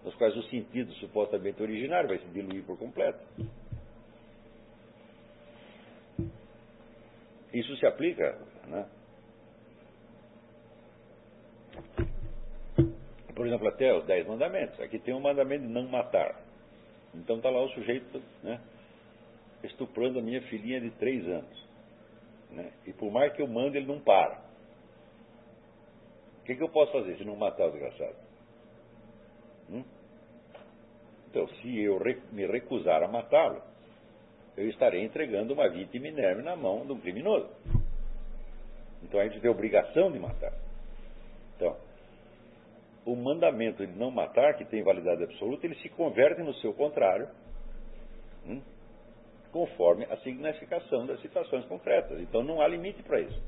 nas 0.02 0.14
quais 0.14 0.34
o 0.38 0.42
sentido 0.44 0.90
supostamente 0.94 1.62
originário 1.62 2.08
vai 2.08 2.18
se 2.18 2.26
diluir 2.28 2.64
por 2.64 2.78
completo. 2.78 3.20
Isso 7.52 7.76
se 7.76 7.84
aplica, 7.84 8.38
né? 8.66 8.88
Por 13.34 13.46
exemplo, 13.46 13.68
até 13.68 13.94
os 13.96 14.04
Dez 14.04 14.26
Mandamentos. 14.26 14.78
Aqui 14.80 14.98
tem 14.98 15.14
um 15.14 15.20
mandamento 15.20 15.66
de 15.66 15.72
não 15.72 15.88
matar. 15.88 16.40
Então 17.14 17.36
está 17.36 17.50
lá 17.50 17.62
o 17.62 17.68
sujeito 17.70 18.22
né, 18.42 18.60
estuprando 19.64 20.18
a 20.18 20.22
minha 20.22 20.42
filhinha 20.42 20.80
de 20.80 20.90
três 20.92 21.26
anos. 21.26 21.68
Né? 22.50 22.72
E 22.86 22.92
por 22.92 23.10
mais 23.10 23.32
que 23.32 23.42
eu 23.42 23.46
mande, 23.46 23.78
ele 23.78 23.86
não 23.86 24.00
para. 24.00 24.42
O 26.40 26.44
que, 26.44 26.54
que 26.54 26.62
eu 26.62 26.68
posso 26.68 26.92
fazer 26.92 27.16
se 27.16 27.24
não 27.24 27.36
matar 27.36 27.68
o 27.68 27.70
desgraçado? 27.70 28.16
Hum? 29.70 29.84
Então, 31.30 31.46
se 31.48 31.80
eu 31.80 32.00
me 32.32 32.46
recusar 32.46 33.02
a 33.02 33.08
matá-lo, 33.08 33.62
eu 34.56 34.68
estarei 34.68 35.04
entregando 35.04 35.54
uma 35.54 35.68
vítima 35.68 36.08
inerme 36.08 36.42
na 36.42 36.56
mão 36.56 36.84
de 36.84 36.92
um 36.92 37.00
criminoso. 37.00 37.48
Então 39.02 39.20
a 39.20 39.24
gente 39.24 39.40
tem 39.40 39.50
obrigação 39.50 40.10
de 40.10 40.18
matar. 40.18 40.52
Então, 41.60 41.76
o 43.04 43.14
mandamento 43.14 43.86
de 43.86 43.92
não 43.98 44.10
matar, 44.10 44.56
que 44.56 44.64
tem 44.64 44.82
validade 44.82 45.22
absoluta, 45.22 45.66
ele 45.66 45.74
se 45.76 45.90
converte 45.90 46.40
no 46.40 46.54
seu 46.54 46.72
contrário, 46.72 47.28
hum, 48.46 48.62
conforme 49.52 50.06
a 50.06 50.16
significação 50.18 51.06
das 51.06 51.20
situações 51.20 51.66
concretas. 51.66 52.18
Então 52.20 52.42
não 52.42 52.62
há 52.62 52.68
limite 52.68 53.02
para 53.02 53.20
isso. 53.20 53.42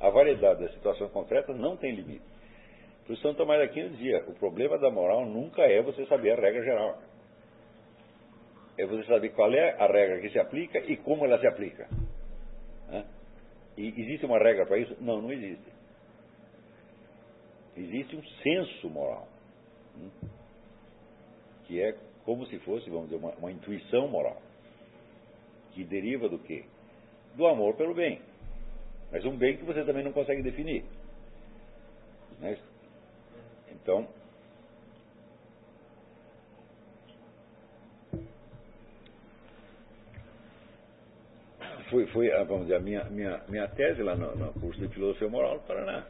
A 0.00 0.08
variedade 0.08 0.60
das 0.60 0.72
situações 0.72 1.10
concretas 1.12 1.54
não 1.56 1.76
tem 1.76 1.94
limite. 1.94 2.24
Isso, 3.08 3.20
São 3.20 3.34
Tomás 3.34 3.60
de 3.60 3.66
Aquino 3.66 3.90
dizia: 3.90 4.24
o 4.26 4.34
problema 4.34 4.78
da 4.78 4.90
moral 4.90 5.26
nunca 5.26 5.62
é 5.62 5.82
você 5.82 6.06
saber 6.06 6.32
a 6.32 6.40
regra 6.40 6.64
geral. 6.64 6.98
É 8.78 8.86
você 8.86 9.04
saber 9.04 9.30
qual 9.30 9.52
é 9.52 9.72
a 9.78 9.86
regra 9.86 10.20
que 10.20 10.30
se 10.30 10.38
aplica 10.38 10.78
e 10.78 10.96
como 10.96 11.24
ela 11.26 11.38
se 11.38 11.46
aplica. 11.46 11.88
E 13.76 13.88
existe 13.88 14.24
uma 14.24 14.38
regra 14.38 14.64
para 14.66 14.78
isso? 14.78 14.96
Não, 15.00 15.20
não 15.20 15.32
existe. 15.32 15.73
Existe 17.76 18.16
um 18.16 18.22
senso 18.42 18.88
moral. 18.88 19.28
Hum, 19.96 20.10
que 21.64 21.80
é 21.80 21.96
como 22.24 22.46
se 22.46 22.58
fosse, 22.60 22.88
vamos 22.88 23.06
dizer, 23.06 23.16
uma, 23.16 23.32
uma 23.34 23.52
intuição 23.52 24.08
moral. 24.08 24.40
Que 25.72 25.84
deriva 25.84 26.28
do 26.28 26.38
quê? 26.38 26.64
Do 27.36 27.46
amor 27.46 27.74
pelo 27.74 27.94
bem. 27.94 28.20
Mas 29.10 29.24
um 29.24 29.36
bem 29.36 29.56
que 29.56 29.64
você 29.64 29.84
também 29.84 30.04
não 30.04 30.12
consegue 30.12 30.42
definir. 30.42 30.84
Né? 32.40 32.58
Então, 33.70 34.08
foi, 41.90 42.06
foi 42.08 42.30
vamos 42.44 42.62
dizer, 42.62 42.76
a 42.76 42.80
minha, 42.80 43.04
minha, 43.04 43.44
minha 43.48 43.68
tese 43.68 44.02
lá 44.02 44.16
no, 44.16 44.34
no 44.34 44.52
curso 44.54 44.80
de 44.80 44.88
Filosofia 44.88 45.28
Moral 45.28 45.58
do 45.58 45.66
Paraná. 45.66 46.06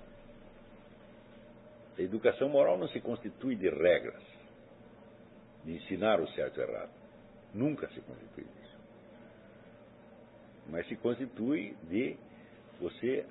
A 1.96 2.02
educação 2.02 2.48
moral 2.48 2.76
não 2.76 2.88
se 2.88 3.00
constitui 3.00 3.54
de 3.56 3.68
regras, 3.68 4.22
de 5.64 5.72
ensinar 5.76 6.20
o 6.20 6.28
certo 6.32 6.58
e 6.58 6.64
o 6.64 6.68
errado. 6.68 6.90
Nunca 7.52 7.88
se 7.88 8.00
constitui 8.00 8.44
disso. 8.44 8.78
Mas 10.68 10.86
se 10.88 10.96
constitui 10.96 11.76
de 11.84 12.16
você 12.80 13.24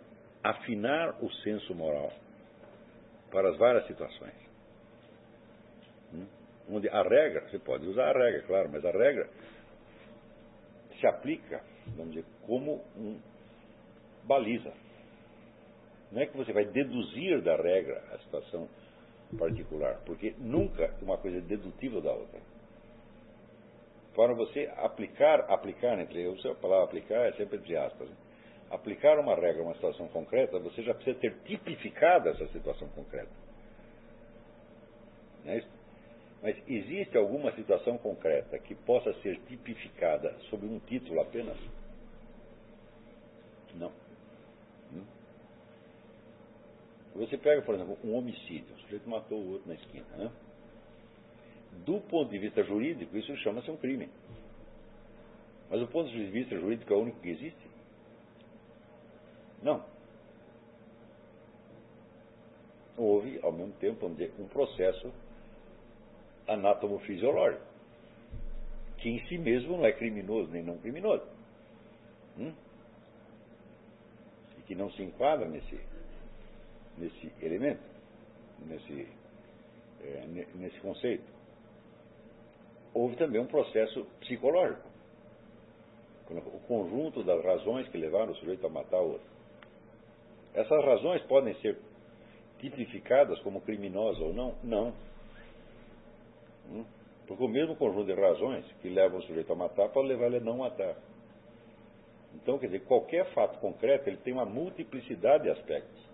afinar 0.43 1.21
o 1.23 1.31
senso 1.43 1.75
moral 1.75 2.11
para 3.31 3.49
as 3.49 3.57
várias 3.57 3.85
situações. 3.87 4.35
Hum? 6.13 6.25
Onde 6.69 6.87
a 6.87 7.01
regra, 7.01 7.49
você 7.49 7.59
pode 7.59 7.85
usar 7.87 8.15
a 8.15 8.23
regra, 8.23 8.43
claro, 8.43 8.69
mas 8.71 8.85
a 8.85 8.91
regra 8.91 9.29
se 10.99 11.07
aplica, 11.07 11.61
vamos 11.97 12.13
dizer, 12.13 12.25
como 12.45 12.81
um 12.95 13.19
baliza. 14.23 14.71
Não 16.13 16.21
é 16.21 16.27
que 16.27 16.37
você 16.37 16.53
vai 16.53 16.63
deduzir 16.65 17.41
da 17.41 17.55
regra 17.55 18.03
a 18.13 18.19
situação 18.19 18.69
particular, 19.37 19.99
porque 20.05 20.35
nunca 20.37 20.93
uma 21.01 21.17
coisa 21.17 21.39
é 21.39 21.41
dedutível 21.41 22.01
da 22.01 22.11
outra. 22.11 22.39
Para 24.15 24.35
você 24.35 24.71
aplicar, 24.77 25.39
aplicar, 25.51 25.99
entre 25.99 26.21
eu 26.21 26.35
a 26.51 26.55
palavra 26.55 26.85
aplicar 26.85 27.27
é 27.27 27.31
sempre 27.33 27.57
entre 27.57 27.75
aspas, 27.75 28.07
né? 28.07 28.15
aplicar 28.69 29.17
uma 29.19 29.33
regra 29.33 29.63
uma 29.63 29.73
situação 29.73 30.07
concreta, 30.07 30.59
você 30.59 30.83
já 30.83 30.93
precisa 30.93 31.17
ter 31.19 31.35
tipificado 31.45 32.29
essa 32.29 32.47
situação 32.49 32.87
concreta. 32.89 33.31
Não 35.43 35.51
é 35.51 35.57
isso? 35.57 35.69
Mas 36.43 36.57
existe 36.67 37.17
alguma 37.17 37.51
situação 37.53 37.97
concreta 37.97 38.59
que 38.59 38.75
possa 38.75 39.13
ser 39.21 39.39
tipificada 39.47 40.31
sob 40.49 40.63
um 40.65 40.77
título 40.79 41.21
apenas? 41.21 41.57
Não. 43.75 43.91
Hum? 44.93 45.05
Você 47.15 47.37
pega, 47.37 47.61
por 47.61 47.75
exemplo, 47.75 47.97
um 48.03 48.15
homicídio. 48.15 48.73
O 48.75 48.79
sujeito 48.79 49.07
matou 49.07 49.39
o 49.39 49.51
outro 49.51 49.67
na 49.67 49.75
esquina. 49.75 50.05
Né? 50.17 50.31
Do 51.85 51.99
ponto 52.01 52.29
de 52.31 52.39
vista 52.39 52.63
jurídico, 52.63 53.15
isso 53.15 53.35
chama-se 53.37 53.69
um 53.69 53.77
crime. 53.77 54.09
Mas 55.69 55.79
do 55.79 55.87
ponto 55.87 56.09
de 56.09 56.25
vista 56.25 56.57
jurídico 56.57 56.91
é 56.93 56.95
o 56.95 57.01
único 57.01 57.19
que 57.19 57.29
existe? 57.29 57.69
Não. 59.61 59.83
Houve, 62.97 63.39
ao 63.41 63.51
mesmo 63.51 63.73
tempo, 63.73 64.05
um 64.05 64.47
processo 64.47 65.11
anátomo-fisiológico, 66.47 67.65
que 68.97 69.09
em 69.09 69.19
si 69.27 69.37
mesmo 69.37 69.77
não 69.77 69.85
é 69.85 69.91
criminoso 69.91 70.51
nem 70.51 70.63
não 70.63 70.77
criminoso. 70.77 71.25
Hum? 72.37 72.53
E 74.57 74.61
que 74.63 74.75
não 74.75 74.91
se 74.91 75.01
enquadra 75.01 75.47
nesse, 75.47 75.79
nesse 76.97 77.31
elemento, 77.41 77.81
nesse, 78.65 79.07
é, 80.01 80.25
nesse 80.55 80.79
conceito. 80.79 81.23
Houve 82.93 83.15
também 83.15 83.41
um 83.41 83.47
processo 83.47 84.05
psicológico. 84.19 84.91
O 86.29 86.59
conjunto 86.67 87.23
das 87.23 87.43
razões 87.43 87.87
que 87.89 87.97
levaram 87.97 88.31
o 88.31 88.35
sujeito 88.35 88.65
a 88.65 88.69
matar 88.69 89.01
o 89.01 89.13
outro. 89.13 89.27
Essas 90.53 90.85
razões 90.85 91.21
podem 91.23 91.53
ser 91.55 91.77
tipificadas 92.59 93.39
como 93.39 93.61
criminosas 93.61 94.21
ou 94.21 94.33
não? 94.33 94.55
Não. 94.63 94.93
Hum? 96.71 96.85
Porque 97.27 97.43
o 97.43 97.47
mesmo 97.47 97.75
conjunto 97.75 98.05
de 98.05 98.13
razões 98.13 98.65
que 98.81 98.89
levam 98.89 99.19
o 99.19 99.23
sujeito 99.23 99.51
a 99.51 99.55
matar 99.55 99.89
pode 99.89 100.07
levar 100.07 100.27
ele 100.27 100.37
a 100.37 100.41
não 100.41 100.57
matar. 100.57 100.95
Então, 102.35 102.57
quer 102.57 102.67
dizer, 102.67 102.85
qualquer 102.85 103.31
fato 103.33 103.59
concreto 103.59 104.09
ele 104.09 104.17
tem 104.17 104.33
uma 104.33 104.45
multiplicidade 104.45 105.43
de 105.43 105.49
aspectos 105.49 106.12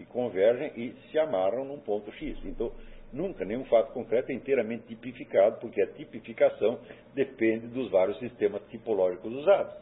que 0.00 0.06
convergem 0.06 0.72
e 0.76 0.94
se 1.10 1.18
amarram 1.18 1.62
num 1.62 1.78
ponto 1.78 2.10
X. 2.12 2.38
Então, 2.46 2.72
nunca 3.12 3.44
nenhum 3.44 3.66
fato 3.66 3.92
concreto 3.92 4.32
é 4.32 4.34
inteiramente 4.34 4.86
tipificado, 4.86 5.60
porque 5.60 5.82
a 5.82 5.86
tipificação 5.92 6.80
depende 7.14 7.66
dos 7.66 7.90
vários 7.90 8.18
sistemas 8.18 8.62
tipológicos 8.70 9.30
usados. 9.30 9.74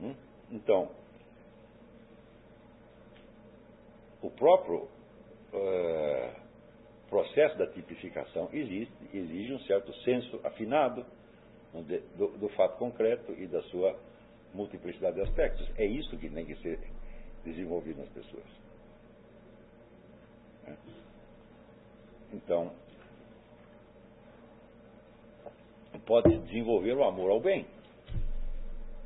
Hum? 0.00 0.14
Então, 0.52 0.90
o 4.22 4.30
próprio 4.30 4.88
uh, 5.52 6.30
processo 7.10 7.58
da 7.58 7.66
tipificação 7.66 8.48
existe, 8.54 8.94
exige 9.12 9.52
um 9.52 9.60
certo 9.60 9.92
senso 9.96 10.40
afinado 10.44 11.04
do, 12.16 12.38
do, 12.38 12.48
fato 12.50 12.78
concreto 12.78 13.32
e 13.32 13.46
da 13.46 13.62
sua 13.64 13.98
multiplicidade 14.54 15.16
de 15.16 15.22
aspectos. 15.22 15.70
É 15.76 15.84
isso 15.84 16.16
que 16.16 16.30
tem 16.30 16.46
que 16.46 16.54
ser 16.56 16.78
desenvolvido 17.44 18.00
nas 18.00 18.08
pessoas. 18.10 18.46
Né? 20.64 20.76
Então, 22.32 22.72
pode 26.06 26.38
desenvolver 26.38 26.94
o 26.94 27.04
amor 27.04 27.30
ao 27.30 27.40
bem. 27.40 27.66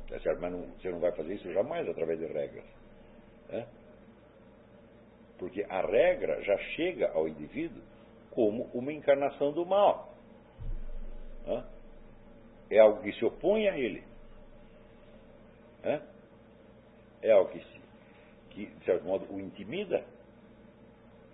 Tá 0.09 0.19
certo? 0.19 0.39
Mas 0.41 0.51
não, 0.51 0.61
você 0.61 0.89
não 0.89 0.99
vai 0.99 1.11
fazer 1.11 1.35
isso 1.35 1.51
jamais 1.51 1.87
através 1.87 2.19
de 2.19 2.25
regras. 2.27 2.65
Né? 3.49 3.67
Porque 5.37 5.63
a 5.69 5.81
regra 5.81 6.41
já 6.43 6.57
chega 6.75 7.11
ao 7.11 7.27
indivíduo 7.27 7.83
como 8.31 8.63
uma 8.73 8.91
encarnação 8.91 9.51
do 9.51 9.65
mal. 9.65 10.15
É 12.69 12.79
algo 12.79 13.01
que 13.01 13.11
se 13.13 13.23
opõe 13.23 13.67
a 13.67 13.77
ele. 13.77 14.03
É 17.21 17.31
algo 17.31 17.49
que, 17.51 17.59
que, 18.57 18.65
de 18.65 18.85
certo 18.85 19.05
modo, 19.05 19.31
o 19.31 19.39
intimida. 19.39 20.03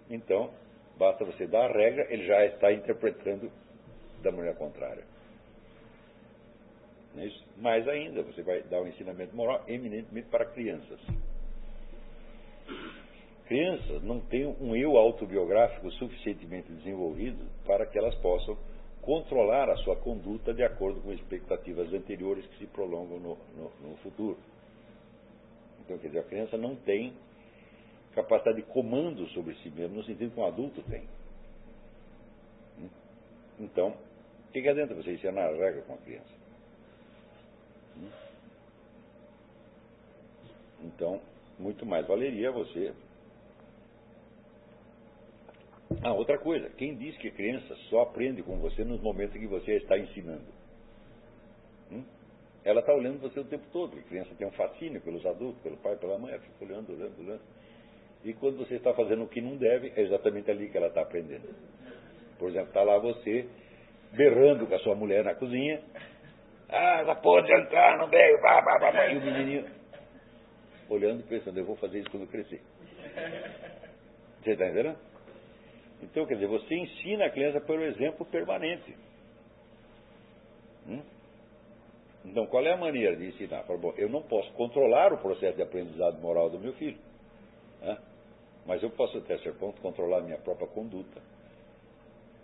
Então, 0.10 0.52
basta 0.98 1.24
você 1.24 1.48
dar 1.48 1.70
a 1.70 1.74
regra, 1.74 2.06
ele 2.10 2.26
já 2.26 2.46
está 2.46 2.74
interpretando 2.74 3.50
da 4.22 4.32
maneira 4.32 4.56
contrária. 4.58 5.06
É 7.16 7.30
Mais 7.58 7.88
ainda, 7.88 8.24
você 8.24 8.42
vai 8.42 8.62
dar 8.64 8.82
um 8.82 8.88
ensinamento 8.88 9.36
moral 9.36 9.64
eminentemente 9.68 10.28
para 10.30 10.46
crianças. 10.46 11.00
Crianças 13.46 14.04
não 14.04 14.20
têm 14.20 14.46
um 14.46 14.76
eu 14.76 14.98
autobiográfico 14.98 15.92
suficientemente 15.92 16.72
desenvolvido 16.72 17.46
para 17.66 17.86
que 17.86 17.98
elas 17.98 18.16
possam 18.16 18.58
controlar 19.02 19.70
a 19.70 19.76
sua 19.78 19.96
conduta 19.98 20.54
de 20.54 20.64
acordo 20.64 21.02
com 21.02 21.12
expectativas 21.12 21.94
anteriores 21.94 22.46
que 22.48 22.58
se 22.58 22.68
prolongam 22.68 23.20
no, 23.20 23.38
no, 23.56 23.90
no 23.90 23.98
futuro. 23.98 24.38
Então, 25.84 25.98
quer 25.98 26.08
dizer, 26.08 26.20
a 26.20 26.24
criança 26.24 26.58
não 26.58 26.76
tem 26.76 27.14
capacidade 28.14 28.58
de 28.58 28.64
comando 28.64 29.28
sobre 29.30 29.56
si 29.56 29.70
mesmo 29.70 29.98
no 29.98 30.04
sentido 30.04 30.34
que 30.34 30.40
um 30.40 30.46
adulto 30.46 30.82
tem. 30.84 31.04
Então, 33.60 33.90
o 33.90 34.52
que, 34.52 34.62
que 34.62 34.70
adianta 34.70 34.94
você 34.94 35.14
ensinar 35.14 35.46
a 35.46 35.52
regra 35.52 35.82
com 35.82 35.94
a 35.94 35.98
criança? 35.98 36.44
Então, 40.82 41.22
muito 41.58 41.86
mais 41.86 42.06
valeria 42.06 42.52
você. 42.52 42.94
Ah, 46.02 46.14
outra 46.14 46.38
coisa, 46.38 46.70
quem 46.72 46.96
diz 46.96 47.16
que 47.18 47.28
a 47.28 47.32
criança 47.32 47.76
só 47.90 48.02
aprende 48.02 48.42
com 48.44 48.58
você 48.58 48.84
nos 48.84 49.02
momentos 49.02 49.36
em 49.36 49.40
que 49.40 49.48
você 49.48 49.72
a 49.72 49.78
está 49.78 49.98
ensinando? 49.98 50.46
Hum? 51.92 52.04
Ela 52.64 52.80
está 52.80 52.94
olhando 52.94 53.20
você 53.20 53.40
o 53.40 53.46
tempo 53.46 53.66
todo. 53.72 53.98
A 53.98 54.02
criança 54.04 54.34
tem 54.36 54.48
um 54.48 54.52
fascínio 54.52 55.02
pelos 55.02 55.26
adultos, 55.26 55.62
pelo 55.62 55.78
pai, 55.78 55.96
pela 55.98 56.18
mãe, 56.18 56.38
fica 56.40 56.66
olhando, 56.66 56.94
olhando, 56.94 57.20
olhando. 57.20 57.42
E 58.24 58.34
quando 58.34 58.58
você 58.58 58.76
está 58.76 58.94
fazendo 58.94 59.24
o 59.24 59.28
que 59.28 59.42
não 59.42 59.58
deve, 59.58 59.92
é 59.96 60.02
exatamente 60.02 60.50
ali 60.50 60.70
que 60.70 60.78
ela 60.78 60.88
está 60.88 61.02
aprendendo. 61.02 61.54
Por 62.40 62.50
exemplo, 62.50 62.70
está 62.70 62.82
lá 62.82 62.98
você 62.98 63.48
berrando 64.14 64.66
com 64.66 64.76
a 64.76 64.80
sua 64.80 64.96
mulher 64.96 65.24
na 65.24 65.36
cozinha. 65.36 65.82
Ah, 66.70 67.00
ela 67.02 67.16
pode 67.16 67.52
entrar, 67.52 67.98
não 67.98 68.08
veio, 68.08 68.40
blá, 68.40 68.62
blá, 68.62 68.92
blá, 68.92 69.08
e 69.12 69.18
o 69.18 69.22
menininho 69.22 69.84
olhando 70.90 71.24
pensando, 71.24 71.58
eu 71.58 71.66
vou 71.66 71.76
fazer 71.76 72.00
isso 72.00 72.10
quando 72.10 72.28
crescer. 72.28 72.62
Você 74.42 74.52
está 74.52 74.68
entendendo? 74.68 74.98
Então, 76.02 76.26
quer 76.26 76.36
dizer, 76.36 76.48
você 76.48 76.76
ensina 76.76 77.26
a 77.26 77.30
criança 77.30 77.62
pelo 77.62 77.84
exemplo 77.84 78.26
permanente. 78.26 78.96
Hum? 80.88 81.02
Então, 82.26 82.46
qual 82.48 82.66
é 82.66 82.72
a 82.72 82.78
maneira 82.78 83.16
de 83.16 83.28
ensinar? 83.28 83.64
Fala, 83.64 83.80
bom, 83.80 83.94
eu 83.98 84.10
não 84.10 84.22
posso 84.22 84.52
controlar 84.54 85.12
o 85.12 85.18
processo 85.18 85.58
de 85.58 85.62
aprendizado 85.62 86.20
moral 86.22 86.50
do 86.50 86.60
meu 86.60 86.74
filho. 86.74 86.98
Né? 87.82 87.98
Mas 88.66 88.82
eu 88.82 88.90
posso, 88.92 89.18
até 89.18 89.38
certo 89.40 89.60
ponto, 89.60 89.82
controlar 89.82 90.20
a 90.20 90.22
minha 90.22 90.38
própria 90.38 90.68
conduta. 90.68 91.22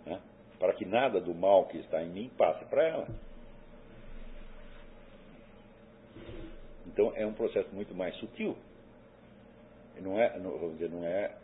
Né? 0.04 0.20
Para 0.58 0.74
que 0.74 0.84
nada 0.84 1.20
do 1.20 1.34
mal 1.34 1.66
que 1.66 1.78
está 1.78 2.02
em 2.02 2.10
mim 2.10 2.30
passe 2.36 2.64
para 2.66 2.86
ela. 2.86 3.08
Então 6.86 7.12
é 7.16 7.24
um 7.24 7.32
processo 7.32 7.68
muito 7.74 7.94
mais 7.94 8.14
sutil. 8.16 8.56
Não 9.98 10.18
é, 10.18 10.38
não, 10.38 10.52
vamos 10.58 10.78
dizer, 10.78 10.90
não 10.90 11.04
é, 11.04 11.36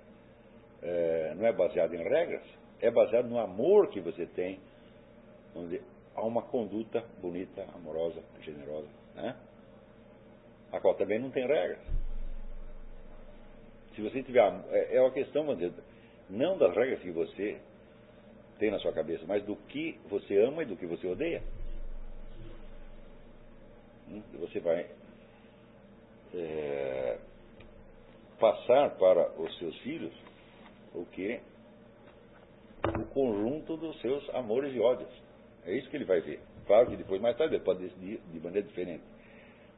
é, 0.82 1.34
não 1.36 1.46
é 1.46 1.52
baseado 1.52 1.94
em 1.94 2.02
regras, 2.02 2.42
é 2.80 2.90
baseado 2.90 3.28
no 3.28 3.38
amor 3.38 3.88
que 3.90 4.00
você 4.00 4.26
tem, 4.26 4.58
vamos 5.52 5.70
dizer, 5.70 5.84
a 6.16 6.22
uma 6.22 6.42
conduta 6.42 7.04
bonita, 7.20 7.66
amorosa, 7.74 8.22
generosa, 8.40 8.88
né? 9.14 9.36
a 10.72 10.80
qual 10.80 10.94
também 10.94 11.18
não 11.18 11.30
tem 11.30 11.46
regras. 11.46 11.78
Se 13.94 14.02
você 14.02 14.22
tiver. 14.22 14.42
É, 14.70 14.96
é 14.96 15.00
uma 15.00 15.10
questão, 15.10 15.44
vamos 15.44 15.58
dizer, 15.58 15.82
não 16.28 16.58
das 16.58 16.74
regras 16.74 17.00
que 17.00 17.10
você 17.10 17.58
tem 18.58 18.70
na 18.70 18.78
sua 18.78 18.92
cabeça, 18.92 19.24
mas 19.26 19.44
do 19.44 19.56
que 19.56 19.98
você 20.08 20.36
ama 20.38 20.62
e 20.62 20.66
do 20.66 20.76
que 20.76 20.86
você 20.86 21.06
odeia. 21.06 21.42
Hum? 24.08 24.22
Você 24.40 24.60
vai 24.60 24.86
é, 26.34 27.18
passar 28.38 28.96
para 28.96 29.30
os 29.40 29.58
seus 29.58 29.76
filhos 29.78 30.12
o 30.94 31.04
que? 31.06 31.40
O 32.86 33.04
conjunto 33.06 33.76
dos 33.76 34.00
seus 34.00 34.28
amores 34.34 34.74
e 34.74 34.80
ódios. 34.80 35.25
É 35.66 35.74
isso 35.74 35.90
que 35.90 35.96
ele 35.96 36.04
vai 36.04 36.20
ver. 36.20 36.40
Claro 36.66 36.88
que 36.88 36.96
depois, 36.96 37.20
mais 37.20 37.36
tarde, 37.36 37.56
ele 37.56 37.64
pode 37.64 37.80
decidir 37.80 38.20
de 38.32 38.40
maneira 38.40 38.66
diferente. 38.66 39.02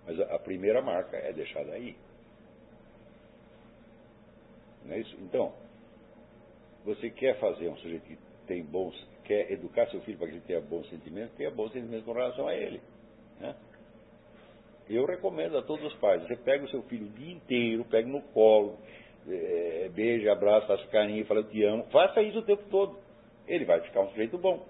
Mas 0.06 0.20
a 0.20 0.39
primeira 0.39 0.81
marca 0.82 1.16
é 1.16 1.32
deixada 1.32 1.73
aí. 1.73 1.97
Não 4.85 4.94
é 4.94 5.01
isso? 5.01 5.16
Então, 5.20 5.52
você 6.85 7.10
quer 7.10 7.39
fazer 7.39 7.69
um 7.69 7.77
sujeito 7.77 8.05
que 8.05 8.19
tem 8.47 8.62
bons, 8.65 8.94
quer 9.24 9.51
educar 9.51 9.86
seu 9.89 10.01
filho 10.02 10.16
para 10.16 10.28
que 10.28 10.35
ele 10.35 10.43
tenha 10.47 10.60
bons 10.60 10.89
sentimentos, 10.89 11.35
tenha 11.36 11.51
bons 11.51 11.73
sentimentos 11.73 12.05
com 12.05 12.12
relação 12.12 12.48
a 12.48 12.55
ele. 12.55 12.81
Né? 13.39 13.55
Eu 14.89 15.05
recomendo 15.05 15.59
a 15.59 15.62
todos 15.62 15.85
os 15.85 15.94
pais, 15.98 16.23
você 16.23 16.36
pega 16.36 16.65
o 16.65 16.70
seu 16.70 16.82
filho 16.85 17.06
o 17.06 17.10
dia 17.10 17.35
inteiro, 17.35 17.85
pega 17.85 18.09
no 18.09 18.23
colo, 18.23 18.78
é, 19.28 19.90
beija, 19.93 20.32
abraça, 20.32 20.66
faz 20.66 20.82
carinho, 20.86 21.27
fala 21.27 21.40
eu 21.40 21.51
te 21.51 21.62
amo, 21.62 21.85
faça 21.90 22.23
isso 22.23 22.39
o 22.39 22.43
tempo 22.43 22.62
todo. 22.70 22.98
Ele 23.47 23.66
vai 23.66 23.81
ficar 23.82 24.01
um 24.01 24.09
sujeito 24.09 24.39
bom. 24.39 24.66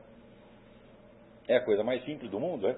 É 1.49 1.57
a 1.57 1.65
coisa 1.65 1.83
mais 1.83 2.05
simples 2.05 2.31
do 2.31 2.39
mundo, 2.39 2.69
é? 2.69 2.77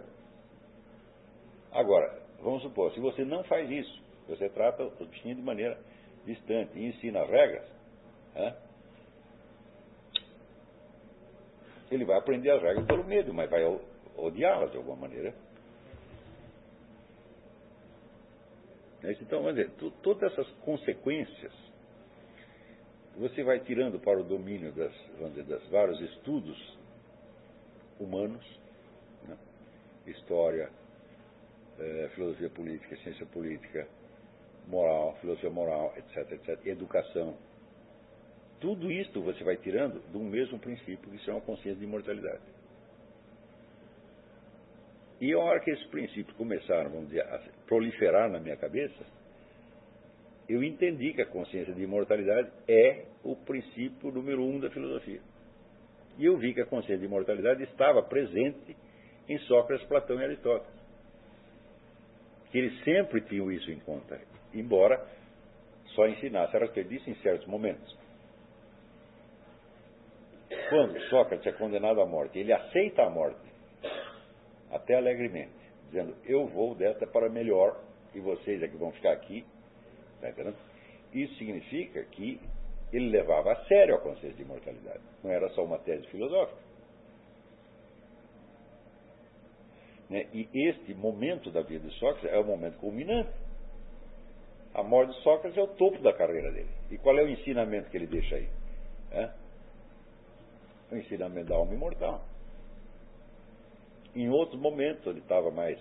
Agora, 1.72 2.22
vamos 2.40 2.62
supor, 2.62 2.92
se 2.92 3.00
você 3.00 3.24
não 3.24 3.44
faz 3.44 3.68
isso, 3.70 4.02
você 4.28 4.48
trata 4.48 4.84
o 4.84 5.06
bichinho 5.06 5.34
de 5.34 5.42
maneira 5.42 5.78
distante 6.24 6.78
e 6.78 6.86
ensina 6.86 7.22
as 7.22 7.28
regras, 7.28 7.68
é? 8.34 8.54
ele 11.90 12.04
vai 12.04 12.16
aprender 12.16 12.50
as 12.50 12.62
regras 12.62 12.86
pelo 12.86 13.04
medo, 13.04 13.34
mas 13.34 13.50
vai 13.50 13.64
odiá-las 14.16 14.70
de 14.70 14.76
alguma 14.76 14.96
maneira. 14.96 15.34
Né? 19.02 19.16
Então, 19.20 19.42
dizer, 19.52 19.70
todas 20.02 20.32
essas 20.32 20.48
consequências 20.60 21.52
você 23.16 23.42
vai 23.42 23.60
tirando 23.60 23.98
para 23.98 24.20
o 24.20 24.24
domínio 24.24 24.72
das, 24.72 24.92
dizer, 25.30 25.44
das 25.44 25.66
vários 25.68 26.00
estudos 26.00 26.78
humanos? 27.98 28.59
História, 30.10 30.70
eh, 31.78 32.10
filosofia 32.14 32.50
política, 32.50 32.96
ciência 32.96 33.26
política, 33.26 33.86
moral, 34.66 35.16
filosofia 35.20 35.50
moral, 35.50 35.94
etc, 35.96 36.32
etc, 36.32 36.66
educação. 36.66 37.36
Tudo 38.60 38.90
isto 38.90 39.22
você 39.22 39.42
vai 39.42 39.56
tirando 39.56 40.02
um 40.14 40.28
mesmo 40.28 40.58
princípio, 40.58 41.10
que 41.10 41.24
são 41.24 41.38
a 41.38 41.40
consciência 41.40 41.78
de 41.78 41.84
imortalidade. 41.84 42.42
E 45.20 45.32
a 45.32 45.38
hora 45.38 45.60
que 45.60 45.70
esses 45.70 45.86
princípios 45.86 46.34
começaram, 46.36 46.90
vamos 46.90 47.08
dizer, 47.08 47.22
a 47.22 47.40
proliferar 47.66 48.30
na 48.30 48.40
minha 48.40 48.56
cabeça, 48.56 49.04
eu 50.48 50.64
entendi 50.64 51.12
que 51.12 51.22
a 51.22 51.26
consciência 51.26 51.74
de 51.74 51.82
imortalidade 51.82 52.50
é 52.66 53.04
o 53.22 53.36
princípio 53.36 54.10
número 54.10 54.42
um 54.42 54.58
da 54.58 54.70
filosofia. 54.70 55.20
E 56.18 56.24
eu 56.24 56.36
vi 56.38 56.52
que 56.52 56.60
a 56.60 56.66
consciência 56.66 56.98
de 56.98 57.04
imortalidade 57.04 57.62
estava 57.62 58.02
presente 58.02 58.76
em 59.30 59.38
Sócrates, 59.40 59.86
Platão 59.86 60.20
e 60.20 60.24
Aristóteles. 60.24 60.80
Que 62.50 62.58
eles 62.58 62.82
sempre 62.82 63.20
tinham 63.22 63.50
isso 63.52 63.70
em 63.70 63.78
conta, 63.78 64.20
embora 64.52 65.06
só 65.94 66.08
ensinasse 66.08 66.56
a 66.56 66.58
respeito 66.58 66.92
em 67.08 67.14
certos 67.22 67.46
momentos. 67.46 67.96
Quando 70.68 71.00
Sócrates 71.02 71.46
é 71.46 71.52
condenado 71.52 72.00
à 72.00 72.06
morte, 72.06 72.40
ele 72.40 72.52
aceita 72.52 73.04
a 73.04 73.10
morte 73.10 73.38
até 74.72 74.96
alegremente, 74.96 75.52
dizendo: 75.86 76.16
Eu 76.24 76.48
vou 76.48 76.74
desta 76.74 77.06
para 77.06 77.28
melhor 77.28 77.80
e 78.12 78.18
vocês 78.18 78.60
é 78.60 78.66
que 78.66 78.76
vão 78.76 78.90
ficar 78.90 79.12
aqui. 79.12 79.44
Tá? 80.20 80.28
Isso 81.12 81.34
significa 81.36 82.02
que 82.04 82.40
ele 82.92 83.10
levava 83.10 83.52
a 83.52 83.64
sério 83.66 83.94
a 83.94 84.00
consciência 84.00 84.36
de 84.36 84.42
imortalidade. 84.42 85.00
Não 85.22 85.30
era 85.30 85.48
só 85.50 85.64
uma 85.64 85.78
tese 85.78 86.04
filosófica. 86.08 86.69
Né? 90.10 90.26
E 90.34 90.48
este 90.68 90.92
momento 90.92 91.50
da 91.52 91.62
vida 91.62 91.88
de 91.88 91.94
Sócrates 91.98 92.30
é 92.30 92.38
o 92.38 92.44
momento 92.44 92.76
culminante. 92.78 93.30
A 94.74 94.82
morte 94.82 95.14
de 95.14 95.22
Sócrates 95.22 95.56
é 95.56 95.62
o 95.62 95.68
topo 95.68 96.02
da 96.02 96.12
carreira 96.12 96.50
dele. 96.50 96.70
E 96.90 96.98
qual 96.98 97.16
é 97.16 97.22
o 97.22 97.28
ensinamento 97.28 97.88
que 97.90 97.96
ele 97.96 98.08
deixa 98.08 98.34
aí? 98.34 98.48
É? 99.12 99.30
O 100.90 100.96
ensinamento 100.96 101.48
da 101.48 101.54
alma 101.54 101.72
imortal. 101.72 102.24
Em 104.14 104.28
outros 104.28 104.60
momentos 104.60 105.06
ele 105.06 105.20
estava 105.20 105.50
mais. 105.52 105.78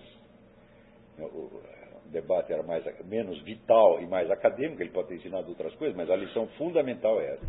O 1.18 1.60
debate 2.06 2.52
era 2.52 2.62
mais, 2.62 2.84
menos 3.04 3.42
vital 3.42 4.00
e 4.00 4.06
mais 4.06 4.30
acadêmico, 4.30 4.80
ele 4.80 4.90
pode 4.90 5.08
ter 5.08 5.16
ensinado 5.16 5.48
outras 5.48 5.74
coisas, 5.74 5.96
mas 5.96 6.08
a 6.08 6.16
lição 6.16 6.46
fundamental 6.56 7.20
é 7.20 7.34
essa. 7.34 7.46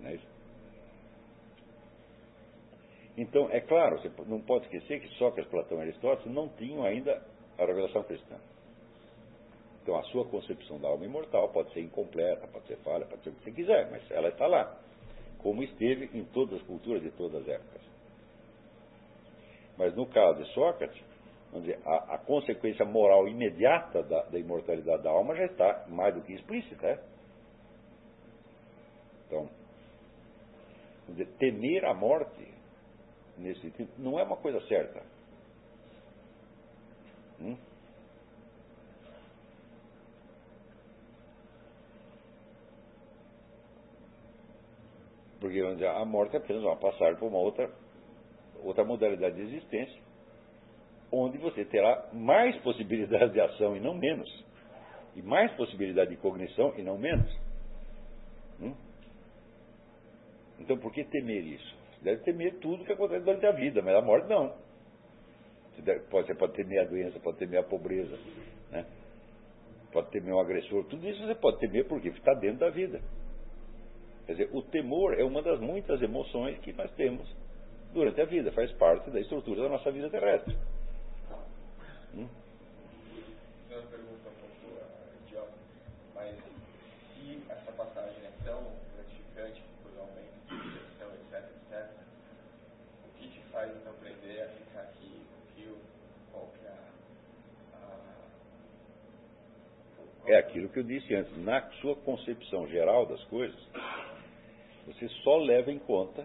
Não 0.00 0.10
é 0.10 0.14
isso? 0.14 0.29
Então, 3.16 3.50
é 3.50 3.60
claro, 3.60 3.98
você 3.98 4.10
não 4.26 4.40
pode 4.40 4.64
esquecer 4.64 5.00
que 5.00 5.08
Sócrates, 5.16 5.50
Platão 5.50 5.78
e 5.78 5.82
Aristóteles 5.82 6.32
não 6.32 6.48
tinham 6.48 6.84
ainda 6.84 7.22
a 7.58 7.64
revelação 7.66 8.02
cristã. 8.04 8.36
Então 9.82 9.96
a 9.96 10.02
sua 10.04 10.24
concepção 10.26 10.78
da 10.78 10.88
alma 10.88 11.04
imortal 11.04 11.48
pode 11.48 11.72
ser 11.72 11.80
incompleta, 11.80 12.46
pode 12.48 12.66
ser 12.66 12.76
falha, 12.78 13.06
pode 13.06 13.22
ser 13.22 13.30
o 13.30 13.32
que 13.32 13.44
você 13.44 13.52
quiser, 13.52 13.90
mas 13.90 14.08
ela 14.10 14.28
está 14.28 14.46
lá, 14.46 14.78
como 15.38 15.62
esteve 15.62 16.10
em 16.16 16.24
todas 16.26 16.60
as 16.60 16.66
culturas 16.66 17.02
de 17.02 17.10
todas 17.12 17.42
as 17.42 17.48
épocas. 17.48 17.82
Mas 19.76 19.94
no 19.96 20.06
caso 20.06 20.42
de 20.42 20.52
Sócrates, 20.52 21.02
dizer, 21.54 21.80
a, 21.84 22.14
a, 22.14 22.18
consequência 22.18 22.84
moral 22.84 23.26
imediata 23.26 24.02
da, 24.02 24.22
da, 24.24 24.38
imortalidade 24.38 25.02
da 25.02 25.10
alma 25.10 25.34
já 25.34 25.46
está 25.46 25.86
mais 25.88 26.14
do 26.14 26.20
que 26.20 26.34
explícita. 26.34 26.86
É? 26.86 26.98
Então, 29.26 29.48
dizer, 31.08 31.26
temer 31.38 31.84
a 31.86 31.94
morte, 31.94 32.46
nesse 33.40 33.60
sentido, 33.60 33.90
não 33.98 34.18
é 34.18 34.22
uma 34.22 34.36
coisa 34.36 34.60
certa. 34.66 35.02
Hum? 37.40 37.56
Porque 45.40 45.58
a 45.60 46.04
morte 46.04 46.36
é 46.36 46.38
apenas 46.38 46.62
uma 46.62 46.76
passagem 46.76 47.16
para 47.16 47.26
uma 47.26 47.38
outra, 47.38 47.70
outra 48.62 48.84
modalidade 48.84 49.36
de 49.36 49.42
existência, 49.42 50.00
onde 51.10 51.38
você 51.38 51.64
terá 51.64 52.10
mais 52.12 52.56
possibilidade 52.58 53.32
de 53.32 53.40
ação 53.40 53.74
e 53.74 53.80
não 53.80 53.94
menos. 53.94 54.28
E 55.16 55.22
mais 55.22 55.50
possibilidade 55.54 56.10
de 56.10 56.16
cognição 56.18 56.74
e 56.76 56.82
não 56.82 56.98
menos. 56.98 57.34
Hum? 58.60 58.74
Então 60.60 60.78
por 60.78 60.92
que 60.92 61.02
temer 61.04 61.42
isso? 61.42 61.79
Você 62.00 62.04
deve 62.04 62.22
temer 62.22 62.54
tudo 62.60 62.84
que 62.84 62.92
acontece 62.92 63.24
durante 63.24 63.46
a 63.46 63.52
vida, 63.52 63.82
mas 63.82 63.94
a 63.94 64.00
morte 64.00 64.28
não. 64.28 64.54
Você, 65.74 65.82
deve, 65.82 66.00
pode, 66.06 66.26
você 66.26 66.34
pode 66.34 66.54
temer 66.54 66.80
a 66.80 66.84
doença, 66.84 67.20
pode 67.20 67.38
temer 67.38 67.60
a 67.60 67.62
pobreza, 67.62 68.18
né? 68.70 68.86
pode 69.92 70.10
temer 70.10 70.34
um 70.34 70.40
agressor, 70.40 70.84
tudo 70.84 71.08
isso 71.08 71.26
você 71.26 71.34
pode 71.34 71.58
temer 71.58 71.86
porque 71.86 72.08
está 72.08 72.32
dentro 72.34 72.58
da 72.58 72.70
vida. 72.70 73.00
Quer 74.26 74.32
dizer, 74.32 74.50
o 74.52 74.62
temor 74.62 75.18
é 75.18 75.24
uma 75.24 75.42
das 75.42 75.58
muitas 75.60 76.00
emoções 76.00 76.58
que 76.60 76.72
nós 76.72 76.90
temos 76.92 77.28
durante 77.92 78.20
a 78.20 78.24
vida, 78.24 78.52
faz 78.52 78.70
parte 78.72 79.10
da 79.10 79.18
estrutura 79.20 79.62
da 79.62 79.68
nossa 79.68 79.90
vida 79.90 80.08
terrestre. 80.08 80.56
Hum? 82.14 82.28
Uma 83.68 83.82
pergunta 83.82 84.28
um 84.28 84.32
pouco 84.40 84.66
uh, 84.78 85.12
idiota, 85.26 85.52
mas 86.14 86.36
se 87.14 87.42
essa 87.48 87.72
passagem 87.72 88.24
é 88.24 88.30
tão 88.44 88.62
gratificante 88.94 89.60
por 89.82 89.90
aumento 89.98 90.32
de 90.48 90.48
percepção, 90.48 91.08
etc, 91.14 91.50
etc, 91.56 91.90
o 93.04 93.08
que 93.18 93.28
te 93.28 93.40
faz 93.50 93.76
então 93.76 93.92
aprender 93.92 94.42
a 94.42 94.48
ficar 94.48 94.82
aqui 94.82 95.20
no 95.30 95.38
Rio? 95.56 95.76
Qual 96.32 96.48
que 96.58 96.66
é 96.66 96.70
a, 96.70 96.74
a... 97.76 97.78
É 100.30 100.36
aquilo 100.36 100.68
que 100.68 100.78
eu 100.78 100.84
disse 100.84 101.12
antes, 101.12 101.36
na 101.38 101.60
sua 101.80 101.96
concepção 101.96 102.64
geral 102.68 103.04
das 103.04 103.20
coisas, 103.24 103.58
você 104.86 105.08
só 105.24 105.38
leva 105.38 105.72
em 105.72 105.78
conta 105.80 106.24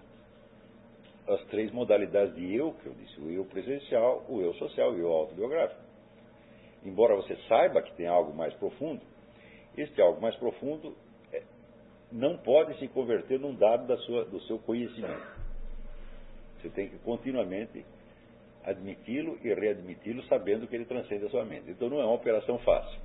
as 1.27 1.43
três 1.45 1.71
modalidades 1.71 2.35
de 2.35 2.55
eu, 2.55 2.73
que 2.73 2.85
eu 2.85 2.93
disse, 2.93 3.19
o 3.19 3.31
eu 3.31 3.43
presencial, 3.45 4.23
o 4.29 4.41
eu 4.41 4.53
social 4.53 4.95
e 4.95 5.01
o 5.01 5.07
autobiográfico. 5.07 5.81
Embora 6.83 7.15
você 7.15 7.35
saiba 7.47 7.81
que 7.81 7.95
tem 7.95 8.05
algo 8.05 8.31
mais 8.31 8.53
profundo, 8.53 9.01
este 9.75 9.99
algo 9.99 10.21
mais 10.21 10.35
profundo 10.35 10.95
é, 11.33 11.41
não 12.11 12.37
pode 12.37 12.77
se 12.77 12.87
converter 12.89 13.39
num 13.39 13.55
dado 13.55 13.87
da 13.87 13.97
sua, 13.97 14.23
do 14.25 14.39
seu 14.41 14.59
conhecimento. 14.59 15.35
Você 16.61 16.69
tem 16.69 16.89
que 16.89 16.99
continuamente 16.99 17.83
admiti-lo 18.63 19.39
e 19.43 19.51
readmiti-lo 19.51 20.21
sabendo 20.25 20.67
que 20.67 20.75
ele 20.75 20.85
transcende 20.85 21.25
a 21.25 21.29
sua 21.31 21.43
mente. 21.43 21.71
Então 21.71 21.89
não 21.89 21.99
é 21.99 22.05
uma 22.05 22.13
operação 22.13 22.59
fácil. 22.59 23.04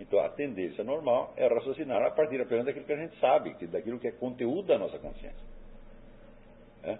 Então, 0.00 0.18
a 0.20 0.28
tendência 0.28 0.82
normal 0.82 1.32
é 1.36 1.46
raciocinar 1.46 2.02
a 2.02 2.10
partir 2.10 2.40
apenas 2.40 2.66
daquilo 2.66 2.84
que 2.84 2.92
a 2.92 2.96
gente 2.96 3.18
sabe, 3.20 3.54
daquilo 3.68 3.98
que 3.98 4.08
é 4.08 4.12
conteúdo 4.12 4.66
da 4.66 4.78
nossa 4.78 4.98
consciência. 4.98 5.44
É? 6.82 6.98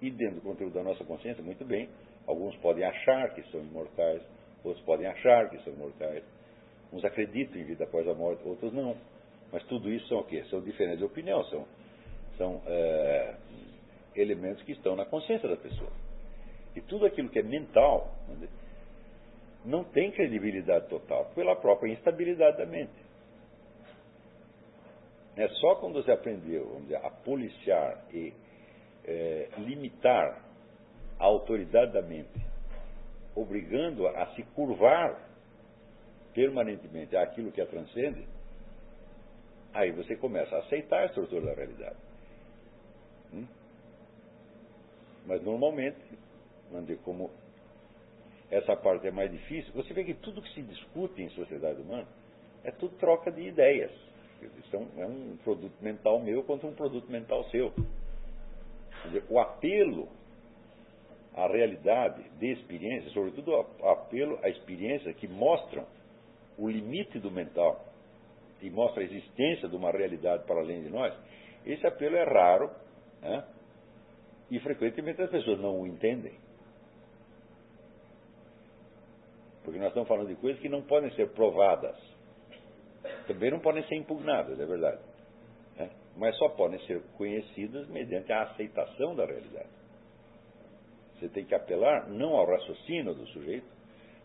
E 0.00 0.10
dentro 0.10 0.36
do 0.36 0.40
conteúdo 0.42 0.74
da 0.74 0.82
nossa 0.82 1.04
consciência, 1.04 1.42
muito 1.42 1.64
bem, 1.64 1.88
alguns 2.26 2.56
podem 2.56 2.84
achar 2.84 3.34
que 3.34 3.42
são 3.50 3.60
imortais, 3.60 4.22
outros 4.64 4.84
podem 4.84 5.06
achar 5.06 5.50
que 5.50 5.58
são 5.62 5.72
imortais, 5.72 6.24
uns 6.92 7.04
acreditam 7.04 7.60
em 7.60 7.64
vida 7.64 7.84
após 7.84 8.06
a 8.06 8.14
morte, 8.14 8.46
outros 8.46 8.72
não. 8.72 8.96
Mas 9.52 9.62
tudo 9.64 9.90
isso 9.90 10.06
são 10.08 10.18
o 10.18 10.24
quê? 10.24 10.44
São 10.48 10.60
diferenças 10.60 10.98
de 10.98 11.04
opinião, 11.04 11.44
são, 11.44 11.66
são 12.38 12.62
é, 12.66 13.34
elementos 14.14 14.62
que 14.62 14.72
estão 14.72 14.96
na 14.96 15.04
consciência 15.04 15.48
da 15.48 15.56
pessoa. 15.56 15.90
E 16.74 16.80
tudo 16.80 17.04
aquilo 17.04 17.28
que 17.28 17.38
é 17.38 17.42
mental, 17.42 18.10
não 19.64 19.84
tem 19.84 20.10
credibilidade 20.10 20.88
total, 20.88 21.26
pela 21.34 21.54
própria 21.56 21.92
instabilidade 21.92 22.58
da 22.58 22.66
mente. 22.66 22.92
É 25.36 25.48
só 25.48 25.76
quando 25.76 26.02
você 26.02 26.12
aprendeu 26.12 26.66
vamos 26.66 26.82
dizer, 26.82 26.96
a 26.96 27.10
policiar 27.10 28.04
e 28.12 28.34
é, 29.04 29.48
limitar 29.58 30.42
a 31.18 31.24
autoridade 31.24 31.92
da 31.92 32.02
mente, 32.02 32.40
obrigando-a 33.34 34.22
a 34.22 34.34
se 34.34 34.42
curvar 34.54 35.18
permanentemente 36.34 37.16
àquilo 37.16 37.52
que 37.52 37.60
a 37.60 37.66
transcende, 37.66 38.26
aí 39.72 39.90
você 39.92 40.16
começa 40.16 40.54
a 40.54 40.58
aceitar 40.60 41.02
a 41.02 41.06
estrutura 41.06 41.46
da 41.46 41.54
realidade. 41.54 41.96
Hum? 43.32 43.46
Mas 45.26 45.42
normalmente, 45.42 46.00
como 47.04 47.30
essa 48.52 48.76
parte 48.76 49.06
é 49.06 49.10
mais 49.10 49.30
difícil, 49.30 49.72
você 49.72 49.94
vê 49.94 50.04
que 50.04 50.12
tudo 50.12 50.42
que 50.42 50.52
se 50.52 50.60
discute 50.60 51.22
em 51.22 51.30
sociedade 51.30 51.80
humana 51.80 52.06
é 52.62 52.70
tudo 52.70 52.94
troca 52.98 53.32
de 53.32 53.40
ideias. 53.40 53.90
Isso 54.42 54.76
é 54.98 55.06
um 55.06 55.38
produto 55.42 55.74
mental 55.80 56.20
meu 56.20 56.42
contra 56.42 56.68
um 56.68 56.74
produto 56.74 57.10
mental 57.10 57.44
seu. 57.44 57.72
Dizer, 59.06 59.24
o 59.30 59.40
apelo 59.40 60.06
à 61.34 61.46
realidade 61.46 62.22
de 62.38 62.52
experiência, 62.52 63.10
sobretudo 63.12 63.52
o 63.52 63.88
apelo 63.88 64.38
à 64.42 64.50
experiência 64.50 65.14
que 65.14 65.26
mostram 65.26 65.86
o 66.58 66.68
limite 66.68 67.18
do 67.18 67.30
mental 67.30 67.82
e 68.60 68.68
mostra 68.68 69.02
a 69.02 69.06
existência 69.06 69.66
de 69.66 69.74
uma 69.74 69.90
realidade 69.90 70.44
para 70.44 70.60
além 70.60 70.82
de 70.82 70.90
nós, 70.90 71.14
esse 71.64 71.86
apelo 71.86 72.16
é 72.16 72.24
raro 72.24 72.70
né? 73.22 73.44
e 74.50 74.60
frequentemente 74.60 75.22
as 75.22 75.30
pessoas 75.30 75.58
não 75.58 75.80
o 75.80 75.86
entendem. 75.86 76.41
Porque 79.72 79.80
nós 79.80 79.88
estamos 79.88 80.06
falando 80.06 80.28
de 80.28 80.34
coisas 80.34 80.60
que 80.60 80.68
não 80.68 80.82
podem 80.82 81.10
ser 81.12 81.30
provadas. 81.30 81.96
Também 83.26 83.50
não 83.50 83.58
podem 83.58 83.82
ser 83.88 83.94
impugnadas, 83.94 84.60
é 84.60 84.66
verdade. 84.66 85.00
Né? 85.78 85.88
Mas 86.14 86.36
só 86.36 86.50
podem 86.50 86.78
ser 86.80 87.00
conhecidas 87.16 87.88
mediante 87.88 88.30
a 88.30 88.42
aceitação 88.42 89.16
da 89.16 89.24
realidade. 89.24 89.70
Você 91.14 91.26
tem 91.30 91.46
que 91.46 91.54
apelar 91.54 92.06
não 92.10 92.36
ao 92.36 92.46
raciocínio 92.46 93.14
do 93.14 93.26
sujeito, 93.28 93.66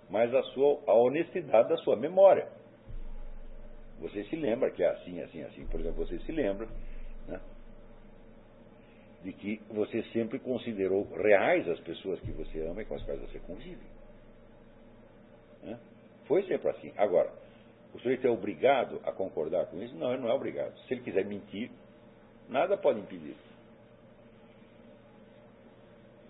mas 0.10 0.36
à, 0.36 0.44
sua, 0.52 0.82
à 0.86 0.94
honestidade 0.96 1.70
da 1.70 1.78
sua 1.78 1.96
memória. 1.96 2.50
Você 4.02 4.26
se 4.26 4.36
lembra 4.36 4.70
que 4.72 4.84
é 4.84 4.90
assim, 4.90 5.22
assim, 5.22 5.44
assim. 5.44 5.66
Por 5.68 5.80
exemplo, 5.80 6.06
você 6.06 6.20
se 6.20 6.32
lembra 6.34 6.68
né, 7.26 7.40
de 9.24 9.32
que 9.32 9.62
você 9.70 10.04
sempre 10.12 10.40
considerou 10.40 11.08
reais 11.16 11.70
as 11.70 11.80
pessoas 11.80 12.20
que 12.20 12.34
você 12.34 12.68
ama 12.68 12.82
e 12.82 12.86
com 12.86 12.96
as 12.96 13.04
quais 13.04 13.22
você 13.22 13.40
convive. 13.40 13.97
Né? 15.64 15.80
Foi 16.26 16.44
sempre 16.44 16.70
assim. 16.70 16.92
Agora, 16.98 17.32
o 17.94 18.00
sujeito 18.00 18.28
é 18.28 18.30
obrigado 18.30 19.00
a 19.04 19.12
concordar 19.12 19.66
com 19.68 19.82
isso? 19.82 19.96
Não, 19.96 20.14
ele 20.14 20.22
não 20.22 20.30
é 20.30 20.34
obrigado. 20.34 20.78
Se 20.88 20.94
ele 20.94 21.02
quiser 21.02 21.26
mentir, 21.26 21.72
nada 22.50 22.78
pode 22.78 23.00
impedir. 23.00 23.36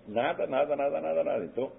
Nada, 0.08 0.48
nada, 0.48 0.76
nada, 0.76 1.02
nada, 1.02 1.24
nada. 1.24 1.44
Então, 1.44 1.72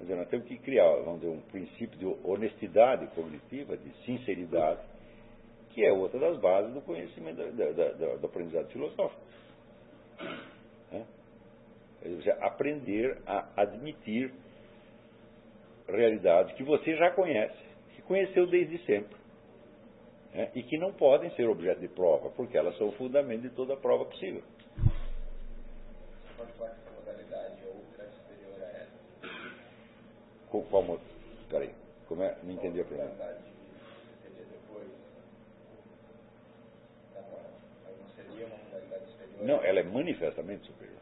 dizer, 0.00 0.14
nós 0.16 0.28
temos 0.28 0.46
que 0.46 0.58
criar, 0.58 0.88
vamos 1.02 1.20
dizer, 1.20 1.32
um 1.32 1.40
princípio 1.40 1.98
de 1.98 2.06
honestidade 2.24 3.06
cognitiva, 3.08 3.76
de 3.76 3.90
sinceridade, 4.04 4.80
que 5.70 5.84
é 5.84 5.92
outra 5.92 6.20
das 6.20 6.38
bases 6.38 6.72
do 6.72 6.80
conhecimento, 6.80 7.36
da, 7.36 7.70
da, 7.72 7.92
da, 7.92 8.16
do 8.16 8.26
aprendizado 8.26 8.68
filosófico. 8.68 9.20
Né? 10.92 11.06
aprender 12.40 13.18
a 13.26 13.48
admitir 13.56 14.32
realidades 15.88 16.54
que 16.54 16.62
você 16.62 16.96
já 16.96 17.10
conhece, 17.10 17.56
que 17.94 18.02
conheceu 18.02 18.46
desde 18.46 18.78
sempre, 18.84 19.16
né, 20.34 20.50
e 20.54 20.62
que 20.62 20.76
não 20.76 20.92
podem 20.92 21.30
ser 21.30 21.48
objeto 21.48 21.80
de 21.80 21.88
prova, 21.88 22.30
porque 22.30 22.56
elas 22.56 22.76
são 22.76 22.88
o 22.88 22.92
fundamento 22.92 23.42
de 23.42 23.50
toda 23.50 23.76
prova 23.76 24.04
possível. 24.04 24.42
Você 24.76 26.34
pode 26.36 26.52
falar 26.52 26.70
que 26.70 26.80
essa 26.80 26.90
modalidade 26.90 27.54
é 27.62 27.66
outra 27.66 28.06
superior 28.10 28.62
a 28.62 28.66
essa? 28.66 28.98
Com 30.50 30.62
qual 30.64 31.00
Peraí, 31.48 31.70
como 32.06 32.22
é? 32.22 32.36
Não 32.42 32.52
entendi 32.52 32.80
a 32.80 32.84
pergunta. 32.84 33.48
Não, 39.40 39.62
ela 39.62 39.80
é 39.80 39.82
manifestamente 39.84 40.66
superior. 40.66 40.97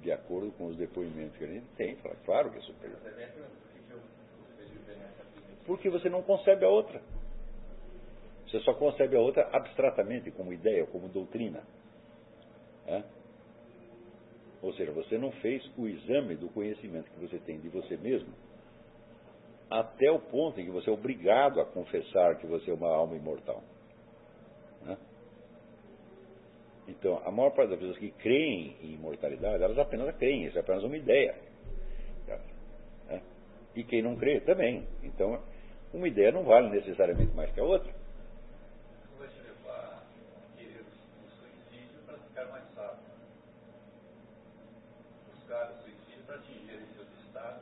De 0.00 0.12
acordo 0.12 0.52
com 0.52 0.66
os 0.66 0.76
depoimentos 0.76 1.36
que 1.36 1.44
a 1.44 1.48
gente 1.48 1.66
tem, 1.76 1.96
fala, 1.96 2.16
claro 2.24 2.50
que 2.50 2.58
é 2.58 2.60
superior. 2.62 2.98
Porque 5.66 5.90
você 5.90 6.08
não 6.08 6.22
concebe 6.22 6.64
a 6.64 6.68
outra. 6.68 7.02
Você 8.46 8.60
só 8.60 8.72
concebe 8.74 9.16
a 9.16 9.20
outra 9.20 9.48
abstratamente, 9.52 10.30
como 10.30 10.52
ideia, 10.52 10.86
como 10.86 11.08
doutrina. 11.08 11.62
É? 12.86 13.02
Ou 14.62 14.72
seja, 14.72 14.90
você 14.92 15.18
não 15.18 15.30
fez 15.32 15.62
o 15.76 15.86
exame 15.86 16.34
do 16.36 16.48
conhecimento 16.48 17.10
que 17.10 17.20
você 17.20 17.38
tem 17.38 17.60
de 17.60 17.68
você 17.68 17.96
mesmo 17.96 18.32
até 19.70 20.10
o 20.10 20.18
ponto 20.18 20.58
em 20.60 20.64
que 20.64 20.70
você 20.70 20.88
é 20.88 20.92
obrigado 20.92 21.60
a 21.60 21.66
confessar 21.66 22.38
que 22.38 22.46
você 22.46 22.70
é 22.70 22.74
uma 22.74 22.88
alma 22.88 23.14
imortal. 23.14 23.62
Né? 24.82 24.96
Então, 26.88 27.20
a 27.24 27.30
maior 27.30 27.50
parte 27.50 27.70
das 27.70 27.78
pessoas 27.78 27.98
que 27.98 28.10
creem 28.12 28.74
em 28.82 28.94
imortalidade, 28.94 29.62
elas 29.62 29.78
apenas 29.78 30.16
creem, 30.16 30.46
isso 30.46 30.56
é 30.56 30.60
apenas 30.62 30.82
uma 30.82 30.96
ideia. 30.96 31.36
Né? 33.06 33.20
E 33.76 33.84
quem 33.84 34.02
não 34.02 34.16
crê 34.16 34.40
também. 34.40 34.86
Então, 35.02 35.38
uma 35.92 36.08
ideia 36.08 36.32
não 36.32 36.44
vale 36.44 36.70
necessariamente 36.70 37.34
mais 37.34 37.52
que 37.52 37.60
a 37.60 37.64
outra. 37.64 37.92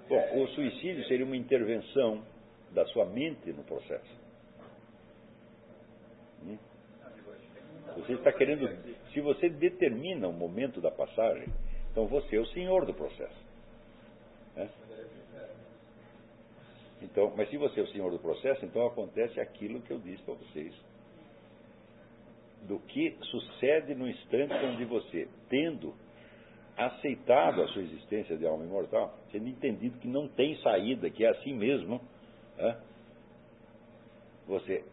Bom, 0.09 0.41
o 0.41 0.47
suicídio 0.49 1.05
seria 1.09 1.27
uma 1.27 1.37
intervenção 1.37 2.23
da 2.71 2.87
sua 2.87 3.07
mente 3.07 3.53
no 3.53 3.65
processo. 3.65 4.15
Hum? 6.45 6.57
Você 7.97 8.13
está 8.13 8.33
querendo. 8.33 8.69
Se 9.17 9.21
você 9.23 9.49
determina 9.49 10.29
o 10.29 10.33
momento 10.35 10.79
da 10.79 10.91
passagem, 10.91 11.49
então 11.91 12.07
você 12.07 12.37
é 12.37 12.39
o 12.39 12.45
senhor 12.49 12.85
do 12.85 12.93
processo. 12.93 13.47
Né? 14.55 14.69
Então, 17.01 17.33
mas 17.35 17.49
se 17.49 17.57
você 17.57 17.81
é 17.81 17.83
o 17.83 17.89
senhor 17.93 18.11
do 18.11 18.19
processo, 18.19 18.67
então 18.67 18.87
acontece 18.87 19.41
aquilo 19.41 19.81
que 19.81 19.91
eu 19.91 19.99
disse 20.01 20.23
para 20.23 20.35
vocês. 20.35 20.75
Do 22.65 22.79
que 22.81 23.17
sucede 23.23 23.95
no 23.95 24.07
instante 24.07 24.53
onde 24.53 24.85
você, 24.85 25.27
tendo 25.49 25.95
aceitado 26.77 27.63
a 27.63 27.69
sua 27.69 27.81
existência 27.81 28.37
de 28.37 28.47
alma 28.47 28.65
imortal, 28.65 29.17
tendo 29.33 29.49
entendido 29.49 29.99
que 29.99 30.09
não 30.09 30.29
tem 30.29 30.61
saída, 30.61 31.09
que 31.09 31.25
é 31.25 31.31
assim 31.31 31.55
mesmo, 31.55 32.03
né? 32.59 32.79
você 34.47 34.85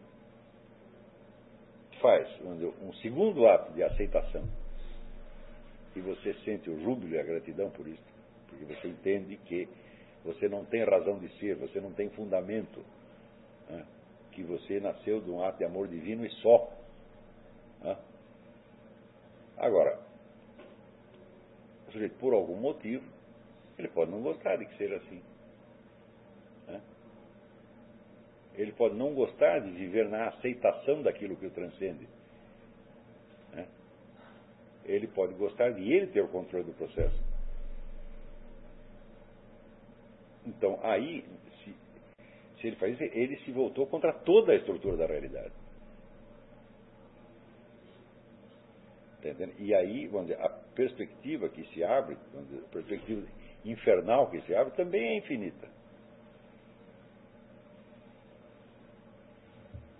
faz 2.04 2.28
um 2.42 2.92
segundo 3.00 3.46
ato 3.46 3.72
de 3.72 3.82
aceitação 3.82 4.44
e 5.96 6.00
você 6.00 6.34
sente 6.44 6.68
o 6.68 6.78
júbilo 6.82 7.14
e 7.14 7.18
a 7.18 7.22
gratidão 7.22 7.70
por 7.70 7.88
isso, 7.88 8.04
porque 8.46 8.62
você 8.66 8.88
entende 8.88 9.38
que 9.38 9.66
você 10.22 10.46
não 10.46 10.66
tem 10.66 10.84
razão 10.84 11.18
de 11.18 11.30
ser, 11.38 11.56
você 11.56 11.80
não 11.80 11.92
tem 11.94 12.10
fundamento, 12.10 12.84
né? 13.70 13.86
que 14.32 14.42
você 14.42 14.80
nasceu 14.80 15.22
de 15.22 15.30
um 15.30 15.42
ato 15.42 15.56
de 15.56 15.64
amor 15.64 15.88
divino 15.88 16.26
e 16.26 16.30
só. 16.42 16.70
Né? 17.80 17.96
Agora, 19.56 19.98
sujeito, 21.90 22.18
por 22.18 22.34
algum 22.34 22.56
motivo, 22.56 23.04
ele 23.78 23.88
pode 23.88 24.10
não 24.10 24.20
gostar 24.20 24.56
de 24.56 24.66
que 24.66 24.76
seja 24.76 24.96
assim. 24.96 25.22
Né? 26.66 26.82
Ele 28.56 28.72
pode 28.72 28.94
não 28.94 29.14
gostar 29.14 29.60
de 29.60 29.70
viver 29.70 30.08
na 30.08 30.28
aceitação 30.28 31.02
daquilo 31.02 31.36
que 31.36 31.46
o 31.46 31.50
transcende. 31.50 32.06
Né? 33.52 33.66
Ele 34.84 35.08
pode 35.08 35.34
gostar 35.34 35.70
de 35.70 35.92
ele 35.92 36.06
ter 36.08 36.22
o 36.22 36.28
controle 36.28 36.64
do 36.64 36.72
processo. 36.74 37.20
Então, 40.46 40.78
aí, 40.82 41.24
se, 41.64 41.74
se 42.60 42.66
ele 42.66 42.76
faz 42.76 42.94
isso, 42.94 43.02
ele 43.02 43.36
se 43.38 43.50
voltou 43.50 43.86
contra 43.86 44.12
toda 44.12 44.52
a 44.52 44.56
estrutura 44.56 44.96
da 44.96 45.06
realidade. 45.06 45.52
E 49.58 49.74
aí, 49.74 50.06
vamos 50.06 50.28
dizer, 50.28 50.42
a 50.42 50.50
perspectiva 50.50 51.48
que 51.48 51.64
se 51.72 51.82
abre, 51.82 52.16
dizer, 52.34 52.62
a 52.62 52.68
perspectiva 52.68 53.26
infernal 53.64 54.30
que 54.30 54.40
se 54.42 54.54
abre, 54.54 54.74
também 54.74 55.02
é 55.02 55.16
infinita. 55.16 55.66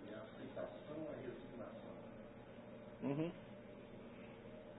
E 0.06 0.12
a 0.12 0.18
aceitação 0.18 0.96
é 1.10 1.26
resignação. 1.26 1.96
Uhum. 3.04 3.30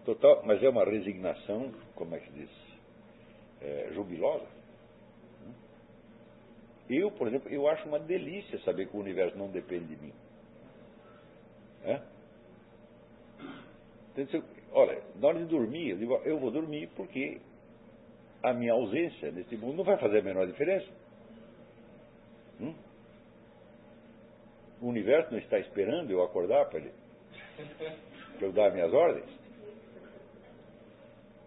Total, 0.04 0.44
mas 0.46 0.62
é 0.62 0.70
uma 0.70 0.84
resignação, 0.84 1.72
como 1.96 2.16
é 2.16 2.20
que 2.20 2.32
se 2.32 2.34
diz? 2.34 2.50
É, 3.62 3.92
jubilosa. 3.94 4.46
Eu, 6.90 7.10
por 7.12 7.28
exemplo, 7.28 7.50
eu 7.50 7.68
acho 7.68 7.88
uma 7.88 8.00
delícia 8.00 8.60
saber 8.60 8.88
que 8.88 8.96
o 8.96 9.00
universo 9.00 9.38
não 9.38 9.50
depende 9.50 9.96
de 9.96 10.02
mim. 10.02 10.14
É? 11.84 12.02
Olha, 14.72 15.02
na 15.16 15.28
hora 15.28 15.40
de 15.40 15.46
dormir, 15.46 15.90
eu 15.90 15.98
digo, 15.98 16.14
eu 16.26 16.40
vou 16.40 16.52
dormir 16.52 16.88
porque 16.96 17.42
a 18.44 18.54
minha 18.54 18.74
ausência 18.74 19.32
nesse 19.32 19.58
mundo 19.58 19.78
não 19.78 19.84
vai 19.84 19.98
fazer 19.98 20.20
a 20.20 20.24
menor 20.24 20.46
diferença. 20.46 20.88
Hum? 22.62 22.74
O 24.82 24.88
universo 24.88 25.32
não 25.32 25.40
está 25.40 25.58
esperando 25.60 26.12
eu 26.12 26.24
acordar 26.24 26.70
para 26.70 26.80
ele, 26.80 26.94
para 28.36 28.48
eu 28.48 28.54
dar 28.54 28.72
minhas 28.72 28.94
ordens. 28.94 29.30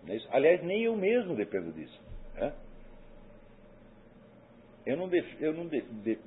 É 0.09 0.19
Aliás, 0.31 0.63
nem 0.63 0.85
eu 0.85 0.97
mesmo 0.97 1.37
dependo 1.37 1.73
disso. 1.73 2.01
É? 2.37 2.53
Eu 4.87 4.97
não, 4.97 5.09
de, 5.09 5.23
eu 5.41 5.53
não 5.53 5.67
de, 5.67 5.83
de, 5.83 6.19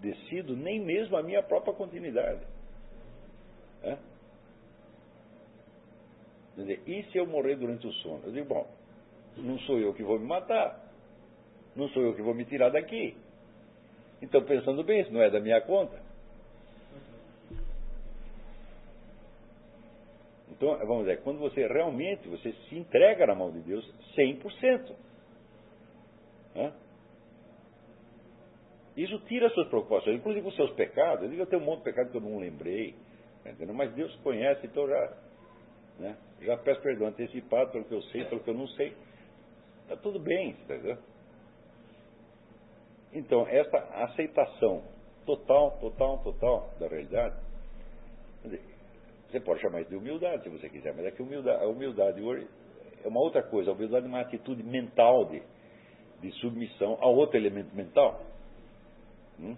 decido 0.00 0.54
nem 0.56 0.78
mesmo 0.80 1.16
a 1.16 1.22
minha 1.22 1.42
própria 1.42 1.72
continuidade. 1.72 2.42
É? 3.82 3.96
Dizer, 6.56 6.82
e 6.86 7.02
se 7.04 7.18
eu 7.18 7.26
morrer 7.26 7.56
durante 7.56 7.86
o 7.86 7.92
sono? 7.92 8.22
Eu 8.24 8.32
digo, 8.32 8.46
bom, 8.46 8.70
não 9.36 9.58
sou 9.60 9.78
eu 9.78 9.94
que 9.94 10.02
vou 10.02 10.18
me 10.18 10.26
matar. 10.26 10.84
Não 11.74 11.88
sou 11.88 12.02
eu 12.02 12.14
que 12.14 12.22
vou 12.22 12.34
me 12.34 12.44
tirar 12.44 12.70
daqui. 12.70 13.16
Então, 14.22 14.42
pensando 14.44 14.84
bem, 14.84 15.00
isso 15.00 15.12
não 15.12 15.22
é 15.22 15.30
da 15.30 15.40
minha 15.40 15.60
conta. 15.62 16.03
Então, 20.64 20.86
vamos 20.86 21.04
dizer, 21.04 21.20
quando 21.22 21.38
você 21.38 21.66
realmente 21.66 22.26
você 22.26 22.52
se 22.52 22.76
entrega 22.76 23.26
na 23.26 23.34
mão 23.34 23.50
de 23.50 23.60
Deus 23.60 23.84
100%. 24.16 24.94
Né? 26.54 26.72
Isso 28.96 29.18
tira 29.26 29.48
as 29.48 29.52
suas 29.52 29.68
preocupações, 29.68 30.16
inclusive 30.16 30.48
os 30.48 30.56
seus 30.56 30.70
pecados. 30.72 31.24
Eu 31.24 31.30
digo, 31.30 31.42
eu 31.42 31.46
tenho 31.46 31.60
um 31.60 31.64
monte 31.64 31.78
de 31.78 31.84
pecado 31.84 32.10
que 32.10 32.16
eu 32.16 32.20
não 32.20 32.38
lembrei. 32.38 32.94
Entendeu? 33.44 33.74
Mas 33.74 33.92
Deus 33.92 34.14
conhece, 34.22 34.66
então 34.66 34.88
já 34.88 35.16
né? 35.98 36.16
Já 36.40 36.56
peço 36.56 36.80
perdão 36.80 37.08
antecipado 37.08 37.70
pelo 37.70 37.84
que 37.84 37.94
eu 37.94 38.02
sei, 38.04 38.24
pelo 38.24 38.42
que 38.42 38.50
eu 38.50 38.54
não 38.54 38.66
sei. 38.68 38.96
Está 39.82 39.96
tudo 39.96 40.18
bem, 40.18 40.50
entendeu? 40.50 40.96
Então, 43.12 43.46
essa 43.46 43.76
aceitação 44.04 44.82
total, 45.24 45.78
total, 45.78 46.18
total 46.18 46.70
da 46.80 46.88
realidade, 46.88 47.36
você 49.34 49.40
pode 49.40 49.60
chamar 49.60 49.80
isso 49.80 49.90
de 49.90 49.96
humildade 49.96 50.44
se 50.44 50.48
você 50.48 50.68
quiser, 50.68 50.94
mas 50.94 51.06
é 51.06 51.10
que 51.10 51.20
humildade, 51.20 51.64
a 51.64 51.66
humildade 51.66 52.22
hoje 52.22 52.46
é 53.02 53.08
uma 53.08 53.20
outra 53.20 53.42
coisa. 53.42 53.70
A 53.70 53.74
humildade 53.74 54.06
é 54.06 54.08
uma 54.08 54.20
atitude 54.20 54.62
mental 54.62 55.24
de, 55.24 55.42
de 56.20 56.30
submissão 56.38 56.96
a 57.00 57.08
outro 57.08 57.36
elemento 57.36 57.74
mental. 57.74 58.20
Hum? 59.40 59.56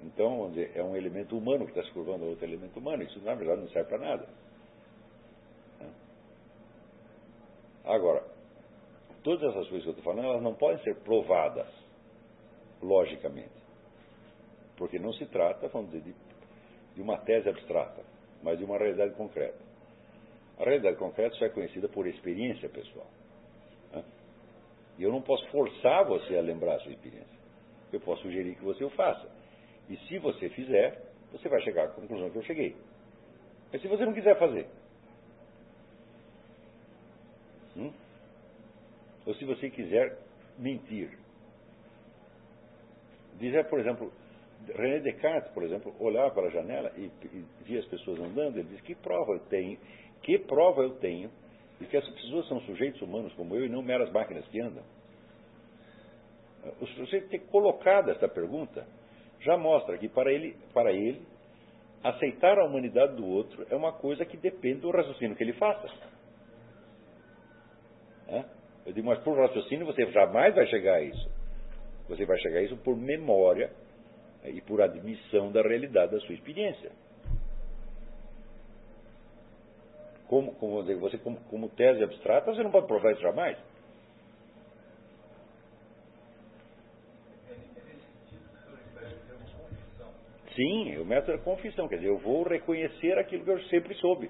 Então, 0.00 0.48
dizer, 0.50 0.72
é 0.74 0.82
um 0.82 0.96
elemento 0.96 1.36
humano 1.36 1.66
que 1.66 1.72
está 1.72 1.82
se 1.82 1.92
curvando 1.92 2.24
a 2.24 2.28
outro 2.28 2.46
elemento 2.46 2.78
humano. 2.78 3.02
Isso, 3.02 3.20
na 3.20 3.34
verdade, 3.34 3.60
não 3.60 3.68
serve 3.68 3.90
para 3.90 3.98
nada. 3.98 4.28
Agora, 7.84 8.24
todas 9.22 9.50
essas 9.50 9.68
coisas 9.68 9.82
que 9.82 9.88
eu 9.88 9.98
estou 9.98 10.04
falando, 10.04 10.30
elas 10.30 10.42
não 10.42 10.54
podem 10.54 10.82
ser 10.82 10.94
provadas 11.00 11.68
logicamente. 12.80 13.58
Porque 14.76 14.98
não 14.98 15.12
se 15.12 15.26
trata, 15.26 15.68
vamos 15.68 15.90
dizer, 15.90 16.04
de, 16.04 16.27
de 16.98 17.02
uma 17.02 17.16
tese 17.18 17.48
abstrata, 17.48 18.02
mas 18.42 18.58
de 18.58 18.64
uma 18.64 18.76
realidade 18.76 19.14
concreta. 19.14 19.56
A 20.58 20.64
realidade 20.64 20.96
concreta 20.96 21.36
só 21.36 21.44
é 21.44 21.48
conhecida 21.48 21.88
por 21.88 22.08
experiência 22.08 22.68
pessoal. 22.68 23.06
Né? 23.92 24.02
E 24.98 25.04
eu 25.04 25.12
não 25.12 25.22
posso 25.22 25.48
forçar 25.50 26.04
você 26.06 26.36
a 26.36 26.40
lembrar 26.40 26.74
a 26.74 26.80
sua 26.80 26.90
experiência. 26.90 27.38
Eu 27.92 28.00
posso 28.00 28.22
sugerir 28.22 28.56
que 28.56 28.64
você 28.64 28.82
o 28.82 28.90
faça. 28.90 29.30
E 29.88 29.96
se 30.08 30.18
você 30.18 30.48
fizer, 30.48 31.00
você 31.30 31.48
vai 31.48 31.62
chegar 31.62 31.84
à 31.84 31.88
conclusão 31.88 32.30
que 32.30 32.36
eu 32.36 32.42
cheguei. 32.42 32.74
Mas 33.72 33.80
se 33.80 33.86
você 33.86 34.04
não 34.04 34.12
quiser 34.12 34.36
fazer, 34.36 34.66
Hum? 37.76 37.92
Ou 39.24 39.34
se 39.36 39.44
você 39.44 39.70
quiser 39.70 40.18
mentir. 40.58 41.16
Dizer, 43.38 43.68
por 43.68 43.78
exemplo, 43.78 44.12
René 44.74 45.00
Descartes, 45.00 45.50
por 45.52 45.62
exemplo, 45.62 45.94
olhava 45.98 46.30
para 46.30 46.48
a 46.48 46.50
janela 46.50 46.92
e, 46.96 47.10
e 47.24 47.44
via 47.64 47.80
as 47.80 47.86
pessoas 47.86 48.18
andando, 48.20 48.58
ele 48.58 48.68
diz, 48.68 48.80
que 48.82 48.94
prova 48.94 49.32
eu 49.32 49.40
tenho, 49.40 49.78
que 50.22 50.38
prova 50.38 50.82
eu 50.82 50.96
tenho 50.96 51.30
Porque 51.78 51.96
essas 51.96 52.12
pessoas 52.14 52.46
são 52.48 52.60
sujeitos 52.62 53.00
humanos 53.00 53.32
como 53.34 53.54
eu 53.54 53.64
e 53.64 53.68
não 53.68 53.82
meras 53.82 54.10
máquinas 54.10 54.46
que 54.48 54.60
andam. 54.60 54.82
O 56.80 56.86
sujeito 56.86 57.28
ter 57.28 57.38
colocado 57.46 58.10
esta 58.10 58.28
pergunta 58.28 58.84
já 59.40 59.56
mostra 59.56 59.96
que 59.96 60.08
para 60.08 60.32
ele, 60.32 60.56
para 60.74 60.92
ele, 60.92 61.22
aceitar 62.02 62.58
a 62.58 62.64
humanidade 62.64 63.14
do 63.14 63.26
outro 63.26 63.64
é 63.70 63.76
uma 63.76 63.92
coisa 63.92 64.24
que 64.24 64.36
depende 64.36 64.80
do 64.80 64.90
raciocínio 64.90 65.36
que 65.36 65.44
ele 65.44 65.52
faça. 65.52 65.88
É? 68.26 68.44
Eu 68.86 68.92
digo, 68.92 69.06
mas 69.06 69.20
por 69.20 69.38
raciocínio 69.38 69.86
você 69.86 70.04
jamais 70.10 70.54
vai 70.54 70.66
chegar 70.66 70.96
a 70.96 71.02
isso. 71.02 71.30
Você 72.08 72.24
vai 72.24 72.38
chegar 72.38 72.58
a 72.58 72.62
isso 72.62 72.76
por 72.78 72.96
memória 72.96 73.70
e 74.50 74.60
por 74.60 74.80
admissão 74.80 75.50
da 75.52 75.62
realidade 75.62 76.12
da 76.12 76.20
sua 76.20 76.34
experiência. 76.34 76.90
Como, 80.28 80.52
como 80.56 80.82
você, 80.82 81.16
como, 81.18 81.40
como 81.50 81.68
tese 81.70 82.02
abstrata, 82.02 82.52
você 82.52 82.62
não 82.62 82.70
pode 82.70 82.86
provar 82.86 83.12
isso 83.12 83.22
jamais. 83.22 83.56
Sim, 90.54 90.98
o 90.98 91.04
método 91.04 91.32
é 91.32 91.38
confissão, 91.38 91.86
quer 91.86 91.96
dizer, 91.96 92.08
eu 92.08 92.18
vou 92.18 92.42
reconhecer 92.42 93.16
aquilo 93.16 93.44
que 93.44 93.50
eu 93.50 93.62
sempre 93.64 93.94
soube. 93.94 94.28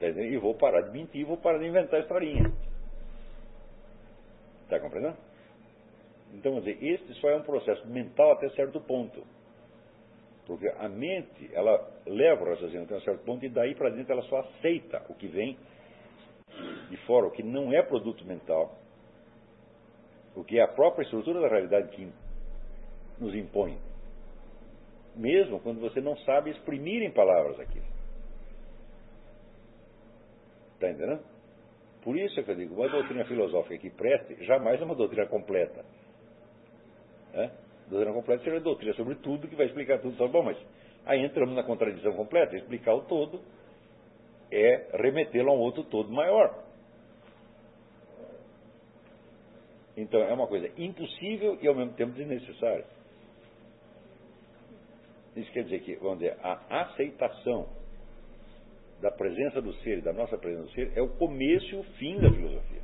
E 0.00 0.36
vou 0.38 0.54
parar 0.54 0.80
de 0.80 0.90
mentir, 0.90 1.26
vou 1.26 1.36
parar 1.36 1.58
de 1.58 1.66
inventar 1.66 2.00
historinha. 2.00 2.50
Está 4.64 4.80
compreendendo? 4.80 5.27
Então, 6.34 6.54
quer 6.54 6.72
dizer, 6.72 6.84
este 6.84 7.14
só 7.14 7.30
é 7.30 7.36
um 7.36 7.42
processo 7.42 7.86
mental 7.88 8.32
até 8.32 8.48
certo 8.50 8.80
ponto. 8.80 9.24
Porque 10.46 10.68
a 10.68 10.88
mente, 10.88 11.50
ela 11.52 11.78
leva 12.06 12.42
o 12.42 12.48
raciocínio 12.48 12.84
até 12.84 12.96
um 12.96 13.00
certo 13.00 13.24
ponto 13.24 13.44
e 13.44 13.48
daí 13.48 13.74
para 13.74 13.90
dentro 13.90 14.12
ela 14.12 14.22
só 14.22 14.38
aceita 14.38 15.04
o 15.08 15.14
que 15.14 15.26
vem 15.28 15.58
de 16.88 16.96
fora, 17.06 17.26
o 17.26 17.30
que 17.30 17.42
não 17.42 17.72
é 17.72 17.82
produto 17.82 18.24
mental, 18.24 18.74
o 20.34 20.42
que 20.42 20.58
é 20.58 20.62
a 20.62 20.68
própria 20.68 21.02
estrutura 21.02 21.40
da 21.40 21.48
realidade 21.48 21.88
que 21.94 22.10
nos 23.18 23.34
impõe. 23.34 23.78
Mesmo 25.14 25.60
quando 25.60 25.80
você 25.80 26.00
não 26.00 26.16
sabe 26.18 26.50
exprimir 26.50 27.02
em 27.02 27.10
palavras 27.10 27.60
aquilo. 27.60 27.84
Está 30.74 30.90
entendendo? 30.90 31.22
Por 32.02 32.16
isso 32.16 32.38
é 32.40 32.42
que 32.42 32.50
eu 32.52 32.54
digo, 32.54 32.74
uma 32.74 32.88
doutrina 32.88 33.24
filosófica 33.24 33.76
que 33.76 33.90
preste 33.90 34.44
jamais 34.44 34.80
é 34.80 34.84
uma 34.84 34.94
doutrina 34.94 35.26
completa. 35.26 35.84
É? 37.34 37.50
Doutrina 37.88 38.12
completa 38.12 38.44
seria 38.44 38.60
doutrina 38.60 38.94
sobre 38.94 39.14
tudo 39.16 39.48
que 39.48 39.56
vai 39.56 39.66
explicar 39.66 39.98
tudo. 39.98 40.16
Só, 40.16 40.28
bom, 40.28 40.42
mas 40.42 40.58
aí 41.06 41.24
entramos 41.24 41.54
na 41.54 41.62
contradição 41.62 42.12
completa. 42.12 42.56
Explicar 42.56 42.94
o 42.94 43.02
todo 43.02 43.40
é 44.50 44.88
remetê-lo 44.94 45.50
a 45.50 45.54
um 45.54 45.60
outro 45.60 45.84
todo 45.84 46.12
maior. 46.12 46.64
Então 49.96 50.20
é 50.20 50.32
uma 50.32 50.46
coisa 50.46 50.70
impossível 50.76 51.58
e 51.60 51.66
ao 51.66 51.74
mesmo 51.74 51.94
tempo 51.94 52.12
desnecessária. 52.12 52.84
Isso 55.34 55.50
quer 55.52 55.64
dizer 55.64 55.80
que, 55.80 55.96
vamos 55.96 56.18
dizer, 56.18 56.36
a 56.42 56.82
aceitação 56.82 57.68
da 59.00 59.10
presença 59.10 59.62
do 59.62 59.72
ser 59.74 59.98
e 59.98 60.02
da 60.02 60.12
nossa 60.12 60.36
presença 60.36 60.64
do 60.64 60.70
ser 60.72 60.92
é 60.96 61.02
o 61.02 61.08
começo 61.08 61.66
e 61.66 61.76
o 61.76 61.82
fim 61.82 62.20
da 62.20 62.30
filosofia. 62.30 62.82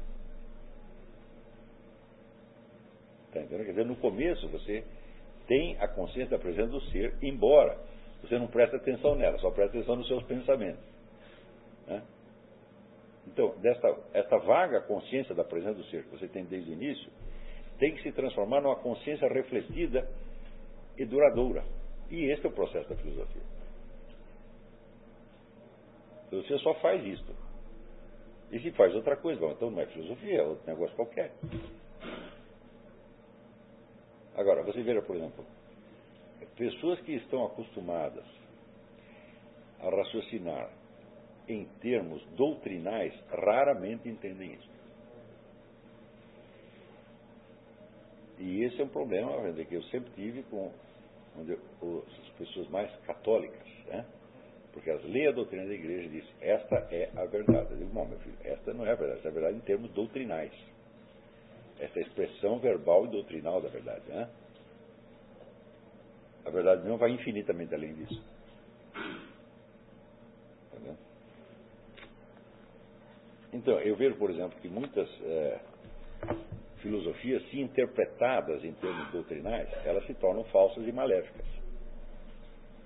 Está 3.34 3.40
entendendo? 3.40 3.66
Quer 3.66 3.72
dizer, 3.72 3.84
no 3.84 3.96
começo 3.96 4.48
você 4.48 4.84
tem 5.48 5.76
a 5.80 5.88
consciência 5.88 6.30
da 6.30 6.38
presença 6.38 6.68
do 6.68 6.80
ser, 6.82 7.16
embora 7.20 7.76
você 8.22 8.38
não 8.38 8.46
preste 8.46 8.76
atenção 8.76 9.16
nela, 9.16 9.36
só 9.38 9.50
presta 9.50 9.76
atenção 9.76 9.96
nos 9.96 10.06
seus 10.06 10.22
pensamentos. 10.24 10.82
Né? 11.86 12.02
Então, 13.26 13.54
desta, 13.58 13.88
esta 14.12 14.38
vaga 14.38 14.80
consciência 14.82 15.34
da 15.34 15.42
presença 15.42 15.74
do 15.74 15.84
ser 15.86 16.04
que 16.04 16.10
você 16.10 16.28
tem 16.28 16.44
desde 16.44 16.70
o 16.70 16.74
início, 16.74 17.10
tem 17.78 17.92
que 17.94 18.02
se 18.02 18.12
transformar 18.12 18.60
numa 18.60 18.76
consciência 18.76 19.28
refletida 19.28 20.08
e 20.96 21.04
duradoura. 21.04 21.64
E 22.10 22.30
este 22.30 22.46
é 22.46 22.48
o 22.48 22.52
processo 22.52 22.88
da 22.88 22.94
filosofia. 22.94 23.42
A 26.20 26.28
filosofia 26.28 26.58
só 26.58 26.74
faz 26.74 27.04
isto. 27.04 27.34
E 28.52 28.60
se 28.60 28.70
faz 28.72 28.94
outra 28.94 29.16
coisa, 29.16 29.40
bom, 29.40 29.50
então 29.50 29.70
não 29.70 29.80
é 29.80 29.86
filosofia, 29.86 30.38
é 30.38 30.42
outro 30.42 30.64
negócio 30.66 30.94
qualquer. 30.94 31.32
Agora, 34.36 34.62
você 34.62 34.82
veja, 34.82 35.00
por 35.02 35.16
exemplo, 35.16 35.44
pessoas 36.56 37.00
que 37.00 37.12
estão 37.12 37.44
acostumadas 37.46 38.24
a 39.80 39.90
raciocinar 39.90 40.70
em 41.48 41.64
termos 41.80 42.24
doutrinais 42.36 43.12
raramente 43.30 44.08
entendem 44.08 44.54
isso. 44.54 44.74
E 48.38 48.64
esse 48.64 48.80
é 48.80 48.84
um 48.84 48.88
problema 48.88 49.30
que 49.52 49.74
eu 49.74 49.82
sempre 49.84 50.10
tive 50.12 50.42
com 50.44 50.72
as 51.38 52.28
pessoas 52.38 52.68
mais 52.68 52.90
católicas, 53.02 53.66
né? 53.86 54.04
porque 54.74 54.90
elas 54.90 55.04
leem 55.04 55.28
a 55.28 55.32
doutrina 55.32 55.66
da 55.66 55.72
igreja 55.72 56.06
e 56.06 56.08
dizem, 56.08 56.34
esta 56.40 56.76
é 56.90 57.08
a 57.14 57.24
verdade. 57.26 57.68
Eu 57.70 57.78
digo, 57.78 57.94
não, 57.94 58.04
meu 58.06 58.18
filho, 58.18 58.36
esta 58.42 58.74
não 58.74 58.84
é 58.84 58.90
a 58.90 58.94
verdade, 58.96 59.18
esta 59.18 59.28
é 59.28 59.30
a 59.30 59.34
verdade 59.34 59.56
em 59.56 59.60
termos 59.60 59.90
doutrinais. 59.92 60.52
Esta 61.84 61.98
é 61.98 62.02
a 62.02 62.06
expressão 62.06 62.58
verbal 62.58 63.04
e 63.04 63.08
doutrinal 63.08 63.60
da 63.60 63.68
verdade. 63.68 64.02
Né? 64.08 64.28
A 66.46 66.50
verdade 66.50 66.88
não 66.88 66.96
vai 66.96 67.10
infinitamente 67.10 67.74
além 67.74 67.94
disso. 67.94 68.22
Tá 70.70 70.94
então, 73.52 73.78
eu 73.80 73.96
vejo, 73.96 74.16
por 74.16 74.30
exemplo, 74.30 74.58
que 74.60 74.68
muitas 74.68 75.08
é, 75.22 75.60
filosofias, 76.78 77.42
se 77.50 77.60
interpretadas 77.60 78.64
em 78.64 78.72
termos 78.72 79.10
doutrinais, 79.10 79.68
elas 79.84 80.06
se 80.06 80.14
tornam 80.14 80.44
falsas 80.44 80.86
e 80.86 80.92
maléficas. 80.92 81.46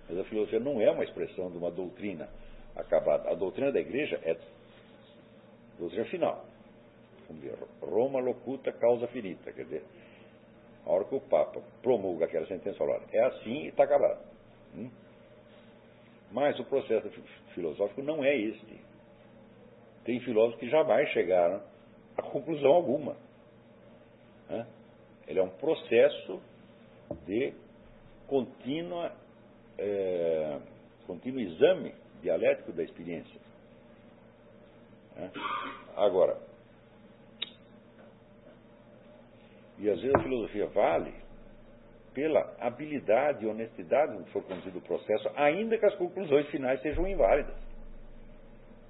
Mas 0.08 0.18
a 0.18 0.24
filosofia 0.24 0.58
não 0.58 0.80
é 0.80 0.90
uma 0.90 1.04
expressão 1.04 1.50
de 1.50 1.56
uma 1.56 1.70
doutrina 1.70 2.28
acabada. 2.74 3.30
A 3.30 3.34
doutrina 3.34 3.70
da 3.70 3.78
igreja 3.78 4.20
é 4.24 4.36
doutrina 5.78 6.04
final. 6.06 6.47
Ver, 7.30 7.58
Roma 7.82 8.20
locuta 8.20 8.72
causa 8.72 9.06
finita. 9.08 9.52
Quer 9.52 9.64
dizer, 9.64 9.84
a 10.86 10.90
hora 10.90 11.04
que 11.04 11.14
o 11.14 11.20
Papa 11.20 11.60
promulga 11.82 12.24
aquela 12.24 12.46
sentença, 12.46 12.78
fala, 12.78 13.02
é 13.12 13.20
assim 13.26 13.64
e 13.64 13.68
está 13.68 13.84
acabado. 13.84 14.24
Hum? 14.74 14.90
Mas 16.32 16.58
o 16.58 16.64
processo 16.64 17.08
filosófico 17.54 18.02
não 18.02 18.24
é 18.24 18.34
este. 18.36 18.80
Tem 20.04 20.20
filósofos 20.20 20.60
que 20.60 20.70
jamais 20.70 21.08
chegaram 21.10 21.62
a 22.16 22.22
conclusão 22.22 22.72
alguma. 22.72 23.16
Ele 25.28 25.38
é 25.38 25.42
um 25.42 25.50
processo 25.50 26.40
de 27.26 27.52
contínua, 28.26 29.12
é, 29.76 30.58
contínuo 31.06 31.40
exame 31.40 31.94
dialético 32.22 32.72
da 32.72 32.82
experiência. 32.82 33.38
Agora, 35.94 36.38
e 39.78 39.88
às 39.88 40.00
vezes 40.00 40.14
a 40.14 40.22
filosofia 40.22 40.66
vale 40.66 41.12
pela 42.14 42.56
habilidade 42.58 43.44
e 43.44 43.48
honestidade 43.48 44.16
com 44.16 44.24
que 44.24 44.30
for 44.32 44.42
conduzido 44.42 44.78
o 44.78 44.82
processo, 44.82 45.30
ainda 45.36 45.78
que 45.78 45.86
as 45.86 45.94
conclusões 45.94 46.48
finais 46.48 46.80
sejam 46.82 47.06
inválidas. 47.06 47.54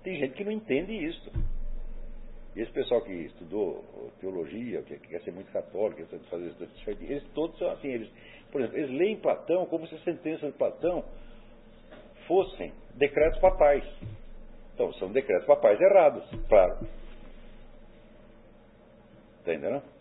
Tem 0.02 0.16
gente 0.18 0.34
que 0.34 0.44
não 0.44 0.52
entende 0.52 0.92
isso. 0.92 1.30
Esse 2.56 2.72
pessoal 2.72 3.02
que 3.02 3.12
estudou 3.12 3.84
teologia, 4.20 4.82
que 4.82 4.98
quer 4.98 5.20
ser 5.22 5.32
muito 5.32 5.52
católico, 5.52 6.02
quer 6.06 6.18
fazer 6.30 6.52
eles 7.02 7.24
todos 7.34 7.58
são 7.58 7.70
assim. 7.70 7.88
Eles, 7.88 8.10
por 8.50 8.60
exemplo, 8.60 8.78
eles 8.78 8.90
leem 8.90 9.20
Platão 9.20 9.66
como 9.66 9.86
se 9.86 9.94
as 9.94 10.02
sentenças 10.04 10.50
de 10.50 10.58
Platão 10.58 11.04
fossem 12.26 12.72
decretos 12.94 13.38
papais. 13.40 13.84
Então, 14.74 14.92
são 14.94 15.12
decretos 15.12 15.46
papais 15.46 15.78
errados, 15.80 16.24
claro. 16.48 16.78
Está 19.40 19.52
entendendo? 19.52 19.97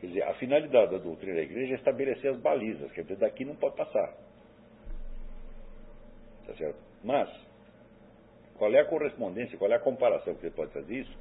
Quer 0.00 0.06
dizer, 0.06 0.22
a 0.22 0.34
finalidade 0.34 0.92
da 0.92 0.98
doutrina 0.98 1.34
da 1.34 1.42
igreja 1.42 1.74
é 1.74 1.76
estabelecer 1.76 2.30
as 2.30 2.40
balizas, 2.40 2.90
quer 2.92 3.02
dizer, 3.02 3.16
daqui 3.16 3.44
não 3.44 3.54
pode 3.54 3.76
passar. 3.76 4.16
Está 6.40 6.54
certo? 6.54 6.78
Mas, 7.04 7.28
qual 8.56 8.72
é 8.72 8.80
a 8.80 8.86
correspondência, 8.86 9.58
qual 9.58 9.70
é 9.70 9.74
a 9.74 9.80
comparação 9.80 10.34
que 10.34 10.40
você 10.40 10.50
pode 10.50 10.72
fazer 10.72 11.00
isso 11.00 11.18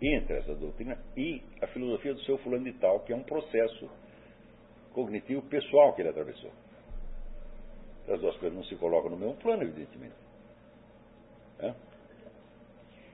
entre 0.00 0.36
essa 0.36 0.52
doutrina 0.54 0.98
e 1.16 1.42
a 1.62 1.66
filosofia 1.68 2.12
do 2.12 2.20
seu 2.22 2.36
fulano 2.38 2.64
de 2.64 2.72
tal, 2.78 3.00
que 3.00 3.12
é 3.12 3.16
um 3.16 3.22
processo 3.22 3.88
cognitivo 4.92 5.42
pessoal 5.42 5.94
que 5.94 6.02
ele 6.02 6.08
atravessou. 6.08 6.50
As 8.08 8.20
duas 8.20 8.36
coisas 8.38 8.56
não 8.56 8.64
se 8.64 8.74
colocam 8.74 9.10
no 9.10 9.16
mesmo 9.16 9.36
plano, 9.36 9.62
evidentemente. 9.62 10.14
É? 11.60 11.72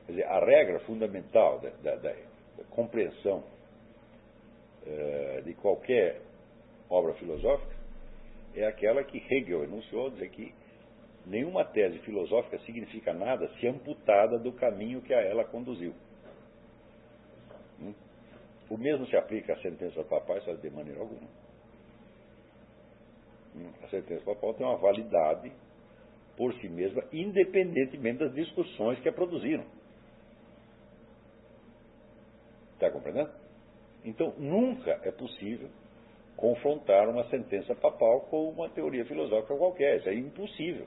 Quer 0.06 0.12
dizer, 0.12 0.24
a 0.24 0.40
regra 0.43 0.81
fundamental 0.81 1.60
da, 1.60 1.69
da, 1.69 1.97
da, 1.97 2.12
da 2.12 2.65
compreensão 2.70 3.44
de 5.44 5.55
qualquer 5.55 6.20
obra 6.89 7.15
filosófica 7.15 7.77
é 8.55 8.65
aquela 8.66 9.05
que 9.05 9.19
Hegel 9.19 9.65
enunciou, 9.65 10.10
dizer 10.10 10.31
que 10.31 10.55
Nenhuma 11.28 11.62
tese 11.62 11.98
filosófica 11.98 12.59
significa 12.60 13.12
nada 13.12 13.48
se 13.60 13.66
amputada 13.66 14.39
do 14.39 14.51
caminho 14.52 15.02
que 15.02 15.12
a 15.12 15.20
ela 15.20 15.44
conduziu. 15.44 15.93
Hum? 17.81 17.93
O 18.70 18.78
mesmo 18.78 19.06
se 19.06 19.16
aplica 19.16 19.52
à 19.52 19.56
sentença 19.60 20.02
papal, 20.05 20.40
só 20.40 20.55
de 20.55 20.70
maneira 20.70 21.01
alguma. 21.01 21.28
Hum? 23.55 23.70
A 23.82 23.89
sentença 23.89 24.24
papal 24.24 24.55
tem 24.55 24.66
uma 24.66 24.78
validade 24.78 25.52
por 26.35 26.55
si 26.55 26.69
mesma, 26.69 27.05
independentemente 27.12 28.20
das 28.20 28.32
discussões 28.32 28.98
que 29.01 29.09
a 29.10 29.12
produziram. 29.12 29.66
Está 32.73 32.90
compreendendo? 32.90 33.31
Então, 34.05 34.33
nunca 34.39 35.01
é 35.03 35.11
possível 35.11 35.69
confrontar 36.37 37.09
uma 37.09 37.25
sentença 37.31 37.75
papal 37.75 38.20
com 38.23 38.49
uma 38.51 38.69
teoria 38.70 39.05
filosófica 39.05 39.57
qualquer. 39.57 39.99
Isso 39.99 40.09
é 40.09 40.15
impossível. 40.15 40.87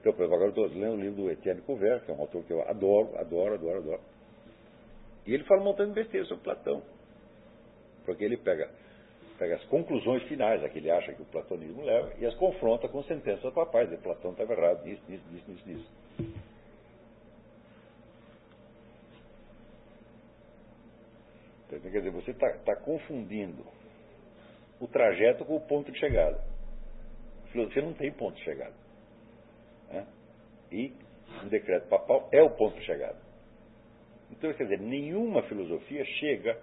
Então, 0.00 0.12
por 0.12 0.22
exemplo, 0.22 0.34
agora 0.36 0.48
estou 0.50 0.66
lendo 0.66 0.94
o 0.94 1.00
livro 1.00 1.22
do 1.22 1.30
Etienne 1.30 1.60
Couvert, 1.62 2.04
que 2.04 2.10
é 2.10 2.14
um 2.14 2.20
autor 2.20 2.42
que 2.44 2.52
eu 2.52 2.62
adoro, 2.62 3.18
adoro, 3.18 3.54
adoro, 3.54 3.78
adoro. 3.78 4.00
E 5.26 5.34
ele 5.34 5.44
fala 5.44 5.60
um 5.60 5.64
montão 5.64 5.86
de 5.86 5.92
besteira 5.92 6.26
sobre 6.26 6.44
Platão. 6.44 6.82
Porque 8.04 8.24
ele 8.24 8.38
pega, 8.38 8.70
pega 9.38 9.56
as 9.56 9.64
conclusões 9.64 10.22
finais 10.24 10.64
a 10.64 10.68
que 10.68 10.78
ele 10.78 10.90
acha 10.90 11.12
que 11.12 11.22
o 11.22 11.26
platonismo 11.26 11.82
leva 11.82 12.12
e 12.18 12.26
as 12.26 12.34
confronta 12.34 12.88
com 12.88 13.02
sentenças 13.04 13.52
papais. 13.52 13.90
De 13.90 13.98
Platão 13.98 14.32
estava 14.32 14.52
errado 14.54 14.84
nisso, 14.84 15.02
nisso, 15.08 15.24
nisso, 15.30 15.50
nisso, 15.50 15.68
nisso. 15.68 15.90
Quer 21.90 21.98
dizer, 21.98 22.10
você 22.10 22.30
está 22.30 22.50
tá 22.58 22.76
confundindo 22.76 23.64
o 24.80 24.86
trajeto 24.86 25.44
com 25.44 25.56
o 25.56 25.60
ponto 25.60 25.90
de 25.92 25.98
chegada. 25.98 26.42
A 27.44 27.48
filosofia 27.48 27.82
não 27.82 27.92
tem 27.92 28.12
ponto 28.12 28.36
de 28.36 28.44
chegada. 28.44 28.74
Né? 29.90 30.06
E 30.72 30.92
um 31.44 31.48
decreto 31.48 31.88
papal 31.88 32.28
é 32.32 32.42
o 32.42 32.50
ponto 32.50 32.78
de 32.78 32.84
chegada. 32.84 33.18
Então, 34.30 34.52
quer 34.54 34.64
dizer, 34.64 34.80
nenhuma 34.80 35.42
filosofia 35.44 36.04
chega 36.04 36.58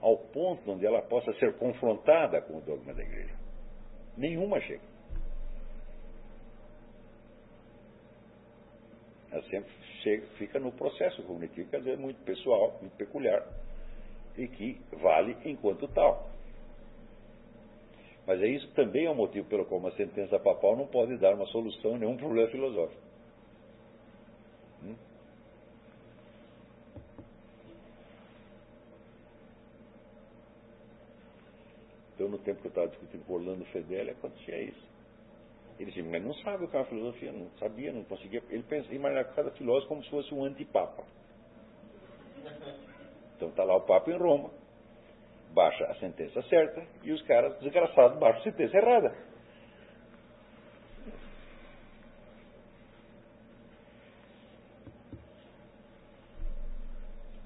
ao 0.00 0.16
ponto 0.16 0.70
onde 0.70 0.86
ela 0.86 1.02
possa 1.02 1.32
ser 1.34 1.54
confrontada 1.54 2.40
com 2.42 2.58
o 2.58 2.60
dogma 2.60 2.94
da 2.94 3.02
igreja. 3.02 3.34
Nenhuma 4.16 4.60
chega. 4.60 4.82
Ela 9.30 9.42
sempre 9.42 9.70
chega, 10.02 10.26
fica 10.38 10.58
no 10.58 10.72
processo 10.72 11.22
cognitivo, 11.24 11.68
quer 11.68 11.78
dizer, 11.78 11.98
muito 11.98 12.22
pessoal, 12.24 12.78
muito 12.80 12.96
peculiar, 12.96 13.44
e 14.38 14.48
que 14.48 14.80
vale 15.02 15.36
enquanto 15.44 15.88
tal. 15.88 16.28
Mas 18.26 18.40
é 18.40 18.46
isso 18.46 18.68
também 18.74 19.06
é 19.06 19.10
um 19.10 19.14
motivo 19.14 19.48
pelo 19.48 19.64
qual 19.64 19.80
uma 19.80 19.90
sentença 19.92 20.38
papal 20.38 20.76
não 20.76 20.86
pode 20.86 21.16
dar 21.18 21.34
uma 21.34 21.46
solução 21.46 21.94
a 21.94 21.98
nenhum 21.98 22.16
problema 22.16 22.48
filosófico. 22.50 23.02
Hum? 24.84 24.94
Então, 32.14 32.28
no 32.28 32.38
tempo 32.38 32.60
que 32.60 32.66
eu 32.66 32.70
estava 32.70 32.88
discutindo 32.88 33.24
com 33.24 33.32
Orlando 33.32 33.64
Fedeli, 33.66 34.10
acontecia 34.10 34.62
isso. 34.62 34.88
Ele 35.80 35.90
disse, 35.90 36.02
mas 36.02 36.22
não 36.22 36.34
sabe 36.34 36.64
o 36.64 36.68
que 36.68 36.76
é 36.76 36.84
filosofia, 36.84 37.32
não 37.32 37.48
sabia, 37.58 37.92
não 37.92 38.04
conseguia. 38.04 38.42
Ele 38.50 38.64
pensa, 38.64 38.92
imaginava 38.92 39.32
cada 39.32 39.50
filósofo 39.52 39.88
como 39.88 40.04
se 40.04 40.10
fosse 40.10 40.34
um 40.34 40.44
antipapa. 40.44 41.04
Então 43.38 43.50
está 43.50 43.62
lá 43.62 43.76
o 43.76 43.82
Papa 43.82 44.10
em 44.10 44.18
Roma, 44.18 44.50
baixa 45.54 45.84
a 45.84 45.94
sentença 45.94 46.42
certa 46.42 46.84
e 47.04 47.12
os 47.12 47.22
caras 47.22 47.56
desgraçados 47.60 48.18
baixam 48.18 48.40
a 48.40 48.44
sentença 48.44 48.76
errada. 48.76 49.16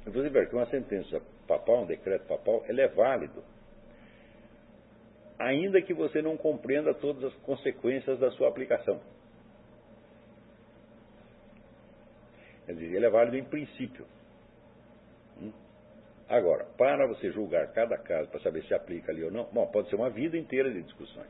Você 0.06 0.28
vê 0.31 0.47
que 0.47 0.55
uma 0.55 0.66
sentença 0.66 1.20
papal, 1.47 1.82
um 1.82 1.86
decreto 1.86 2.27
papal, 2.27 2.64
ele 2.66 2.81
é 2.81 2.89
válido, 2.89 3.44
ainda 5.39 5.82
que 5.82 5.93
você 5.93 6.23
não 6.23 6.39
compreenda 6.39 6.94
todas 6.94 7.24
as 7.24 7.35
consequências 7.43 8.19
da 8.19 8.31
sua 8.31 8.48
aplicação. 8.48 8.98
Quer 12.64 12.73
dizer, 12.77 12.97
ele 12.97 13.06
é 13.06 13.10
válido 13.10 13.36
em 13.36 13.44
princípio. 13.44 14.06
Agora, 16.32 16.64
para 16.78 17.06
você 17.06 17.30
julgar 17.30 17.70
cada 17.74 17.98
caso, 17.98 18.30
para 18.30 18.40
saber 18.40 18.64
se 18.64 18.72
aplica 18.72 19.12
ali 19.12 19.22
ou 19.22 19.30
não, 19.30 19.44
bom, 19.52 19.66
pode 19.66 19.90
ser 19.90 19.96
uma 19.96 20.09
vida 20.09 20.34
inteira 20.34 20.72
de 20.72 20.80
discussões. 20.80 21.28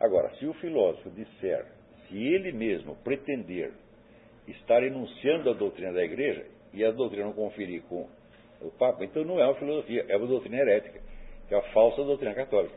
Agora, 0.00 0.34
se 0.34 0.44
o 0.44 0.52
filósofo 0.54 1.10
disser, 1.10 1.64
se 2.08 2.18
ele 2.18 2.50
mesmo 2.50 2.96
pretender 3.04 3.72
estar 4.48 4.82
enunciando 4.82 5.48
a 5.48 5.52
doutrina 5.52 5.92
da 5.92 6.02
igreja 6.02 6.44
e 6.72 6.84
a 6.84 6.90
doutrina 6.90 7.26
não 7.26 7.32
conferir 7.32 7.82
com 7.82 8.08
o 8.60 8.70
Papa, 8.72 9.04
então 9.04 9.24
não 9.24 9.38
é 9.38 9.44
uma 9.44 9.54
filosofia, 9.54 10.06
é 10.08 10.16
uma 10.16 10.26
doutrina 10.26 10.56
herética, 10.56 11.00
que 11.46 11.54
é 11.54 11.58
a 11.58 11.62
falsa 11.72 12.02
doutrina 12.02 12.34
católica. 12.34 12.74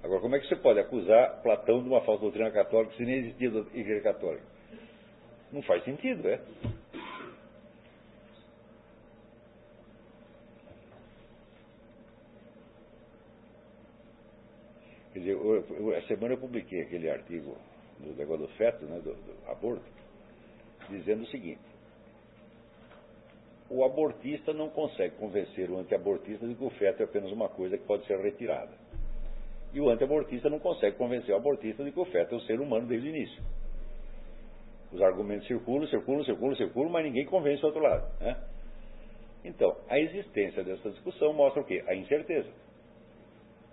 Agora, 0.00 0.20
como 0.20 0.36
é 0.36 0.38
que 0.38 0.46
você 0.46 0.54
pode 0.54 0.78
acusar 0.78 1.42
Platão 1.42 1.82
de 1.82 1.88
uma 1.88 2.02
falsa 2.02 2.20
doutrina 2.22 2.52
católica 2.52 2.94
se 2.94 3.04
nem 3.04 3.16
existia 3.16 3.48
a 3.50 3.76
igreja 3.76 4.00
católica? 4.00 4.53
Não 5.54 5.62
faz 5.62 5.84
sentido, 5.84 6.28
é? 6.28 6.40
Quer 15.12 15.18
dizer, 15.20 15.30
eu, 15.30 15.96
a 15.96 16.02
semana 16.08 16.34
eu 16.34 16.38
publiquei 16.38 16.82
aquele 16.82 17.08
artigo 17.08 17.56
no 18.00 18.16
negócio 18.16 18.48
do 18.48 18.52
feto, 18.54 18.84
né, 18.84 18.98
do, 18.98 19.14
do 19.14 19.48
aborto, 19.48 19.84
dizendo 20.90 21.22
o 21.22 21.26
seguinte: 21.28 21.62
o 23.70 23.84
abortista 23.84 24.52
não 24.52 24.70
consegue 24.70 25.14
convencer 25.14 25.70
o 25.70 25.78
antiabortista 25.78 26.48
de 26.48 26.56
que 26.56 26.64
o 26.64 26.70
feto 26.70 27.00
é 27.00 27.04
apenas 27.04 27.30
uma 27.30 27.48
coisa 27.48 27.78
que 27.78 27.84
pode 27.84 28.04
ser 28.06 28.18
retirada. 28.18 28.72
E 29.72 29.80
o 29.80 29.88
antiabortista 29.88 30.50
não 30.50 30.58
consegue 30.58 30.96
convencer 30.96 31.32
o 31.32 31.38
abortista 31.38 31.84
de 31.84 31.92
que 31.92 32.00
o 32.00 32.06
feto 32.06 32.34
é 32.34 32.38
um 32.38 32.40
ser 32.40 32.60
humano 32.60 32.88
desde 32.88 33.06
o 33.06 33.10
início. 33.10 33.40
Os 34.94 35.02
argumentos 35.02 35.46
circulam, 35.48 35.88
circulam, 35.88 36.24
circulam, 36.24 36.56
circulam, 36.56 36.88
mas 36.88 37.04
ninguém 37.04 37.26
convence 37.26 37.60
o 37.64 37.66
outro 37.66 37.82
lado. 37.82 38.06
Né? 38.20 38.36
Então, 39.44 39.76
a 39.88 39.98
existência 39.98 40.62
dessa 40.62 40.88
discussão 40.88 41.32
mostra 41.32 41.60
o 41.62 41.64
quê? 41.64 41.82
A 41.88 41.94
incerteza. 41.96 42.48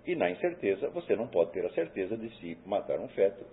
E 0.04 0.16
na 0.16 0.28
incerteza, 0.28 0.90
você 0.90 1.14
não 1.14 1.28
pode 1.28 1.52
ter 1.52 1.64
a 1.64 1.70
certeza 1.70 2.16
de 2.16 2.28
se 2.40 2.58
matar 2.66 2.98
um 2.98 3.06
feto 3.08 3.44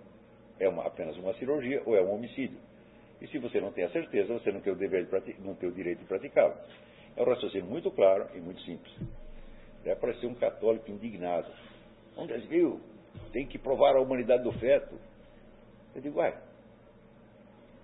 é 0.58 0.68
uma, 0.68 0.84
apenas 0.84 1.16
uma 1.16 1.32
cirurgia 1.34 1.80
ou 1.86 1.96
é 1.96 2.02
um 2.02 2.12
homicídio. 2.12 2.58
E 3.20 3.28
se 3.28 3.38
você 3.38 3.60
não 3.60 3.70
tem 3.70 3.84
a 3.84 3.90
certeza, 3.90 4.34
você 4.34 4.50
não 4.50 4.60
tem 4.60 4.72
o, 4.72 4.76
dever 4.76 5.06
de 5.06 5.40
não 5.40 5.54
tem 5.54 5.68
o 5.68 5.72
direito 5.72 6.00
de 6.00 6.06
praticá-lo. 6.06 6.54
É 7.16 7.22
um 7.22 7.24
raciocínio 7.24 7.66
muito 7.66 7.90
claro 7.92 8.28
e 8.34 8.40
muito 8.40 8.60
simples. 8.62 8.92
Deve 9.84 10.00
parecer 10.00 10.26
um 10.26 10.34
católico 10.34 10.90
indignado. 10.90 11.50
Onde 12.16 12.36
viu? 12.48 12.80
Tem 13.32 13.46
que 13.46 13.58
provar 13.58 13.94
a 13.96 14.00
humanidade 14.00 14.42
do 14.42 14.52
feto. 14.52 14.94
Eu 15.94 16.02
digo, 16.02 16.18
uai, 16.18 16.36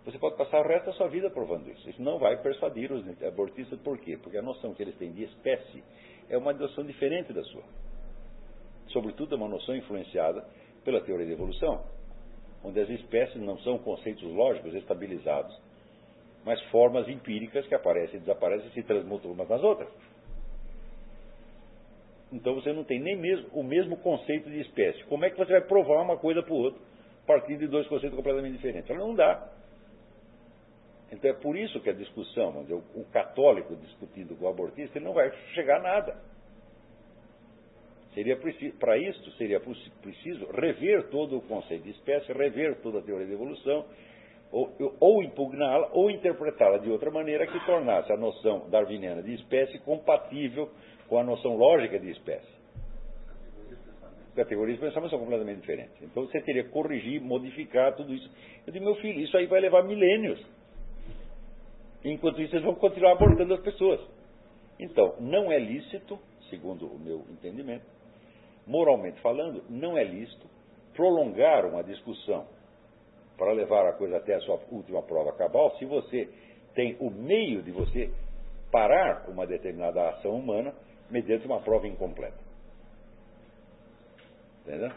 você 0.07 0.19
pode 0.21 0.37
passar 0.37 0.61
o 0.61 0.69
resto 0.69 0.87
da 0.87 0.93
sua 0.93 1.09
vida 1.09 1.29
provando 1.29 1.69
isso. 1.69 1.91
Isso 1.91 2.01
não 2.01 2.17
vai 2.17 2.41
persuadir 2.41 2.93
os 2.93 3.05
abortistas. 3.25 3.77
Por 3.81 3.99
quê? 3.99 4.17
Porque 4.17 4.39
a 4.39 4.43
noção 4.43 4.73
que 4.73 4.81
eles 4.81 4.97
têm 4.97 5.11
de 5.11 5.25
espécie 5.25 5.83
é 6.31 6.39
uma 6.39 6.53
noção 6.53 6.85
diferente 6.85 7.33
da 7.33 7.43
sua. 7.43 7.65
Sobretudo 8.91 9.35
é 9.35 9.37
uma 9.37 9.49
noção 9.49 9.75
influenciada 9.75 10.47
pela 10.85 11.01
teoria 11.01 11.27
da 11.27 11.33
evolução, 11.33 11.83
onde 12.63 12.79
as 12.79 12.89
espécies 12.89 13.43
não 13.43 13.59
são 13.59 13.79
conceitos 13.79 14.23
lógicos 14.23 14.73
estabilizados, 14.77 15.61
mas 16.45 16.63
formas 16.71 17.09
empíricas 17.09 17.67
que 17.67 17.75
aparecem 17.75 18.19
e 18.19 18.21
desaparecem 18.21 18.69
e 18.69 18.75
se 18.75 18.83
transmutam 18.85 19.33
umas 19.33 19.49
nas 19.49 19.61
outras. 19.65 19.89
Então 22.33 22.55
você 22.55 22.73
não 22.73 22.85
tem 22.85 23.01
nem 23.01 23.17
mesmo 23.17 23.49
o 23.53 23.65
mesmo 23.65 23.97
conceito 23.97 24.49
de 24.49 24.61
espécie. 24.61 25.03
Como 25.07 25.25
é 25.25 25.31
que 25.31 25.37
você 25.37 25.51
vai 25.51 25.63
provar 25.63 26.01
uma 26.01 26.17
coisa 26.17 26.45
para 26.45 26.53
o 26.53 26.59
outro, 26.59 26.81
partindo 27.27 27.59
de 27.59 27.67
dois 27.67 27.89
conceitos 27.89 28.17
completamente 28.17 28.57
diferentes? 28.57 28.97
Não 28.97 29.13
dá. 29.13 29.56
Então 31.11 31.31
é 31.31 31.35
por 31.35 31.57
isso 31.57 31.81
que 31.81 31.91
a 31.91 31.93
discussão, 31.93 32.63
dizer, 32.63 32.75
o 32.75 33.05
católico 33.13 33.77
discutindo 33.77 34.37
com 34.37 34.45
o 34.45 34.49
abortista, 34.49 34.99
ele 34.99 35.05
não 35.05 35.13
vai 35.13 35.31
chegar 35.55 35.79
a 35.79 35.83
nada. 35.83 36.17
Seria 38.13 38.37
para 38.79 38.97
isso 38.97 39.31
seria 39.33 39.61
preciso 39.61 40.47
rever 40.53 41.09
todo 41.11 41.37
o 41.37 41.43
conceito 41.43 41.85
de 41.85 41.91
espécie, 41.91 42.33
rever 42.33 42.81
toda 42.81 42.99
a 42.99 43.03
teoria 43.03 43.27
da 43.27 43.33
evolução, 43.35 43.85
ou, 44.51 44.73
ou 44.99 45.23
impugná-la, 45.23 45.91
ou 45.93 46.11
interpretá-la 46.11 46.79
de 46.79 46.91
outra 46.91 47.11
maneira 47.11 47.47
que 47.47 47.65
tornasse 47.67 48.11
a 48.11 48.17
noção 48.17 48.71
darwiniana 48.71 49.23
de 49.23 49.35
espécie 49.35 49.79
compatível 49.81 50.71
com 51.09 51.19
a 51.19 51.25
noção 51.25 51.57
lógica 51.57 51.99
de 51.99 52.11
espécie. 52.11 52.57
Categorias 54.35 54.79
de 54.79 54.85
pensamento 54.85 55.11
são 55.11 55.19
completamente 55.19 55.61
diferentes. 55.61 55.97
Então 56.03 56.27
você 56.27 56.41
teria 56.41 56.65
que 56.65 56.71
corrigir, 56.71 57.21
modificar 57.21 57.95
tudo 57.97 58.15
isso. 58.15 58.31
Eu 58.67 58.73
digo, 58.73 58.85
meu 58.85 58.95
filho, 58.97 59.21
isso 59.21 59.37
aí 59.37 59.47
vai 59.47 59.61
levar 59.61 59.83
milênios. 59.83 60.43
Enquanto 62.05 62.41
isso, 62.41 62.55
eles 62.55 62.65
vão 62.65 62.75
continuar 62.75 63.13
abortando 63.13 63.55
as 63.55 63.61
pessoas. 63.61 64.01
Então, 64.79 65.15
não 65.21 65.51
é 65.51 65.59
lícito 65.59 66.19
segundo 66.51 66.87
o 66.87 66.99
meu 66.99 67.25
entendimento, 67.31 67.85
moralmente 68.67 69.21
falando, 69.21 69.63
não 69.69 69.97
é 69.97 70.05
lícito 70.05 70.47
prolongar 70.95 71.67
uma 71.67 71.83
discussão 71.83 72.47
para 73.37 73.53
levar 73.53 73.87
a 73.87 73.93
coisa 73.93 74.17
até 74.17 74.35
a 74.35 74.41
sua 74.41 74.59
última 74.71 75.03
prova 75.03 75.33
cabal 75.33 75.77
se 75.77 75.85
você 75.85 76.29
tem 76.75 76.97
o 77.01 77.11
meio 77.11 77.63
de 77.63 77.71
você 77.71 78.11
parar 78.71 79.29
uma 79.29 79.47
determinada 79.47 80.09
ação 80.11 80.33
humana 80.33 80.75
mediante 81.11 81.47
uma 81.47 81.61
prova 81.61 81.87
incompleta. 81.87 82.39
Entendeu? 84.63 84.91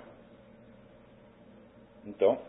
Então, 2.05 2.39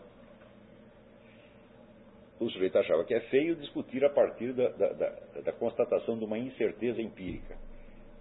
o 2.41 2.49
sujeito 2.49 2.75
achava 2.79 3.05
que 3.05 3.13
é 3.13 3.19
feio 3.29 3.55
discutir 3.55 4.03
a 4.03 4.09
partir 4.09 4.51
da, 4.53 4.69
da, 4.69 4.93
da, 4.93 5.09
da 5.41 5.53
constatação 5.53 6.17
de 6.17 6.25
uma 6.25 6.39
incerteza 6.39 6.99
empírica. 6.99 7.55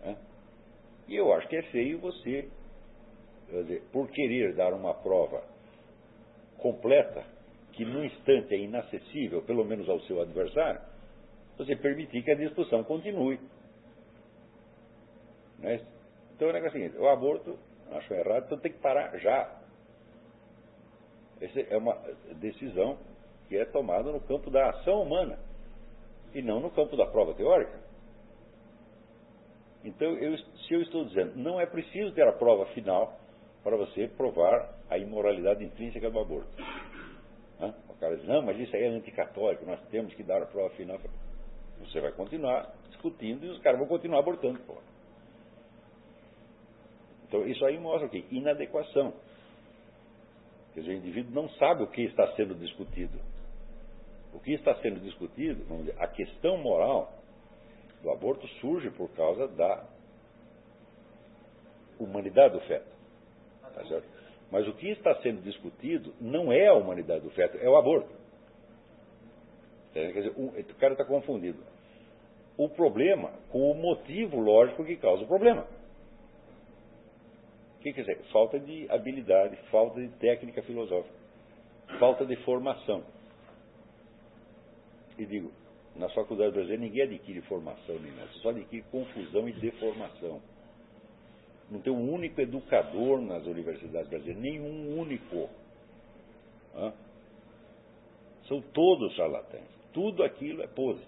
Né? 0.05 0.14
E 1.09 1.16
eu 1.16 1.32
acho 1.32 1.48
que 1.48 1.56
é 1.56 1.62
feio 1.70 1.98
você, 1.98 2.47
dizer, 3.48 3.82
por 3.90 4.10
querer 4.10 4.55
dar 4.55 4.74
uma 4.74 4.92
prova 4.92 5.42
completa, 6.59 7.24
que 7.72 7.82
no 7.82 8.05
instante 8.05 8.55
é 8.55 8.59
inacessível, 8.59 9.40
pelo 9.42 9.64
menos 9.64 9.88
ao 9.88 9.98
seu 10.01 10.20
adversário, 10.20 10.82
você 11.56 11.74
permitir 11.74 12.22
que 12.22 12.30
a 12.30 12.36
discussão 12.36 12.84
continue. 12.84 13.40
Né? 15.60 15.80
Então 16.36 16.48
o 16.48 16.52
negócio 16.52 16.76
é 16.76 16.80
o 16.80 16.82
seguinte, 16.82 17.02
o 17.02 17.09
aborto, 17.09 17.59
acho 17.92 18.12
errado, 18.12 18.44
então 18.44 18.59
tem 18.59 18.72
que 18.72 18.80
parar 18.80 19.16
já. 19.16 19.59
Essa 21.40 21.60
é 21.60 21.76
uma 21.78 21.94
decisão 22.38 22.98
que 23.51 23.56
é 23.56 23.64
tomada 23.64 24.12
no 24.12 24.20
campo 24.20 24.48
da 24.48 24.70
ação 24.70 25.02
humana 25.02 25.36
e 26.32 26.40
não 26.40 26.60
no 26.60 26.70
campo 26.70 26.97
da 26.97 27.05
prova 27.05 27.35
teórica. 27.35 27.81
Então, 29.85 30.12
eu, 30.18 30.39
se 30.39 30.72
eu 30.72 30.81
estou 30.82 31.05
dizendo, 31.05 31.35
não 31.35 31.60
é 31.60 31.66
preciso 31.66 32.12
ter 32.12 32.28
a 32.28 32.32
prova 32.32 32.66
final 32.66 33.18
para 33.64 33.77
você 33.77 34.06
provar 34.06 34.72
a 34.89 34.97
imoralidade 34.97 35.64
intrínseca 35.64 36.09
do 36.09 36.20
aborto. 36.20 36.48
O 37.89 37.94
cara 38.01 38.16
diz, 38.16 38.27
não, 38.27 38.40
mas 38.40 38.59
isso 38.59 38.74
aí 38.74 38.85
é 38.85 38.89
anticatólico, 38.89 39.66
nós 39.66 39.81
temos 39.90 40.14
que 40.14 40.22
dar 40.22 40.40
a 40.40 40.47
prova 40.47 40.70
final. 40.77 40.98
Você 41.81 42.01
vai 42.01 42.12
continuar 42.12 42.72
discutindo 42.89 43.44
e 43.44 43.48
os 43.48 43.59
caras 43.62 43.81
vão 43.81 43.89
continuar 43.89 44.20
abortando. 44.20 44.60
Pô. 44.60 44.77
Então, 47.27 47.47
isso 47.48 47.64
aí 47.64 47.78
mostra 47.78 48.06
o 48.06 48.10
quê? 48.10 48.24
Inadequação. 48.31 49.12
Quer 50.72 50.81
dizer, 50.81 50.93
o 50.93 50.97
indivíduo 50.98 51.35
não 51.35 51.48
sabe 51.51 51.82
o 51.82 51.89
que 51.89 52.02
está 52.02 52.32
sendo 52.36 52.55
discutido. 52.55 53.18
O 54.32 54.39
que 54.39 54.52
está 54.52 54.74
sendo 54.77 55.01
discutido, 55.01 55.65
vamos 55.69 55.86
dizer, 55.86 56.01
a 56.01 56.07
questão 56.07 56.57
moral 56.59 57.12
do 58.02 58.11
aborto 58.11 58.47
surge 58.61 58.90
por 58.90 59.11
causa 59.11 59.48
da 59.48 59.85
humanidade 61.98 62.55
do 62.55 62.61
feto. 62.61 62.89
Tá 63.74 64.02
Mas 64.51 64.66
o 64.66 64.73
que 64.74 64.89
está 64.90 65.15
sendo 65.16 65.43
discutido 65.43 66.15
não 66.20 66.52
é 66.52 66.69
a 66.69 66.74
humanidade 66.74 67.23
do 67.23 67.31
feto, 67.31 67.57
é 67.59 67.69
o 67.69 67.77
aborto. 67.77 68.11
Quer 69.93 70.12
dizer, 70.12 70.32
o 70.36 70.74
cara 70.77 70.94
está 70.94 71.05
confundido. 71.05 71.59
O 72.57 72.69
problema 72.69 73.32
com 73.51 73.70
o 73.70 73.74
motivo 73.74 74.39
lógico 74.39 74.85
que 74.85 74.97
causa 74.97 75.24
o 75.24 75.27
problema. 75.27 75.66
O 77.77 77.82
que 77.82 77.93
quer 77.93 78.02
dizer? 78.02 78.19
Falta 78.32 78.59
de 78.59 78.86
habilidade, 78.90 79.57
falta 79.70 80.01
de 80.01 80.09
técnica 80.19 80.62
filosófica, 80.62 81.15
falta 81.98 82.27
de 82.27 82.36
formação. 82.44 83.02
E 85.20 85.26
digo, 85.26 85.52
nas 85.97 86.14
faculdades 86.14 86.55
brasileiras 86.55 86.80
ninguém 86.80 87.02
adquire 87.02 87.42
formação 87.42 87.98
nem 87.98 88.10
nada, 88.12 88.30
só 88.40 88.48
adquire 88.48 88.82
confusão 88.90 89.47
e 89.47 89.52
deformação. 89.52 90.40
Não 91.70 91.78
tem 91.78 91.92
um 91.92 92.10
único 92.10 92.40
educador 92.40 93.20
nas 93.20 93.44
universidades 93.44 94.09
brasileiras, 94.09 94.42
nenhum 94.42 94.98
único. 94.98 95.51
Hã? 96.74 96.94
São 98.48 98.62
todos 98.62 99.14
charlatães. 99.14 99.68
Tudo 99.92 100.24
aquilo 100.24 100.62
é 100.62 100.66
pose. 100.66 101.05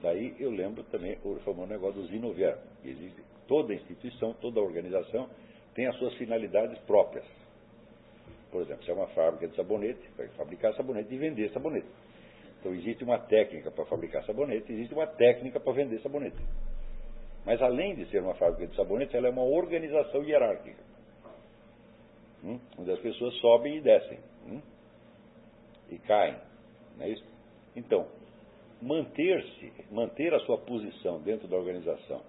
Daí 0.00 0.34
eu 0.40 0.50
lembro 0.50 0.82
também 0.84 1.18
o 1.22 1.34
famoso 1.40 1.68
negócio 1.68 2.00
do 2.00 2.08
Zinovier. 2.08 2.58
Existe, 2.82 3.22
toda 3.46 3.74
instituição, 3.74 4.32
toda 4.40 4.58
organização 4.58 5.28
tem 5.74 5.86
as 5.86 5.96
suas 5.98 6.14
finalidades 6.14 6.78
próprias. 6.84 7.26
Por 8.52 8.60
exemplo, 8.60 8.84
se 8.84 8.90
é 8.90 8.94
uma 8.94 9.06
fábrica 9.08 9.48
de 9.48 9.56
sabonete, 9.56 10.06
vai 10.14 10.28
fabricar 10.28 10.74
sabonete 10.74 11.12
e 11.12 11.16
vender 11.16 11.50
sabonete. 11.52 11.88
Então 12.60 12.74
existe 12.74 13.02
uma 13.02 13.18
técnica 13.18 13.70
para 13.70 13.86
fabricar 13.86 14.22
sabonete, 14.26 14.70
existe 14.70 14.92
uma 14.92 15.06
técnica 15.06 15.58
para 15.58 15.72
vender 15.72 15.98
sabonete. 16.00 16.36
Mas 17.46 17.60
além 17.62 17.96
de 17.96 18.06
ser 18.10 18.22
uma 18.22 18.34
fábrica 18.34 18.66
de 18.66 18.76
sabonete, 18.76 19.16
ela 19.16 19.26
é 19.26 19.30
uma 19.30 19.42
organização 19.42 20.22
hierárquica. 20.22 20.84
Hum? 22.44 22.60
Onde 22.78 22.92
as 22.92 23.00
pessoas 23.00 23.34
sobem 23.38 23.78
e 23.78 23.80
descem. 23.80 24.18
Hum? 24.46 24.60
E 25.90 25.98
caem. 25.98 26.36
Não 26.98 27.06
é 27.06 27.08
isso? 27.08 27.24
Então, 27.74 28.06
manter-se, 28.82 29.72
manter 29.90 30.34
a 30.34 30.40
sua 30.40 30.58
posição 30.58 31.20
dentro 31.22 31.48
da 31.48 31.56
organização 31.56 32.22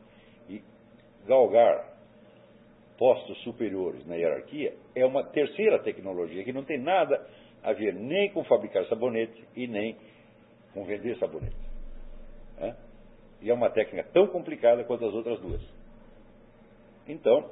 e 0.47 0.63
galgar 1.27 1.92
postos 3.03 3.38
superiores 3.43 4.05
na 4.05 4.15
hierarquia 4.15 4.73
é 4.95 5.05
uma 5.05 5.25
terceira 5.25 5.77
tecnologia 5.80 6.41
que 6.41 6.53
não 6.53 6.63
tem 6.63 6.80
nada 6.80 7.27
a 7.61 7.73
ver 7.73 7.93
nem 7.93 8.31
com 8.31 8.45
fabricar 8.45 8.85
sabonete 8.85 9.43
e 9.57 9.67
nem 9.67 9.97
com 10.73 10.85
vender 10.85 11.17
sabonete. 11.17 11.53
É? 12.59 12.73
E 13.41 13.49
é 13.49 13.53
uma 13.53 13.69
técnica 13.69 14.07
tão 14.13 14.27
complicada 14.27 14.85
quanto 14.85 15.03
as 15.03 15.13
outras 15.13 15.38
duas. 15.41 15.61
Então, 17.05 17.49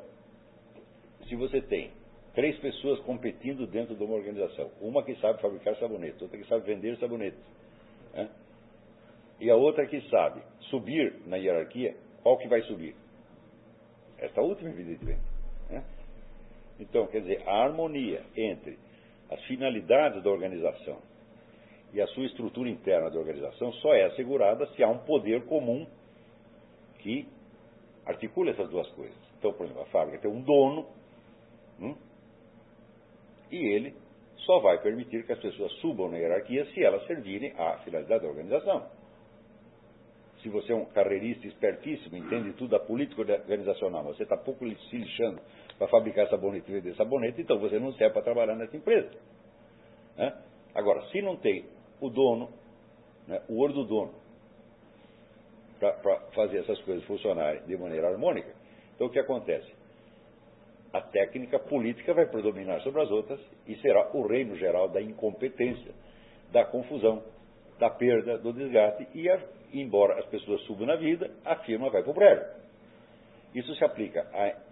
se 1.28 1.36
você 1.36 1.62
tem 1.62 1.92
três 2.34 2.58
pessoas 2.60 3.02
competindo 3.02 3.68
dentro 3.68 3.94
de 3.94 4.02
uma 4.06 4.16
organização, 4.16 4.72
uma 4.80 5.04
que 5.04 5.16
sabe 5.16 5.42
fabricar 5.42 5.76
sabonete, 5.76 6.24
outra 6.24 6.40
que 6.40 6.48
sabe 6.48 6.66
vender 6.66 6.98
sabonete, 6.98 7.36
é? 8.14 8.26
e 9.42 9.50
a 9.50 9.56
outra 9.58 9.86
que 9.86 10.00
sabe 10.08 10.42
subir 10.70 11.14
na 11.26 11.36
hierarquia, 11.36 11.94
qual 12.24 12.38
que 12.38 12.48
vai 12.48 12.62
subir? 12.62 12.96
Esta 14.18 14.40
última, 14.42 14.70
evidentemente. 14.70 15.31
Né? 15.72 15.84
Então, 16.80 17.08
quer 17.08 17.22
dizer, 17.22 17.48
a 17.48 17.64
harmonia 17.64 18.22
entre 18.36 18.78
as 19.30 19.42
finalidades 19.46 20.22
da 20.22 20.30
organização 20.30 21.00
e 21.94 22.02
a 22.02 22.08
sua 22.08 22.26
estrutura 22.26 22.70
interna 22.70 23.10
da 23.10 23.18
organização 23.18 23.72
só 23.74 23.94
é 23.94 24.06
assegurada 24.06 24.68
se 24.76 24.84
há 24.84 24.90
um 24.90 25.00
poder 25.00 25.46
comum 25.46 25.88
que 27.00 27.28
articula 28.06 28.52
essas 28.52 28.70
duas 28.70 28.88
coisas. 28.92 29.18
Então, 29.40 29.54
por 29.54 29.66
exemplo, 29.66 29.84
a 29.84 29.86
fábrica 29.86 30.20
tem 30.20 30.32
um 30.32 30.42
dono 30.42 30.88
hum, 31.80 31.96
e 33.52 33.58
ele 33.58 33.96
só 34.38 34.60
vai 34.60 34.82
permitir 34.82 35.26
que 35.26 35.32
as 35.32 35.40
pessoas 35.40 35.72
subam 35.74 36.10
na 36.10 36.18
hierarquia 36.18 36.66
se 36.74 36.84
elas 36.84 37.06
servirem 37.08 37.54
à 37.58 37.78
finalidade 37.80 38.22
da 38.22 38.30
organização 38.30 38.90
se 40.42 40.50
você 40.50 40.72
é 40.72 40.76
um 40.76 40.86
carreirista 40.86 41.48
espertíssimo, 41.48 42.18
entende 42.18 42.54
tudo 42.54 42.72
da 42.72 42.80
política 42.80 43.22
organizacional, 43.22 44.04
mas 44.04 44.18
você 44.18 44.24
está 44.24 44.36
pouco 44.36 44.68
se 44.68 44.98
lixando 44.98 45.40
para 45.82 45.88
fabricar 45.88 46.30
sabonete 46.30 46.70
e 46.70 46.76
vender 46.76 46.96
sabonete, 46.96 47.42
então 47.42 47.58
você 47.58 47.80
não 47.80 47.92
serve 47.94 48.14
para 48.14 48.22
trabalhar 48.22 48.56
nessa 48.56 48.78
empresa. 48.78 49.10
Né? 50.16 50.32
Agora, 50.76 51.02
se 51.08 51.24
não 51.24 51.38
tem 51.38 51.66
o 52.00 52.08
dono, 52.08 52.52
né, 53.28 53.42
o 53.50 53.58
ouro 53.58 53.74
do 53.74 53.86
dono, 53.86 54.14
para 55.80 56.20
fazer 56.36 56.60
essas 56.60 56.80
coisas 56.84 57.04
funcionarem 57.06 57.64
de 57.64 57.76
maneira 57.76 58.10
harmônica, 58.10 58.54
então 58.94 59.08
o 59.08 59.10
que 59.10 59.18
acontece? 59.18 59.74
A 60.94 61.02
técnica 61.02 61.58
política 61.58 62.14
vai 62.14 62.28
predominar 62.28 62.80
sobre 62.82 63.02
as 63.02 63.10
outras 63.10 63.40
e 63.66 63.76
será 63.78 64.08
o 64.16 64.28
reino 64.28 64.56
geral 64.58 64.88
da 64.88 65.02
incompetência, 65.02 65.94
da 66.52 66.64
confusão, 66.64 67.24
da 67.80 67.90
perda, 67.90 68.38
do 68.38 68.54
desgaste 68.54 69.08
e 69.16 69.28
a 69.28 69.42
embora 69.74 70.20
as 70.20 70.28
pessoas 70.28 70.62
subam 70.66 70.86
na 70.86 70.98
vida, 70.98 71.32
a 71.44 71.56
firma 71.56 71.90
vai 71.90 72.04
para 72.04 72.12
o 72.12 72.14
prédio. 72.14 72.46
Isso 73.56 73.74
se 73.74 73.84
aplica 73.84 74.30
a 74.32 74.70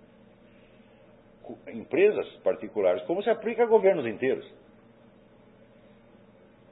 empresas 1.67 2.27
particulares, 2.43 3.03
como 3.03 3.21
se 3.23 3.29
aplica 3.29 3.63
a 3.63 3.65
governos 3.65 4.05
inteiros. 4.05 4.45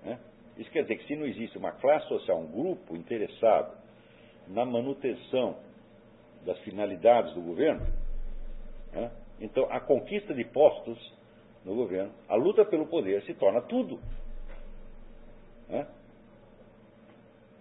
Né? 0.03 0.19
Isso 0.57 0.71
quer 0.71 0.83
dizer 0.83 0.97
que 0.97 1.07
se 1.07 1.15
não 1.15 1.25
existe 1.25 1.57
uma 1.57 1.71
classe 1.71 2.07
social, 2.07 2.39
um 2.39 2.51
grupo 2.51 2.95
interessado 2.95 3.77
na 4.47 4.65
manutenção 4.65 5.57
das 6.45 6.57
finalidades 6.59 7.33
do 7.33 7.41
governo, 7.41 7.85
né? 8.93 9.11
então 9.39 9.67
a 9.71 9.79
conquista 9.79 10.33
de 10.33 10.45
postos 10.45 10.97
no 11.65 11.75
governo, 11.75 12.13
a 12.29 12.35
luta 12.35 12.63
pelo 12.63 12.87
poder 12.87 13.21
se 13.23 13.33
torna 13.33 13.61
tudo. 13.61 13.99
Né? 15.67 15.85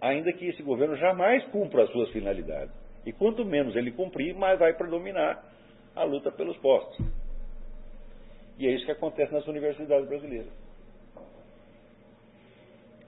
ainda 0.01 0.31
que 0.33 0.47
esse 0.47 0.63
governo 0.63 0.95
jamais 0.95 1.43
cumpra 1.47 1.83
as 1.83 1.91
suas 1.91 2.09
finalidades. 2.11 2.73
E 3.05 3.11
quanto 3.11 3.45
menos 3.45 3.75
ele 3.75 3.91
cumprir, 3.91 4.35
mais 4.35 4.59
vai 4.59 4.73
predominar 4.73 5.43
a 5.97 6.03
luta 6.03 6.31
pelos 6.31 6.57
postos. 6.57 7.05
E 8.57 8.67
é 8.67 8.71
isso 8.71 8.85
que 8.85 8.91
acontece 8.91 9.31
nas 9.33 9.45
universidades 9.47 10.07
brasileiras. 10.07 10.51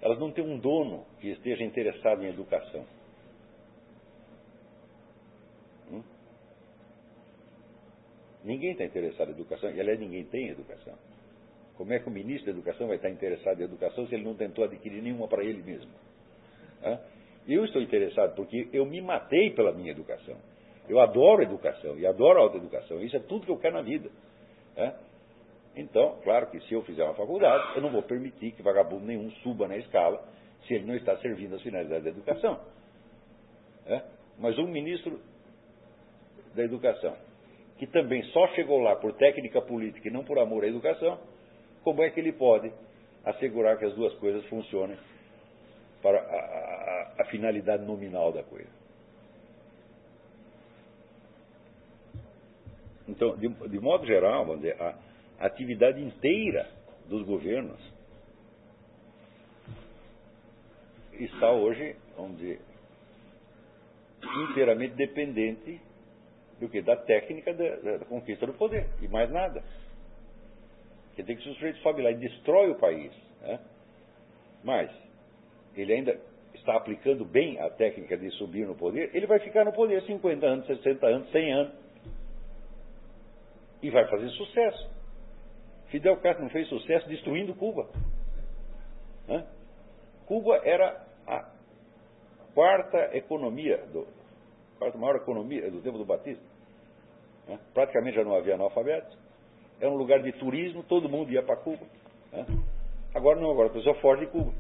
Elas 0.01 0.19
não 0.19 0.31
têm 0.31 0.43
um 0.43 0.57
dono 0.57 1.05
que 1.19 1.29
esteja 1.29 1.63
interessado 1.63 2.23
em 2.23 2.29
educação. 2.29 2.85
Hum? 5.91 6.03
Ninguém 8.43 8.71
está 8.71 8.85
interessado 8.85 9.29
em 9.29 9.33
educação, 9.33 9.71
e 9.71 9.79
aliás, 9.79 9.99
ninguém 9.99 10.23
tem 10.25 10.49
educação. 10.49 10.95
Como 11.75 11.93
é 11.93 11.99
que 11.99 12.09
o 12.09 12.11
ministro 12.11 12.45
da 12.47 12.51
Educação 12.51 12.87
vai 12.87 12.97
estar 12.97 13.09
interessado 13.09 13.61
em 13.61 13.63
educação 13.63 14.05
se 14.05 14.13
ele 14.13 14.25
não 14.25 14.35
tentou 14.35 14.65
adquirir 14.65 15.01
nenhuma 15.01 15.29
para 15.29 15.45
ele 15.45 15.63
mesmo? 15.63 15.89
Eu 17.47 17.63
estou 17.63 17.81
interessado 17.81 18.35
porque 18.35 18.67
eu 18.73 18.85
me 18.85 18.99
matei 19.01 19.51
pela 19.51 19.71
minha 19.71 19.91
educação. 19.91 20.35
Eu 20.89 20.99
adoro 20.99 21.43
educação 21.43 21.97
e 21.99 22.07
adoro 22.07 22.41
autoeducação. 22.41 22.99
Isso 23.01 23.15
é 23.15 23.19
tudo 23.19 23.45
que 23.45 23.51
eu 23.51 23.59
quero 23.59 23.75
na 23.75 23.83
vida. 23.83 24.09
Então, 25.75 26.17
claro 26.23 26.47
que 26.47 26.59
se 26.61 26.73
eu 26.73 26.81
fizer 26.81 27.03
uma 27.03 27.13
faculdade, 27.13 27.75
eu 27.75 27.81
não 27.81 27.91
vou 27.91 28.01
permitir 28.01 28.51
que 28.53 28.63
vagabundo 28.63 29.05
nenhum 29.05 29.29
suba 29.43 29.67
na 29.67 29.77
escala 29.77 30.21
se 30.67 30.73
ele 30.73 30.85
não 30.85 30.95
está 30.95 31.15
servindo 31.17 31.55
as 31.55 31.61
finalidades 31.61 32.03
da 32.03 32.09
educação. 32.09 32.59
Mas 34.39 34.57
um 34.57 34.67
ministro 34.67 35.19
da 36.55 36.63
educação, 36.63 37.15
que 37.77 37.85
também 37.85 38.23
só 38.25 38.47
chegou 38.49 38.79
lá 38.79 38.95
por 38.95 39.13
técnica 39.13 39.61
política 39.61 40.07
e 40.07 40.11
não 40.11 40.23
por 40.23 40.39
amor 40.39 40.63
à 40.63 40.67
educação, 40.67 41.19
como 41.83 42.01
é 42.01 42.09
que 42.09 42.19
ele 42.19 42.33
pode 42.33 42.71
assegurar 43.23 43.77
que 43.77 43.85
as 43.85 43.93
duas 43.93 44.13
coisas 44.15 44.43
funcionem 44.45 44.97
para 46.01 46.19
a, 46.19 46.23
a, 46.23 47.13
a 47.21 47.25
finalidade 47.25 47.85
nominal 47.85 48.31
da 48.31 48.43
coisa? 48.43 48.78
Então, 53.09 53.35
de, 53.37 53.47
de 53.47 53.79
modo 53.79 54.05
geral, 54.05 54.45
vamos 54.45 54.61
dizer, 54.61 54.79
a, 54.81 54.95
atividade 55.39 56.01
inteira 56.01 56.69
dos 57.07 57.25
governos 57.25 57.79
está 61.13 61.51
hoje, 61.51 61.95
vamos 62.15 62.37
dizer, 62.37 62.61
inteiramente 64.49 64.95
dependente 64.95 65.81
do 66.59 66.69
que? 66.69 66.81
Da 66.81 66.95
técnica 66.95 67.53
da, 67.53 67.97
da, 67.97 68.05
conquista 68.05 68.45
do 68.45 68.53
poder, 68.53 68.87
e 69.01 69.07
mais 69.07 69.31
nada. 69.31 69.63
Quer 71.15 71.23
dizer 71.23 71.35
que 71.37 71.43
se 71.43 71.49
o 71.49 71.53
sujeito 71.55 71.79
sobe 71.79 72.01
lá 72.01 72.11
e 72.11 72.15
destrói 72.15 72.69
o 72.69 72.75
país, 72.75 73.11
né? 73.41 73.59
mas 74.63 74.91
ele 75.75 75.93
ainda 75.93 76.19
está 76.53 76.75
aplicando 76.75 77.25
bem 77.25 77.59
a 77.59 77.69
técnica 77.69 78.17
de 78.17 78.29
subir 78.31 78.67
no 78.67 78.75
poder, 78.75 79.09
ele 79.13 79.25
vai 79.25 79.39
ficar 79.39 79.65
no 79.65 79.73
poder 79.73 80.01
50 80.03 80.45
anos, 80.45 80.67
60 80.67 81.07
anos, 81.07 81.31
100 81.31 81.53
anos. 81.53 81.88
E 83.81 83.89
vai 83.89 84.07
fazer 84.07 84.29
sucesso. 84.29 84.89
Fidel 85.87 86.17
Castro 86.17 86.43
não 86.43 86.51
fez 86.51 86.67
sucesso 86.67 87.07
destruindo 87.07 87.55
Cuba. 87.55 87.87
Cuba 90.25 90.61
era 90.63 91.05
a 91.25 91.49
quarta 92.53 93.15
economia, 93.17 93.77
do, 93.87 94.07
quarta 94.77 94.97
maior 94.97 95.15
economia 95.15 95.69
do 95.71 95.81
tempo 95.81 95.97
do 95.97 96.05
Batista. 96.05 96.43
Praticamente 97.73 98.15
já 98.15 98.23
não 98.23 98.35
havia 98.35 98.55
analfabetos. 98.55 99.17
Era 99.79 99.89
um 99.89 99.95
lugar 99.95 100.21
de 100.21 100.31
turismo, 100.33 100.83
todo 100.83 101.09
mundo 101.09 101.31
ia 101.31 101.41
para 101.41 101.55
Cuba. 101.57 101.85
Agora 103.15 103.39
não, 103.39 103.49
agora 103.49 103.69
a 103.69 103.73
pessoa 103.73 103.95
foge 103.95 104.25
de 104.25 104.31
Cuba. 104.31 104.53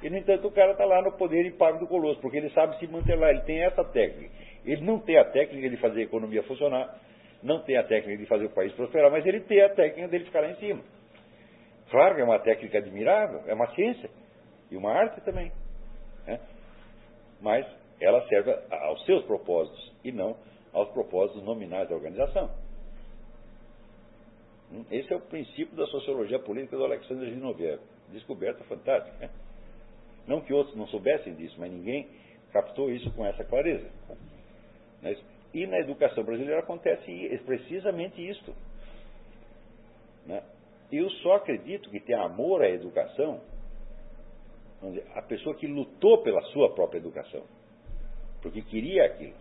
E, 0.00 0.08
no 0.08 0.16
entanto, 0.16 0.46
o 0.46 0.52
cara 0.52 0.72
está 0.72 0.84
lá 0.84 1.02
no 1.02 1.12
poder 1.12 1.44
e 1.44 1.50
pago 1.50 1.80
do 1.80 1.88
Colosso, 1.88 2.20
porque 2.20 2.36
ele 2.36 2.50
sabe 2.50 2.78
se 2.78 2.86
manter 2.86 3.18
lá, 3.18 3.30
ele 3.30 3.40
tem 3.40 3.64
essa 3.64 3.82
técnica. 3.82 4.32
Ele 4.64 4.82
não 4.82 5.00
tem 5.00 5.18
a 5.18 5.24
técnica 5.24 5.68
de 5.68 5.76
fazer 5.78 6.00
a 6.00 6.04
economia 6.04 6.42
funcionar, 6.44 6.96
não 7.42 7.60
tem 7.62 7.76
a 7.76 7.84
técnica 7.84 8.16
de 8.18 8.26
fazer 8.26 8.46
o 8.46 8.50
país 8.50 8.72
prosperar, 8.72 9.10
mas 9.10 9.24
ele 9.26 9.40
tem 9.40 9.62
a 9.62 9.68
técnica 9.68 10.08
dele 10.08 10.24
ficar 10.24 10.40
lá 10.40 10.50
em 10.50 10.56
cima. 10.56 10.82
Claro 11.90 12.14
que 12.14 12.20
é 12.20 12.24
uma 12.24 12.38
técnica 12.38 12.78
admirável, 12.78 13.42
é 13.46 13.54
uma 13.54 13.68
ciência 13.74 14.10
e 14.70 14.76
uma 14.76 14.92
arte 14.92 15.20
também. 15.22 15.52
Né? 16.26 16.38
mas 17.40 17.66
ela 18.00 18.26
serve 18.28 18.52
aos 18.70 19.04
seus 19.04 19.24
propósitos 19.24 19.92
e 20.04 20.12
não 20.12 20.36
aos 20.72 20.88
propósitos 20.90 21.42
nominais 21.42 21.88
da 21.88 21.94
organização. 21.94 22.50
Hum, 24.70 24.84
esse 24.90 25.12
é 25.12 25.16
o 25.16 25.20
princípio 25.20 25.74
da 25.76 25.86
sociologia 25.86 26.38
política 26.38 26.76
do 26.76 26.84
Alexander 26.84 27.28
Zinoviev. 27.30 27.80
Descoberta 28.12 28.62
fantástica. 28.64 29.16
Né? 29.18 29.30
Não 30.26 30.40
que 30.42 30.52
outros 30.52 30.76
não 30.76 30.86
soubessem 30.88 31.34
disso, 31.34 31.56
mas 31.58 31.72
ninguém 31.72 32.06
captou 32.52 32.90
isso 32.90 33.10
com 33.12 33.24
essa 33.24 33.44
clareza. 33.44 33.88
E 35.52 35.66
na 35.66 35.78
educação 35.78 36.24
brasileira 36.24 36.60
acontece 36.60 37.40
precisamente 37.46 38.26
isto. 38.26 38.54
Né? 40.26 40.42
Eu 40.92 41.08
só 41.10 41.36
acredito 41.36 41.90
que 41.90 42.00
tem 42.00 42.14
amor 42.16 42.62
à 42.62 42.68
educação 42.68 43.40
dizer, 44.82 45.06
a 45.14 45.22
pessoa 45.22 45.56
que 45.56 45.66
lutou 45.66 46.22
pela 46.22 46.40
sua 46.52 46.74
própria 46.74 46.98
educação, 46.98 47.42
porque 48.40 48.62
queria 48.62 49.06
aquilo, 49.06 49.34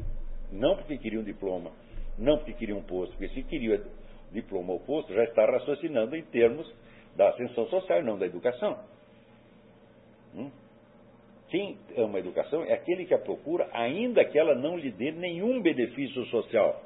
não 0.52 0.76
porque 0.78 0.98
queria 0.98 1.20
um 1.20 1.24
diploma, 1.24 1.72
não 2.18 2.38
porque 2.38 2.54
queria 2.54 2.76
um 2.76 2.82
posto, 2.82 3.12
porque 3.12 3.30
se 3.30 3.44
queria 3.44 3.84
diploma 4.32 4.74
ou 4.74 4.80
posto, 4.80 5.14
já 5.14 5.24
está 5.24 5.46
raciocinando 5.46 6.16
em 6.16 6.24
termos 6.24 6.72
da 7.16 7.30
ascensão 7.30 7.68
social 7.68 8.00
e 8.00 8.04
não 8.04 8.18
da 8.18 8.26
educação. 8.26 8.80
Hum? 10.36 10.52
Quem 11.50 11.78
ama 11.96 12.18
a 12.18 12.20
educação 12.20 12.64
é 12.64 12.74
aquele 12.74 13.06
que 13.06 13.14
a 13.14 13.20
procura, 13.20 13.70
ainda 13.72 14.24
que 14.26 14.38
ela 14.38 14.54
não 14.54 14.78
lhe 14.78 14.92
dê 14.92 15.12
nenhum 15.12 15.62
benefício 15.62 16.26
social. 16.26 16.84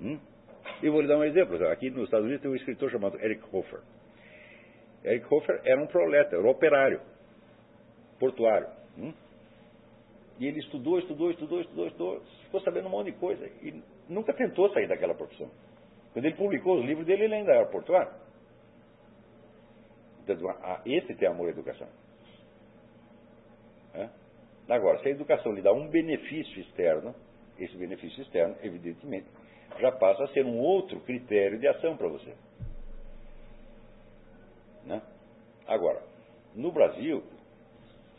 Hum? 0.00 0.18
Eu 0.82 0.92
vou 0.92 1.00
lhe 1.00 1.06
dar 1.06 1.18
um 1.18 1.24
exemplo. 1.24 1.64
Aqui 1.68 1.88
nos 1.90 2.04
Estados 2.04 2.26
Unidos 2.26 2.42
tem 2.42 2.50
um 2.50 2.56
escritor 2.56 2.90
chamado 2.90 3.18
Eric 3.20 3.42
Hofer. 3.52 3.80
Eric 5.04 5.26
Hofer 5.32 5.60
era 5.64 5.80
um 5.80 5.86
proleta, 5.86 6.34
era 6.34 6.44
um 6.44 6.50
operário, 6.50 7.00
portuário. 8.18 8.68
Hum? 8.98 9.12
E 10.40 10.46
ele 10.46 10.58
estudou, 10.58 10.98
estudou, 10.98 11.30
estudou, 11.30 11.60
estudou, 11.60 11.86
estudou, 11.86 12.22
ficou 12.44 12.60
sabendo 12.62 12.88
um 12.88 12.90
monte 12.90 13.12
de 13.12 13.18
coisa 13.18 13.46
e 13.62 13.80
nunca 14.08 14.32
tentou 14.32 14.68
sair 14.72 14.88
daquela 14.88 15.14
profissão. 15.14 15.48
Quando 16.12 16.24
ele 16.24 16.34
publicou 16.34 16.80
os 16.80 16.84
livros 16.84 17.06
dele, 17.06 17.24
ele 17.24 17.34
ainda 17.36 17.52
era 17.52 17.66
portuário. 17.66 18.12
Então, 20.24 20.36
esse 20.84 21.14
tem 21.14 21.28
amor 21.28 21.48
à 21.48 21.50
educação. 21.50 21.88
É? 23.94 24.08
Agora, 24.68 24.98
se 25.00 25.08
a 25.08 25.10
educação 25.10 25.52
lhe 25.52 25.62
dá 25.62 25.72
um 25.72 25.88
benefício 25.88 26.60
externo, 26.60 27.14
esse 27.58 27.76
benefício 27.76 28.22
externo, 28.22 28.56
evidentemente, 28.62 29.26
já 29.80 29.92
passa 29.92 30.24
a 30.24 30.28
ser 30.28 30.44
um 30.44 30.58
outro 30.58 31.00
critério 31.00 31.58
de 31.58 31.66
ação 31.66 31.96
para 31.96 32.08
você. 32.08 32.34
Né? 34.84 35.02
Agora, 35.66 36.02
no 36.54 36.72
Brasil, 36.72 37.22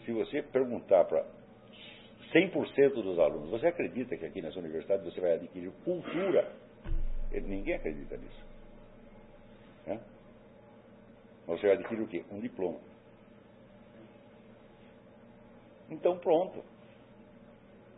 se 0.05 0.11
você 0.11 0.41
perguntar 0.41 1.05
para 1.05 1.25
100% 2.33 2.93
dos 2.93 3.19
alunos, 3.19 3.49
você 3.49 3.67
acredita 3.67 4.17
que 4.17 4.25
aqui 4.25 4.41
nessa 4.41 4.59
universidade 4.59 5.03
você 5.03 5.19
vai 5.19 5.33
adquirir 5.33 5.71
cultura? 5.83 6.51
Ninguém 7.31 7.75
acredita 7.75 8.17
nisso. 8.17 8.45
Né? 9.87 9.99
Você 11.47 11.67
vai 11.67 11.75
adquirir 11.75 12.01
o 12.01 12.07
quê? 12.07 12.23
Um 12.31 12.39
diploma. 12.39 12.79
Então, 15.89 16.17
pronto. 16.17 16.63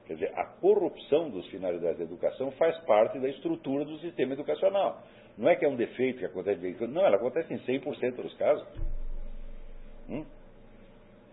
Quer 0.06 0.14
dizer, 0.16 0.40
a 0.40 0.46
corrupção 0.46 1.30
dos 1.30 1.48
finalidades 1.48 1.98
da 1.98 2.04
educação 2.04 2.52
faz 2.52 2.78
parte 2.86 3.20
da 3.20 3.28
estrutura 3.28 3.84
do 3.86 3.98
sistema 4.00 4.34
educacional. 4.34 5.02
Não 5.38 5.50
é 5.50 5.56
que 5.56 5.66
é 5.66 5.68
um 5.68 5.76
defeito 5.76 6.20
que 6.20 6.26
acontece 6.26 6.62
de 6.62 6.88
Não, 6.88 7.06
ela 7.06 7.18
acontece 7.18 7.54
em 7.54 7.60
100% 7.60 8.22
dos 8.22 8.34
casos. 8.36 8.68
Hum? 10.10 10.26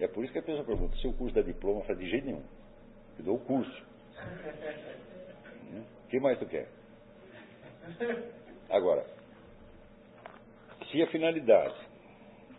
É 0.00 0.08
por 0.08 0.24
isso 0.24 0.32
que 0.32 0.38
a 0.38 0.42
pessoa 0.42 0.64
pergunta: 0.64 0.96
se 0.96 1.06
o 1.06 1.12
curso 1.12 1.34
dá 1.34 1.42
diploma, 1.42 1.82
faz 1.82 1.98
de 1.98 2.08
jeito 2.08 2.26
nenhum. 2.26 2.42
Eu 3.18 3.24
dou 3.24 3.36
o 3.36 3.40
curso. 3.40 3.84
O 5.70 5.76
hum? 5.76 5.84
que 6.08 6.18
mais 6.18 6.38
tu 6.38 6.46
quer? 6.46 6.68
Agora, 8.70 9.04
se 10.90 11.02
a 11.02 11.06
finalidade 11.08 11.76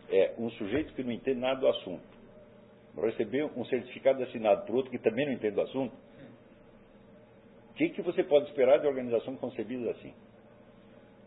é 0.09 0.33
um 0.37 0.49
sujeito 0.51 0.93
que 0.93 1.03
não 1.03 1.11
entende 1.11 1.39
nada 1.39 1.59
do 1.59 1.67
assunto, 1.67 2.12
receber 3.01 3.43
um 3.55 3.65
certificado 3.65 4.23
assinado 4.23 4.65
por 4.65 4.75
outro 4.75 4.91
que 4.91 4.99
também 4.99 5.25
não 5.25 5.33
entende 5.33 5.55
do 5.55 5.61
assunto, 5.61 5.95
o 7.71 7.73
que, 7.73 7.89
que 7.89 8.01
você 8.01 8.23
pode 8.23 8.45
esperar 8.49 8.79
de 8.79 8.87
organização 8.87 9.35
concebida 9.35 9.89
assim? 9.91 10.13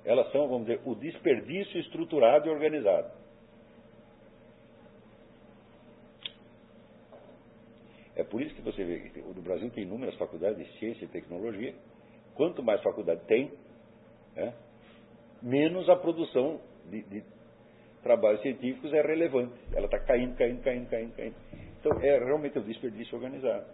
Elas 0.04 0.30
são, 0.30 0.46
vamos 0.46 0.68
dizer, 0.68 0.80
o 0.84 0.94
desperdício 0.94 1.80
estruturado 1.80 2.46
e 2.46 2.50
organizado. 2.50 3.10
É 8.14 8.22
por 8.22 8.40
isso 8.40 8.54
que 8.54 8.62
você 8.62 8.84
vê 8.84 9.10
que 9.10 9.20
no 9.20 9.42
Brasil 9.42 9.68
tem 9.70 9.82
inúmeras 9.84 10.14
faculdades 10.14 10.64
de 10.64 10.78
ciência 10.78 11.04
e 11.04 11.08
tecnologia. 11.08 11.74
Quanto 12.34 12.62
mais 12.62 12.80
faculdade 12.82 13.20
tem, 13.26 13.52
é, 14.36 14.52
menos 15.42 15.88
a 15.88 15.96
produção 15.96 16.60
de, 16.88 17.02
de, 17.02 17.24
trabalhos 18.06 18.40
científicos 18.40 18.92
é 18.92 19.02
relevante. 19.02 19.58
Ela 19.72 19.86
está 19.86 19.98
caindo, 19.98 20.36
caindo, 20.36 20.62
caindo, 20.62 20.88
caindo, 20.88 21.16
caindo. 21.16 21.34
Então 21.80 22.00
é 22.00 22.18
realmente 22.18 22.56
o 22.56 22.62
desperdício 22.62 23.16
organizado. 23.16 23.66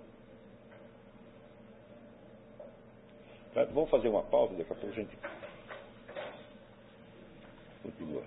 Tá? 3.52 3.64
Vamos 3.64 3.90
fazer 3.90 4.08
uma 4.08 4.22
pausa, 4.22 4.54
daqui 4.54 4.72
a 4.72 4.74
pouco 4.74 4.90
a 4.90 4.96
gente 4.96 5.18
continua. 7.82 8.22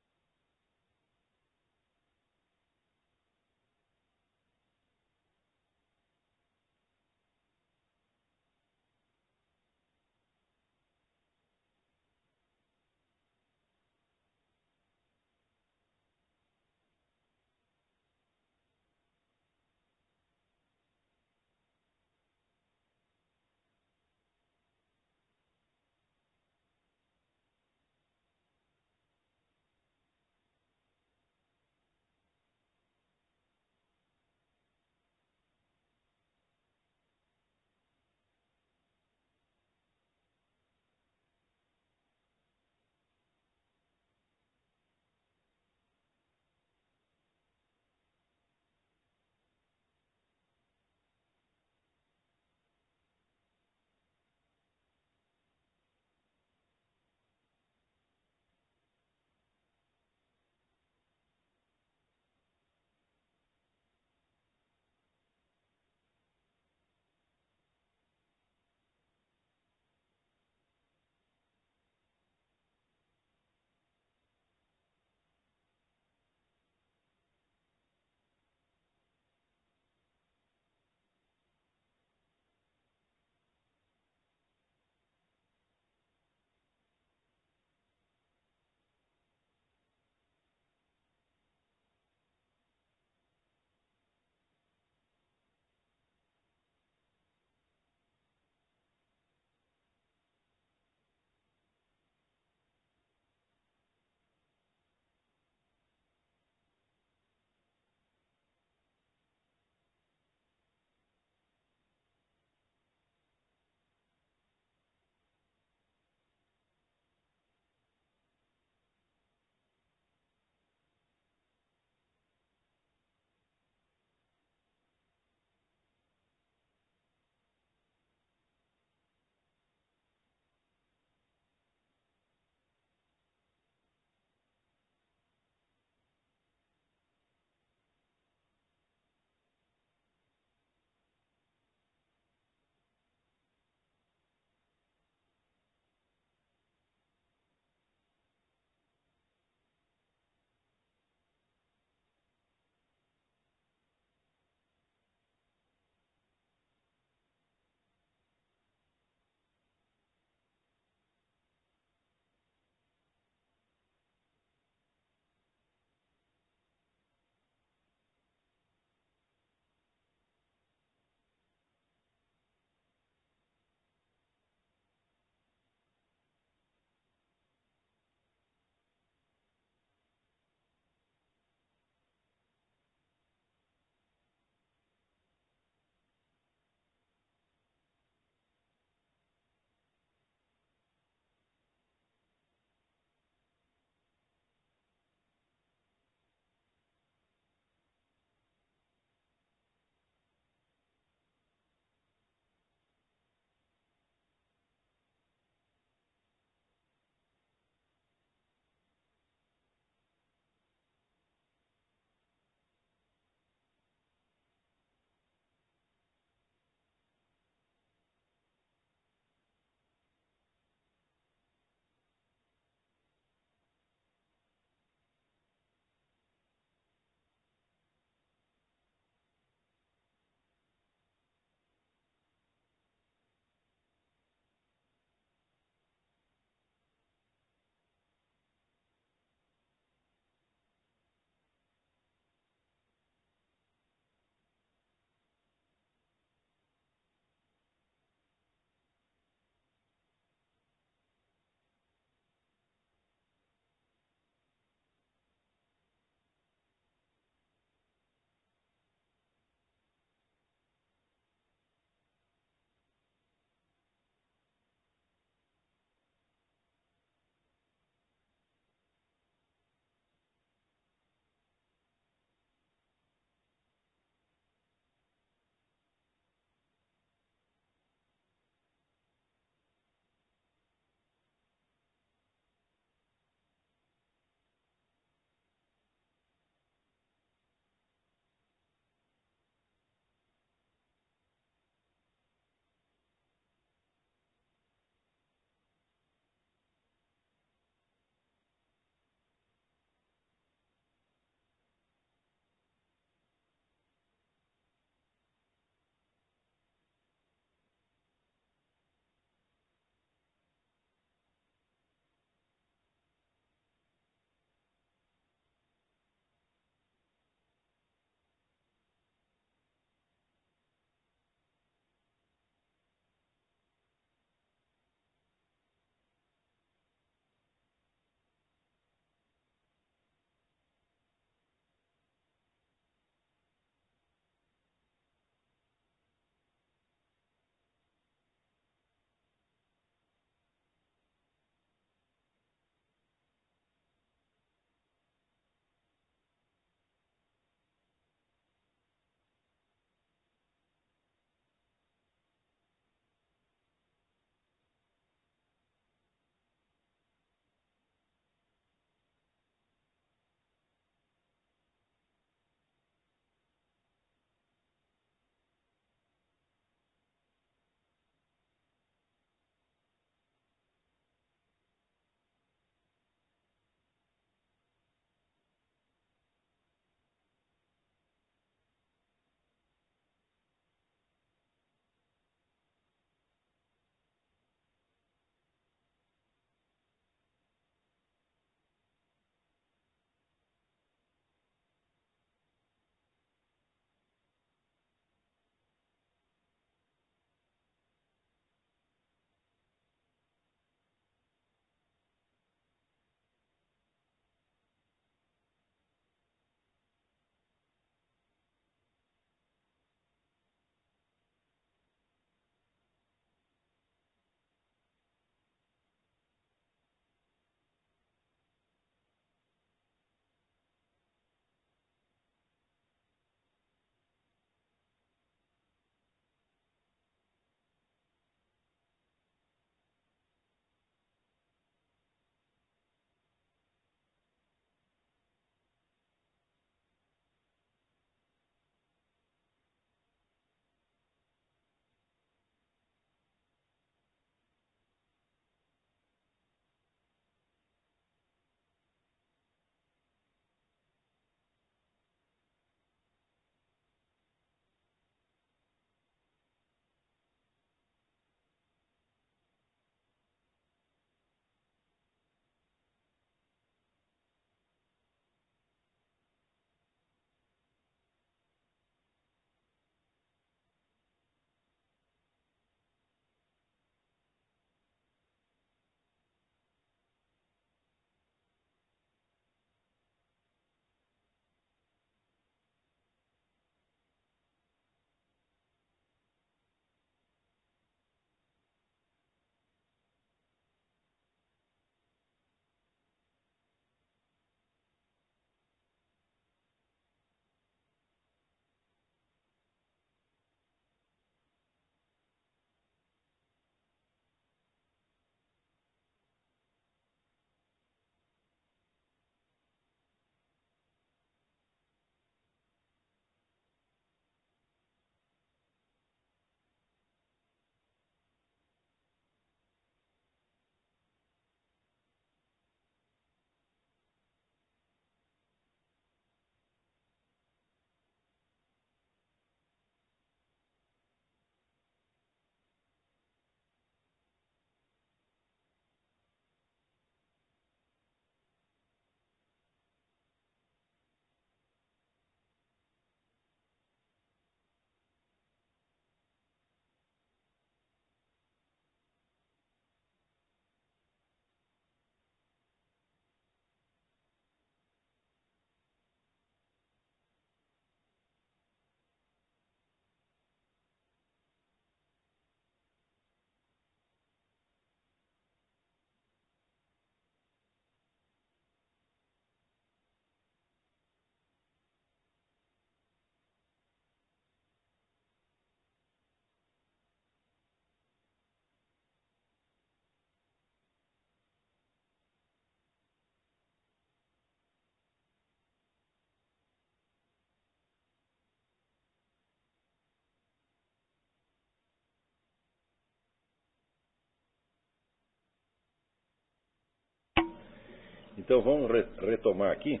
Então 598.38 598.60
vamos 598.60 598.90
re 598.90 599.04
retomar 599.18 599.72
aqui. 599.72 600.00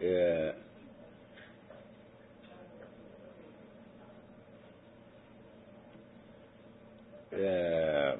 É, 0.00 0.54
é, 7.32 8.18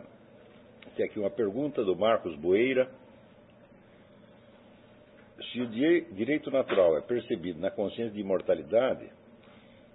tem 0.97 1.07
aqui 1.07 1.21
uma 1.21 1.31
pergunta 1.31 1.85
do 1.85 1.95
Marcos 1.95 2.35
Boeira. 2.37 2.91
Se 5.53 5.61
o 5.61 5.69
direito 5.69 6.51
natural 6.51 6.99
é 6.99 7.01
percebido 7.03 7.61
na 7.61 7.71
consciência 7.71 8.13
de 8.13 8.21
imortalidade, 8.21 9.09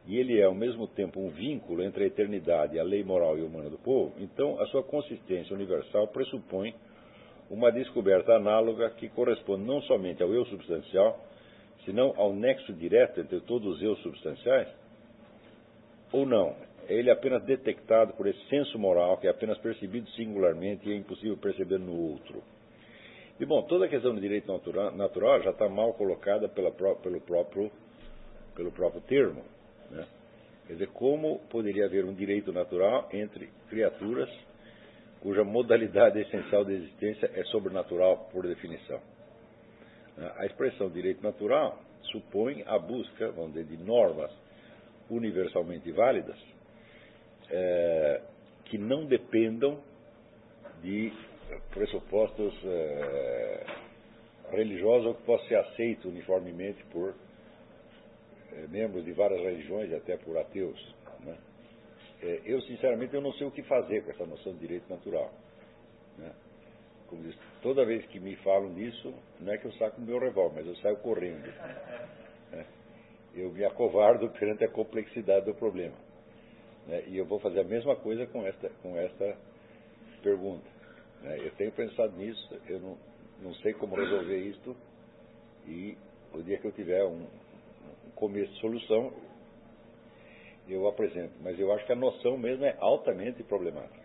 e 0.08 0.18
ele 0.18 0.40
é 0.40 0.46
ao 0.46 0.54
mesmo 0.54 0.88
tempo 0.88 1.20
um 1.20 1.30
vínculo 1.30 1.84
entre 1.84 2.06
a 2.06 2.08
eternidade 2.08 2.76
e 2.76 2.80
a 2.80 2.84
lei 2.84 3.04
moral 3.04 3.38
e 3.38 3.42
humana 3.42 3.70
do 3.70 3.78
povo, 3.78 4.14
então 4.20 4.60
a 4.60 4.66
sua 4.68 4.84
consistência 4.84 5.56
universal 5.56 6.08
pressupõe 6.08 6.74
uma 7.52 7.70
descoberta 7.70 8.34
análoga 8.34 8.90
que 8.92 9.10
corresponde 9.10 9.66
não 9.66 9.82
somente 9.82 10.24
ao 10.24 10.34
eu 10.34 10.46
substancial, 10.46 11.20
senão 11.84 12.14
ao 12.16 12.34
nexo 12.34 12.72
direto 12.74 13.20
entre 13.20 13.42
todos 13.42 13.76
os 13.76 13.84
eu 13.84 13.96
substanciais? 13.98 14.70
Ou 16.14 16.26
não? 16.26 16.56
É 16.88 16.94
ele 16.94 17.12
apenas 17.12 17.44
detectado 17.44 18.14
por 18.14 18.26
esse 18.26 18.42
senso 18.48 18.80
moral 18.80 19.18
que 19.18 19.28
é 19.28 19.30
apenas 19.30 19.58
percebido 19.58 20.10
singularmente 20.12 20.88
e 20.88 20.94
é 20.94 20.96
impossível 20.96 21.38
perceber 21.38 21.78
no 21.78 21.94
outro. 22.12 22.42
E 23.38 23.46
bom, 23.46 23.62
toda 23.64 23.86
a 23.86 23.90
questão 23.90 24.16
do 24.16 24.22
direito 24.22 24.52
natural, 24.52 24.96
natural 24.96 25.42
já 25.42 25.52
está 25.52 25.68
mal 25.68 25.94
colocada 25.94 26.48
pela, 26.48 26.72
pelo, 26.72 27.20
próprio, 27.22 27.70
pelo 28.56 28.72
próprio 28.72 29.02
termo. 29.02 29.44
Né? 29.90 30.06
Quer 30.68 30.74
dizer, 30.74 30.88
como 30.90 31.40
poderia 31.50 31.86
haver 31.86 32.06
um 32.06 32.14
direito 32.14 32.54
natural 32.54 33.10
entre 33.12 33.50
criaturas 33.70 34.30
cuja 35.22 35.44
modalidade 35.44 36.20
essencial 36.20 36.66
de 36.66 36.74
existência 36.74 37.32
é 37.36 37.44
sobrenatural 37.46 38.30
por 38.32 38.46
definição? 38.48 39.00
A 40.38 40.46
expressão 40.46 40.90
direito 40.90 41.24
natural 41.24 41.80
supõe 42.12 42.64
a 42.68 42.78
busca, 42.78 43.32
vamos 43.32 43.54
dizer, 43.54 43.66
de 43.66 43.84
normas 43.84 44.32
universalmente 45.10 45.92
válidas 45.92 46.38
é, 47.50 48.22
que 48.66 48.78
não 48.78 49.06
dependam 49.06 49.80
de 50.82 51.12
pressupostos 51.72 52.54
é, 52.64 53.66
religiosos 54.52 55.08
ou 55.08 55.16
que 55.16 55.24
possa 55.24 55.46
ser 55.48 55.56
aceito 55.56 56.08
uniformemente 56.08 56.84
por 56.86 57.14
é, 58.54 58.68
membros 58.68 59.04
de 59.04 59.12
várias 59.12 59.42
religiões 59.42 59.92
e 59.92 59.96
até 59.96 60.18
por 60.18 60.38
ateus. 60.38 60.96
É, 62.22 62.42
eu, 62.46 62.62
sinceramente, 62.62 63.14
eu 63.16 63.22
não 63.22 63.34
sei 63.34 63.48
o 63.48 63.52
que 63.52 63.64
fazer 63.64 64.04
com 64.04 64.12
essa 64.12 64.26
noção 64.26 64.54
de 64.54 64.60
direito 64.60 64.88
natural. 64.90 65.32
Né? 66.18 66.32
Como 67.08 67.24
diz, 67.24 67.36
toda 67.62 67.86
vez 67.86 68.06
que 68.08 68.20
me 68.20 68.36
falam 68.38 68.74
disso, 68.74 69.14
não 69.40 69.52
é 69.52 69.58
que 69.58 69.66
eu 69.66 69.74
saco 69.74 70.00
o 70.00 70.04
meu 70.04 70.20
revólver, 70.20 70.58
mas 70.58 70.68
eu 70.68 70.76
saio 70.78 70.98
correndo. 70.98 71.48
Né? 72.52 72.66
Eu 73.34 73.52
me 73.52 73.66
acovardo 73.66 74.30
perante 74.38 74.64
a 74.64 74.70
complexidade 74.70 75.46
do 75.46 75.56
problema. 75.56 75.96
Né? 76.88 77.04
E 77.08 77.18
eu 77.18 77.26
vou 77.26 77.40
fazer 77.40 77.62
a 77.62 77.64
mesma 77.64 77.96
coisa 77.96 78.26
com 78.28 78.46
esta, 78.46 78.70
com 78.82 78.96
esta 78.96 79.38
pergunta. 80.22 80.70
Né? 81.22 81.40
Eu 81.40 81.52
tenho 81.56 81.72
pensado 81.72 82.16
nisso, 82.16 82.62
eu 82.68 82.80
não, 82.80 82.98
não 83.42 83.54
sei 83.56 83.74
como 83.74 83.96
resolver 83.96 84.38
isto, 84.38 84.76
e 85.68 85.98
o 86.34 86.42
dia 86.42 86.60
que 86.60 86.68
eu 86.68 86.72
tiver 86.72 87.04
um, 87.04 87.24
um 88.06 88.12
começo 88.16 88.52
de 88.54 88.60
solução, 88.60 89.12
eu 90.68 90.88
apresento. 90.88 91.34
Mas 91.42 91.60
eu 91.60 91.72
acho 91.72 91.86
que 91.86 91.92
a 91.92 91.96
noção 91.96 92.38
mesmo 92.38 92.66
é 92.66 92.76
altamente 92.80 93.44
problemática. 93.44 94.02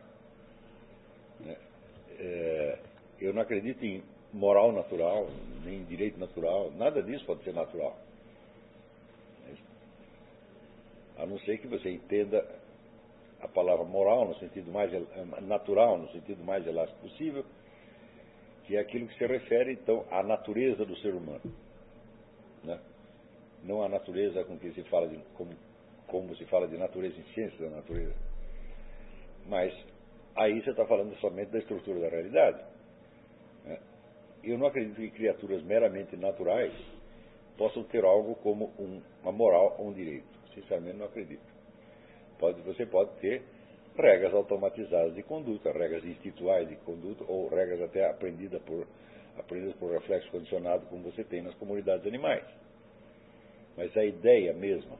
Né? 1.41 1.57
É, 2.19 2.79
eu 3.21 3.33
não 3.33 3.43
acredito 3.43 3.85
em 3.85 4.03
moral 4.33 4.73
natural, 4.73 5.29
nem 5.65 5.81
em 5.81 5.85
direito 5.85 6.19
natural, 6.19 6.71
nada 6.73 7.03
disso 7.03 7.25
pode 7.25 7.43
ser 7.45 7.55
natural. 7.55 7.97
A 11.17 11.25
não 11.25 11.39
ser 11.41 11.59
que 11.59 11.67
você 11.67 11.91
entenda 11.91 12.47
a 13.41 13.49
palavra 13.49 13.85
moral 13.85 14.27
no 14.27 14.35
sentido 14.37 14.71
mais 14.71 14.91
natural, 15.43 15.99
no 15.99 16.11
sentido 16.11 16.45
mais 16.45 16.67
elástico 16.67 17.01
possível, 17.01 17.45
que 18.65 18.77
é 18.77 18.81
aquilo 18.81 19.07
que 19.07 19.17
se 19.17 19.27
refere 19.27 19.73
então 19.73 20.05
à 20.11 20.23
natureza 20.23 20.85
do 20.85 20.97
ser 20.97 21.15
humano, 21.15 21.41
né? 22.65 22.79
não 23.63 23.83
à 23.83 23.89
natureza 23.89 24.45
com 24.45 24.59
que 24.59 24.73
se 24.73 24.83
fala 24.85 25.09
de 25.09 25.19
como, 25.35 25.51
como 26.09 26.35
se 26.37 26.45
fala 26.47 26.69
de 26.69 26.77
natureza 26.77 27.19
em 27.19 27.25
ciência 27.35 27.69
da 27.69 27.77
natureza, 27.77 28.15
mas 29.47 29.73
aí 30.35 30.63
você 30.63 30.71
está 30.71 30.85
falando 30.87 31.15
somente 31.17 31.51
da 31.51 31.59
estrutura 31.59 32.01
da 32.01 32.09
realidade. 32.09 32.65
Né? 33.65 33.79
Eu 34.45 34.59
não 34.59 34.67
acredito 34.67 34.97
que 34.97 35.11
criaturas 35.11 35.63
meramente 35.63 36.17
naturais 36.17 36.73
possam 37.57 37.85
ter 37.85 38.05
algo 38.05 38.35
como 38.37 38.67
um, 38.79 39.03
uma 39.23 39.33
moral 39.33 39.77
ou 39.79 39.89
um 39.89 39.93
direito. 39.93 40.27
Sinceramente, 40.55 40.97
não 40.97 41.07
acredito. 41.07 41.45
Pode, 42.39 42.61
você 42.63 42.85
pode 42.87 43.11
ter 43.21 43.43
regras 43.97 44.35
automatizadas 44.35 45.15
de 45.15 45.23
conduta, 45.23 45.73
regras 45.73 46.05
institucionais 46.05 46.69
de 46.69 46.77
conduta, 46.77 47.25
ou 47.27 47.49
regras 47.49 47.81
até 47.81 48.09
aprendidas 48.09 48.61
por, 48.63 48.87
aprendidas 49.39 49.75
por 49.77 49.91
reflexo 49.93 50.31
condicionado, 50.31 50.87
como 50.87 51.03
você 51.03 51.25
tem 51.25 51.43
nas 51.43 51.55
comunidades 51.55 52.07
animais. 52.07 52.45
Mas 53.77 53.95
a 53.97 54.05
ideia 54.05 54.53
mesma 54.53 54.97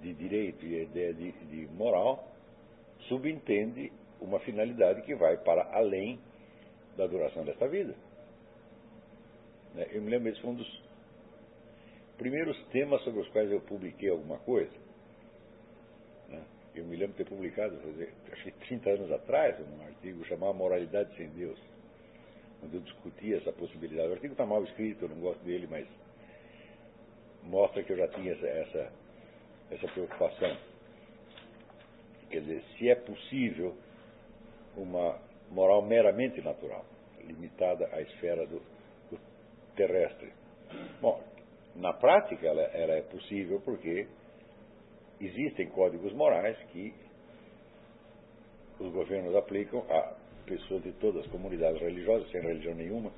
de 0.00 0.12
direito 0.14 0.64
e 0.64 0.80
a 0.80 0.82
ideia 0.82 1.14
de, 1.14 1.32
de 1.32 1.66
moral 1.74 2.28
subentende 3.08 3.92
uma 4.20 4.40
finalidade 4.40 5.02
que 5.02 5.14
vai 5.14 5.36
para 5.36 5.62
além 5.72 6.18
da 6.96 7.06
duração 7.06 7.44
desta 7.44 7.68
vida. 7.68 7.94
Né, 9.74 9.86
eu 9.90 10.02
me 10.02 10.10
lembro, 10.10 10.28
esse 10.28 10.40
foi 10.40 10.50
um 10.50 10.54
dos 10.54 10.82
primeiros 12.16 12.56
temas 12.68 13.02
sobre 13.02 13.20
os 13.20 13.28
quais 13.28 13.50
eu 13.50 13.60
publiquei 13.60 14.08
alguma 14.08 14.38
coisa 14.38 14.86
eu 16.76 16.84
me 16.84 16.96
lembro 16.96 17.16
de 17.16 17.24
ter 17.24 17.30
publicado, 17.30 17.74
acho 18.32 18.44
que 18.44 18.50
30 18.52 18.90
anos 18.90 19.12
atrás, 19.12 19.56
um 19.60 19.82
artigo 19.86 20.24
chamado 20.26 20.54
Moralidade 20.54 21.16
Sem 21.16 21.28
Deus, 21.30 21.58
onde 22.62 22.76
eu 22.76 22.80
discutia 22.82 23.38
essa 23.38 23.50
possibilidade. 23.52 24.08
O 24.08 24.12
artigo 24.12 24.32
está 24.32 24.44
mal 24.44 24.62
escrito, 24.62 25.06
eu 25.06 25.08
não 25.08 25.16
gosto 25.16 25.42
dele, 25.42 25.66
mas 25.70 25.86
mostra 27.44 27.82
que 27.82 27.92
eu 27.92 27.96
já 27.96 28.08
tinha 28.08 28.32
essa, 28.32 28.46
essa, 28.46 28.92
essa 29.70 29.86
preocupação. 29.88 30.56
Quer 32.30 32.40
dizer, 32.40 32.62
se 32.76 32.88
é 32.90 32.94
possível 32.94 33.76
uma 34.76 35.18
moral 35.50 35.82
meramente 35.82 36.40
natural, 36.42 36.84
limitada 37.24 37.88
à 37.92 38.00
esfera 38.00 38.46
do, 38.46 38.60
do 39.10 39.18
terrestre. 39.74 40.32
Bom, 41.00 41.22
na 41.74 41.92
prática 41.92 42.46
ela, 42.46 42.62
ela 42.62 42.94
é 42.94 43.02
possível 43.02 43.60
porque 43.64 44.06
existem 45.20 45.68
códigos 45.70 46.12
morais 46.12 46.56
que 46.72 46.92
os 48.78 48.92
governos 48.92 49.34
aplicam 49.34 49.84
a 49.90 50.16
pessoas 50.44 50.82
de 50.82 50.92
todas 50.92 51.24
as 51.24 51.30
comunidades 51.30 51.80
religiosas, 51.80 52.30
sem 52.30 52.40
religião 52.40 52.74
nenhuma, 52.74 53.10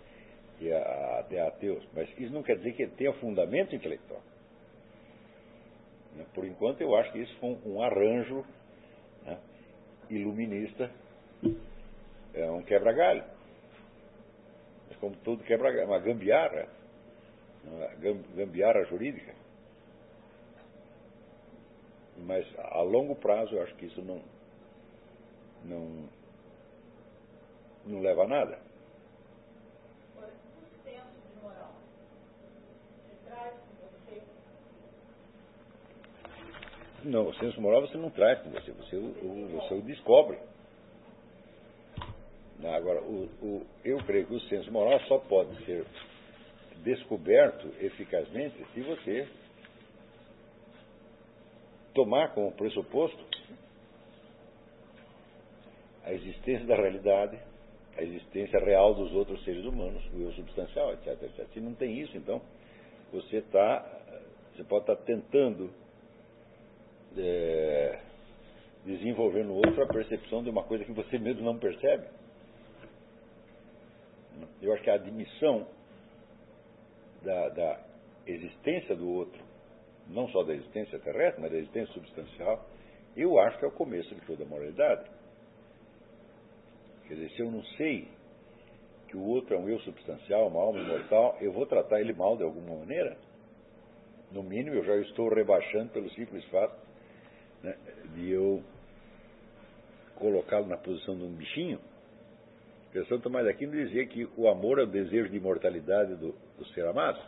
e 0.60 0.72
até 0.72 1.40
ateus. 1.40 1.86
Mas 1.94 2.08
isso 2.18 2.32
não 2.32 2.42
quer 2.42 2.56
dizer 2.56 2.72
que 2.72 2.86
tenha 2.88 3.12
fundamento 3.14 3.74
intelectual. 3.74 4.22
Né? 6.18 6.26
Por 6.34 6.44
enquanto, 6.44 6.80
eu 6.80 6.96
acho 6.96 7.12
que 7.12 7.20
isso 7.20 7.34
foi 7.38 7.56
um, 7.64 7.80
arranjo 7.80 8.44
né, 9.24 9.38
iluminista, 10.10 10.90
é 12.34 12.50
um 12.50 12.62
quebra-galho. 12.62 13.24
Mas 14.88 14.98
como 14.98 15.16
todo 15.18 15.44
quebra-galho, 15.44 15.86
uma 15.86 16.00
gambiarra, 16.00 16.68
uma 17.64 17.86
gambiarra 18.34 18.84
jurídica. 18.84 19.32
Mas 22.26 22.44
a 22.58 22.82
longo 22.82 23.14
prazo 23.14 23.54
eu 23.54 23.62
acho 23.62 23.74
que 23.76 23.86
isso 23.86 24.02
não, 24.02 24.20
não, 25.64 26.08
não 27.86 28.00
leva 28.00 28.24
a 28.24 28.28
nada. 28.28 28.67
Não, 37.04 37.28
o 37.28 37.34
senso 37.34 37.60
moral 37.60 37.82
você 37.82 37.96
não 37.96 38.10
traz 38.10 38.40
com 38.42 38.50
você, 38.50 38.72
você 38.72 38.96
o, 38.96 39.48
você 39.52 39.74
o 39.74 39.82
descobre. 39.82 40.38
Agora, 42.64 43.00
o, 43.02 43.28
o, 43.40 43.66
eu 43.84 43.98
creio 43.98 44.26
que 44.26 44.34
o 44.34 44.40
senso 44.40 44.70
moral 44.72 44.98
só 45.06 45.18
pode 45.18 45.64
ser 45.64 45.86
descoberto 46.82 47.68
eficazmente 47.80 48.56
se 48.74 48.80
você 48.80 49.28
tomar 51.94 52.34
como 52.34 52.52
pressuposto 52.52 53.18
a 56.04 56.12
existência 56.12 56.66
da 56.66 56.74
realidade, 56.74 57.38
a 57.96 58.02
existência 58.02 58.58
real 58.60 58.94
dos 58.94 59.12
outros 59.12 59.42
seres 59.44 59.64
humanos, 59.64 60.02
o 60.14 60.22
eu 60.22 60.32
substancial, 60.32 60.92
etc, 60.94 61.22
etc. 61.22 61.46
Se 61.52 61.60
não 61.60 61.74
tem 61.74 62.00
isso, 62.00 62.16
então, 62.16 62.40
você 63.12 63.36
está, 63.36 63.84
você 64.54 64.64
pode 64.64 64.82
estar 64.82 64.96
tentando 65.04 65.70
é, 67.18 68.00
desenvolver 68.84 69.44
no 69.44 69.54
outro 69.54 69.82
a 69.82 69.86
percepção 69.86 70.42
de 70.42 70.50
uma 70.50 70.62
coisa 70.62 70.84
que 70.84 70.92
você 70.92 71.18
mesmo 71.18 71.42
não 71.42 71.58
percebe. 71.58 72.06
Eu 74.62 74.72
acho 74.72 74.82
que 74.82 74.90
a 74.90 74.94
admissão 74.94 75.66
da, 77.22 77.48
da 77.50 77.80
existência 78.26 78.94
do 78.94 79.08
outro, 79.08 79.40
não 80.08 80.28
só 80.28 80.42
da 80.42 80.54
existência 80.54 80.98
terrestre, 80.98 81.40
mas 81.40 81.50
da 81.50 81.58
existência 81.58 81.92
substancial, 81.92 82.64
eu 83.16 83.38
acho 83.40 83.58
que 83.58 83.64
é 83.64 83.68
o 83.68 83.72
começo 83.72 84.14
de 84.14 84.20
toda 84.22 84.44
a 84.44 84.46
moralidade. 84.46 85.10
Quer 87.06 87.14
dizer, 87.14 87.30
se 87.30 87.40
eu 87.40 87.50
não 87.50 87.64
sei 87.76 88.08
que 89.08 89.16
o 89.16 89.24
outro 89.24 89.54
é 89.54 89.58
um 89.58 89.68
eu 89.68 89.80
substancial, 89.80 90.48
uma 90.48 90.60
alma 90.60 90.80
imortal, 90.80 91.36
eu 91.40 91.52
vou 91.52 91.66
tratar 91.66 92.00
ele 92.00 92.12
mal 92.12 92.36
de 92.36 92.42
alguma 92.42 92.76
maneira. 92.78 93.16
No 94.30 94.42
mínimo, 94.42 94.76
eu 94.76 94.84
já 94.84 94.96
estou 94.96 95.28
rebaixando 95.30 95.90
pelo 95.90 96.10
simples 96.10 96.44
fato 96.46 96.87
né, 97.68 97.76
de 98.14 98.30
eu 98.30 98.62
colocá-lo 100.16 100.66
na 100.66 100.76
posição 100.76 101.16
de 101.16 101.22
um 101.22 101.32
bichinho. 101.32 101.78
Porque 102.84 103.06
Santo 103.08 103.24
Tomás 103.24 103.44
de 103.44 103.50
Aquino 103.50 103.72
dizia 103.72 104.06
que 104.06 104.28
o 104.36 104.48
amor 104.48 104.78
é 104.78 104.82
o 104.82 104.86
desejo 104.86 105.28
de 105.28 105.36
imortalidade 105.36 106.14
do, 106.16 106.34
do 106.56 106.64
ser 106.72 106.86
amado. 106.86 107.20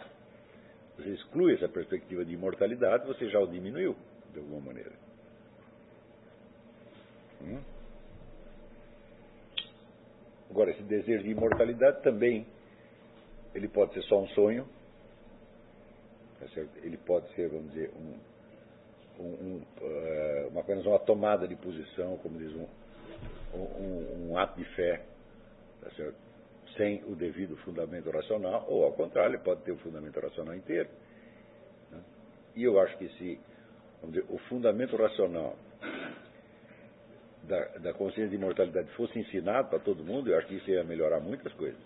Você 0.96 1.10
exclui 1.10 1.54
essa 1.54 1.68
perspectiva 1.68 2.24
de 2.24 2.32
imortalidade, 2.32 3.06
você 3.06 3.28
já 3.28 3.38
o 3.38 3.46
diminuiu, 3.46 3.96
de 4.32 4.38
alguma 4.38 4.60
maneira. 4.60 4.92
Hum? 7.42 7.60
Agora, 10.50 10.70
esse 10.70 10.82
desejo 10.82 11.22
de 11.22 11.30
imortalidade 11.30 12.02
também, 12.02 12.46
ele 13.54 13.68
pode 13.68 13.94
ser 13.94 14.02
só 14.02 14.20
um 14.20 14.28
sonho, 14.28 14.68
tá 16.40 16.46
ele 16.82 16.96
pode 16.96 17.32
ser, 17.34 17.48
vamos 17.48 17.72
dizer, 17.72 17.90
um, 17.96 18.18
um, 19.18 19.24
um, 19.24 19.62
uh, 19.80 20.58
apenas 20.58 20.84
uma 20.86 20.98
tomada 20.98 21.46
de 21.46 21.56
posição, 21.56 22.16
como 22.18 22.38
diz 22.38 22.54
um, 22.54 22.66
um, 23.54 24.30
um 24.30 24.38
ato 24.38 24.58
de 24.58 24.64
fé, 24.74 25.02
tá 25.80 25.90
sem 26.76 27.02
o 27.04 27.16
devido 27.16 27.56
fundamento 27.58 28.10
racional, 28.10 28.64
ou 28.68 28.84
ao 28.84 28.92
contrário, 28.92 29.34
ele 29.34 29.42
pode 29.42 29.62
ter 29.62 29.72
o 29.72 29.78
fundamento 29.78 30.18
racional 30.20 30.54
inteiro. 30.54 30.88
Né? 31.90 32.00
E 32.56 32.62
eu 32.62 32.78
acho 32.80 32.96
que 32.96 33.08
se 33.10 33.40
dizer, 34.08 34.24
o 34.28 34.38
fundamento 34.48 34.96
racional 34.96 35.56
da, 37.42 37.64
da 37.78 37.92
consciência 37.92 38.28
de 38.28 38.36
imortalidade 38.36 38.88
fosse 38.92 39.18
ensinado 39.18 39.68
para 39.68 39.78
todo 39.80 40.04
mundo, 40.04 40.30
eu 40.30 40.38
acho 40.38 40.46
que 40.46 40.54
isso 40.54 40.70
ia 40.70 40.84
melhorar 40.84 41.20
muitas 41.20 41.52
coisas. 41.54 41.80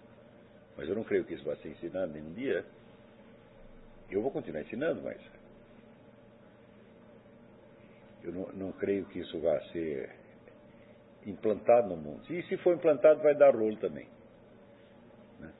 Mas 0.76 0.88
eu 0.88 0.94
não 0.94 1.04
creio 1.04 1.24
que 1.24 1.34
isso 1.34 1.44
vá 1.44 1.56
ser 1.56 1.68
ensinado 1.68 2.12
nenhum 2.12 2.32
dia. 2.32 2.64
Eu 4.10 4.22
vou 4.22 4.30
continuar 4.30 4.62
ensinando, 4.62 5.00
mas 5.02 5.18
eu 8.24 8.32
não, 8.32 8.48
não 8.54 8.72
creio 8.72 9.04
que 9.06 9.18
isso 9.18 9.38
vá 9.38 9.60
ser 9.70 10.10
implantado 11.26 11.88
no 11.88 11.96
mundo. 11.96 12.22
E 12.30 12.42
se 12.44 12.56
for 12.58 12.74
implantado, 12.74 13.22
vai 13.22 13.34
dar 13.34 13.54
rolo 13.54 13.76
também. 13.76 14.08
Né? 15.38 15.52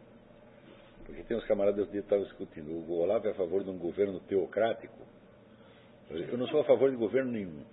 Porque 1.05 1.23
tem 1.25 1.37
uns 1.37 1.45
camaradas 1.45 1.89
que 1.91 1.99
estavam 1.99 2.25
discutindo. 2.25 2.71
O 2.71 2.99
Olavo 2.99 3.29
é 3.29 3.31
a 3.31 3.35
favor 3.35 3.63
de 3.63 3.71
um 3.71 3.79
governo 3.79 4.19
teocrático. 4.21 4.99
Eu 6.11 6.39
não 6.39 6.47
sou 6.49 6.61
a 6.61 6.65
favor 6.65 6.91
de 6.91 6.97
governo 6.97 7.33
nenhum. 7.33 7.65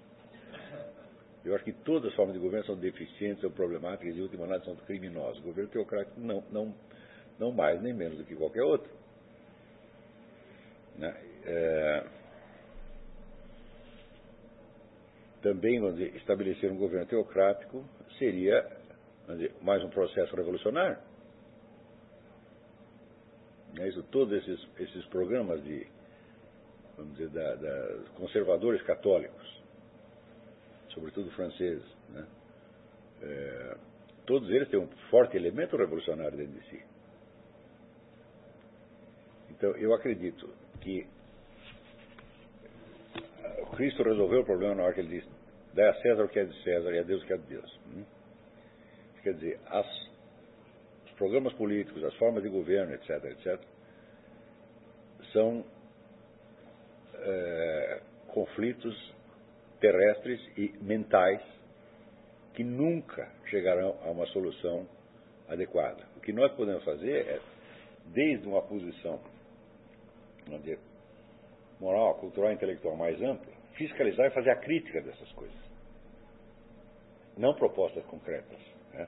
Eu 1.44 1.56
acho 1.56 1.64
que 1.64 1.74
todas 1.74 2.10
as 2.10 2.16
formas 2.16 2.36
de 2.36 2.42
governo 2.42 2.66
são 2.66 2.76
deficientes, 2.76 3.42
são 3.42 3.50
problemáticas 3.50 4.16
e, 4.16 4.20
em 4.20 4.22
última 4.22 4.44
análise, 4.44 4.66
são 4.66 4.76
criminosas. 4.76 5.40
O 5.40 5.44
governo 5.44 5.72
teocrático 5.72 6.20
não, 6.20 6.44
não, 6.52 6.76
não 7.40 7.52
mais 7.52 7.82
nem 7.82 7.94
menos 7.94 8.18
do 8.18 8.26
que 8.26 8.36
qualquer 8.36 8.62
outro. 8.62 8.92
Né? 10.98 11.16
É... 11.46 12.21
Também, 15.42 15.80
dizer, 15.94 16.16
estabelecer 16.16 16.72
um 16.72 16.78
governo 16.78 17.08
teocrático 17.08 17.84
seria 18.18 18.82
dizer, 19.28 19.54
mais 19.62 19.84
um 19.84 19.90
processo 19.90 20.36
revolucionário. 20.36 20.98
É 23.80 23.88
isso, 23.88 24.04
todos 24.04 24.38
esses, 24.38 24.68
esses 24.80 25.06
programas 25.06 25.64
de, 25.64 25.88
vamos 26.98 27.18
dizer, 27.18 27.30
da, 27.30 27.56
da 27.56 28.00
conservadores 28.16 28.82
católicos, 28.84 29.62
sobretudo 30.90 31.32
franceses, 31.32 31.86
né? 32.10 32.28
É, 33.24 33.78
todos 34.26 34.50
eles 34.50 34.68
têm 34.70 34.80
um 34.80 34.88
forte 35.10 35.38
elemento 35.38 35.78
revolucionário 35.78 36.38
dentro 36.38 36.60
de 36.60 36.70
si. 36.70 36.84
Então, 39.52 39.72
eu 39.78 39.94
acredito 39.94 40.50
que 40.82 41.08
Cristo 43.72 44.04
resolveu 44.04 44.42
o 44.42 44.46
problema 44.46 44.76
na 44.76 44.84
hora 44.84 44.94
que 44.94 45.00
ele 45.02 45.20
disse: 45.20 45.30
dá 45.74 45.90
a 45.90 45.94
César 46.02 46.24
o 46.24 46.30
que 46.30 46.40
é 46.40 46.46
de 46.46 46.64
César 46.64 46.92
e 46.92 47.00
a 47.00 47.04
Deus 47.04 47.24
o 47.24 47.26
que 47.26 47.34
é 47.34 47.38
de 47.38 47.48
Deus. 47.48 47.80
Hum? 47.88 48.04
Quer 49.24 49.34
dizer, 49.36 49.60
as, 49.68 49.88
os 51.06 51.12
programas 51.18 51.54
políticos, 51.54 52.04
as 52.04 52.16
formas 52.16 52.42
de 52.42 52.50
governo, 52.50 52.94
etc., 52.94 53.24
etc., 53.26 53.60
são 55.32 55.64
é, 57.14 58.02
conflitos 58.30 59.14
terrestres 59.80 60.40
e 60.58 60.74
mentais 60.82 61.42
que 62.54 62.64
nunca 62.64 63.32
chegarão 63.46 63.98
a 64.04 64.10
uma 64.10 64.26
solução 64.28 64.88
adequada. 65.48 66.04
O 66.18 66.20
que 66.20 66.34
nós 66.34 66.52
podemos 66.54 66.84
fazer 66.84 67.28
é, 67.28 67.40
desde 68.08 68.48
uma 68.48 68.62
posição 68.62 69.20
dizer, 70.60 70.80
moral, 71.80 72.16
cultural 72.16 72.52
e 72.52 72.56
intelectual 72.56 72.96
mais 72.96 73.22
ampla, 73.22 73.61
fiscalizar 73.82 74.28
e 74.28 74.30
fazer 74.32 74.52
a 74.52 74.56
crítica 74.56 75.02
dessas 75.02 75.32
coisas. 75.32 75.58
Não 77.36 77.56
propostas 77.56 78.06
concretas. 78.06 78.60
Né? 78.94 79.08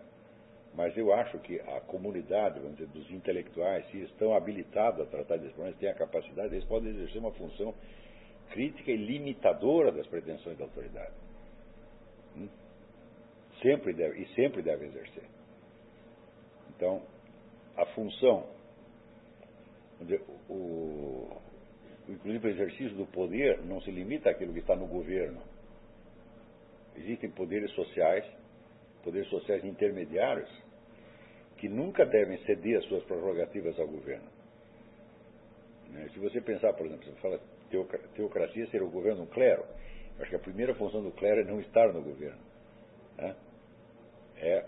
Mas 0.74 0.98
eu 0.98 1.14
acho 1.14 1.38
que 1.40 1.60
a 1.60 1.82
comunidade, 1.82 2.60
vamos 2.60 2.78
dizer, 2.78 2.90
dos 2.92 3.10
intelectuais, 3.12 3.86
se 3.92 4.02
estão 4.02 4.36
habilitados 4.36 5.02
a 5.02 5.06
tratar 5.06 5.38
desses 5.38 5.54
problemas, 5.54 5.80
têm 5.80 5.90
a 5.90 5.94
capacidade, 5.94 6.56
eles 6.56 6.66
podem 6.66 6.90
exercer 6.90 7.20
uma 7.20 7.32
função 7.34 7.76
crítica 8.50 8.92
e 8.92 8.98
limitadora 8.98 9.92
das 9.92 10.08
pretensões 10.08 10.58
da 10.58 10.64
autoridade. 10.64 11.14
Hum? 12.36 12.50
Sempre 13.62 13.94
deve, 13.94 14.22
e 14.22 14.28
sempre 14.34 14.64
deve 14.64 14.86
exercer. 14.88 15.24
Então, 16.76 17.04
a 17.78 17.86
função, 17.88 18.48
o, 20.50 21.43
inclusive 22.08 22.48
o 22.48 22.52
exercício 22.52 22.96
do 22.98 23.06
poder 23.06 23.62
não 23.64 23.82
se 23.82 23.92
limita 23.92 24.30
àquilo 24.30 24.54
que 24.54 24.60
está 24.60 24.76
no 24.76 24.88
governo. 24.88 25.42
Existem 26.96 27.30
poderes 27.32 27.72
sociais, 27.72 28.26
poderes 29.04 29.30
sociais 29.30 29.64
intermediários, 29.64 30.50
que 31.58 31.68
nunca 31.68 32.06
devem 32.06 32.38
ceder 32.46 32.78
as 32.78 32.86
suas 32.86 33.04
prerrogativas 33.04 33.80
ao 33.80 33.88
governo. 33.88 34.28
Né? 35.90 36.10
Se 36.14 36.20
você 36.20 36.42
pensar, 36.42 36.74
por 36.74 36.86
exemplo, 36.86 37.06
você 37.06 37.22
fala 37.22 37.40
teocracia 38.16 38.68
ser 38.68 38.84
o 38.84 38.90
governo 38.90 39.26
do 39.26 39.32
clero. 39.32 39.64
Eu 40.16 40.22
acho 40.22 40.30
que 40.30 40.36
a 40.36 40.40
primeira 40.40 40.76
função 40.76 41.02
do 41.02 41.12
clero 41.12 41.42
é 41.42 41.44
não 41.44 41.60
estar 41.60 41.92
no 41.92 42.02
governo. 42.02 42.40
Né? 43.18 43.36
É 44.38 44.66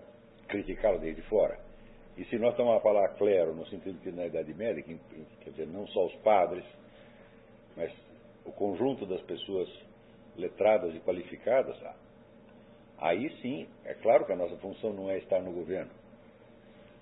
criticá-lo 0.48 1.00
desde 1.00 1.22
fora. 1.24 1.60
E 2.18 2.24
se 2.26 2.38
nós 2.38 2.52
estamos 2.52 2.76
a 2.78 2.80
falar 2.80 3.10
clero 3.16 3.54
no 3.54 3.66
sentido 3.68 4.00
que 4.00 4.12
na 4.12 4.26
Idade 4.26 4.54
Média, 4.54 4.82
que, 4.82 4.98
quer 5.42 5.50
dizer, 5.50 5.68
não 5.68 5.86
só 5.88 6.06
os 6.06 6.16
padres, 6.18 6.64
mas 7.76 7.92
o 8.46 8.52
conjunto 8.52 9.06
das 9.06 9.22
pessoas 9.22 9.68
letradas 10.36 10.94
e 10.96 11.00
qualificadas, 11.00 11.78
aí 12.98 13.30
sim, 13.42 13.68
é 13.84 13.94
claro 13.96 14.26
que 14.26 14.34
a 14.34 14.36
nossa 14.36 14.56
função 14.58 14.94
não 14.94 15.10
é 15.10 15.18
estar 15.18 15.42
no 15.42 15.52
governo. 15.52 15.92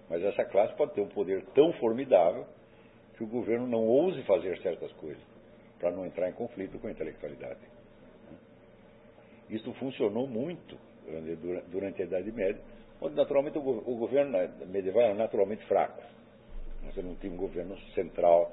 Mas 0.10 0.24
essa 0.24 0.46
classe 0.46 0.76
pode 0.76 0.94
ter 0.94 1.02
um 1.02 1.10
poder 1.10 1.44
tão 1.54 1.74
formidável 1.74 2.46
que 3.18 3.24
o 3.24 3.28
governo 3.28 3.68
não 3.68 3.88
ouse 3.88 4.22
fazer 4.24 4.58
certas 4.62 4.92
coisas 4.94 5.22
para 5.80 5.92
não 5.92 6.06
entrar 6.06 6.30
em 6.30 6.34
conflito 6.34 6.80
com 6.80 6.88
a 6.88 6.92
intelectualidade. 6.92 7.60
Isso 9.50 9.72
funcionou 9.74 10.28
muito 10.28 10.78
durante 11.68 12.02
a 12.02 12.06
Idade 12.06 12.32
Média, 12.32 12.62
onde 13.02 13.16
naturalmente 13.16 13.58
o 13.58 13.96
governo 13.98 14.38
medieval 14.68 15.04
era 15.04 15.14
naturalmente 15.14 15.66
fraco. 15.66 16.02
Você 16.86 17.02
não 17.02 17.16
tinha 17.16 17.32
um 17.32 17.38
governo 17.38 17.78
central 17.94 18.52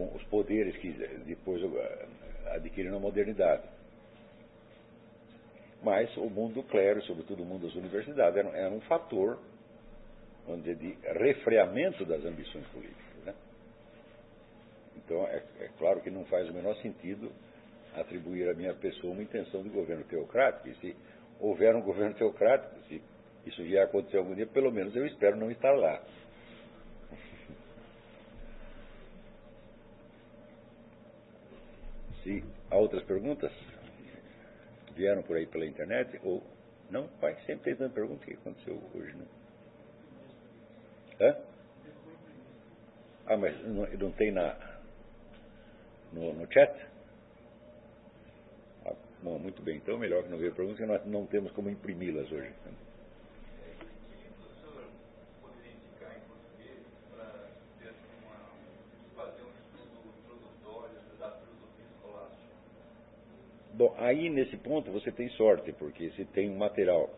com 0.00 0.16
os 0.16 0.22
poderes 0.24 0.74
que 0.78 0.90
depois 1.26 1.62
eh, 1.62 2.06
adquiriram 2.54 2.96
a 2.96 3.00
modernidade. 3.00 3.62
Mas 5.82 6.14
o 6.16 6.30
mundo 6.30 6.54
do 6.54 6.62
clero, 6.62 7.02
sobretudo 7.02 7.42
o 7.42 7.46
mundo 7.46 7.66
das 7.66 7.76
universidades, 7.76 8.36
era, 8.36 8.48
era 8.56 8.70
um 8.70 8.80
fator 8.82 9.38
onde, 10.48 10.74
de 10.74 10.96
refreamento 11.18 12.04
das 12.06 12.24
ambições 12.24 12.66
políticas. 12.68 13.34
Então, 14.96 15.26
é, 15.26 15.42
é, 15.60 15.68
claro 15.78 16.00
que 16.00 16.10
não 16.10 16.24
faz 16.26 16.48
o 16.48 16.54
menor 16.54 16.76
sentido 16.76 17.30
atribuir 17.94 18.48
à 18.48 18.54
minha 18.54 18.72
pessoa 18.74 19.12
uma 19.12 19.22
intenção 19.22 19.62
de 19.62 19.68
governo 19.68 20.04
teocrático. 20.04 20.68
E 20.68 20.74
se 20.76 20.96
houver 21.38 21.74
um 21.74 21.82
governo 21.82 22.14
teocrático, 22.14 22.74
se 22.88 23.02
isso 23.44 23.62
vier 23.62 23.82
a 23.82 23.84
acontecer 23.84 24.18
algum 24.18 24.34
dia, 24.34 24.46
pelo 24.46 24.70
menos 24.70 24.94
eu 24.94 25.04
espero 25.06 25.36
não 25.36 25.50
estar 25.50 25.72
lá. 25.72 26.00
Se 32.22 32.44
há 32.70 32.76
outras 32.76 33.02
perguntas, 33.04 33.52
vieram 34.94 35.22
por 35.22 35.36
aí 35.36 35.46
pela 35.46 35.66
internet, 35.66 36.20
ou 36.22 36.42
não, 36.90 37.06
vai 37.20 37.34
sempre 37.46 37.74
tanta 37.74 37.94
pergunta 37.94 38.22
o 38.22 38.26
que 38.26 38.34
aconteceu 38.34 38.82
hoje, 38.94 39.16
né? 39.16 39.26
Hã? 41.20 41.36
Ah, 43.26 43.36
mas 43.36 43.62
não, 43.64 43.86
não 43.86 44.12
tem 44.12 44.32
na, 44.32 44.56
no, 46.12 46.34
no 46.34 46.52
chat? 46.52 46.74
Ah, 48.84 48.94
bom, 49.22 49.38
muito 49.38 49.62
bem. 49.62 49.76
Então, 49.76 49.98
melhor 49.98 50.24
que 50.24 50.28
não 50.30 50.38
veio 50.38 50.54
pergunta, 50.54 50.78
porque 50.78 50.92
nós 50.92 51.06
não 51.06 51.26
temos 51.26 51.52
como 51.52 51.70
imprimi-las 51.70 52.30
hoje. 52.32 52.52
Bom, 63.80 63.94
aí 63.96 64.28
nesse 64.28 64.58
ponto 64.58 64.90
você 64.90 65.10
tem 65.10 65.30
sorte, 65.30 65.72
porque 65.72 66.10
se 66.10 66.26
tem 66.26 66.50
um 66.50 66.58
material 66.58 67.08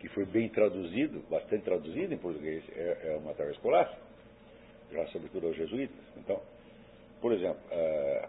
que 0.00 0.08
foi 0.08 0.24
bem 0.24 0.48
traduzido, 0.48 1.20
bastante 1.30 1.62
traduzido 1.62 2.12
em 2.12 2.18
português, 2.18 2.64
é, 2.74 3.12
é 3.12 3.16
o 3.16 3.20
material 3.20 3.54
escolar, 3.54 3.98
já 4.90 5.06
sobretudo 5.12 5.46
aos 5.46 5.56
jesuítas. 5.56 5.96
Então, 6.16 6.42
por 7.20 7.32
exemplo, 7.32 7.60
uh, 7.70 8.28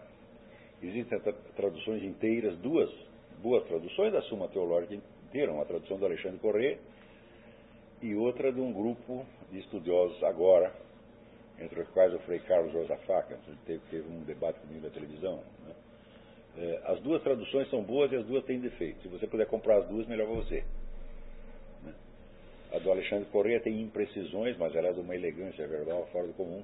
existem 0.84 1.18
traduções 1.56 2.04
inteiras, 2.04 2.56
duas 2.58 2.88
boas 3.42 3.66
traduções 3.66 4.12
da 4.12 4.22
Suma 4.22 4.46
Teológica 4.46 4.94
inteira, 4.94 5.52
uma 5.52 5.64
tradução 5.64 5.98
do 5.98 6.06
Alexandre 6.06 6.38
Corrêa 6.38 6.78
e 8.00 8.14
outra 8.14 8.52
de 8.52 8.60
um 8.60 8.72
grupo 8.72 9.26
de 9.50 9.58
estudiosos 9.58 10.22
agora, 10.22 10.72
entre 11.58 11.80
os 11.80 11.88
quais 11.88 12.14
o 12.14 12.20
Frei 12.20 12.38
Carlos 12.38 12.72
Josafá, 12.72 13.24
que 13.24 13.34
teve, 13.66 13.82
teve 13.90 14.08
um 14.08 14.22
debate 14.22 14.60
comigo 14.60 14.86
na 14.86 14.90
televisão. 14.90 15.42
Né? 15.66 15.81
É, 16.56 16.80
as 16.84 17.00
duas 17.00 17.22
traduções 17.22 17.68
são 17.70 17.82
boas 17.82 18.12
e 18.12 18.16
as 18.16 18.26
duas 18.26 18.44
têm 18.44 18.60
defeitos. 18.60 19.02
Se 19.02 19.08
você 19.08 19.26
puder 19.26 19.46
comprar 19.46 19.78
as 19.78 19.88
duas, 19.88 20.06
melhor 20.06 20.26
você. 20.26 20.64
Né? 21.82 21.94
A 22.72 22.78
do 22.78 22.90
Alexandre 22.90 23.26
Correia 23.30 23.60
tem 23.60 23.80
imprecisões, 23.80 24.56
mas 24.58 24.74
ela 24.74 24.88
é 24.88 24.92
de 24.92 25.00
uma 25.00 25.14
elegância 25.14 25.66
verbal 25.66 26.06
fora 26.12 26.26
do 26.26 26.34
comum. 26.34 26.62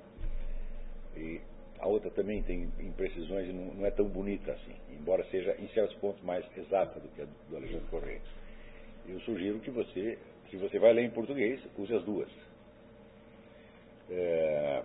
E 1.17 1.41
a 1.79 1.87
outra 1.87 2.11
também 2.11 2.43
tem 2.43 2.71
imprecisões 2.81 3.49
e 3.49 3.53
não, 3.53 3.75
não 3.75 3.87
é 3.87 3.91
tão 3.91 4.07
bonita 4.07 4.53
assim, 4.53 4.75
embora 4.91 5.25
seja 5.31 5.55
em 5.59 5.69
certos 5.69 5.97
pontos 5.97 6.23
mais 6.23 6.45
exata 6.57 7.01
do 7.01 7.09
que 7.09 7.23
a 7.23 7.27
do 7.49 7.57
Alexandre 7.57 7.87
Correia. 7.91 8.21
Eu 9.09 9.21
sugiro 9.21 9.59
que 9.61 9.71
você, 9.71 10.19
se 10.51 10.57
você 10.57 10.79
vai 10.79 10.93
ler 10.93 11.05
em 11.05 11.11
português, 11.11 11.61
use 11.79 11.95
as 11.95 12.05
duas. 12.05 12.29
É, 14.11 14.83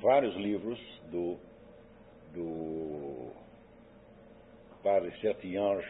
vários 0.00 0.34
livros 0.36 0.78
do, 1.10 1.36
do 2.34 3.32
padre 4.86 5.10
Sertiange, 5.20 5.84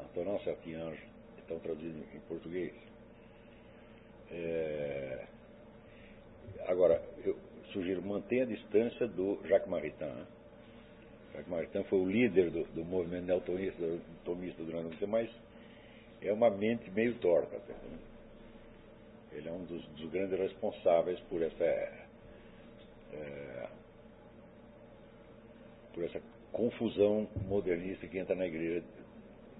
Antonin 0.00 0.36
Sertiange, 0.42 1.00
estão 1.38 1.60
traduzidos 1.60 2.02
em 2.12 2.18
português. 2.26 2.72
É... 4.32 5.26
Agora, 6.66 7.00
eu 7.24 7.38
sugiro 7.72 8.02
manter 8.02 8.42
a 8.42 8.46
distância 8.46 9.06
do 9.06 9.38
Jacques 9.46 9.70
Maritain. 9.70 10.08
Né? 10.08 10.26
Jacques 11.34 11.48
Maritain 11.48 11.84
foi 11.84 12.00
o 12.00 12.10
líder 12.10 12.50
do, 12.50 12.64
do 12.74 12.84
movimento 12.84 13.26
neotomista, 13.26 14.00
tomista 14.24 14.60
durante 14.64 14.96
tempo, 14.96 15.12
mas 15.12 15.30
é 16.20 16.32
uma 16.32 16.50
mente 16.50 16.90
meio 16.90 17.14
torta. 17.20 17.58
Né? 17.58 17.98
Ele 19.34 19.48
é 19.48 19.52
um 19.52 19.64
dos, 19.66 19.86
dos, 19.86 20.10
grandes 20.10 20.36
responsáveis 20.36 21.20
por 21.30 21.40
essa, 21.42 21.64
é, 23.12 23.68
por 25.94 26.02
essa 26.02 26.20
confusão 26.52 27.28
modernista 27.46 28.06
que 28.06 28.18
entra 28.18 28.34
na 28.34 28.46
igreja 28.46 28.84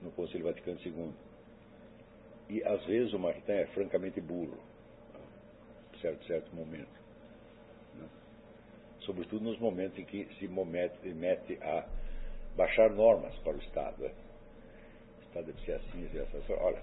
no 0.02 0.10
Conselho 0.12 0.44
Vaticano 0.44 0.78
II. 0.84 1.12
E 2.48 2.62
às 2.64 2.84
vezes 2.84 3.12
o 3.12 3.18
Martin 3.18 3.52
é 3.52 3.66
francamente 3.66 4.20
burro, 4.20 4.58
em 5.94 5.98
certo, 6.00 6.24
certo 6.26 6.54
momento. 6.54 7.00
Né? 7.94 8.08
Sobretudo 9.00 9.44
nos 9.44 9.58
momentos 9.58 9.98
em 9.98 10.04
que 10.04 10.26
se 10.38 10.48
mete, 10.48 11.58
a 11.62 11.86
baixar 12.56 12.90
normas 12.90 13.34
para 13.38 13.56
o 13.56 13.60
Estado. 13.60 14.02
Né? 14.02 14.10
O 15.20 15.22
Estado 15.28 15.46
deve 15.46 15.64
ser 15.64 15.72
assim, 15.72 16.08
deve 16.12 16.30
ser 16.30 16.36
assim. 16.38 16.52
Olha, 16.54 16.82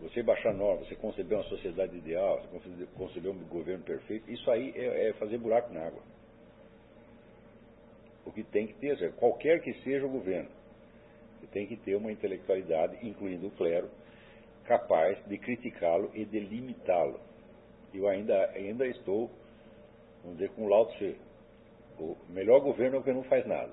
você 0.00 0.22
baixar 0.22 0.54
normas, 0.54 0.88
você 0.88 0.96
conceber 0.96 1.36
uma 1.36 1.48
sociedade 1.48 1.96
ideal, 1.96 2.42
você 2.50 2.86
conceber 2.96 3.30
um 3.30 3.38
governo 3.48 3.84
perfeito, 3.84 4.30
isso 4.30 4.50
aí 4.50 4.72
é, 4.74 5.08
é 5.08 5.12
fazer 5.14 5.36
buraco 5.36 5.72
na 5.72 5.86
água 5.86 6.02
o 8.24 8.30
que 8.30 8.42
tem 8.42 8.66
que 8.66 8.74
ter, 8.74 9.12
qualquer 9.14 9.60
que 9.60 9.74
seja 9.82 10.06
o 10.06 10.10
governo, 10.10 10.48
você 11.40 11.46
tem 11.48 11.66
que 11.66 11.76
ter 11.76 11.96
uma 11.96 12.12
intelectualidade, 12.12 12.98
incluindo 13.06 13.48
o 13.48 13.50
clero, 13.50 13.90
capaz 14.64 15.18
de 15.26 15.36
criticá-lo 15.38 16.10
e 16.14 16.24
de 16.24 16.38
limitá-lo. 16.38 17.20
Eu 17.92 18.08
ainda, 18.08 18.50
ainda 18.50 18.86
estou, 18.86 19.30
vamos 20.22 20.38
dizer, 20.38 20.50
com 20.50 20.64
o 20.64 20.68
Lao 20.68 20.86
Tse. 20.86 21.16
O 21.98 22.16
melhor 22.28 22.60
governo 22.60 22.96
é 22.96 23.00
o 23.00 23.02
que 23.02 23.12
não 23.12 23.24
faz 23.24 23.46
nada. 23.46 23.72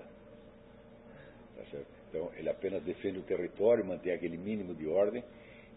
Tá 1.56 1.80
então, 2.10 2.32
ele 2.36 2.50
apenas 2.50 2.84
defende 2.84 3.20
o 3.20 3.24
território, 3.24 3.86
mantém 3.86 4.12
aquele 4.12 4.38
mínimo 4.38 4.74
de 4.74 4.88
ordem 4.88 5.24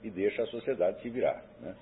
e 0.03 0.11
deixa 0.11 0.43
a 0.43 0.47
sociedade 0.47 1.01
se 1.03 1.11
virar. 1.11 1.45
Né? 1.61 1.77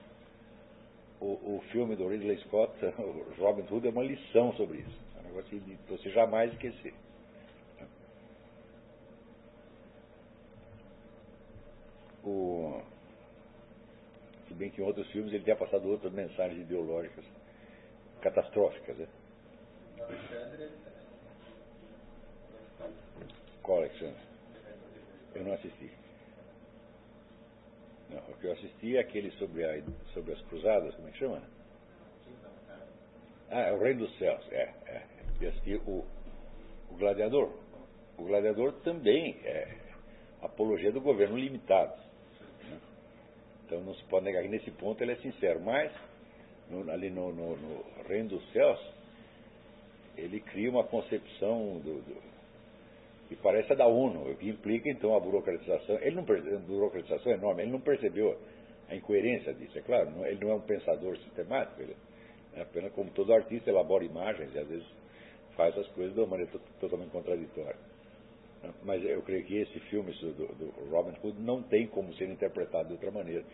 O, 1.20 1.56
o 1.56 1.62
filme 1.70 1.94
do 1.94 2.08
Ridley 2.08 2.38
Scott, 2.38 2.72
Robin 3.38 3.64
Hood, 3.70 3.86
é 3.86 3.90
uma 3.90 4.02
lição 4.02 4.52
sobre 4.54 4.78
isso 4.78 5.09
negócio 5.30 5.60
de 5.60 5.74
você 5.88 6.10
jamais 6.10 6.52
esquecer. 6.52 6.94
O, 12.22 12.82
se 14.46 14.54
bem 14.54 14.70
que 14.70 14.82
em 14.82 14.84
outros 14.84 15.10
filmes 15.10 15.32
ele 15.32 15.44
tinha 15.44 15.56
passado 15.56 15.88
outras 15.88 16.12
mensagens 16.12 16.60
ideológicas 16.60 17.24
catastróficas. 18.20 18.98
Né? 18.98 19.08
Qual, 23.62 23.78
Alexandre? 23.78 24.20
Eu 25.34 25.44
não 25.44 25.54
assisti. 25.54 25.90
Não, 28.10 28.18
o 28.18 28.36
que 28.38 28.46
eu 28.46 28.52
assisti 28.52 28.96
é 28.96 29.00
aquele 29.00 29.30
sobre, 29.32 29.64
a, 29.64 29.82
sobre 30.12 30.32
as 30.32 30.40
cruzadas, 30.42 30.94
como 30.96 31.08
é 31.08 31.10
que 31.12 31.18
chama? 31.18 31.42
Ah, 33.50 33.60
é 33.60 33.72
o 33.72 33.78
Reino 33.78 34.06
dos 34.06 34.18
Céus, 34.18 34.44
é, 34.52 34.72
é 34.86 35.09
e 35.40 35.46
assistir 35.46 35.80
o, 35.86 36.04
o 36.90 36.96
Gladiador. 36.96 37.50
O 38.18 38.24
Gladiador 38.24 38.72
também 38.84 39.36
é 39.44 39.68
apologia 40.42 40.92
do 40.92 41.00
governo 41.00 41.36
limitado. 41.36 41.94
Né? 42.68 42.78
Então 43.64 43.80
não 43.80 43.94
se 43.94 44.04
pode 44.04 44.24
negar 44.24 44.42
que 44.42 44.48
nesse 44.48 44.70
ponto 44.72 45.02
ele 45.02 45.12
é 45.12 45.16
sincero. 45.16 45.60
Mas, 45.60 45.92
no, 46.68 46.90
ali 46.90 47.10
no, 47.10 47.32
no, 47.32 47.56
no, 47.56 47.84
Reino 48.08 48.30
dos 48.30 48.52
Céus, 48.52 48.78
ele 50.16 50.40
cria 50.40 50.70
uma 50.70 50.84
concepção 50.84 51.78
do, 51.78 52.02
do 52.02 52.30
que 53.28 53.36
parece 53.36 53.72
a 53.72 53.76
da 53.76 53.86
ONU, 53.86 54.34
que 54.36 54.48
implica 54.48 54.90
então 54.90 55.14
a 55.14 55.20
burocratização. 55.20 55.96
Ele 56.00 56.16
não 56.16 56.22
a 56.24 56.58
burocratização 56.58 57.30
é 57.30 57.36
enorme, 57.36 57.62
ele 57.62 57.70
não 57.70 57.80
percebeu 57.80 58.36
a 58.88 58.96
incoerência 58.96 59.54
disso, 59.54 59.78
é 59.78 59.82
claro, 59.82 60.10
não, 60.10 60.26
ele 60.26 60.44
não 60.44 60.50
é 60.50 60.54
um 60.56 60.60
pensador 60.60 61.16
sistemático, 61.18 61.80
ele 61.80 61.94
é 62.54 62.62
apenas 62.62 62.92
como 62.92 63.08
todo 63.12 63.32
artista 63.32 63.70
elabora 63.70 64.04
imagens 64.04 64.52
e 64.52 64.58
às 64.58 64.66
vezes 64.66 64.86
faz 65.56 65.76
as 65.76 65.86
coisas 65.88 66.14
de 66.14 66.20
uma 66.20 66.28
maneira 66.28 66.52
totalmente 66.80 67.10
contraditória. 67.10 67.76
Mas 68.82 69.02
eu 69.04 69.22
creio 69.22 69.44
que 69.44 69.56
esse 69.56 69.80
filme 69.80 70.12
do, 70.12 70.32
do 70.32 70.90
Robin 70.90 71.16
Hood 71.22 71.40
não 71.40 71.62
tem 71.62 71.86
como 71.86 72.12
ser 72.14 72.28
interpretado 72.28 72.88
de 72.88 72.94
outra 72.94 73.10
maneira. 73.10 73.44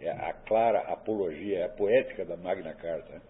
É 0.00 0.10
a 0.10 0.32
clara 0.32 0.80
apologia, 0.80 1.58
é 1.58 1.64
a 1.64 1.68
poética 1.68 2.24
da 2.24 2.36
Magna 2.36 2.74
Carta. 2.74 3.20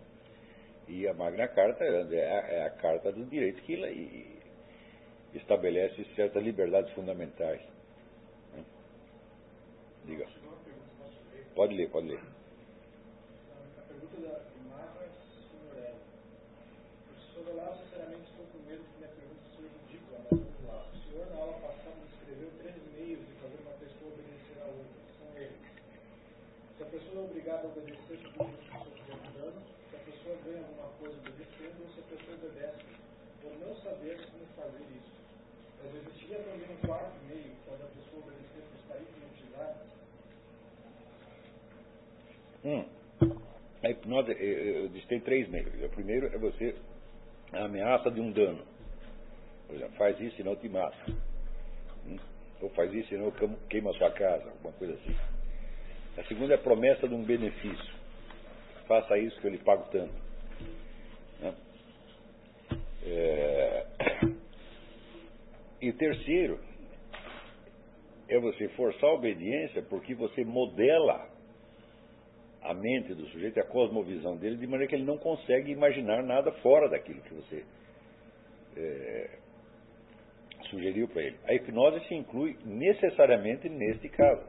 E 0.89 1.07
a 1.07 1.15
Magna 1.15 1.49
Carta 1.49 1.85
é 1.85 1.89
a, 1.89 2.49
é 2.49 2.67
a 2.67 2.71
carta 2.71 3.13
dos 3.13 3.29
direitos 3.31 3.63
que 3.63 4.41
estabelece 5.35 6.05
certas 6.15 6.43
liberdades 6.43 6.93
fundamentais. 6.93 7.61
Diga. 10.05 10.27
Pode 11.55 11.75
ler, 11.75 11.89
pode 11.91 12.09
ler. 12.09 12.21
A 13.79 13.83
pergunta 13.83 14.21
da. 14.21 14.52
Professor 17.43 17.59
Olavo, 17.59 17.83
sinceramente 17.83 18.31
estou 18.31 18.47
com 18.55 18.59
medo 18.71 18.87
que 18.87 18.99
minha 19.03 19.11
pergunta 19.19 19.43
seja 19.51 19.67
ridícula, 19.83 20.19
mas 20.23 20.39
vamos 20.39 20.63
lá. 20.63 20.79
O 20.87 20.97
senhor, 21.03 21.27
na 21.27 21.37
aula 21.43 21.59
passada, 21.59 21.99
descreveu 22.07 22.51
três 22.63 22.79
meios 22.95 23.19
de 23.19 23.35
fazer 23.43 23.59
uma 23.67 23.75
pessoa 23.83 24.15
obedecer 24.15 24.57
a 24.63 24.67
outra, 24.71 25.03
são 25.19 25.29
eles. 25.35 25.59
Se 26.79 26.83
a 26.83 26.87
pessoa 26.87 27.19
é 27.19 27.25
obrigada 27.27 27.63
a 27.67 27.71
obedecer 27.75 28.19
tudo 28.23 28.47
que 28.47 28.63
estão 28.63 29.19
dando, 29.35 29.59
se 29.59 29.95
a 29.97 30.03
pessoa 30.07 30.35
ganha 30.47 30.63
alguma 30.63 30.89
coisa 31.03 31.19
obedecendo, 31.19 31.77
ou 31.83 31.89
se 31.91 31.99
a 31.99 32.07
pessoa 32.15 32.35
obedece 32.39 32.83
por 33.43 33.53
não 33.59 33.73
saber 33.83 34.15
como 34.31 34.47
fazer 34.55 34.87
isso. 34.95 35.13
Mas 35.83 35.91
existiria 35.99 36.39
também 36.47 36.71
um 36.71 36.87
quarto 36.87 37.19
meio, 37.27 37.51
quando 37.67 37.83
a 37.83 37.91
pessoa 37.91 38.23
obedecer 38.23 38.63
por 38.71 38.77
estar 38.87 38.97
hipnotizada? 39.03 39.83
Hum. 42.63 42.87
A 43.83 43.91
hipnose, 43.91 44.31
eu, 44.31 44.87
eu 44.87 44.89
disse 44.95 45.19
três 45.27 45.49
meios. 45.51 45.75
O 45.83 45.89
primeiro 45.91 46.31
é 46.31 46.39
você 46.39 46.77
a 47.53 47.65
ameaça 47.65 48.11
de 48.11 48.21
um 48.21 48.31
dano. 48.31 48.65
Por 49.67 49.77
exemplo, 49.77 49.97
faz 49.97 50.21
isso 50.21 50.41
e 50.41 50.45
não 50.45 50.57
te 50.57 50.69
mata. 50.69 50.97
Hum? 52.07 52.17
Ou 52.61 52.71
faz 52.71 52.93
isso 52.93 53.15
e 53.15 53.19
não 53.19 53.31
queima 53.69 53.91
a 53.91 53.95
sua 53.95 54.11
casa, 54.11 54.49
alguma 54.49 54.73
coisa 54.75 54.95
assim. 54.95 55.17
A 56.19 56.25
segunda 56.25 56.55
é 56.55 56.57
a 56.57 56.61
promessa 56.61 57.09
de 57.09 57.15
um 57.15 57.23
benefício. 57.23 57.95
Faça 58.87 59.17
isso 59.19 59.41
que 59.41 59.47
eu 59.47 59.51
lhe 59.51 59.59
pago 59.59 59.85
tanto. 59.91 60.15
Né? 61.41 61.55
É... 63.05 63.87
E 65.81 65.93
terceiro, 65.93 66.61
é 68.29 68.39
você 68.39 68.69
forçar 68.71 69.11
a 69.11 69.15
obediência 69.15 69.83
porque 69.83 70.15
você 70.15 70.45
modela 70.45 71.32
a 72.63 72.75
mente 72.75 73.15
do 73.15 73.27
sujeito, 73.29 73.59
a 73.61 73.65
cosmovisão 73.65 74.37
dele, 74.37 74.57
de 74.57 74.67
maneira 74.67 74.89
que 74.89 74.95
ele 74.95 75.05
não 75.05 75.19
consegue 75.19 75.73
imaginar 75.73 76.23
nada 76.23 76.53
fora 76.63 76.89
daquilo 76.89 77.21
que 77.23 77.35
você 77.35 77.65
é, 78.77 79.39
sugeriu 80.71 81.09
para 81.09 81.23
ele. 81.23 81.37
A 81.45 81.55
hipnose 81.55 82.07
se 82.07 82.15
inclui 82.15 82.57
necessariamente 82.65 83.69
neste 83.69 84.09
caso. 84.09 84.45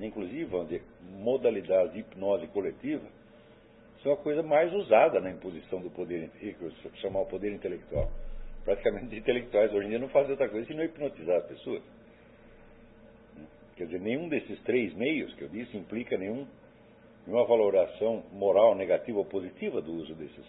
Inclusive, 0.00 0.44
vamos 0.44 0.68
dizer, 0.68 0.82
modalidades 1.00 1.92
de 1.92 2.00
hipnose 2.00 2.46
coletiva 2.48 3.06
são 4.02 4.12
a 4.12 4.16
coisa 4.16 4.42
mais 4.42 4.72
usada 4.72 5.20
na 5.20 5.30
imposição 5.30 5.80
do 5.80 5.90
poder, 5.90 6.28
chamar 6.96 7.20
o 7.20 7.26
poder 7.26 7.52
intelectual. 7.52 8.10
Praticamente 8.64 9.16
intelectuais 9.16 9.72
hoje 9.72 9.86
em 9.86 9.90
dia 9.90 9.98
não 9.98 10.08
fazem 10.08 10.32
outra 10.32 10.48
coisa 10.48 10.66
senão 10.66 10.84
hipnotizar 10.84 11.36
as 11.36 11.46
pessoas. 11.46 11.82
Quer 13.76 13.86
dizer, 13.86 14.00
nenhum 14.00 14.28
desses 14.28 14.60
três 14.62 14.92
meios 14.94 15.32
que 15.34 15.42
eu 15.42 15.48
disse 15.48 15.76
implica 15.76 16.16
nenhum, 16.18 16.46
nenhuma 17.26 17.46
valoração 17.46 18.22
moral 18.32 18.74
negativa 18.74 19.18
ou 19.18 19.24
positiva 19.24 19.80
do 19.80 19.92
uso 19.92 20.14
desses 20.14 20.46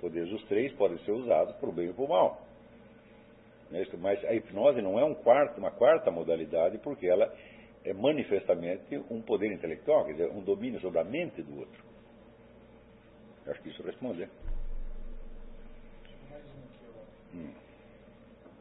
poderes. 0.00 0.32
Os 0.32 0.44
três 0.44 0.72
podem 0.74 0.98
ser 0.98 1.12
usados 1.12 1.54
para 1.56 1.68
o 1.68 1.72
bem 1.72 1.88
ou 1.88 1.94
para 1.94 2.04
o 2.04 2.08
mal. 2.08 2.42
Mas 3.70 4.24
a 4.24 4.34
hipnose 4.34 4.82
não 4.82 4.98
é 4.98 5.04
um 5.04 5.14
quarto, 5.14 5.58
uma 5.58 5.70
quarta 5.70 6.10
modalidade, 6.10 6.78
porque 6.78 7.06
ela 7.06 7.32
é 7.84 7.92
manifestamente 7.92 8.96
um 9.10 9.22
poder 9.22 9.52
intelectual, 9.52 10.04
quer 10.04 10.12
dizer, 10.12 10.30
um 10.30 10.42
domínio 10.42 10.80
sobre 10.80 10.98
a 10.98 11.04
mente 11.04 11.40
do 11.42 11.60
outro. 11.60 11.84
Eu 13.46 13.52
acho 13.52 13.62
que 13.62 13.70
isso 13.70 13.82
responde. 13.82 14.28
Um. 17.32 17.38
Hum. 17.38 17.52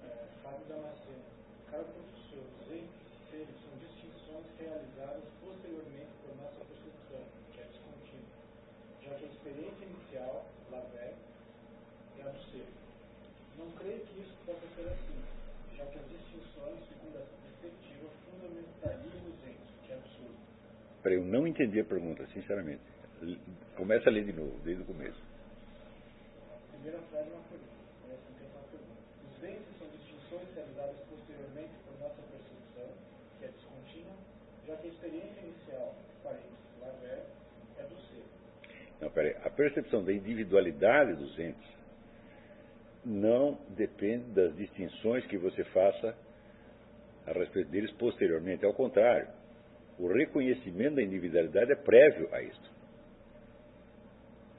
É, 0.04 0.26
Fábio 0.44 0.66
Damasceno. 0.70 1.26
Caro 1.72 1.86
professor, 1.86 2.44
os 2.62 2.72
entes 2.72 2.90
seres 3.30 3.56
são 3.66 3.78
distinções 3.78 4.46
realizadas 4.58 5.24
posteriormente 5.44 6.10
por 6.22 6.36
nossa 6.38 6.64
percepção, 6.66 7.22
que 7.52 7.62
é 7.62 7.66
descontínua, 7.66 8.38
já 9.04 9.16
que 9.16 9.26
a 9.26 9.28
experiência 9.28 9.86
inicial, 9.86 10.46
Lavé, 10.72 11.14
é 12.18 12.22
a 12.22 12.30
do 12.30 12.40
ser. 12.52 12.66
Não 13.58 13.70
creio 13.72 14.00
que 14.06 14.22
isso 14.22 14.34
possa 14.46 14.66
ser 14.76 14.88
assim, 14.88 15.22
já 15.76 15.86
que 15.86 16.00
as 16.00 16.10
distinções, 16.10 16.80
segundo 16.88 17.18
a 17.18 17.26
perspectiva, 17.44 18.08
fundamentariam 18.32 19.28
os 19.28 19.38
entes, 19.44 19.70
que 19.86 19.92
é 19.92 19.96
absurdo. 19.96 20.40
Peraí, 21.02 21.18
eu 21.18 21.24
não 21.24 21.48
entendi 21.48 21.80
a 21.80 21.86
pergunta, 21.86 22.26
sinceramente. 22.28 22.82
Começa 23.76 24.10
a 24.10 24.12
ler 24.12 24.26
de 24.26 24.34
novo, 24.34 24.58
desde 24.64 24.84
o 24.84 24.86
começo. 24.86 25.22
Primeira 26.72 27.00
frase 27.10 27.30
é 27.30 27.34
uma 27.34 27.44
pergunta. 27.44 27.70
Uma 28.56 28.64
pergunta. 28.64 29.00
Os 29.32 29.44
entes 29.44 29.78
são 29.78 29.88
distinções 29.90 30.56
realizadas 30.56 30.96
posteriormente 31.10 31.72
por 31.86 32.00
nossa 32.00 32.22
percepção, 32.22 32.90
que 33.40 33.46
é 33.46 33.48
descontínua, 33.48 34.14
já 34.68 34.76
que 34.78 34.88
a 34.88 34.90
experiência 34.90 35.42
inicial, 35.42 35.96
parênteses, 36.24 36.82
Lavé, 36.82 37.24
é 37.78 37.84
do 37.84 37.96
ser. 38.08 38.24
Não, 39.02 39.12
peraí. 39.12 39.36
A 39.44 39.50
percepção 39.50 40.04
da 40.04 40.14
individualidade 40.14 41.16
dos 41.16 41.38
entes 41.40 41.80
não 43.06 43.58
depende 43.70 44.26
das 44.32 44.56
distinções 44.56 45.26
que 45.28 45.38
você 45.38 45.64
faça 45.66 46.16
a 47.26 47.32
respeito 47.32 47.70
deles 47.70 47.92
posteriormente. 47.92 48.66
Ao 48.66 48.74
contrário, 48.74 49.39
o 50.00 50.08
reconhecimento 50.08 50.96
da 50.96 51.04
individualidade 51.04 51.72
é 51.74 51.76
prévio 51.76 52.34
a 52.34 52.42
isto. 52.42 52.70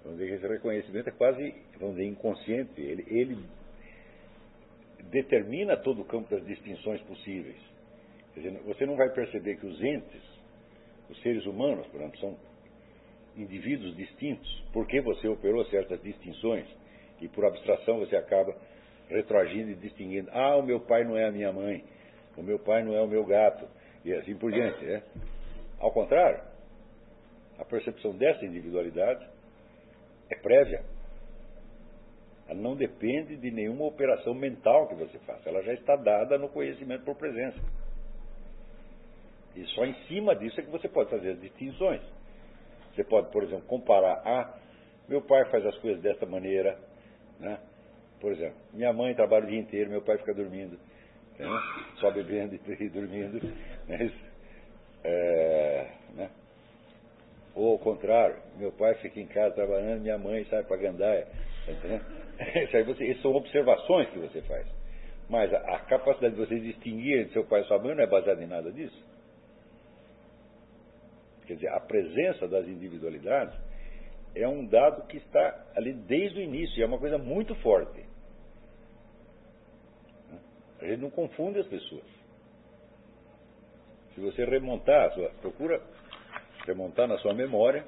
Vamos 0.05 0.19
dizer 0.19 0.31
que 0.31 0.37
esse 0.37 0.53
reconhecimento 0.53 1.09
é 1.09 1.13
quase, 1.13 1.55
vamos 1.79 1.97
dizer, 1.97 2.09
inconsciente. 2.09 2.81
Ele, 2.81 3.05
ele 3.09 3.39
determina 5.11 5.79
todo 5.79 6.03
o 6.03 6.05
campo 6.05 6.29
das 6.31 6.45
distinções 6.45 7.01
possíveis. 7.03 7.57
Dizer, 8.35 8.53
você 8.65 8.85
não 8.85 8.97
vai 8.97 9.09
perceber 9.11 9.57
que 9.57 9.67
os 9.67 9.83
entes, 9.83 10.23
os 11.09 11.21
seres 11.23 11.45
humanos, 11.47 11.87
por 11.89 12.01
exemplo, 12.01 12.21
são 12.21 12.37
indivíduos 13.37 13.97
distintos, 13.97 14.65
porque 14.73 15.01
você 15.01 15.27
operou 15.27 15.65
certas 15.67 16.03
distinções 16.03 16.67
e 17.21 17.29
por 17.29 17.45
abstração 17.47 17.99
você 17.99 18.17
acaba 18.17 18.55
retroagindo 19.09 19.71
e 19.71 19.75
distinguindo. 19.75 20.29
Ah, 20.33 20.57
o 20.57 20.63
meu 20.63 20.81
pai 20.81 21.05
não 21.05 21.17
é 21.17 21.27
a 21.27 21.33
minha 21.33 21.53
mãe, 21.53 21.83
o 22.37 22.43
meu 22.43 22.59
pai 22.59 22.85
não 22.85 22.95
é 22.95 23.01
o 23.01 23.09
meu 23.09 23.25
gato, 23.25 23.67
e 24.05 24.13
assim 24.15 24.37
por 24.37 24.51
diante. 24.51 24.85
É? 24.85 25.03
Ao 25.79 25.93
contrário, 25.93 26.43
a 27.59 27.65
percepção 27.65 28.17
dessa 28.17 28.45
individualidade 28.45 29.27
é 30.31 30.37
prévia. 30.37 30.83
Ela 32.49 32.61
não 32.61 32.75
depende 32.75 33.37
de 33.37 33.51
nenhuma 33.51 33.85
operação 33.85 34.35
mental 34.35 34.89
que 34.89 34.95
você 34.95 35.19
faça. 35.21 35.49
Ela 35.49 35.63
já 35.63 35.73
está 35.75 35.95
dada 35.97 36.37
no 36.39 36.49
conhecimento 36.49 37.05
por 37.05 37.17
presença. 37.17 37.61
E 39.55 39.65
só 39.67 39.85
em 39.85 39.95
cima 40.07 40.35
disso 40.35 40.61
é 40.61 40.65
que 40.65 40.71
você 40.71 40.89
pode 40.89 41.11
fazer 41.11 41.31
as 41.31 41.41
distinções. 41.41 42.03
Você 42.95 43.05
pode, 43.05 43.31
por 43.31 43.43
exemplo, 43.43 43.67
comparar. 43.67 44.23
Ah, 44.25 44.59
meu 45.09 45.23
pai 45.23 45.45
faz 45.51 45.65
as 45.67 45.77
coisas 45.79 46.03
desta 46.03 46.27
maneira. 46.27 46.79
Né? 47.39 47.59
Por 48.21 48.33
exemplo, 48.33 48.57
minha 48.73 48.93
mãe 48.93 49.15
trabalha 49.15 49.45
o 49.45 49.49
dia 49.49 49.59
inteiro, 49.59 49.91
meu 49.91 50.03
pai 50.03 50.19
fica 50.19 50.35
dormindo. 50.35 50.79
Né? 51.39 51.47
Só 51.97 52.11
bebendo 52.11 52.55
e 52.81 52.89
dormindo. 52.89 53.41
É, 55.03 55.91
né? 56.15 56.31
Ou 57.55 57.73
ao 57.73 57.79
contrário, 57.79 58.37
meu 58.57 58.71
pai 58.73 58.95
fica 58.97 59.19
em 59.19 59.27
casa 59.27 59.55
trabalhando, 59.55 60.03
minha 60.03 60.19
mãe 60.19 60.45
sai 60.45 60.63
para 60.63 60.77
gandaia. 60.77 61.27
Isso 62.65 62.77
aí 62.77 62.83
você, 62.85 63.05
isso 63.05 63.23
são 63.23 63.33
observações 63.33 64.09
que 64.11 64.19
você 64.19 64.41
faz. 64.43 64.67
Mas 65.29 65.53
a, 65.53 65.59
a 65.59 65.79
capacidade 65.81 66.35
de 66.35 66.41
você 66.41 66.59
distinguir 66.59 67.21
entre 67.21 67.35
seu 67.35 67.45
pai 67.45 67.61
e 67.61 67.65
sua 67.65 67.79
mãe 67.79 67.95
não 67.95 68.03
é 68.03 68.07
baseada 68.07 68.43
em 68.43 68.47
nada 68.47 68.73
disso. 68.73 68.99
Quer 71.47 71.55
dizer, 71.55 71.69
a 71.69 71.81
presença 71.81 72.49
das 72.49 72.67
individualidades 72.67 73.55
é 74.35 74.49
um 74.49 74.65
dado 74.67 75.07
que 75.07 75.19
está 75.19 75.67
ali 75.77 75.93
desde 75.93 76.39
o 76.39 76.43
início, 76.43 76.79
e 76.79 76.83
é 76.83 76.87
uma 76.87 76.99
coisa 76.99 77.19
muito 77.19 77.55
forte. 77.57 78.05
A 80.81 80.87
gente 80.87 81.01
não 81.01 81.11
confunde 81.11 81.59
as 81.59 81.67
pessoas. 81.67 82.20
Se 84.15 84.21
você 84.21 84.45
remontar, 84.45 85.13
sua, 85.13 85.31
procura 85.41 85.81
remontar 86.67 87.09
na 87.09 87.19
sua 87.19 87.33
memória, 87.33 87.85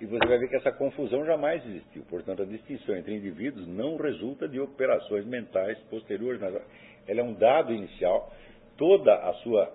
e 0.00 0.06
você 0.06 0.24
vai 0.26 0.38
ver 0.38 0.48
que 0.48 0.56
essa 0.56 0.70
confusão 0.72 1.24
jamais 1.24 1.64
existiu. 1.66 2.04
Portanto, 2.08 2.42
a 2.42 2.46
distinção 2.46 2.96
entre 2.96 3.16
indivíduos 3.16 3.66
não 3.66 3.96
resulta 3.96 4.48
de 4.48 4.60
operações 4.60 5.26
mentais 5.26 5.76
posteriores. 5.90 6.40
Ela 6.40 7.20
é 7.20 7.22
um 7.22 7.34
dado 7.34 7.72
inicial. 7.72 8.32
Toda 8.76 9.12
a 9.12 9.32
sua 9.42 9.72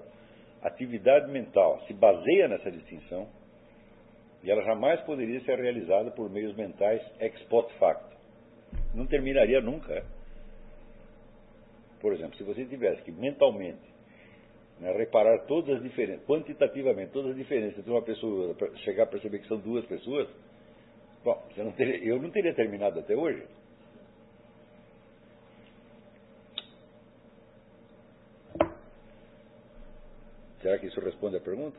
atividade 0.61 1.29
mental 1.29 1.81
se 1.87 1.93
baseia 1.93 2.47
nessa 2.47 2.71
distinção 2.71 3.27
e 4.41 4.49
ela 4.49 4.63
jamais 4.63 5.01
poderia 5.01 5.41
ser 5.41 5.59
realizada 5.59 6.11
por 6.11 6.29
meios 6.29 6.55
mentais 6.55 7.01
ex 7.19 7.41
post 7.43 7.73
facto. 7.77 8.15
Não 8.95 9.05
terminaria 9.05 9.59
nunca. 9.59 9.93
É? 9.93 10.03
Por 11.99 12.13
exemplo, 12.13 12.37
se 12.37 12.43
você 12.43 12.65
tivesse 12.65 13.01
que 13.01 13.11
mentalmente 13.11 13.92
né, 14.79 14.91
reparar 14.93 15.45
todas 15.45 15.77
as 15.77 15.83
diferenças, 15.83 16.25
quantitativamente, 16.25 17.11
todas 17.11 17.31
as 17.31 17.37
diferenças 17.37 17.79
entre 17.79 17.91
uma 17.91 18.01
pessoa 18.01 18.55
e 18.73 18.77
chegar 18.79 19.03
a 19.03 19.07
perceber 19.07 19.39
que 19.39 19.47
são 19.47 19.57
duas 19.59 19.85
pessoas, 19.85 20.27
bom, 21.23 21.41
não 21.57 21.71
teria, 21.71 22.03
eu 22.03 22.21
não 22.21 22.29
teria 22.31 22.53
terminado 22.53 22.99
até 22.99 23.15
hoje. 23.15 23.43
Será 30.61 30.79
que 30.79 30.87
isso 30.87 30.99
responde 31.01 31.35
à 31.35 31.41
pergunta? 31.41 31.77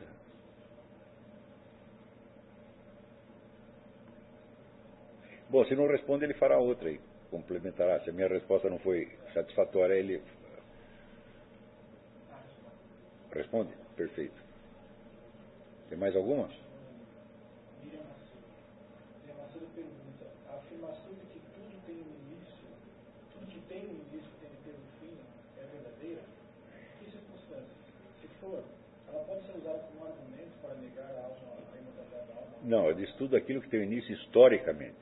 Bom, 5.49 5.63
se 5.65 5.75
não 5.75 5.87
responde, 5.87 6.25
ele 6.25 6.33
fará 6.35 6.59
outra 6.59 6.89
aí. 6.89 6.99
Complementará. 7.31 7.99
Se 8.01 8.09
a 8.09 8.13
minha 8.13 8.27
resposta 8.27 8.69
não 8.69 8.77
foi 8.79 9.09
satisfatória, 9.33 9.93
ele. 9.95 10.21
Responde? 13.35 13.69
Perfeito. 13.97 14.41
Tem 15.89 15.97
mais 15.97 16.15
alguma? 16.15 16.47
Pergunta: 19.75 20.25
a 20.49 20.55
afirmação 20.55 21.13
de 21.13 21.25
que 21.33 21.39
tudo 21.53 21.85
tem 21.85 21.95
um 21.95 22.15
início, 22.31 22.67
tudo 23.33 23.47
que 23.47 23.59
tem 23.67 23.79
um 23.79 23.95
início 24.09 24.31
tem 24.39 24.49
ter 24.63 24.71
um 24.71 24.87
fim, 25.01 25.17
é 25.57 25.65
verdadeira? 25.65 26.21
Que 26.99 27.11
circunstâncias? 27.11 27.67
Se 28.21 28.27
for, 28.39 28.63
ela 29.09 29.23
pode 29.25 29.45
ser 29.45 29.57
usada 29.57 29.79
como 29.79 30.05
argumento 30.05 30.61
para 30.61 30.75
negar 30.75 31.11
a 31.11 31.25
alma, 31.25 31.35
a 31.51 32.37
alma? 32.37 32.57
Não, 32.63 32.87
eu 32.87 32.95
disse 32.95 33.17
tudo 33.17 33.35
aquilo 33.35 33.61
que 33.61 33.69
tem 33.69 33.83
início 33.83 34.13
historicamente. 34.15 34.95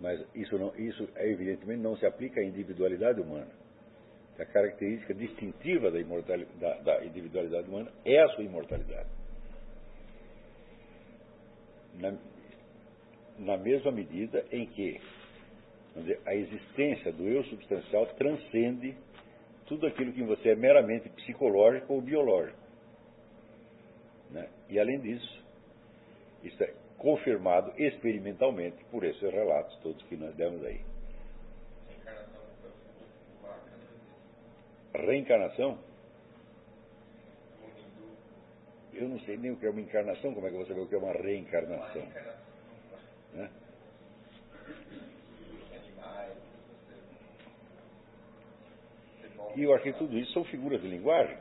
Mas 0.00 0.20
isso, 0.34 0.58
não, 0.58 0.74
isso 0.76 1.08
evidentemente 1.16 1.80
não 1.80 1.96
se 1.96 2.06
aplica 2.06 2.40
à 2.40 2.44
individualidade 2.44 3.20
humana. 3.20 3.65
A 4.38 4.44
característica 4.44 5.14
distintiva 5.14 5.90
da, 5.90 5.98
da, 6.60 6.74
da 6.80 7.04
individualidade 7.04 7.68
humana 7.68 7.90
é 8.04 8.20
a 8.22 8.28
sua 8.28 8.44
imortalidade. 8.44 9.08
Na, 11.94 12.14
na 13.38 13.56
mesma 13.56 13.90
medida 13.90 14.44
em 14.52 14.66
que 14.66 15.00
dizer, 15.96 16.20
a 16.26 16.34
existência 16.34 17.12
do 17.12 17.26
eu 17.26 17.42
substancial 17.44 18.06
transcende 18.14 18.94
tudo 19.66 19.86
aquilo 19.86 20.12
que 20.12 20.22
você 20.22 20.50
é 20.50 20.56
meramente 20.56 21.08
psicológico 21.10 21.94
ou 21.94 22.00
biológico. 22.00 22.58
Né? 24.30 24.48
E 24.68 24.78
além 24.78 25.00
disso, 25.00 25.44
isso 26.42 26.62
é 26.62 26.72
confirmado 26.98 27.72
experimentalmente 27.76 28.84
por 28.90 29.04
esses 29.04 29.30
relatos 29.32 29.76
todos 29.80 30.02
que 30.04 30.16
nós 30.16 30.34
demos 30.34 30.64
aí. 30.64 30.80
Reencarnação? 34.96 35.78
Eu 38.92 39.08
não 39.08 39.20
sei 39.20 39.36
nem 39.36 39.50
o 39.50 39.56
que 39.56 39.66
é 39.66 39.70
uma 39.70 39.80
encarnação, 39.80 40.32
como 40.32 40.46
é 40.46 40.50
que 40.50 40.56
você 40.56 40.72
vê 40.72 40.80
o 40.80 40.86
que 40.86 40.94
é 40.94 40.98
uma 40.98 41.12
reencarnação? 41.12 42.06
Né? 43.34 43.50
E 49.54 49.62
eu 49.62 49.74
acho 49.74 49.84
que 49.84 49.92
tudo 49.94 50.18
isso 50.18 50.32
são 50.32 50.44
figuras 50.44 50.80
de 50.80 50.88
linguagem. 50.88 51.38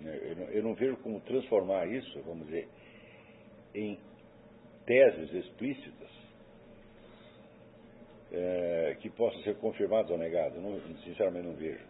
Eu 0.00 0.36
não, 0.36 0.44
eu 0.44 0.62
não 0.62 0.74
vejo 0.74 0.96
como 0.98 1.20
transformar 1.20 1.86
isso, 1.86 2.20
vamos 2.22 2.46
dizer, 2.46 2.68
em 3.74 3.98
teses 4.84 5.32
explícitas 5.32 6.21
é, 8.32 8.96
que 9.00 9.10
possam 9.10 9.40
ser 9.42 9.56
confirmadas 9.56 10.10
ou 10.10 10.18
negadas. 10.18 10.60
Não, 10.60 10.80
sinceramente, 11.04 11.46
não 11.46 11.54
vejo. 11.54 11.84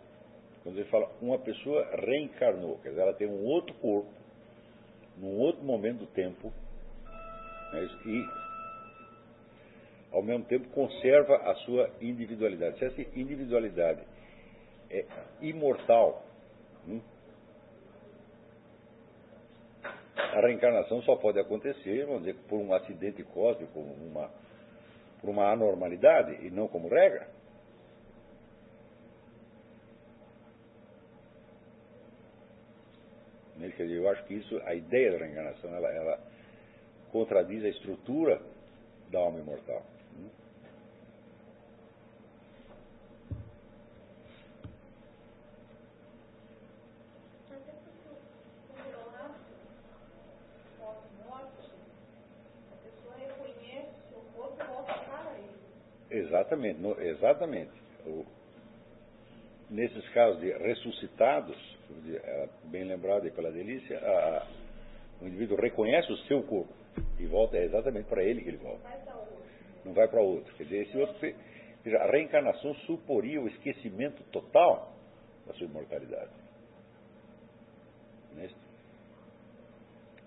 Quando 0.62 0.76
ele 0.76 0.88
fala 0.88 1.10
uma 1.20 1.38
pessoa 1.38 1.88
reencarnou, 1.96 2.78
quer 2.78 2.90
dizer, 2.90 3.00
ela 3.00 3.14
tem 3.14 3.26
um 3.26 3.44
outro 3.44 3.74
corpo, 3.74 4.10
num 5.16 5.38
outro 5.38 5.62
momento 5.64 6.00
do 6.00 6.06
tempo, 6.06 6.52
né, 7.72 7.88
e 8.06 8.26
ao 10.12 10.22
mesmo 10.22 10.44
tempo 10.44 10.68
conserva 10.70 11.36
a 11.36 11.54
sua 11.56 11.90
individualidade. 12.00 12.78
Se 12.78 12.84
essa 12.84 13.00
individualidade 13.18 14.02
é 14.90 15.04
imortal, 15.40 16.24
hum, 16.86 17.00
a 20.14 20.40
reencarnação 20.40 21.02
só 21.02 21.16
pode 21.16 21.38
acontecer, 21.38 22.06
vamos 22.06 22.24
dizer, 22.24 22.36
por 22.48 22.58
um 22.58 22.72
acidente 22.72 23.22
cósmico, 23.24 23.78
uma, 23.80 24.30
por 25.22 25.30
uma 25.30 25.50
anormalidade, 25.50 26.44
e 26.44 26.50
não 26.50 26.68
como 26.68 26.88
regra. 26.88 27.28
Dizer, 33.56 33.88
eu 33.90 34.08
acho 34.10 34.24
que 34.24 34.34
isso, 34.34 34.60
a 34.64 34.74
ideia 34.74 35.12
da 35.12 35.18
reencarnação, 35.18 35.72
ela, 35.72 35.88
ela 35.88 36.20
contradiz 37.12 37.64
a 37.64 37.68
estrutura 37.68 38.42
da 39.10 39.20
alma 39.20 39.38
imortal. 39.38 39.82
Exatamente, 56.42 56.80
no, 56.80 57.00
exatamente. 57.00 57.70
O, 58.04 58.24
nesses 59.70 60.06
casos 60.10 60.40
de 60.40 60.52
ressuscitados, 60.52 61.56
é, 62.12 62.48
bem 62.64 62.84
lembrado 62.84 63.30
pela 63.30 63.50
delícia, 63.50 63.98
a, 63.98 64.46
o 65.20 65.26
indivíduo 65.26 65.56
reconhece 65.56 66.10
o 66.12 66.16
seu 66.26 66.42
corpo 66.42 66.72
e 67.18 67.26
volta, 67.26 67.56
é 67.56 67.64
exatamente 67.64 68.06
para 68.08 68.24
ele 68.24 68.42
que 68.42 68.48
ele 68.48 68.56
volta. 68.56 68.82
Não 69.84 69.92
vai 69.92 70.08
para 70.08 70.20
outro. 70.20 70.52
Quer 70.56 70.64
dizer, 70.64 70.82
esse 70.82 70.98
outro, 70.98 71.16
veja, 71.84 71.98
a 71.98 72.10
reencarnação 72.10 72.74
suporia 72.86 73.40
o 73.40 73.48
esquecimento 73.48 74.22
total 74.30 74.92
da 75.46 75.54
sua 75.54 75.66
imortalidade. 75.66 76.30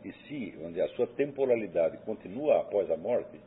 E 0.03 0.14
se 0.14 0.52
dizer, 0.52 0.84
a 0.84 0.88
sua 0.90 1.08
temporalidade 1.08 1.98
continua 2.06 2.61
após 2.61 2.90
a 2.92 2.95
morte, 2.95 3.40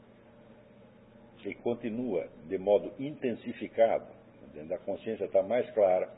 e 1.44 1.54
continua 1.54 2.28
de 2.46 2.58
modo 2.58 2.92
intensificado, 2.98 4.06
da 4.66 4.78
consciência 4.78 5.24
está 5.24 5.42
mais 5.42 5.70
clara, 5.70 6.08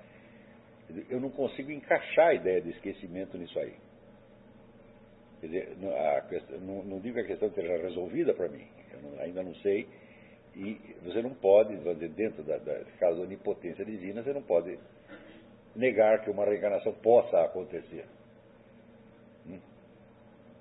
eu 1.08 1.20
não 1.20 1.30
consigo 1.30 1.70
encaixar 1.70 2.28
a 2.28 2.34
ideia 2.34 2.60
de 2.60 2.70
esquecimento 2.70 3.36
nisso 3.36 3.58
aí. 3.58 3.74
Dizer, 5.42 5.76
questão, 6.28 6.60
não, 6.60 6.82
não, 6.84 7.00
digo 7.00 7.14
que 7.14 7.20
a 7.20 7.26
questão 7.26 7.48
esteja 7.48 7.76
resolvida 7.78 8.34
para 8.34 8.48
mim, 8.48 8.66
eu 8.92 9.02
não, 9.02 9.20
ainda 9.20 9.42
não 9.42 9.54
sei, 9.56 9.86
e 10.54 10.78
você 11.02 11.22
não 11.22 11.34
pode, 11.34 11.76
dentro 12.08 12.42
da, 12.42 12.58
da 12.58 12.82
da 13.00 13.10
onipotência 13.22 13.84
divina, 13.84 14.22
você 14.22 14.32
não 14.32 14.42
pode 14.42 14.78
negar 15.74 16.22
que 16.22 16.30
uma 16.30 16.44
reencarnação 16.44 16.92
possa 16.94 17.40
acontecer. 17.42 18.04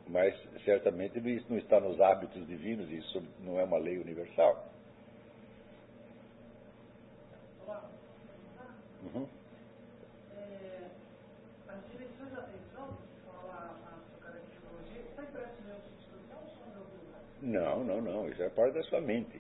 Mas 0.10 0.36
certamente 0.66 1.20
isso 1.20 1.46
não 1.50 1.60
está 1.60 1.80
nos 1.80 2.02
hábitos 2.02 2.46
divinos, 2.48 2.90
isso 2.90 3.22
não 3.42 3.60
é 3.60 3.64
uma 3.64 3.78
lei 3.78 4.00
universal. 4.00 4.68
Uhum. 9.04 9.28
Não, 17.42 17.84
não, 17.84 18.02
não. 18.02 18.30
Isso 18.30 18.42
é 18.42 18.50
parte 18.50 18.74
da 18.74 18.84
sua 18.84 19.00
mente, 19.00 19.40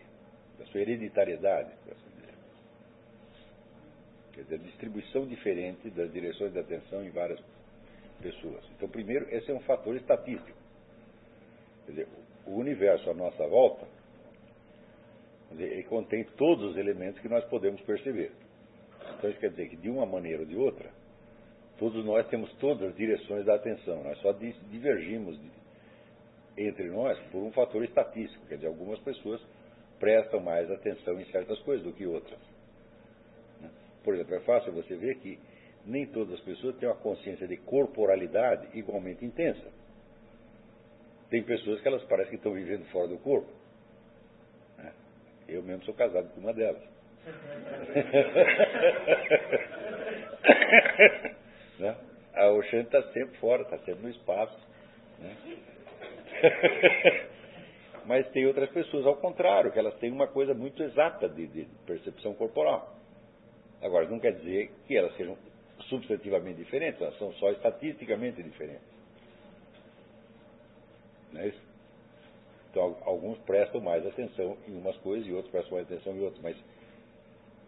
da 0.59 0.65
sua 0.67 0.81
hereditariedade, 0.81 1.71
por 1.83 1.93
assim 1.93 2.09
dizer. 2.15 2.33
Quer 4.33 4.41
dizer, 4.43 4.55
a 4.55 4.59
distribuição 4.59 5.27
diferente 5.27 5.89
das 5.89 6.11
direções 6.13 6.53
da 6.53 6.61
atenção 6.61 7.03
em 7.03 7.09
várias 7.09 7.39
pessoas. 8.21 8.63
Então, 8.75 8.87
primeiro, 8.87 9.27
esse 9.33 9.49
é 9.49 9.53
um 9.53 9.59
fator 9.61 9.95
estatístico. 9.95 10.58
Dizer, 11.89 12.07
o 12.45 12.55
universo 12.55 13.09
à 13.09 13.13
nossa 13.13 13.45
volta, 13.47 13.87
dizer, 15.51 15.71
ele 15.71 15.83
contém 15.83 16.23
todos 16.37 16.71
os 16.71 16.77
elementos 16.77 17.19
que 17.19 17.27
nós 17.27 17.43
podemos 17.45 17.81
perceber. 17.81 18.31
Então 19.17 19.29
isso 19.29 19.39
quer 19.39 19.49
dizer 19.49 19.69
que 19.69 19.75
de 19.75 19.89
uma 19.89 20.05
maneira 20.05 20.41
ou 20.41 20.45
de 20.45 20.55
outra, 20.55 20.89
todos 21.77 22.05
nós 22.05 22.27
temos 22.27 22.51
todas 22.55 22.89
as 22.89 22.95
direções 22.95 23.45
da 23.45 23.55
atenção, 23.55 24.03
nós 24.03 24.17
só 24.19 24.31
divergimos 24.31 25.39
entre 26.57 26.89
nós 26.89 27.17
por 27.31 27.41
um 27.41 27.51
fator 27.51 27.83
estatístico, 27.83 28.45
quer 28.47 28.55
dizer, 28.55 28.67
algumas 28.67 28.99
pessoas 28.99 29.41
prestam 29.99 30.39
mais 30.39 30.69
atenção 30.69 31.19
em 31.19 31.25
certas 31.25 31.59
coisas 31.59 31.85
do 31.85 31.93
que 31.93 32.05
outras. 32.05 32.39
Né? 33.61 33.69
Por 34.03 34.13
exemplo, 34.13 34.35
é 34.35 34.39
fácil 34.41 34.71
você 34.73 34.95
ver 34.95 35.15
que 35.19 35.39
nem 35.85 36.05
todas 36.07 36.35
as 36.35 36.41
pessoas 36.41 36.75
têm 36.77 36.87
uma 36.87 36.95
consciência 36.97 37.47
de 37.47 37.57
corporalidade 37.57 38.77
igualmente 38.77 39.25
intensa. 39.25 39.78
Tem 41.29 41.43
pessoas 41.43 41.79
que 41.81 41.87
elas 41.87 42.03
parecem 42.05 42.31
que 42.31 42.37
estão 42.37 42.53
vivendo 42.53 42.85
fora 42.85 43.07
do 43.07 43.19
corpo. 43.19 43.51
Né? 44.77 44.91
Eu 45.47 45.61
mesmo 45.61 45.85
sou 45.85 45.93
casado 45.93 46.27
com 46.33 46.41
uma 46.41 46.53
delas. 46.53 46.81
né? 51.79 51.95
A 52.33 52.49
Oxane 52.51 52.83
está 52.83 53.03
sempre 53.11 53.37
fora, 53.37 53.61
está 53.63 53.77
sempre 53.79 54.03
no 54.03 54.09
espaço. 54.09 54.57
Né? 55.19 55.35
Mas 58.05 58.25
tem 58.29 58.47
outras 58.47 58.69
pessoas, 58.71 59.05
ao 59.05 59.17
contrário, 59.17 59.71
que 59.71 59.77
elas 59.77 59.93
têm 59.99 60.11
uma 60.11 60.27
coisa 60.27 60.55
muito 60.55 60.81
exata 60.81 61.29
de, 61.29 61.45
de 61.45 61.67
percepção 61.85 62.33
corporal. 62.33 62.95
Agora, 63.81 64.09
não 64.09 64.19
quer 64.19 64.31
dizer 64.31 64.71
que 64.87 64.97
elas 64.97 65.15
sejam 65.15 65.37
substantivamente 65.89 66.57
diferentes, 66.57 66.99
elas 67.01 67.17
são 67.19 67.31
só 67.33 67.51
estatisticamente 67.51 68.41
diferentes. 68.41 68.98
Não 71.31 71.41
é 71.41 71.47
isso? 71.47 71.61
Então, 72.71 72.97
alguns 73.01 73.37
prestam 73.39 73.81
mais 73.81 74.05
atenção 74.05 74.57
em 74.67 74.77
umas 74.77 74.95
coisas 74.97 75.27
e 75.27 75.33
outros 75.33 75.51
prestam 75.51 75.77
mais 75.77 75.91
atenção 75.91 76.15
em 76.15 76.21
outras, 76.21 76.41
mas 76.41 76.57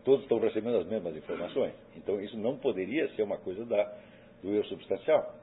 todos 0.03 0.21
estão 0.23 0.39
recebendo 0.39 0.77
as 0.77 0.87
mesmas 0.87 1.15
informações. 1.15 1.73
Então, 1.95 2.21
isso 2.21 2.37
não 2.37 2.57
poderia 2.57 3.09
ser 3.15 3.23
uma 3.23 3.37
coisa 3.37 3.65
da, 3.65 3.83
do 4.41 4.53
eu 4.53 4.63
substancial. 4.65 5.35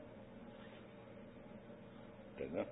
Entendeu? 2.34 2.66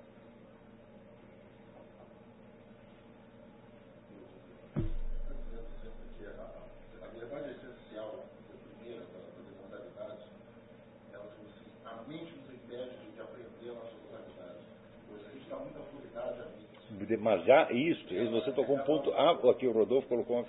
Demasiado 17.27 17.77
isso, 17.77 18.07
você 18.31 18.53
tocou 18.53 18.77
um 18.77 18.85
ponto, 18.85 19.13
ah, 19.13 19.33
aqui 19.51 19.67
o 19.67 19.73
Rodolfo 19.73 20.07
colocou 20.09 20.41
um 20.41 20.47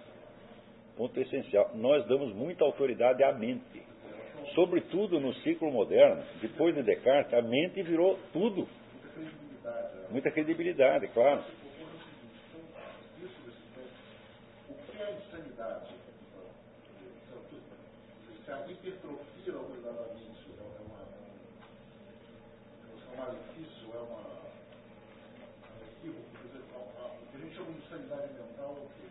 ponto 0.95 1.19
essencial. 1.19 1.71
Nós 1.73 2.05
damos 2.07 2.33
muita 2.35 2.63
autoridade 2.63 3.23
à 3.23 3.33
mente. 3.33 3.81
Sobretudo 4.53 5.19
no 5.19 5.33
ciclo 5.35 5.71
moderno, 5.71 6.23
depois 6.39 6.75
de 6.75 6.83
Descartes, 6.83 7.33
a 7.33 7.41
mente 7.41 7.81
virou 7.81 8.19
tudo. 8.31 8.67
Muita 10.09 10.31
credibilidade, 10.31 11.07
claro. 11.09 11.43
O 14.69 14.73
que 14.73 15.01
é 15.01 15.17
insanidade? 15.17 15.97
Se 18.45 18.51
a 18.51 18.65
hipertrofia 18.71 19.57
ordenadamente 19.57 20.47
é 20.47 20.63
uma, 20.85 21.01
é 22.79 23.11
um 23.11 23.17
malefício, 23.17 23.89
é 23.93 23.97
uma, 23.97 24.21
um 25.75 25.83
equívoco, 25.91 26.37
o 27.05 27.31
que 27.31 27.37
a 27.37 27.39
gente 27.39 27.55
chama 27.55 27.71
de 27.71 27.77
insanidade 27.79 28.33
mental 28.33 28.77
é 28.77 28.79
o 28.79 28.87
quê? 28.87 29.07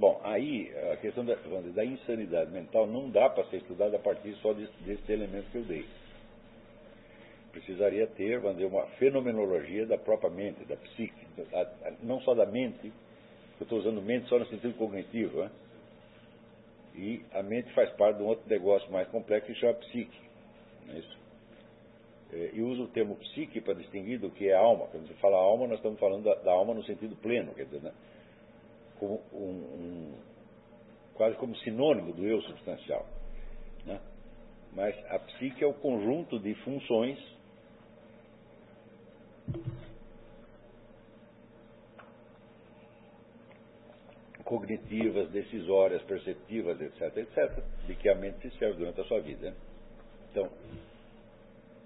Bom, 0.00 0.18
aí 0.24 0.72
a 0.92 0.96
questão 0.96 1.22
da, 1.22 1.34
da 1.34 1.84
insanidade 1.84 2.50
mental 2.50 2.86
não 2.86 3.10
dá 3.10 3.28
para 3.28 3.44
ser 3.50 3.58
estudada 3.58 3.96
a 3.98 4.00
partir 4.00 4.34
só 4.36 4.54
desse, 4.54 4.72
desse 4.82 5.12
elemento 5.12 5.50
que 5.50 5.58
eu 5.58 5.64
dei 5.64 5.84
precisaria 7.50 8.06
ter, 8.06 8.38
vamos 8.38 8.58
dizer, 8.58 8.68
uma 8.68 8.86
fenomenologia 8.98 9.84
da 9.84 9.98
própria 9.98 10.30
mente, 10.30 10.64
da 10.64 10.76
psique, 10.76 11.26
não 12.02 12.20
só 12.20 12.32
da 12.32 12.46
mente, 12.46 12.86
eu 13.58 13.64
estou 13.64 13.80
usando 13.80 14.00
mente 14.00 14.28
só 14.28 14.38
no 14.38 14.46
sentido 14.46 14.72
cognitivo, 14.74 15.42
né? 15.42 15.50
e 16.94 17.22
a 17.32 17.42
mente 17.42 17.72
faz 17.72 17.90
parte 17.94 18.18
de 18.18 18.22
um 18.22 18.26
outro 18.26 18.48
negócio 18.48 18.90
mais 18.90 19.08
complexo 19.08 19.52
que 19.52 19.58
chama 19.58 19.74
psique. 19.74 20.18
Não 20.86 20.94
é 20.94 20.98
isso? 20.98 21.18
É, 22.32 22.50
e 22.52 22.62
uso 22.62 22.84
o 22.84 22.88
termo 22.88 23.16
psique 23.16 23.60
para 23.60 23.74
distinguir 23.74 24.18
do 24.18 24.30
que 24.30 24.48
é 24.48 24.54
alma. 24.54 24.86
Quando 24.86 25.08
você 25.08 25.14
fala 25.14 25.36
alma, 25.36 25.66
nós 25.66 25.78
estamos 25.78 25.98
falando 25.98 26.24
da, 26.24 26.34
da 26.36 26.52
alma 26.52 26.72
no 26.74 26.84
sentido 26.84 27.16
pleno, 27.16 27.52
quer 27.54 27.64
dizer, 27.64 27.82
né? 27.82 27.92
Como 29.00 29.22
um, 29.32 29.46
um, 29.46 30.14
quase 31.14 31.34
como 31.36 31.56
sinônimo 31.56 32.12
do 32.12 32.26
eu 32.26 32.40
substancial. 32.42 33.06
Né? 33.86 33.98
Mas 34.74 34.94
a 35.10 35.18
psique 35.18 35.64
é 35.64 35.66
o 35.66 35.72
conjunto 35.72 36.38
de 36.38 36.54
funções 36.56 37.18
cognitivas, 44.44 45.30
decisórias, 45.30 46.02
perceptivas, 46.02 46.78
etc., 46.80 47.16
etc., 47.16 47.64
de 47.86 47.94
que 47.94 48.08
a 48.08 48.14
mente 48.14 48.50
se 48.50 48.58
serve 48.58 48.78
durante 48.78 49.00
a 49.00 49.04
sua 49.04 49.20
vida. 49.20 49.54
Então, 50.30 50.50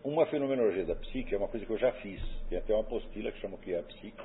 uma 0.02 0.26
fenomenologia 0.26 0.84
da 0.84 0.97
psique 0.97 1.34
é 1.34 1.39
uma 1.39 1.49
coisa 1.49 1.65
que 1.65 1.73
eu 1.73 1.78
já 1.78 1.93
fiz. 1.93 2.20
Tem 2.49 2.59
até 2.59 2.75
uma 2.75 2.83
apostila 2.83 3.31
que 3.31 3.41
chama 3.41 3.55
o 3.55 3.59
que 3.59 3.73
é 3.73 3.78
a 3.78 3.83
psique, 3.83 4.25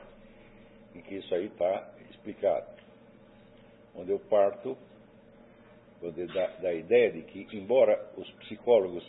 em 0.95 1.01
que 1.01 1.16
isso 1.16 1.35
aí 1.35 1.45
está 1.45 1.99
explicado. 2.19 2.67
Onde 3.95 4.11
eu 4.11 4.19
parto 4.19 4.77
da, 6.01 6.48
da, 6.61 6.73
ideia 6.73 7.11
de 7.11 7.22
que, 7.23 7.57
embora 7.57 8.11
os 8.15 8.30
psicólogos 8.31 9.06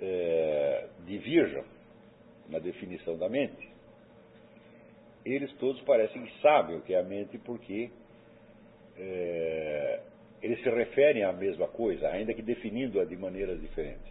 é, 0.00 0.88
divirjam 1.06 1.64
na 2.48 2.58
definição 2.58 3.16
da 3.16 3.28
mente, 3.28 3.68
eles 5.24 5.52
todos 5.54 5.80
parecem 5.82 6.24
que 6.24 6.40
sabem 6.40 6.76
o 6.76 6.82
que 6.82 6.94
é 6.94 7.00
a 7.00 7.02
mente 7.02 7.38
porque 7.38 7.90
é, 8.96 10.00
eles 10.42 10.62
se 10.62 10.70
referem 10.70 11.24
à 11.24 11.32
mesma 11.32 11.68
coisa, 11.68 12.08
ainda 12.08 12.32
que 12.32 12.42
definindo-a 12.42 13.04
de 13.04 13.16
maneiras 13.16 13.60
diferentes. 13.60 14.10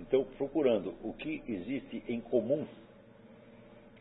Então, 0.00 0.24
procurando 0.36 0.94
o 1.02 1.12
que 1.12 1.42
existe 1.46 2.02
em 2.08 2.20
comum 2.20 2.66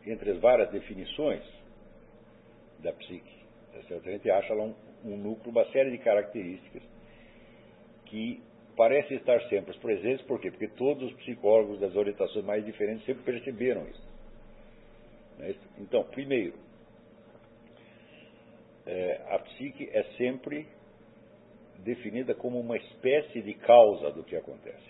entre 0.06 0.32
as 0.32 0.40
várias 0.40 0.70
definições 0.70 1.44
da 2.80 2.92
psique, 2.94 3.46
tá 3.72 3.96
a 3.96 4.12
gente 4.12 4.30
acha 4.30 4.54
lá 4.54 4.64
um, 4.64 4.76
um 5.04 5.18
núcleo, 5.18 5.52
uma 5.52 5.66
série 5.72 5.92
de 5.92 5.98
características 6.00 6.84
que 8.06 8.42
parece 8.76 9.16
estar 9.16 9.42
sempre 9.50 9.78
presentes, 9.80 10.26
por 10.26 10.40
quê? 10.40 10.52
Porque 10.52 10.68
todos 10.70 11.12
os 11.12 11.18
psicólogos 11.18 11.80
das 11.80 11.96
orientações 11.96 12.46
mais 12.46 12.64
diferentes 12.64 13.06
sempre 13.06 13.24
perceberam 13.24 13.88
isso. 13.88 14.08
Né? 15.38 15.56
Então, 15.80 16.04
primeiro, 16.04 16.56
é, 18.86 19.22
a 19.30 19.40
psique 19.40 19.90
é 19.92 20.04
sempre 20.18 20.68
definida 21.80 22.34
como 22.34 22.60
uma 22.60 22.78
espécie 22.78 23.42
de 23.42 23.54
causa 23.56 24.12
do 24.12 24.24
que 24.24 24.36
acontece. 24.36 24.88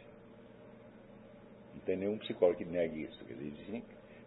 Não 1.73 1.81
tem 1.81 1.97
nenhum 1.97 2.17
psicólogo 2.19 2.57
que 2.57 2.65
negue 2.65 3.03
isso. 3.03 3.25
Eles 3.29 3.55
dizem 3.57 3.83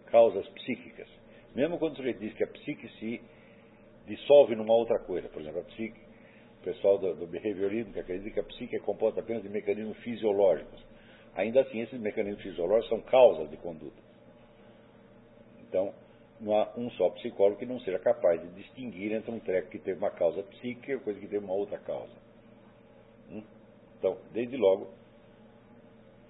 causas 0.07 0.47
psíquicas. 0.49 1.09
Mesmo 1.55 1.79
quando 1.79 1.95
o 1.95 1.97
sujeito 1.97 2.19
diz 2.19 2.33
que 2.35 2.45
a 2.45 2.47
psique 2.47 2.89
se 2.99 3.21
dissolve 4.07 4.55
numa 4.55 4.75
outra 4.75 4.99
coisa, 4.99 5.29
por 5.29 5.41
exemplo, 5.41 5.61
a 5.61 5.65
psique 5.65 6.11
o 6.61 6.62
pessoal 6.62 6.99
do, 6.99 7.15
do 7.15 7.27
behaviorismo 7.27 7.93
que 7.93 8.01
acredita 8.01 8.31
que 8.31 8.41
a 8.41 8.45
psique 8.45 8.77
é 8.77 8.79
composta 8.81 9.20
apenas 9.20 9.43
de 9.43 9.49
mecanismos 9.49 9.97
fisiológicos. 9.99 10.85
Ainda 11.35 11.62
assim, 11.62 11.81
esses 11.81 11.99
mecanismos 11.99 12.43
fisiológicos 12.43 12.89
são 12.91 13.01
causas 13.01 13.49
de 13.51 13.57
conduta. 13.57 13.97
Então, 15.61 15.95
não 16.39 16.55
há 16.55 16.70
um 16.77 16.91
só 16.91 17.09
psicólogo 17.11 17.59
que 17.59 17.67
não 17.67 17.81
seja 17.81 17.99
capaz 17.99 18.41
de 18.43 18.49
distinguir 18.62 19.12
entre 19.12 19.31
um 19.31 19.39
treco 19.39 19.70
que 19.70 19.79
teve 19.79 19.99
uma 19.99 20.11
causa 20.11 20.43
psíquica 20.43 20.93
e 20.93 20.99
coisa 21.01 21.19
que 21.19 21.29
teve 21.29 21.45
uma 21.45 21.55
outra 21.55 21.79
causa. 21.79 22.12
Hum? 23.31 23.43
Então, 23.99 24.19
desde 24.33 24.57
logo, 24.57 24.89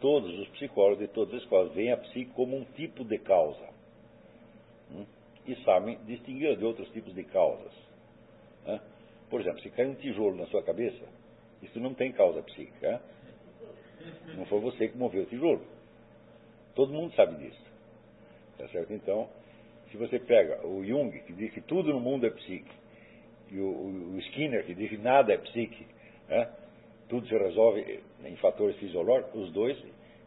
todos 0.01 0.33
os 0.39 0.49
psicólogos 0.51 0.99
de 0.99 1.09
todas 1.09 1.35
as 1.35 1.43
escolas 1.43 1.73
veem 1.75 1.93
a 1.93 1.97
psique 1.97 2.33
como 2.35 2.57
um 2.57 2.65
tipo 2.77 3.05
de 3.05 3.19
causa. 3.19 3.69
E 5.47 5.55
sabem 5.65 5.99
distinguir 6.07 6.57
de 6.57 6.65
outros 6.65 6.89
tipos 6.91 7.15
de 7.15 7.25
causas. 7.25 7.73
Hum? 8.67 8.79
Por 9.29 9.41
exemplo, 9.41 9.61
se 9.61 9.71
cai 9.71 9.87
um 9.87 9.95
tijolo 9.95 10.37
na 10.37 10.47
sua 10.47 10.63
cabeça, 10.63 11.05
isso 11.63 11.79
não 11.79 11.95
tem 11.95 12.13
causa 12.13 12.43
psíquica. 12.43 13.01
Não 14.37 14.45
foi 14.47 14.61
você 14.61 14.89
que 14.89 14.97
moveu 14.97 15.23
o 15.23 15.27
tijolo. 15.27 15.65
Todo 16.75 16.93
mundo 16.93 17.15
sabe 17.15 17.37
disso. 17.37 17.63
Tá 18.59 18.69
certo? 18.69 18.93
Então, 18.93 19.29
se 19.91 19.97
você 19.97 20.19
pega 20.19 20.67
o 20.67 20.85
Jung, 20.85 21.11
que 21.21 21.33
diz 21.33 21.53
que 21.53 21.61
tudo 21.61 21.93
no 21.93 22.01
mundo 22.01 22.27
é 22.27 22.31
psique, 22.31 22.71
e 23.51 23.59
o, 23.59 24.15
o 24.15 24.19
Skinner, 24.21 24.65
que 24.65 24.75
diz 24.75 24.89
que 24.89 24.97
nada 24.97 25.33
é 25.33 25.39
psique, 25.39 25.87
né? 26.29 26.49
tudo 27.09 27.27
se 27.27 27.37
resolve 27.37 28.01
em 28.25 28.37
fatores 28.37 28.77
fisiológicos, 28.77 29.35
os 29.35 29.53
dois 29.53 29.77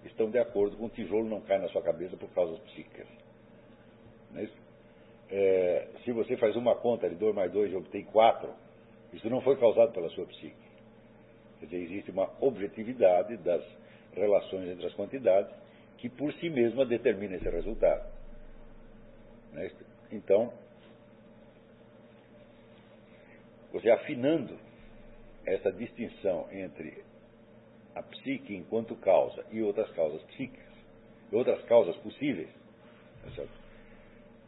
estão 0.04 0.30
de 0.30 0.38
acordo 0.38 0.76
com 0.76 0.86
o 0.86 0.90
tijolo 0.90 1.30
não 1.30 1.40
cai 1.42 1.58
na 1.60 1.70
sua 1.70 1.82
cabeça 1.82 2.18
por 2.18 2.30
causas 2.32 2.60
psíquicas. 2.60 3.08
É 4.36 4.48
é, 5.36 5.88
se 6.06 6.12
você 6.12 6.38
faz 6.38 6.56
uma 6.56 6.76
conta 6.76 7.10
de 7.10 7.16
2 7.16 7.34
mais 7.34 7.52
2 7.52 7.72
e 7.72 7.76
obtém 7.76 8.04
4, 8.04 8.48
isso 9.14 9.28
não 9.32 9.42
foi 9.42 9.58
causado 9.58 9.92
pela 9.92 10.08
sua 10.10 10.28
psique. 10.28 10.54
Quer 11.60 11.66
dizer, 11.66 11.78
existe 11.86 12.12
uma 12.12 12.30
objetividade 12.40 13.36
das 13.38 13.64
relações 14.14 14.70
entre 14.70 14.86
as 14.86 14.94
quantidades 14.94 15.52
que 15.98 16.08
por 16.08 16.32
si 16.34 16.52
mesma 16.52 16.86
determina 16.86 17.36
esse 17.36 17.50
resultado. 17.50 18.08
Né? 19.54 19.72
Então, 20.12 20.54
você 23.72 23.90
afinando 23.90 24.56
essa 25.48 25.72
distinção 25.72 26.48
entre 26.52 27.04
a 27.96 28.04
psique 28.04 28.56
enquanto 28.56 28.96
causa 28.98 29.44
e 29.52 29.64
outras 29.64 29.90
causas 29.94 30.22
psíquicas, 30.24 30.74
outras 31.32 31.60
causas 31.64 31.96
possíveis, 31.98 32.50
tá 33.36 33.63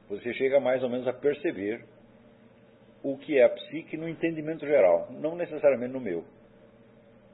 você 0.10 0.34
chega 0.34 0.60
mais 0.60 0.84
ou 0.84 0.90
menos 0.90 1.08
a 1.08 1.14
perceber 1.14 1.84
o 3.04 3.18
que 3.18 3.38
é 3.38 3.44
a 3.44 3.50
psique 3.50 3.98
no 3.98 4.10
entendimento 4.10 4.66
geral, 4.66 5.12
não 5.12 5.36
necessariamente 5.36 5.94
no 5.94 6.00
meu. 6.00 6.24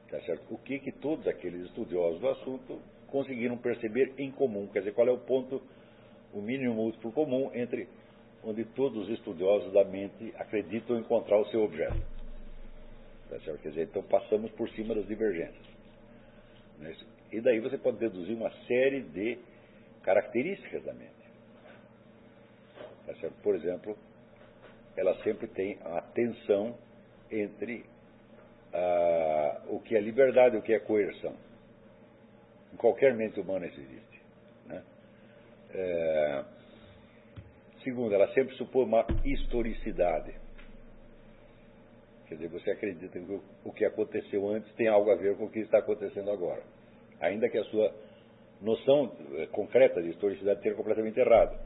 Tá? 0.09 0.17
O 0.50 0.58
que, 0.58 0.80
que 0.80 0.91
todos 0.91 1.27
aqueles 1.27 1.66
estudiosos 1.67 2.19
do 2.19 2.30
assunto 2.30 2.82
conseguiram 3.08 3.58
perceber 3.58 4.14
em 4.17 4.32
comum, 4.32 4.67
quer 4.67 4.80
dizer, 4.80 4.93
qual 4.93 5.08
é 5.08 5.11
o 5.11 5.17
ponto, 5.17 5.61
o 6.33 6.41
mínimo 6.41 6.74
múltiplo 6.74 7.11
comum 7.11 7.51
entre 7.53 7.88
onde 8.43 8.66
todos 8.66 9.03
os 9.03 9.09
estudiosos 9.09 9.72
da 9.72 9.83
mente 9.83 10.33
acreditam 10.38 10.98
encontrar 10.98 11.40
o 11.40 11.45
seu 11.48 11.64
objeto. 11.64 12.01
Tá? 13.30 13.38
Quer 13.40 13.69
dizer, 13.69 13.83
então 13.83 14.03
passamos 14.03 14.51
por 14.51 14.69
cima 14.72 14.95
das 14.95 15.08
divergências. 15.08 15.66
Né? 16.80 16.95
E 17.32 17.40
daí 17.40 17.59
você 17.59 17.77
pode 17.77 17.98
deduzir 17.98 18.35
uma 18.35 18.51
série 18.66 19.01
de 19.01 19.38
características 20.03 20.83
da 20.83 20.93
mente. 20.93 21.20
Por 23.43 23.55
exemplo, 23.55 23.97
ela 24.95 25.15
sempre 25.23 25.47
tem 25.47 25.77
a 25.83 26.01
tensão 26.01 26.75
entre 27.30 27.85
o 29.67 29.80
que 29.80 29.95
é 29.95 29.99
liberdade 29.99 30.55
e 30.55 30.59
o 30.59 30.61
que 30.61 30.73
é 30.73 30.80
coerção. 30.80 31.35
Em 32.73 32.77
qualquer 32.77 33.13
mente 33.13 33.39
humana 33.39 33.67
isso 33.67 33.80
existe. 33.80 34.21
Né? 34.67 34.83
É, 35.73 36.43
segundo, 37.83 38.13
ela 38.13 38.27
sempre 38.33 38.55
supõe 38.55 38.85
uma 38.85 39.05
historicidade. 39.25 40.33
Quer 42.27 42.35
dizer, 42.35 42.47
você 42.47 42.71
acredita 42.71 43.19
que 43.19 43.41
o 43.65 43.73
que 43.73 43.83
aconteceu 43.83 44.47
antes 44.47 44.73
tem 44.75 44.88
algo 44.88 45.11
a 45.11 45.15
ver 45.15 45.35
com 45.35 45.45
o 45.45 45.49
que 45.49 45.59
está 45.59 45.80
acontecendo 45.80 46.31
agora. 46.31 46.63
Ainda 47.19 47.49
que 47.49 47.57
a 47.57 47.63
sua 47.65 47.93
noção 48.61 49.11
eh, 49.35 49.47
concreta 49.47 50.01
de 50.01 50.11
historicidade 50.11 50.59
esteja 50.59 50.75
completamente 50.75 51.19
errada. 51.19 51.59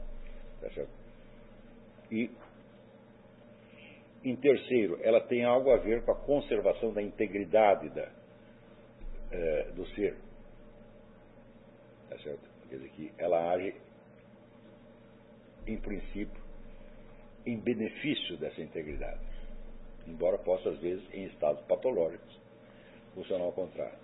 Tá 0.60 0.68
certo? 0.70 0.90
E 2.10 2.30
em 4.24 4.34
terceiro, 4.34 4.98
ela 5.02 5.20
tem 5.20 5.44
algo 5.44 5.70
a 5.70 5.76
ver 5.76 6.02
com 6.04 6.10
a 6.10 6.16
conservação 6.16 6.92
da 6.92 7.00
integridade 7.00 7.88
da, 7.90 8.10
é, 9.30 9.70
do 9.74 9.86
ser. 9.90 10.16
Tá 12.08 12.18
certo? 12.18 12.40
Quer 12.68 12.76
dizer 12.76 12.88
que 12.90 13.12
ela 13.18 13.52
age 13.52 13.74
em 15.66 15.76
princípio, 15.78 16.42
em 17.44 17.56
benefício 17.58 18.36
dessa 18.36 18.60
integridade. 18.60 19.20
Embora 20.06 20.38
possa, 20.38 20.70
às 20.70 20.78
vezes, 20.78 21.04
em 21.12 21.26
estados 21.26 21.64
patológicos, 21.66 22.40
funcionar 23.14 23.44
ao 23.44 23.52
contrário. 23.52 23.98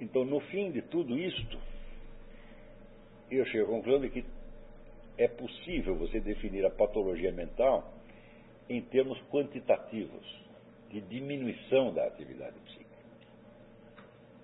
Então, 0.00 0.24
no 0.24 0.40
fim 0.40 0.70
de 0.70 0.82
tudo 0.82 1.18
isto, 1.18 1.58
eu 3.30 3.44
chego 3.46 3.80
de 4.00 4.10
que 4.10 4.24
é 5.18 5.26
possível 5.26 5.96
você 5.96 6.20
definir 6.20 6.64
a 6.64 6.70
patologia 6.70 7.32
mental 7.32 7.92
em 8.68 8.80
termos 8.80 9.20
quantitativos, 9.30 10.24
de 10.90 11.00
diminuição 11.02 11.92
da 11.92 12.06
atividade 12.06 12.58
psíquica. 12.60 12.88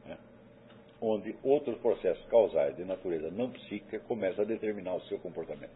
Né? 0.05 0.19
Onde 1.01 1.37
outros 1.43 1.79
processos 1.79 2.25
causais 2.27 2.77
de 2.77 2.85
natureza 2.85 3.31
não 3.31 3.51
psíquica 3.51 4.01
começam 4.01 4.45
a 4.45 4.47
determinar 4.47 4.95
o 4.95 5.01
seu 5.03 5.19
comportamento. 5.21 5.73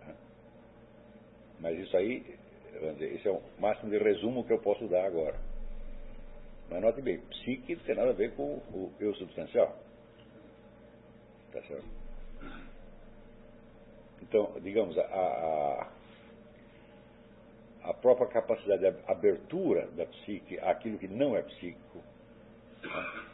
Né? 0.00 0.14
Mas 1.58 1.78
isso 1.78 1.96
aí, 1.96 2.24
dizer, 2.94 3.14
esse 3.14 3.28
é 3.28 3.32
o 3.32 3.42
máximo 3.58 3.90
de 3.90 3.98
resumo 3.98 4.44
que 4.44 4.52
eu 4.52 4.60
posso 4.60 4.86
dar 4.86 5.04
agora. 5.04 5.38
Mas 6.70 6.80
note 6.80 7.02
bem, 7.02 7.18
psique 7.18 7.74
não 7.74 7.82
tem 7.82 7.96
nada 7.96 8.10
a 8.10 8.14
ver 8.14 8.34
com 8.36 8.54
o 8.72 8.92
eu 9.00 9.12
substancial. 9.16 9.76
Tá 11.52 11.60
certo? 11.62 11.99
Então, 14.22 14.52
digamos, 14.60 14.96
a, 14.98 15.02
a, 15.02 15.88
a 17.90 17.94
própria 17.94 18.28
capacidade 18.28 18.80
de 18.80 19.10
abertura 19.10 19.86
da 19.96 20.06
psique 20.06 20.58
àquilo 20.60 20.98
que 20.98 21.08
não 21.08 21.36
é 21.36 21.42
psíquico 21.42 21.98
né, 22.82 23.26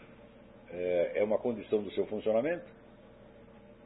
é, 0.70 1.12
é 1.16 1.24
uma 1.24 1.38
condição 1.38 1.82
do 1.82 1.90
seu 1.92 2.06
funcionamento, 2.06 2.66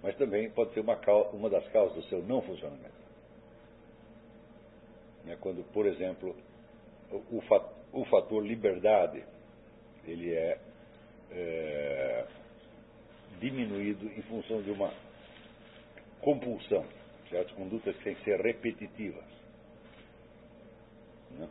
mas 0.02 0.16
também 0.16 0.50
pode 0.50 0.72
ser 0.72 0.80
uma, 0.80 0.98
uma 1.32 1.50
das 1.50 1.66
causas 1.68 1.96
do 1.96 2.02
seu 2.08 2.22
não 2.22 2.42
funcionamento. 2.42 3.00
É 5.26 5.36
quando, 5.36 5.62
por 5.72 5.86
exemplo, 5.86 6.34
o, 7.10 7.42
o 7.92 8.04
fator 8.06 8.44
liberdade 8.44 9.22
ele 10.04 10.34
é, 10.34 10.58
é 11.30 12.26
diminuído 13.38 14.06
em 14.06 14.22
função 14.22 14.62
de 14.62 14.70
uma 14.70 14.92
compulsão, 16.20 16.84
certas 17.28 17.52
condutas 17.56 17.96
que 17.96 18.04
têm 18.04 18.14
que 18.14 18.24
ser 18.24 18.40
repetitivas. 18.40 19.24
Né? 21.32 21.48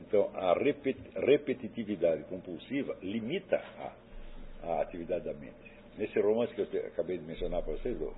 Então, 0.00 0.30
a 0.34 0.54
repetitividade 0.54 2.24
compulsiva 2.24 2.96
limita 3.02 3.56
a, 3.56 3.92
a, 4.62 4.80
atividade 4.82 5.24
da 5.24 5.34
mente. 5.34 5.72
Nesse 5.96 6.18
romance 6.20 6.54
que 6.54 6.60
eu 6.60 6.86
acabei 6.86 7.18
de 7.18 7.24
mencionar 7.24 7.62
para 7.62 7.74
vocês, 7.74 7.98
do, 7.98 8.14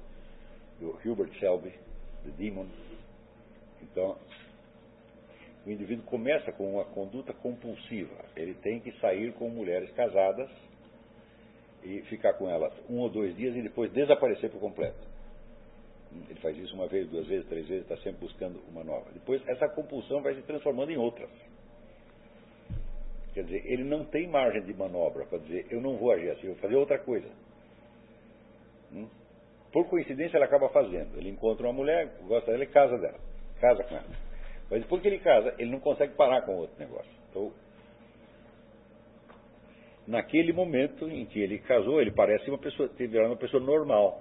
do 0.79 0.99
Hubert 1.05 1.33
Selby, 1.41 1.71
The 2.25 2.31
Demon, 2.37 2.67
então, 3.83 4.17
o 5.67 5.71
indivíduo 5.71 6.05
começa 6.05 6.53
com 6.53 6.75
uma 6.75 6.85
conduta 6.85 7.33
compulsiva. 7.33 8.25
Ele 8.37 8.55
tem 8.55 8.81
que 8.81 8.93
sair 9.01 9.33
com 9.33 9.49
mulheres 9.49 9.91
casadas 9.93 10.51
e 11.83 12.03
ficar 12.03 12.35
com 12.35 12.49
elas 12.49 12.73
um 12.89 12.99
ou 12.99 13.09
dois 13.09 13.37
dias 13.37 13.55
e 13.57 13.63
depois 13.63 13.93
desaparecer 13.93 14.51
por 14.51 14.61
completo. 14.61 15.09
Ele 16.29 16.41
faz 16.41 16.57
isso 16.57 16.75
uma 16.75 16.89
vez, 16.89 17.09
duas 17.09 17.27
vezes, 17.27 17.49
três 17.49 17.67
vezes, 17.69 17.85
está 17.85 17.97
sempre 17.99 18.21
buscando 18.21 18.61
uma 18.69 18.83
nova. 18.83 19.11
Depois, 19.13 19.47
essa 19.49 19.69
compulsão 19.69 20.21
vai 20.23 20.35
se 20.35 20.43
transformando 20.43 20.91
em 20.91 20.97
outras. 20.97 21.31
Quer 23.33 23.45
dizer, 23.45 23.65
ele 23.65 23.85
não 23.85 24.05
tem 24.05 24.27
margem 24.27 24.63
de 24.63 24.75
manobra 24.75 25.25
para 25.27 25.39
dizer, 25.39 25.67
eu 25.71 25.81
não 25.81 25.97
vou 25.97 26.11
agir 26.11 26.31
assim, 26.31 26.49
eu 26.49 26.55
vou 26.55 26.63
fazer 26.63 26.75
outra 26.75 26.99
coisa. 26.99 27.29
Hum? 28.93 29.09
Por 29.73 29.89
coincidência, 29.89 30.37
ele 30.37 30.45
acaba 30.45 30.69
fazendo. 30.71 31.17
Ele 31.17 31.31
encontra 31.31 31.65
uma 31.67 31.73
mulher, 31.73 32.13
gosta 32.27 32.51
dela 32.51 32.65
e 32.65 32.67
casa 32.67 32.99
dela. 32.99 33.21
Casa 33.61 33.85
com 33.85 33.95
ela. 33.95 34.09
Mas 34.69 34.83
depois 34.83 35.01
que 35.01 35.09
ele 35.09 35.21
casa, 35.21 35.55
ele 35.59 35.71
não 35.71 35.79
consegue 35.79 36.15
parar 36.15 36.43
com 36.43 36.57
outro 36.57 36.77
negócio. 36.77 37.11
Então, 37.31 37.53
naquele 40.11 40.53
momento 40.53 41.09
em 41.09 41.25
que 41.25 41.41
ele 41.41 41.59
casou, 41.61 42.01
ele 42.01 42.11
parece 42.11 42.51
uma 42.51 42.59
pessoa, 42.59 42.89
virado 42.89 43.31
uma 43.31 43.37
pessoa 43.37 43.63
normal. 43.63 44.21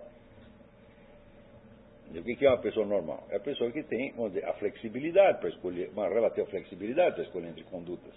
O 2.15 2.23
que 2.23 2.45
é 2.45 2.49
uma 2.49 2.61
pessoa 2.61 2.85
normal? 2.85 3.27
É 3.29 3.37
a 3.37 3.39
pessoa 3.39 3.71
que 3.71 3.83
tem 3.83 4.13
a 4.43 4.53
flexibilidade 4.53 5.39
para 5.39 5.49
escolher, 5.49 5.89
uma 5.89 6.07
relativa 6.07 6.47
flexibilidade 6.47 7.15
para 7.15 7.23
escolher 7.23 7.49
entre 7.49 7.63
condutas. 7.63 8.13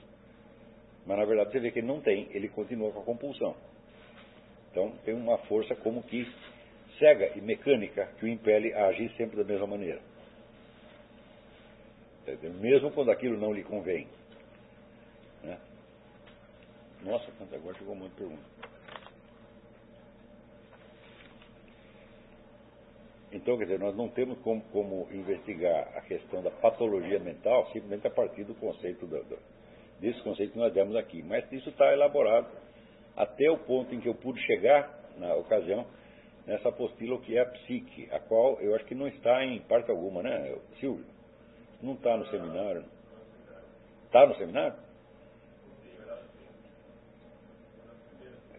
Mas 1.07 1.19
na 1.19 1.25
verdade 1.25 1.51
você 1.51 1.61
vê 1.61 1.71
que 1.71 1.79
ele 1.81 1.87
não 1.87 2.01
tem, 2.01 2.29
ele 2.33 2.49
continua 2.49 2.93
com 2.93 3.01
a 3.01 3.05
compulsão. 3.05 3.57
Então 4.71 4.93
tem 5.05 5.15
uma 5.15 5.39
força 5.39 5.75
como 5.77 6.03
que 6.03 6.27
cega 6.99 7.33
e 7.37 7.41
mecânica 7.41 8.07
que 8.19 8.27
o 8.27 8.29
impele 8.29 8.73
a 8.75 8.87
agir 8.87 9.11
sempre 9.17 9.37
da 9.37 9.45
mesma 9.45 9.67
maneira. 9.67 10.01
Mesmo 12.61 12.91
quando 12.93 13.11
aquilo 13.11 13.39
não 13.39 13.53
lhe 13.53 13.63
convém. 13.63 14.07
Nossa, 17.05 17.27
agora 17.53 17.77
chegou 17.79 17.95
um 17.95 17.99
monte 17.99 18.11
de 18.11 18.17
perguntas. 18.17 18.63
Então, 23.33 23.57
quer 23.57 23.65
dizer, 23.65 23.79
nós 23.79 23.97
não 23.97 24.09
temos 24.09 24.39
como, 24.41 24.63
como, 24.65 25.09
investigar 25.11 25.97
a 25.97 26.03
questão 26.03 26.43
da 26.43 26.51
patologia 26.51 27.19
mental 27.19 27.67
simplesmente 27.69 28.07
a 28.07 28.11
partir 28.11 28.45
do 28.45 28.55
conceito, 28.55 29.07
do, 29.07 29.25
do, 29.25 29.39
desse 29.99 30.23
conceito 30.23 30.53
que 30.53 30.59
nós 30.59 30.73
demos 30.75 30.95
aqui. 30.97 31.23
Mas 31.23 31.51
isso 31.51 31.71
está 31.71 31.93
elaborado 31.93 32.47
até 33.17 33.51
o 33.51 33.59
ponto 33.59 33.95
em 33.95 34.01
que 34.01 34.09
eu 34.09 34.15
pude 34.15 34.41
chegar, 34.43 35.01
na 35.17 35.35
ocasião, 35.35 35.87
nessa 36.47 36.69
apostila, 36.69 37.19
que 37.21 37.37
é 37.37 37.41
a 37.41 37.47
psique, 37.47 38.09
a 38.13 38.21
qual 38.21 38.61
eu 38.61 38.75
acho 38.75 38.85
que 38.85 38.95
não 38.95 39.09
está 39.09 39.45
em 39.45 39.61
parte 39.63 39.91
alguma, 39.91 40.23
né, 40.23 40.55
Silvio? 40.79 41.07
Não 41.83 41.95
está 41.95 42.17
no 42.17 42.27
seminário. 42.27 42.85
Está 44.07 44.27
no 44.27 44.35
seminário? 44.37 44.82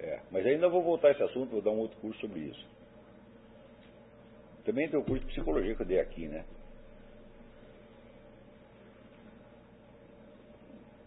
É, 0.03 0.19
mas 0.29 0.45
ainda 0.45 0.67
vou 0.67 0.83
voltar 0.83 1.07
a 1.07 1.11
esse 1.11 1.23
assunto, 1.23 1.51
vou 1.51 1.61
dar 1.61 1.71
um 1.71 1.79
outro 1.79 1.97
curso 2.01 2.19
sobre 2.19 2.41
isso. 2.41 2.65
Também 4.65 4.89
tem 4.89 4.99
o 4.99 5.03
curso 5.03 5.21
de 5.21 5.31
psicologia 5.31 5.73
que 5.75 5.81
eu 5.81 5.85
dei 5.85 5.99
aqui, 5.99 6.27
né? 6.27 6.43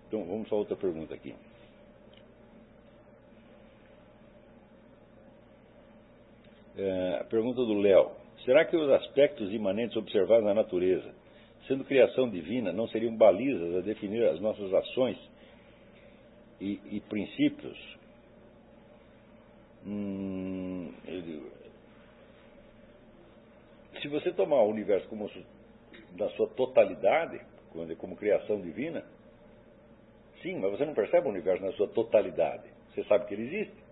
Então 0.08 0.24
vamos 0.24 0.50
a 0.50 0.56
outra 0.56 0.74
pergunta 0.74 1.14
aqui. 1.14 1.34
É, 6.78 7.18
a 7.20 7.24
pergunta 7.24 7.64
do 7.66 7.74
Léo. 7.74 8.12
Será 8.46 8.64
que 8.64 8.76
os 8.76 8.88
aspectos 8.92 9.52
imanentes 9.52 9.96
observados 9.96 10.44
na 10.44 10.54
natureza, 10.54 11.14
sendo 11.66 11.84
criação 11.84 12.30
divina, 12.30 12.72
não 12.72 12.88
seriam 12.88 13.14
balizas 13.14 13.76
a 13.76 13.80
definir 13.80 14.26
as 14.26 14.40
nossas 14.40 14.72
ações 14.72 15.18
e, 16.60 16.80
e 16.90 17.00
princípios 17.00 17.95
Hum, 19.86 20.92
digo, 21.04 21.50
se 24.02 24.08
você 24.08 24.32
tomar 24.32 24.62
o 24.62 24.68
universo 24.68 25.08
como 25.08 25.30
na 26.18 26.28
sua 26.30 26.48
totalidade, 26.48 27.40
como 27.98 28.16
criação 28.16 28.60
divina, 28.60 29.04
sim, 30.42 30.58
mas 30.58 30.72
você 30.72 30.84
não 30.84 30.94
percebe 30.94 31.26
o 31.26 31.30
universo 31.30 31.62
na 31.64 31.72
sua 31.72 31.88
totalidade. 31.88 32.64
Você 32.92 33.04
sabe 33.04 33.26
que 33.26 33.34
ele 33.34 33.44
existe. 33.44 33.84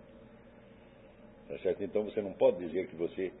Tá 1.47 1.57
certo? 1.59 1.83
Então 1.83 2.03
você 2.03 2.21
não 2.21 2.33
pode 2.33 2.57
dizer 2.57 2.87
que 2.87 2.95
você, 2.95 3.31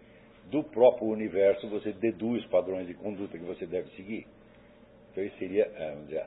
do 0.51 0.63
próprio 0.63 1.07
universo, 1.07 1.67
você 1.69 1.91
deduz 1.91 2.45
padrões 2.47 2.87
de 2.87 2.93
conduta 2.93 3.37
que 3.37 3.43
você 3.43 3.65
deve 3.65 3.89
seguir. 3.95 4.27
Então 5.11 5.23
isso 5.23 5.37
seria, 5.37 5.63
é, 5.63 5.91
vamos 5.91 6.07
dizer, 6.07 6.25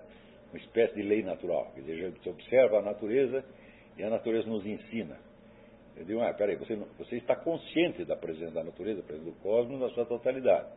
uma 0.52 0.58
espécie 0.58 0.94
de 0.94 1.02
lei 1.02 1.22
natural. 1.22 1.70
Quer 1.74 1.82
dizer, 1.82 2.10
você 2.10 2.30
observa 2.30 2.78
a 2.78 2.82
natureza 2.82 3.44
e 3.96 4.02
a 4.02 4.10
natureza 4.10 4.48
nos 4.48 4.66
ensina. 4.66 5.27
Eu 5.98 6.04
digo, 6.04 6.20
ah, 6.20 6.32
peraí, 6.32 6.56
você, 6.56 6.76
você 6.96 7.16
está 7.16 7.34
consciente 7.34 8.04
da 8.04 8.14
presença 8.14 8.52
da 8.52 8.64
natureza, 8.64 9.00
da 9.00 9.06
presença 9.06 9.30
do 9.30 9.36
cosmos 9.40 9.80
na 9.80 9.88
sua 9.90 10.06
totalidade. 10.06 10.68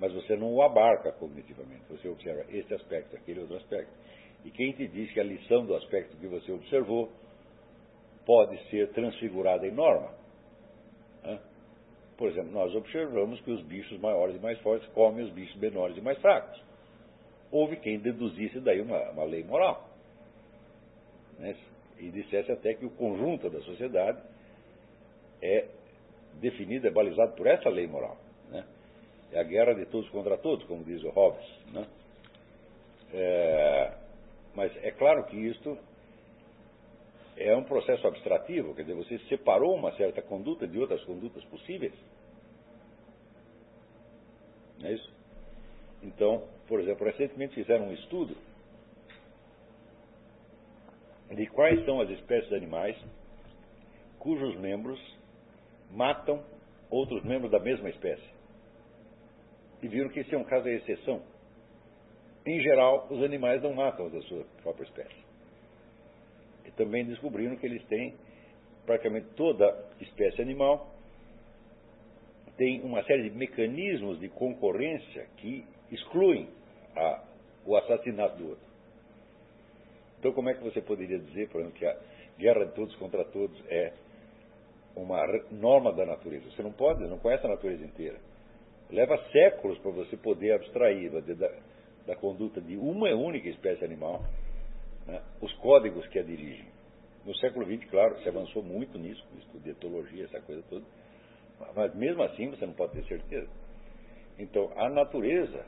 Mas 0.00 0.12
você 0.12 0.36
não 0.36 0.52
o 0.52 0.62
abarca 0.62 1.12
cognitivamente. 1.12 1.84
Você 1.88 2.08
observa 2.08 2.44
este 2.50 2.74
aspecto, 2.74 3.16
aquele 3.16 3.40
outro 3.40 3.56
aspecto. 3.56 3.92
E 4.44 4.50
quem 4.50 4.72
te 4.72 4.88
diz 4.88 5.12
que 5.12 5.20
a 5.20 5.24
lição 5.24 5.64
do 5.64 5.74
aspecto 5.74 6.16
que 6.16 6.26
você 6.26 6.52
observou 6.52 7.10
pode 8.26 8.58
ser 8.68 8.92
transfigurada 8.92 9.66
em 9.66 9.72
norma? 9.72 10.12
Por 12.16 12.30
exemplo, 12.30 12.50
nós 12.50 12.74
observamos 12.74 13.40
que 13.42 13.50
os 13.50 13.62
bichos 13.62 13.98
maiores 14.00 14.36
e 14.36 14.38
mais 14.38 14.58
fortes 14.60 14.88
comem 14.90 15.24
os 15.24 15.30
bichos 15.32 15.56
menores 15.56 15.96
e 15.96 16.00
mais 16.00 16.18
fracos. 16.18 16.60
Houve 17.50 17.76
quem 17.76 17.98
deduzisse 17.98 18.58
daí 18.60 18.80
uma, 18.80 19.10
uma 19.10 19.24
lei 19.24 19.44
moral. 19.44 19.88
Né? 21.38 21.54
E 21.98 22.10
dissesse 22.10 22.52
até 22.52 22.74
que 22.74 22.84
o 22.84 22.90
conjunto 22.90 23.48
da 23.48 23.60
sociedade 23.60 24.20
é 25.42 25.66
definido, 26.34 26.86
é 26.86 26.90
balizado 26.90 27.32
por 27.32 27.46
essa 27.46 27.68
lei 27.68 27.86
moral. 27.86 28.16
Né? 28.50 28.64
É 29.32 29.40
a 29.40 29.42
guerra 29.42 29.74
de 29.74 29.86
todos 29.86 30.08
contra 30.10 30.36
todos, 30.36 30.64
como 30.66 30.84
diz 30.84 31.02
o 31.02 31.10
Hobbes. 31.10 31.46
Né? 31.72 31.86
É, 33.12 33.92
mas 34.54 34.72
é 34.84 34.90
claro 34.90 35.24
que 35.24 35.36
isto 35.36 35.78
é, 37.36 37.54
um 37.54 37.64
processo 37.64 38.06
abstrativo, 38.06 38.74
quer 38.74 38.82
dizer, 38.82 38.94
você 38.94 39.18
separou 39.28 39.74
uma 39.74 39.92
certa 39.92 40.22
conduta 40.22 40.66
de 40.66 40.78
outras 40.78 41.02
condutas 41.04 41.44
possíveis. 41.44 41.92
Não 44.78 44.88
é 44.88 44.92
isso? 44.92 45.12
Então, 46.02 46.44
por 46.66 46.80
exemplo, 46.80 47.06
recentemente 47.06 47.54
fizeram 47.54 47.88
um 47.88 47.92
estudo 47.92 48.36
de 51.30 51.46
quais 51.46 51.84
são 51.84 52.00
as 52.00 52.10
espécies 52.10 52.48
de 52.48 52.54
animais 52.54 52.96
cujos 54.18 54.56
membros 54.58 55.00
matam 55.90 56.42
outros 56.90 57.22
membros 57.24 57.50
da 57.50 57.58
mesma 57.58 57.88
espécie. 57.88 58.28
E 59.82 59.88
viram 59.88 60.08
que 60.08 60.20
esse 60.20 60.34
é 60.34 60.38
um 60.38 60.44
caso 60.44 60.64
de 60.64 60.76
exceção. 60.76 61.22
Em 62.44 62.60
geral, 62.60 63.06
os 63.10 63.22
animais 63.22 63.62
não 63.62 63.74
matam 63.74 64.08
da 64.08 64.20
sua 64.22 64.44
própria 64.62 64.84
espécie. 64.84 65.24
E 66.64 66.70
também 66.72 67.04
descobriram 67.04 67.56
que 67.56 67.66
eles 67.66 67.84
têm, 67.86 68.14
praticamente 68.84 69.26
toda 69.36 69.64
espécie 70.00 70.40
animal, 70.40 70.92
tem 72.56 72.80
uma 72.82 73.02
série 73.04 73.28
de 73.28 73.36
mecanismos 73.36 74.18
de 74.18 74.28
concorrência 74.28 75.26
que 75.36 75.64
excluem 75.90 76.48
a, 76.96 77.24
o 77.64 77.76
assassinato 77.76 78.36
do 78.38 78.48
outro. 78.50 78.65
Então, 80.26 80.34
como 80.34 80.50
é 80.50 80.54
que 80.54 80.64
você 80.64 80.80
poderia 80.80 81.20
dizer, 81.20 81.48
por 81.50 81.60
exemplo, 81.60 81.78
que 81.78 81.86
a 81.86 81.96
guerra 82.36 82.64
de 82.64 82.72
todos 82.72 82.96
contra 82.96 83.24
todos 83.26 83.56
é 83.68 83.92
uma 84.96 85.24
norma 85.52 85.92
da 85.92 86.04
natureza? 86.04 86.50
Você 86.50 86.64
não 86.64 86.72
pode, 86.72 87.06
não 87.06 87.16
conhece 87.16 87.46
a 87.46 87.48
natureza 87.48 87.84
inteira. 87.84 88.18
Leva 88.90 89.16
séculos 89.30 89.78
para 89.78 89.92
você 89.92 90.16
poder 90.16 90.54
abstrair 90.54 91.12
da, 91.12 91.50
da 92.08 92.16
conduta 92.16 92.60
de 92.60 92.76
uma 92.76 93.08
única 93.14 93.48
espécie 93.48 93.84
animal 93.84 94.20
né, 95.06 95.22
os 95.40 95.52
códigos 95.58 96.04
que 96.08 96.18
a 96.18 96.24
dirigem. 96.24 96.66
No 97.24 97.32
século 97.36 97.64
XX, 97.64 97.88
claro, 97.88 98.20
se 98.20 98.28
avançou 98.28 98.64
muito 98.64 98.98
nisso, 98.98 99.24
no 99.32 99.38
estudo 99.38 99.62
de 99.62 99.70
etologia, 99.70 100.24
essa 100.24 100.40
coisa 100.40 100.60
toda, 100.68 100.84
mas 101.76 101.94
mesmo 101.94 102.24
assim 102.24 102.50
você 102.50 102.66
não 102.66 102.74
pode 102.74 102.94
ter 102.94 103.04
certeza. 103.04 103.48
Então, 104.40 104.72
a 104.74 104.90
natureza 104.90 105.64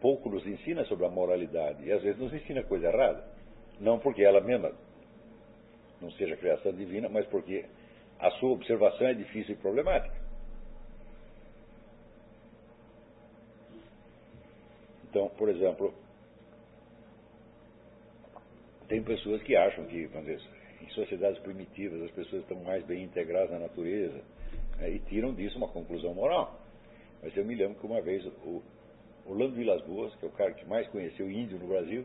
pouco 0.00 0.28
nos 0.28 0.46
ensina 0.46 0.84
sobre 0.84 1.06
a 1.06 1.10
moralidade 1.10 1.84
e 1.84 1.92
às 1.92 2.02
vezes 2.02 2.18
nos 2.18 2.32
ensina 2.32 2.62
coisa 2.62 2.88
errada. 2.88 3.24
Não 3.78 3.98
porque 3.98 4.22
ela 4.22 4.40
mesma 4.40 4.72
não 6.00 6.10
seja 6.12 6.36
criação 6.36 6.72
divina, 6.72 7.08
mas 7.08 7.26
porque 7.26 7.64
a 8.18 8.30
sua 8.32 8.50
observação 8.50 9.06
é 9.06 9.14
difícil 9.14 9.54
e 9.54 9.58
problemática. 9.58 10.14
Então, 15.08 15.28
por 15.30 15.48
exemplo, 15.48 15.92
tem 18.88 19.02
pessoas 19.02 19.42
que 19.42 19.56
acham 19.56 19.84
que, 19.86 20.06
dizer, 20.06 20.40
em 20.80 20.88
sociedades 20.90 21.38
primitivas 21.40 22.02
as 22.02 22.10
pessoas 22.12 22.42
estão 22.42 22.58
mais 22.62 22.84
bem 22.86 23.04
integradas 23.04 23.50
na 23.50 23.58
natureza 23.58 24.22
né, 24.78 24.90
e 24.90 24.98
tiram 25.00 25.34
disso 25.34 25.58
uma 25.58 25.68
conclusão 25.68 26.14
moral. 26.14 26.60
Mas 27.22 27.36
eu 27.36 27.44
me 27.44 27.54
lembro 27.54 27.78
que 27.78 27.86
uma 27.86 28.00
vez 28.00 28.24
o 28.26 28.62
Orlando 29.30 29.54
Vilas 29.54 29.80
Boas, 29.82 30.14
que 30.16 30.24
é 30.24 30.28
o 30.28 30.32
cara 30.32 30.52
que 30.52 30.66
mais 30.66 30.86
conheceu 30.88 31.30
índio 31.30 31.58
no 31.58 31.68
Brasil, 31.68 32.04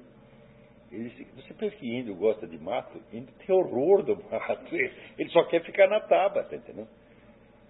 ele 0.91 1.09
disse, 1.09 1.27
você 1.35 1.53
pensa 1.53 1.75
que 1.75 1.87
índio 1.87 2.15
gosta 2.15 2.47
de 2.47 2.57
mato? 2.57 3.01
Índio 3.11 3.33
tem 3.45 3.55
horror 3.55 4.03
do 4.03 4.15
mato. 4.15 4.75
Ele 5.17 5.29
só 5.29 5.43
quer 5.45 5.63
ficar 5.63 5.87
na 5.87 5.99
tábua, 5.99 6.43
tá 6.43 6.55
entendendo? 6.55 6.87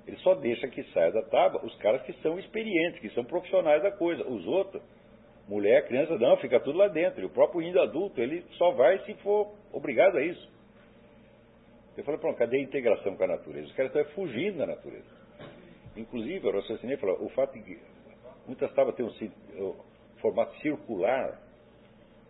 Ele 0.06 0.18
só 0.18 0.36
deixa 0.36 0.68
que 0.68 0.84
saia 0.92 1.12
da 1.12 1.24
tábua 1.24 1.66
os 1.66 1.76
caras 1.78 2.04
que 2.04 2.14
são 2.22 2.38
experientes, 2.38 3.00
que 3.00 3.10
são 3.12 3.24
profissionais 3.24 3.82
da 3.82 3.92
coisa. 3.92 4.24
Os 4.28 4.46
outros, 4.46 4.84
mulher, 5.48 5.88
criança, 5.88 6.18
não, 6.20 6.38
fica 6.38 6.60
tudo 6.60 6.78
lá 6.78 6.88
dentro. 6.88 7.22
E 7.22 7.26
o 7.26 7.30
próprio 7.30 7.62
índio 7.62 7.82
adulto, 7.82 8.22
ele 8.22 8.44
só 8.58 8.72
vai 8.72 9.00
se 9.06 9.14
for 9.16 9.56
obrigado 9.72 10.18
a 10.18 10.22
isso. 10.22 10.54
Eu 11.98 12.04
falei, 12.04 12.20
pronto, 12.20 12.38
cadê 12.38 12.58
a 12.58 12.62
integração 12.62 13.16
com 13.16 13.24
a 13.24 13.28
natureza? 13.28 13.68
Os 13.68 13.74
caras 13.74 13.96
estão 13.96 14.14
fugindo 14.14 14.58
da 14.58 14.68
natureza. 14.68 15.08
Inclusive, 15.96 16.46
o 16.46 16.52
raciocinei 16.52 16.98
falou, 16.98 17.24
o 17.24 17.30
fato 17.30 17.54
de 17.54 17.64
que 17.64 17.80
muitas 18.48 18.72
tábuas 18.74 18.96
têm 18.96 19.06
um, 19.06 19.66
um 19.66 19.76
formato 20.22 20.56
circular, 20.58 21.40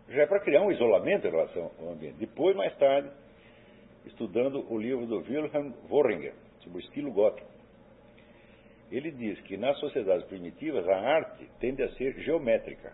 já 0.08 0.22
é 0.22 0.26
para 0.26 0.40
criar 0.40 0.62
um 0.62 0.70
isolamento 0.70 1.26
em 1.26 1.30
relação 1.30 1.70
ao 1.80 1.92
ambiente. 1.92 2.16
Depois, 2.18 2.54
mais 2.56 2.74
tarde, 2.76 3.10
estudando 4.04 4.64
o 4.72 4.78
livro 4.78 5.06
do 5.06 5.18
Wilhelm 5.18 5.72
Worringer, 5.90 6.34
sobre 6.60 6.78
o 6.78 6.80
estilo 6.80 7.12
gótico, 7.12 7.48
ele 8.90 9.10
diz 9.10 9.40
que 9.42 9.56
nas 9.56 9.78
sociedades 9.78 10.24
primitivas 10.26 10.88
a 10.88 10.96
arte 10.96 11.48
tende 11.58 11.82
a 11.82 11.88
ser 11.94 12.14
geométrica, 12.20 12.92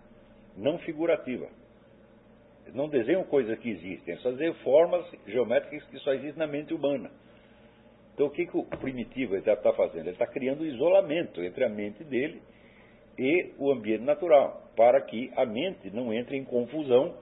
não 0.56 0.78
figurativa. 0.78 1.48
Não 2.72 2.88
desenham 2.88 3.24
coisas 3.24 3.58
que 3.58 3.68
existem, 3.70 4.16
só 4.18 4.30
desenham 4.30 4.54
formas 4.56 5.04
geométricas 5.26 5.84
que 5.88 5.98
só 5.98 6.12
existem 6.14 6.38
na 6.38 6.46
mente 6.46 6.72
humana. 6.72 7.10
Então 8.14 8.26
o 8.26 8.30
que, 8.30 8.46
que 8.46 8.56
o 8.56 8.64
primitivo 8.64 9.36
está 9.36 9.72
fazendo? 9.72 10.02
Ele 10.02 10.10
está 10.10 10.26
criando 10.26 10.62
um 10.62 10.66
isolamento 10.66 11.42
entre 11.42 11.64
a 11.64 11.68
mente 11.68 12.04
dele 12.04 12.40
e 13.18 13.52
o 13.58 13.70
ambiente 13.70 14.04
natural, 14.04 14.70
para 14.76 15.00
que 15.02 15.32
a 15.36 15.44
mente 15.44 15.90
não 15.90 16.12
entre 16.12 16.36
em 16.36 16.44
confusão 16.44 17.16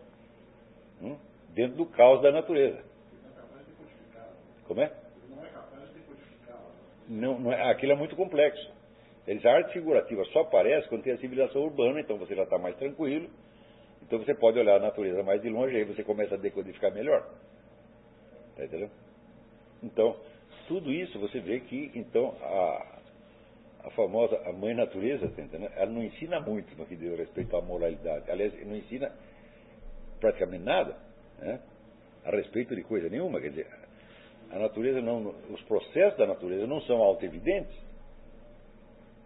hum, 1.02 1.16
dentro 1.54 1.76
do 1.76 1.86
caos 1.86 2.22
da 2.22 2.30
natureza. 2.30 2.82
Como 4.66 4.80
é? 4.80 4.92
Não, 7.08 7.40
não 7.40 7.52
é, 7.52 7.70
aquilo 7.70 7.92
é 7.92 7.96
muito 7.96 8.14
complexo. 8.14 8.70
Eles, 9.26 9.44
a 9.44 9.52
arte 9.52 9.72
figurativa 9.72 10.24
só 10.26 10.40
aparece 10.40 10.88
quando 10.88 11.02
tem 11.02 11.12
a 11.12 11.18
civilização 11.18 11.62
urbana, 11.62 12.00
então 12.00 12.16
você 12.16 12.34
já 12.34 12.44
está 12.44 12.56
mais 12.56 12.76
tranquilo. 12.76 13.28
Então 14.02 14.18
você 14.18 14.34
pode 14.34 14.58
olhar 14.58 14.76
a 14.76 14.80
natureza 14.80 15.22
mais 15.22 15.42
de 15.42 15.48
longe 15.48 15.76
aí 15.76 15.84
você 15.84 16.04
começa 16.04 16.34
a 16.34 16.38
decodificar 16.38 16.92
melhor. 16.92 17.28
Tá 18.56 18.64
entendendo? 18.64 18.92
Então, 19.82 20.16
tudo 20.68 20.92
isso 20.92 21.18
você 21.18 21.40
vê 21.40 21.60
que 21.60 21.90
então 21.94 22.36
a, 22.40 22.99
a 23.84 23.90
famosa 23.90 24.36
a 24.46 24.52
mãe 24.52 24.74
natureza, 24.74 25.28
tá 25.28 25.42
ela 25.76 25.90
não 25.90 26.02
ensina 26.02 26.40
muito 26.40 26.76
no 26.76 26.86
que 26.86 26.96
diz 26.96 27.16
respeito 27.18 27.56
à 27.56 27.62
moralidade. 27.62 28.30
Aliás, 28.30 28.52
não 28.66 28.76
ensina 28.76 29.12
praticamente 30.20 30.64
nada 30.64 30.96
né, 31.38 31.60
a 32.24 32.30
respeito 32.30 32.74
de 32.76 32.82
coisa 32.82 33.08
nenhuma. 33.08 33.40
Quer 33.40 33.50
dizer, 33.50 33.66
a 34.50 34.58
natureza 34.58 35.00
não, 35.00 35.34
os 35.50 35.62
processos 35.62 36.18
da 36.18 36.26
natureza 36.26 36.66
não 36.66 36.80
são 36.82 36.98
auto-evidentes. 36.98 37.76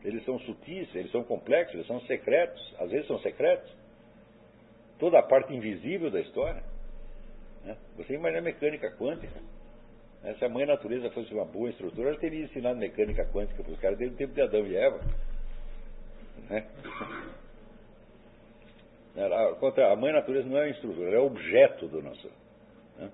Eles 0.04 0.22
são 0.24 0.38
sutis, 0.40 0.94
eles 0.94 1.10
são 1.10 1.24
complexos, 1.24 1.74
eles 1.74 1.86
são 1.86 2.00
secretos, 2.02 2.74
às 2.78 2.90
vezes 2.90 3.06
são 3.06 3.18
secretos. 3.20 3.74
Toda 4.98 5.18
a 5.18 5.22
parte 5.22 5.54
invisível 5.54 6.10
da 6.10 6.20
história. 6.20 6.62
Né? 7.64 7.76
Você 7.96 8.14
imagina 8.14 8.40
a 8.40 8.42
mecânica 8.42 8.90
quântica. 8.96 9.40
Se 10.38 10.44
a 10.44 10.48
mãe 10.48 10.64
natureza 10.64 11.10
fosse 11.10 11.34
uma 11.34 11.44
boa 11.44 11.68
instrutora, 11.68 12.08
ela 12.08 12.18
teria 12.18 12.44
ensinado 12.44 12.78
mecânica 12.78 13.26
quântica 13.26 13.62
para 13.62 13.72
os 13.72 13.78
caras 13.78 13.98
desde 13.98 14.14
o 14.14 14.18
tempo 14.18 14.32
de 14.32 14.40
Adão 14.40 14.66
e 14.66 14.74
Eva. 14.74 15.00
Né? 16.48 16.66
A 19.90 19.96
mãe 19.96 20.12
natureza 20.12 20.48
não 20.48 20.58
é 20.58 20.70
instrutora, 20.70 21.08
ela 21.08 21.16
é 21.16 21.20
objeto 21.20 21.86
do 21.88 22.02
nosso, 22.02 22.30
né? 22.98 23.10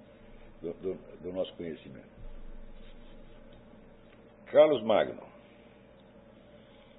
do, 0.63 0.73
do, 0.75 0.95
do 1.21 1.33
nosso 1.33 1.53
conhecimento. 1.57 2.09
Carlos 4.47 4.83
Magno. 4.83 5.23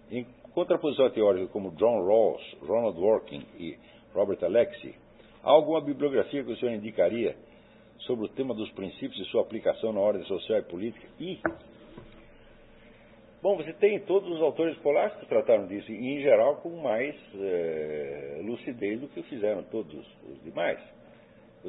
Em 0.10 0.26
contraposição 0.54 1.10
teórica 1.10 1.48
como 1.48 1.72
John 1.72 2.06
Rawls, 2.06 2.58
Ronald 2.62 2.98
Dworkin 2.98 3.46
e 3.58 3.78
Robert 4.14 4.44
Alexie, 4.44 4.94
há 5.42 5.50
alguma 5.50 5.80
bibliografia 5.80 6.44
que 6.44 6.52
o 6.52 6.58
senhor 6.58 6.74
indicaria 6.74 7.36
sobre 8.06 8.26
o 8.26 8.30
tema 8.30 8.54
dos 8.54 8.70
princípios 8.72 9.20
e 9.20 9.30
sua 9.30 9.42
aplicação 9.42 9.94
na 9.94 10.00
ordem 10.00 10.24
social 10.26 10.60
e 10.60 10.64
política. 10.64 11.08
E, 11.20 11.40
bom, 13.42 13.56
você 13.58 13.74
tem 13.74 14.00
todos 14.02 14.30
os 14.30 14.42
autores 14.42 14.76
escolares 14.76 15.16
que 15.20 15.26
trataram 15.28 15.68
disso, 15.68 15.92
e 15.92 15.96
em 15.96 16.22
geral 16.22 16.58
com 16.58 16.70
mais 16.82 17.16
é, 17.36 18.42
lucidez 18.44 19.00
do 19.00 19.08
que 19.08 19.22
fizeram 19.24 19.64
todos 19.64 19.94
os 20.30 20.44
demais. 20.44 20.80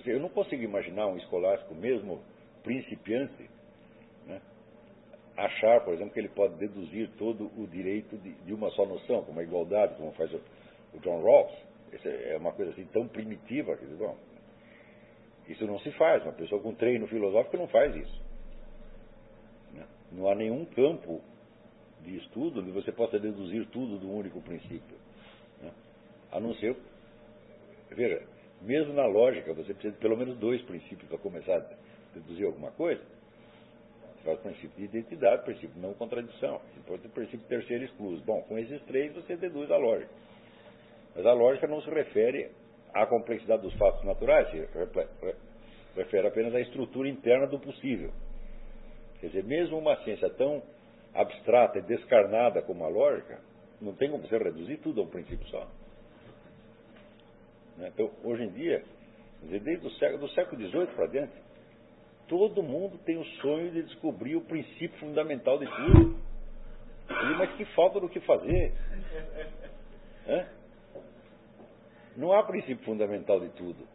eu 0.07 0.21
não 0.21 0.29
consigo 0.29 0.63
imaginar 0.63 1.07
um 1.07 1.17
escolástico, 1.17 1.75
mesmo 1.75 2.23
principiante, 2.63 3.51
né, 4.27 4.41
achar, 5.37 5.81
por 5.85 5.95
exemplo, 5.95 6.13
que 6.13 6.21
ele 6.21 6.29
pode 6.29 6.55
deduzir 6.55 7.11
todo 7.19 7.51
o 7.59 7.67
direito 7.67 8.17
de, 8.19 8.33
de 8.33 8.55
uma 8.55 8.71
só 8.71 8.87
noção, 8.87 9.23
como 9.23 9.41
a 9.41 9.43
igualdade, 9.43 9.97
como 9.97 10.13
faz 10.13 10.33
o, 10.33 10.41
o 10.95 11.01
John 11.01 11.23
Rawls. 11.23 11.53
Essa 11.93 12.09
é 12.09 12.37
uma 12.39 12.53
coisa 12.53 12.71
assim 12.71 12.87
tão 12.87 13.07
primitiva, 13.07 13.77
que 13.77 13.85
bom, 13.85 14.17
isso 15.49 15.67
não 15.67 15.79
se 15.81 15.91
faz. 15.93 16.23
Uma 16.23 16.33
pessoa 16.33 16.61
com 16.61 16.75
treino 16.75 17.07
filosófico 17.07 17.57
não 17.57 17.69
faz 17.69 17.95
isso. 17.95 18.23
Né? 19.73 19.85
Não 20.13 20.29
há 20.29 20.35
nenhum 20.35 20.65
campo 20.65 21.21
de 22.03 22.17
estudo 22.17 22.61
onde 22.61 22.71
você 22.71 22.93
possa 22.93 23.19
deduzir 23.19 23.67
tudo 23.67 23.99
do 23.99 24.11
único 24.11 24.41
princípio. 24.41 24.97
Né? 25.61 25.71
A 26.31 26.41
não 26.41 26.55
ser. 26.55 26.77
Veja, 27.91 28.23
mesmo 28.63 28.93
na 28.93 29.07
lógica, 29.07 29.53
você 29.53 29.73
precisa 29.73 29.95
de 29.95 30.01
pelo 30.01 30.17
menos 30.17 30.39
dois 30.39 30.63
princípios 30.63 31.09
para 31.09 31.19
começar 31.19 31.57
a 31.57 31.65
deduzir 32.15 32.47
alguma 32.47 32.71
coisa. 32.71 33.03
Você 34.17 34.25
faz 34.25 34.39
o 34.39 34.43
princípio 34.43 34.71
de 34.77 34.85
identidade, 34.85 35.43
o 35.43 35.45
princípio 35.45 35.71
de 35.71 35.81
não 35.81 35.95
contradição, 35.95 36.61
depois 36.77 37.05
o 37.05 37.09
princípio 37.09 37.47
terceiro 37.49 37.85
excluso. 37.85 38.23
Bom, 38.25 38.41
com 38.43 38.57
esses 38.59 38.81
três 38.83 39.13
você 39.13 39.37
deduz 39.37 39.71
a 39.71 39.77
lógica. 39.77 40.11
Mas 41.15 41.27
a 41.27 41.33
lógica 41.33 41.67
não 41.67 41.83
se 41.83 41.91
refere 41.91 42.51
a 42.95 43.07
complexidade 43.07 43.63
dos 43.63 43.75
fatos 43.75 44.05
naturais 44.05 44.51
se 44.51 44.69
refere 45.97 46.29
apenas 46.29 46.55
à 46.55 46.61
estrutura 46.61 47.09
interna 47.09 47.47
do 47.47 47.59
possível. 47.59 48.11
Quer 49.21 49.29
dizer, 49.29 49.45
mesmo 49.45 49.79
uma 49.79 49.97
ciência 50.05 50.29
tão 50.31 50.63
abstrata 51.15 51.79
e 51.79 51.83
descarnada 51.83 52.63
como 52.63 52.85
a 52.85 52.89
lógica, 52.89 53.41
não 53.81 53.95
tem 53.95 54.11
como 54.11 54.27
você 54.27 54.37
reduzir 54.37 54.79
tudo 54.79 55.01
a 55.01 55.05
um 55.05 55.09
princípio 55.09 55.47
só. 55.49 55.67
Né? 57.77 57.91
Então, 57.93 58.11
hoje 58.25 58.45
em 58.45 58.51
dia, 58.51 58.83
desde 59.43 59.87
o 59.87 59.91
século, 59.93 60.21
do 60.21 60.29
século 60.31 60.69
XVIII 60.69 60.87
para 60.95 61.07
dentro, 61.07 61.37
todo 62.29 62.63
mundo 62.63 62.99
tem 63.05 63.19
o 63.19 63.25
sonho 63.41 63.71
de 63.71 63.83
descobrir 63.83 64.37
o 64.37 64.41
princípio 64.43 64.99
fundamental 64.99 65.59
de 65.59 65.67
tudo. 65.67 66.17
Mas 67.39 67.55
que 67.57 67.65
falta 67.75 68.01
do 68.01 68.09
que 68.09 68.21
fazer. 68.21 68.73
Hã? 70.27 70.47
Não 72.17 72.33
há 72.33 72.43
princípio 72.43 72.85
fundamental 72.85 73.41
de 73.41 73.49
tudo. 73.51 73.87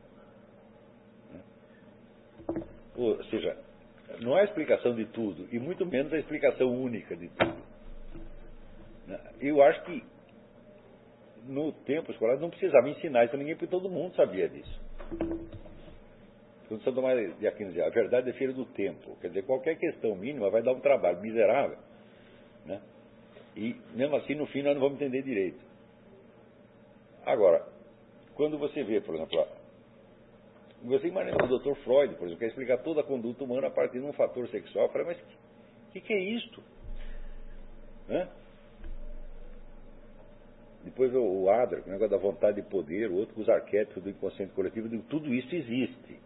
Ou 2.96 3.24
seja, 3.26 3.56
não 4.22 4.36
há 4.36 4.44
explicação 4.44 4.96
de 4.96 5.06
tudo, 5.06 5.48
e 5.52 5.60
muito 5.60 5.86
menos 5.86 6.12
a 6.14 6.18
explicação 6.18 6.70
única 6.70 7.16
de 7.16 7.30
tudo. 7.30 7.62
Eu 9.40 9.62
acho 9.62 9.84
que 9.84 10.04
no 11.48 11.72
tempo 11.72 12.12
escolar 12.12 12.40
não 12.40 12.50
precisava 12.50 12.90
ensinar 12.90 13.26
isso 13.26 13.36
a 13.36 13.38
ninguém, 13.38 13.56
porque 13.56 13.68
todo 13.68 13.90
mundo 13.90 14.16
sabia 14.16 14.50
disso. 14.50 14.82
Quando 16.68 16.84
Santo 16.84 16.96
Tomás 16.96 17.40
de 17.40 17.48
Aquino 17.48 17.70
dizia, 17.70 17.86
a 17.86 17.90
verdade 17.90 18.30
é 18.30 18.34
filha 18.34 18.52
do 18.52 18.66
tempo. 18.66 19.16
Quer 19.22 19.30
dizer, 19.30 19.44
qualquer 19.44 19.78
questão 19.78 20.16
mínima 20.16 20.50
vai 20.50 20.62
dar 20.62 20.74
um 20.74 20.82
trabalho 20.82 21.22
miserável. 21.22 21.78
Né? 22.66 22.82
E 23.56 23.76
mesmo 23.94 24.18
assim, 24.18 24.36
no 24.36 24.46
fim, 24.48 24.62
nós 24.62 24.74
não 24.74 24.82
vamos 24.82 25.02
entender 25.02 25.22
direito. 25.22 25.60
Agora, 27.26 27.66
quando 28.38 28.58
você 28.58 28.84
vê, 28.84 29.02
por 29.02 29.16
exemplo, 29.16 29.48
você 30.84 31.08
imagina 31.08 31.36
o 31.44 31.60
Dr. 31.60 31.74
Freud, 31.84 32.14
por 32.16 32.26
exemplo, 32.26 32.38
quer 32.38 32.48
explicar 32.48 32.78
toda 32.78 33.02
a 33.02 33.04
conduta 33.04 33.44
humana 33.44 33.68
a 33.68 33.72
partir 33.72 34.00
de 34.00 34.06
um 34.06 34.14
fator 34.14 34.48
sexual. 34.50 34.88
Falei, 34.90 35.08
mas 35.08 35.18
o 35.18 35.92
que, 35.92 36.00
que, 36.00 36.14
é 36.14 36.20
isto? 36.20 36.64
Né? 38.08 38.30
Depois 40.84 41.14
o 41.16 41.50
Adler, 41.50 41.84
o 41.86 41.90
negócio 41.90 42.12
da 42.12 42.18
vontade 42.18 42.62
de 42.62 42.70
poder, 42.70 43.10
o 43.10 43.16
outro 43.16 43.42
os 43.42 43.50
arquétipos 43.50 44.04
do 44.04 44.10
inconsciente 44.10 44.54
coletivo, 44.54 44.88
digo, 44.88 45.04
tudo 45.10 45.34
isso 45.34 45.54
existe. 45.54 46.20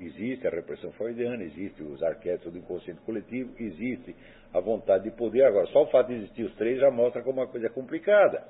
Existe 0.00 0.46
a 0.48 0.50
repressão 0.50 0.90
freudiana, 0.92 1.44
existe 1.44 1.80
os 1.84 2.02
arquétipos 2.02 2.52
do 2.52 2.58
inconsciente 2.58 3.00
coletivo, 3.02 3.54
existe 3.60 4.14
a 4.52 4.58
vontade 4.58 5.04
de 5.04 5.12
poder. 5.12 5.44
Agora, 5.44 5.66
só 5.68 5.84
o 5.84 5.86
fato 5.86 6.08
de 6.08 6.14
existir 6.14 6.42
os 6.42 6.54
três 6.56 6.80
já 6.80 6.90
mostra 6.90 7.22
como 7.22 7.40
uma 7.40 7.46
coisa 7.46 7.68
é 7.68 7.70
complicada. 7.70 8.44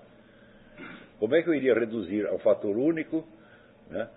Como 1.19 1.35
é 1.35 1.43
que 1.43 1.49
eu 1.49 1.55
iria 1.55 1.75
reduzir 1.75 2.27
ao 2.27 2.39
fator 2.39 2.77
único 2.77 3.25
né, 3.91 4.09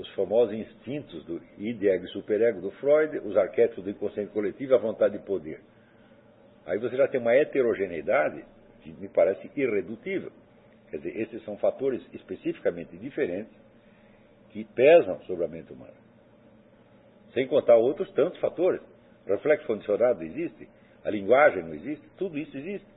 os 0.00 0.08
famosos 0.14 0.54
instintos 0.54 1.24
do 1.24 1.40
id, 1.58 1.82
ego 1.84 2.04
e 2.04 2.08
superego 2.08 2.60
do 2.60 2.70
Freud, 2.72 3.18
os 3.18 3.36
arquétipos 3.36 3.84
do 3.84 3.90
inconsciente 3.90 4.32
coletivo 4.32 4.72
e 4.72 4.74
a 4.74 4.78
vontade 4.78 5.18
de 5.18 5.24
poder? 5.24 5.60
Aí 6.66 6.78
você 6.78 6.96
já 6.96 7.08
tem 7.08 7.20
uma 7.20 7.34
heterogeneidade 7.34 8.44
que 8.82 8.92
me 8.92 9.08
parece 9.08 9.50
irredutível. 9.56 10.30
Quer 10.90 10.98
dizer, 10.98 11.20
esses 11.20 11.44
são 11.44 11.56
fatores 11.56 12.02
especificamente 12.12 12.96
diferentes 12.96 13.52
que 14.50 14.64
pesam 14.64 15.18
sobre 15.22 15.44
a 15.44 15.48
mente 15.48 15.72
humana. 15.72 15.94
Sem 17.32 17.46
contar 17.46 17.76
outros 17.76 18.10
tantos 18.12 18.38
fatores. 18.40 18.80
O 19.26 19.30
reflexo 19.30 19.66
condicionado 19.66 20.22
existe, 20.22 20.68
a 21.04 21.10
linguagem 21.10 21.62
não 21.62 21.74
existe, 21.74 22.06
tudo 22.18 22.38
isso 22.38 22.56
existe. 22.56 22.91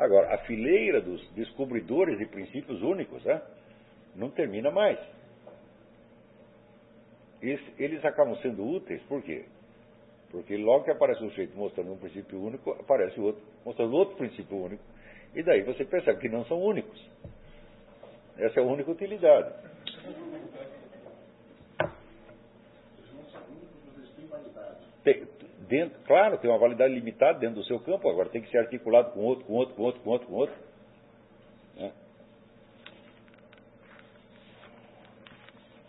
Agora, 0.00 0.34
a 0.34 0.38
fileira 0.38 0.98
dos 1.02 1.20
descobridores 1.34 2.16
de 2.16 2.24
princípios 2.24 2.80
únicos 2.80 3.22
né, 3.22 3.42
não 4.16 4.30
termina 4.30 4.70
mais. 4.70 4.98
Eles, 7.42 7.60
eles 7.78 8.02
acabam 8.02 8.34
sendo 8.36 8.66
úteis, 8.66 9.02
por 9.02 9.22
quê? 9.22 9.44
Porque 10.30 10.56
logo 10.56 10.84
que 10.84 10.90
aparece 10.90 11.22
um 11.22 11.28
sujeito 11.28 11.54
mostrando 11.54 11.92
um 11.92 11.98
princípio 11.98 12.40
único, 12.40 12.70
aparece 12.70 13.20
outro 13.20 13.42
mostrando 13.62 13.94
outro 13.94 14.16
princípio 14.16 14.56
único. 14.56 14.82
E 15.34 15.42
daí 15.42 15.62
você 15.64 15.84
percebe 15.84 16.18
que 16.18 16.30
não 16.30 16.46
são 16.46 16.58
únicos. 16.58 16.98
Essa 18.38 18.58
é 18.58 18.62
a 18.62 18.66
única 18.66 18.90
utilidade. 18.90 19.52
Tem, 25.04 25.26
dentro, 25.70 25.98
claro, 26.02 26.36
tem 26.36 26.50
uma 26.50 26.58
validade 26.58 26.92
limitada 26.92 27.38
dentro 27.38 27.60
do 27.60 27.64
seu 27.64 27.78
campo, 27.80 28.10
agora 28.10 28.28
tem 28.28 28.42
que 28.42 28.50
ser 28.50 28.58
articulado 28.58 29.12
com 29.12 29.20
outro, 29.20 29.44
com 29.46 29.54
outro, 29.54 29.74
com 29.76 29.82
outro, 29.84 30.00
com 30.02 30.10
outro, 30.10 30.26
com 30.26 30.34
outro. 30.34 30.56
Né? 31.76 31.92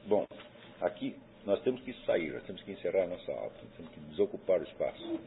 Bom, 0.05 0.25
aqui 0.79 1.17
nós 1.43 1.59
temos 1.63 1.81
que 1.81 1.93
sair, 2.05 2.31
nós 2.31 2.43
temos 2.43 2.61
que 2.61 2.71
encerrar 2.71 3.03
a 3.03 3.07
nossa 3.07 3.31
aula, 3.31 3.51
temos 3.75 3.91
que 3.91 3.99
desocupar 4.01 4.59
o 4.59 4.63
espaço. 4.63 5.19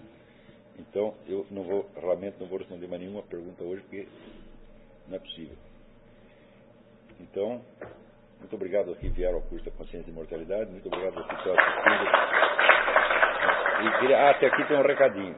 Então, 0.79 1.15
eu 1.27 1.47
não 1.51 1.65
vou, 1.65 1.91
realmente 2.01 2.37
não 2.39 2.47
vou 2.47 2.59
responder 2.59 2.87
mais 2.87 3.01
nenhuma 3.01 3.23
pergunta 3.23 3.63
hoje, 3.65 3.83
porque 3.83 4.07
não 5.09 5.17
é 5.17 5.19
possível. 5.19 5.57
Então, 7.21 7.61
muito 8.39 8.55
obrigado 8.55 8.93
a 8.93 8.97
que 8.97 9.09
vieram 9.09 9.37
ao 9.37 9.43
curso 9.43 9.65
da 9.65 9.73
Consciência 9.73 10.09
e 10.09 10.13
Imortalidade, 10.13 10.71
muito 10.71 10.87
obrigado 10.87 11.19
a 11.19 11.25
que 11.25 11.35
estão 11.35 11.55
assistindo. 11.59 12.54
E 13.83 14.01
queria, 14.01 14.19
ah, 14.19 14.31
até 14.31 14.47
aqui 14.47 14.69
tem 14.69 14.77
um 14.77 14.83
recadinho. 14.83 15.37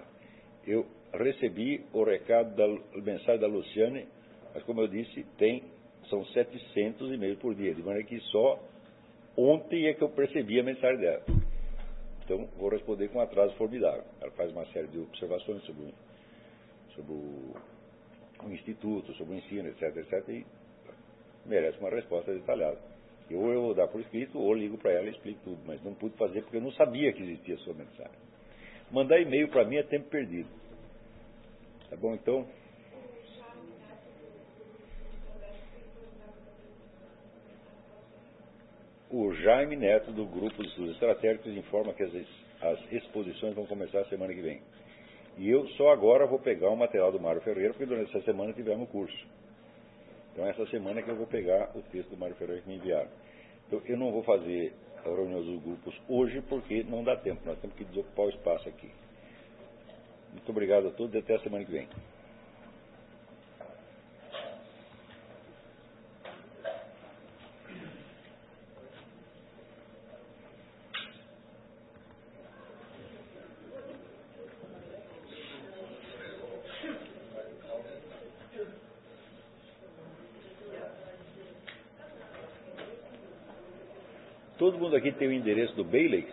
Eu 0.66 0.86
recebi 1.12 1.84
o 1.92 2.04
recado 2.04 2.54
da 2.54 2.66
mensagem 3.00 3.40
da 3.40 3.46
Luciane, 3.46 4.06
mas 4.54 4.62
como 4.64 4.80
eu 4.80 4.88
disse, 4.88 5.24
tem, 5.38 5.62
são 6.10 6.24
700 6.24 7.12
e-mails 7.12 7.38
por 7.38 7.54
dia, 7.54 7.74
de 7.74 7.82
maneira 7.82 8.06
que 8.06 8.20
só 8.20 8.60
ontem 9.36 9.86
é 9.86 9.94
que 9.94 10.02
eu 10.02 10.08
percebi 10.10 10.60
a 10.60 10.62
mensagem 10.62 10.98
dela. 10.98 11.22
Então, 12.24 12.48
vou 12.58 12.68
responder 12.68 13.08
com 13.08 13.18
um 13.18 13.22
atraso 13.22 13.54
formidável. 13.54 14.04
Ela 14.20 14.32
faz 14.32 14.50
uma 14.50 14.66
série 14.66 14.88
de 14.88 14.98
observações 14.98 15.62
sobre, 15.62 15.94
sobre 16.94 17.12
o, 17.12 17.54
o 18.44 18.50
Instituto, 18.50 19.14
sobre 19.14 19.34
o 19.34 19.38
ensino, 19.38 19.68
etc, 19.68 19.96
etc, 19.96 20.28
e 20.28 20.46
merece 21.46 21.78
uma 21.78 21.90
resposta 21.90 22.34
detalhada. 22.34 22.78
Ou 23.30 23.52
eu 23.52 23.62
vou 23.62 23.74
dar 23.74 23.88
por 23.88 24.00
escrito, 24.00 24.38
ou 24.38 24.54
ligo 24.54 24.78
para 24.78 24.92
ela 24.92 25.06
e 25.06 25.10
explico 25.10 25.40
tudo, 25.44 25.60
mas 25.66 25.82
não 25.82 25.94
pude 25.94 26.16
fazer 26.16 26.42
porque 26.42 26.56
eu 26.56 26.60
não 26.60 26.72
sabia 26.72 27.12
que 27.12 27.22
existia 27.22 27.54
a 27.54 27.58
sua 27.58 27.74
mensagem. 27.74 28.25
Mandar 28.90 29.20
e-mail 29.20 29.48
para 29.48 29.64
mim 29.64 29.76
é 29.76 29.82
tempo 29.82 30.08
perdido. 30.08 30.48
Tá 31.90 31.96
bom, 31.96 32.14
então? 32.14 32.46
O 39.10 39.32
Jaime 39.34 39.76
Neto, 39.76 40.10
do 40.12 40.26
Grupo 40.26 40.62
de 40.62 40.68
Estudos 40.68 40.92
Estratégicos, 40.92 41.56
informa 41.56 41.94
que 41.94 42.02
as, 42.02 42.12
as 42.60 42.92
exposições 42.92 43.54
vão 43.54 43.64
começar 43.66 44.04
semana 44.06 44.34
que 44.34 44.42
vem. 44.42 44.60
E 45.38 45.48
eu 45.48 45.66
só 45.70 45.90
agora 45.90 46.26
vou 46.26 46.38
pegar 46.38 46.70
o 46.70 46.76
material 46.76 47.12
do 47.12 47.20
Mário 47.20 47.40
Ferreira, 47.42 47.70
porque 47.70 47.86
durante 47.86 48.14
essa 48.14 48.24
semana 48.24 48.52
tivemos 48.52 48.88
curso. 48.88 49.16
Então, 50.32 50.46
essa 50.46 50.66
semana 50.66 51.02
que 51.02 51.10
eu 51.10 51.16
vou 51.16 51.26
pegar 51.26 51.70
o 51.74 51.82
texto 51.82 52.10
do 52.10 52.16
Mário 52.16 52.36
Ferreira 52.36 52.62
que 52.62 52.68
me 52.68 52.76
enviaram. 52.76 53.08
Então, 53.66 53.82
eu 53.86 53.96
não 53.96 54.12
vou 54.12 54.22
fazer 54.22 54.72
reunião 55.14 55.42
dos 55.42 55.62
grupos 55.62 55.94
hoje, 56.08 56.42
porque 56.48 56.82
não 56.84 57.04
dá 57.04 57.16
tempo. 57.16 57.40
Nós 57.44 57.58
temos 57.58 57.76
que 57.76 57.84
desocupar 57.84 58.26
o 58.26 58.30
espaço 58.30 58.68
aqui. 58.68 58.90
Muito 60.32 60.50
obrigado 60.50 60.88
a 60.88 60.90
todos 60.90 61.14
e 61.14 61.18
até 61.18 61.36
a 61.36 61.40
semana 61.40 61.64
que 61.64 61.72
vem. 61.72 61.88
Todo 84.58 84.78
mundo 84.78 84.84
aqui 84.96 85.12
tem 85.12 85.28
o 85.28 85.32
endereço 85.32 85.74
do 85.74 85.84
Bailey? 85.84 86.26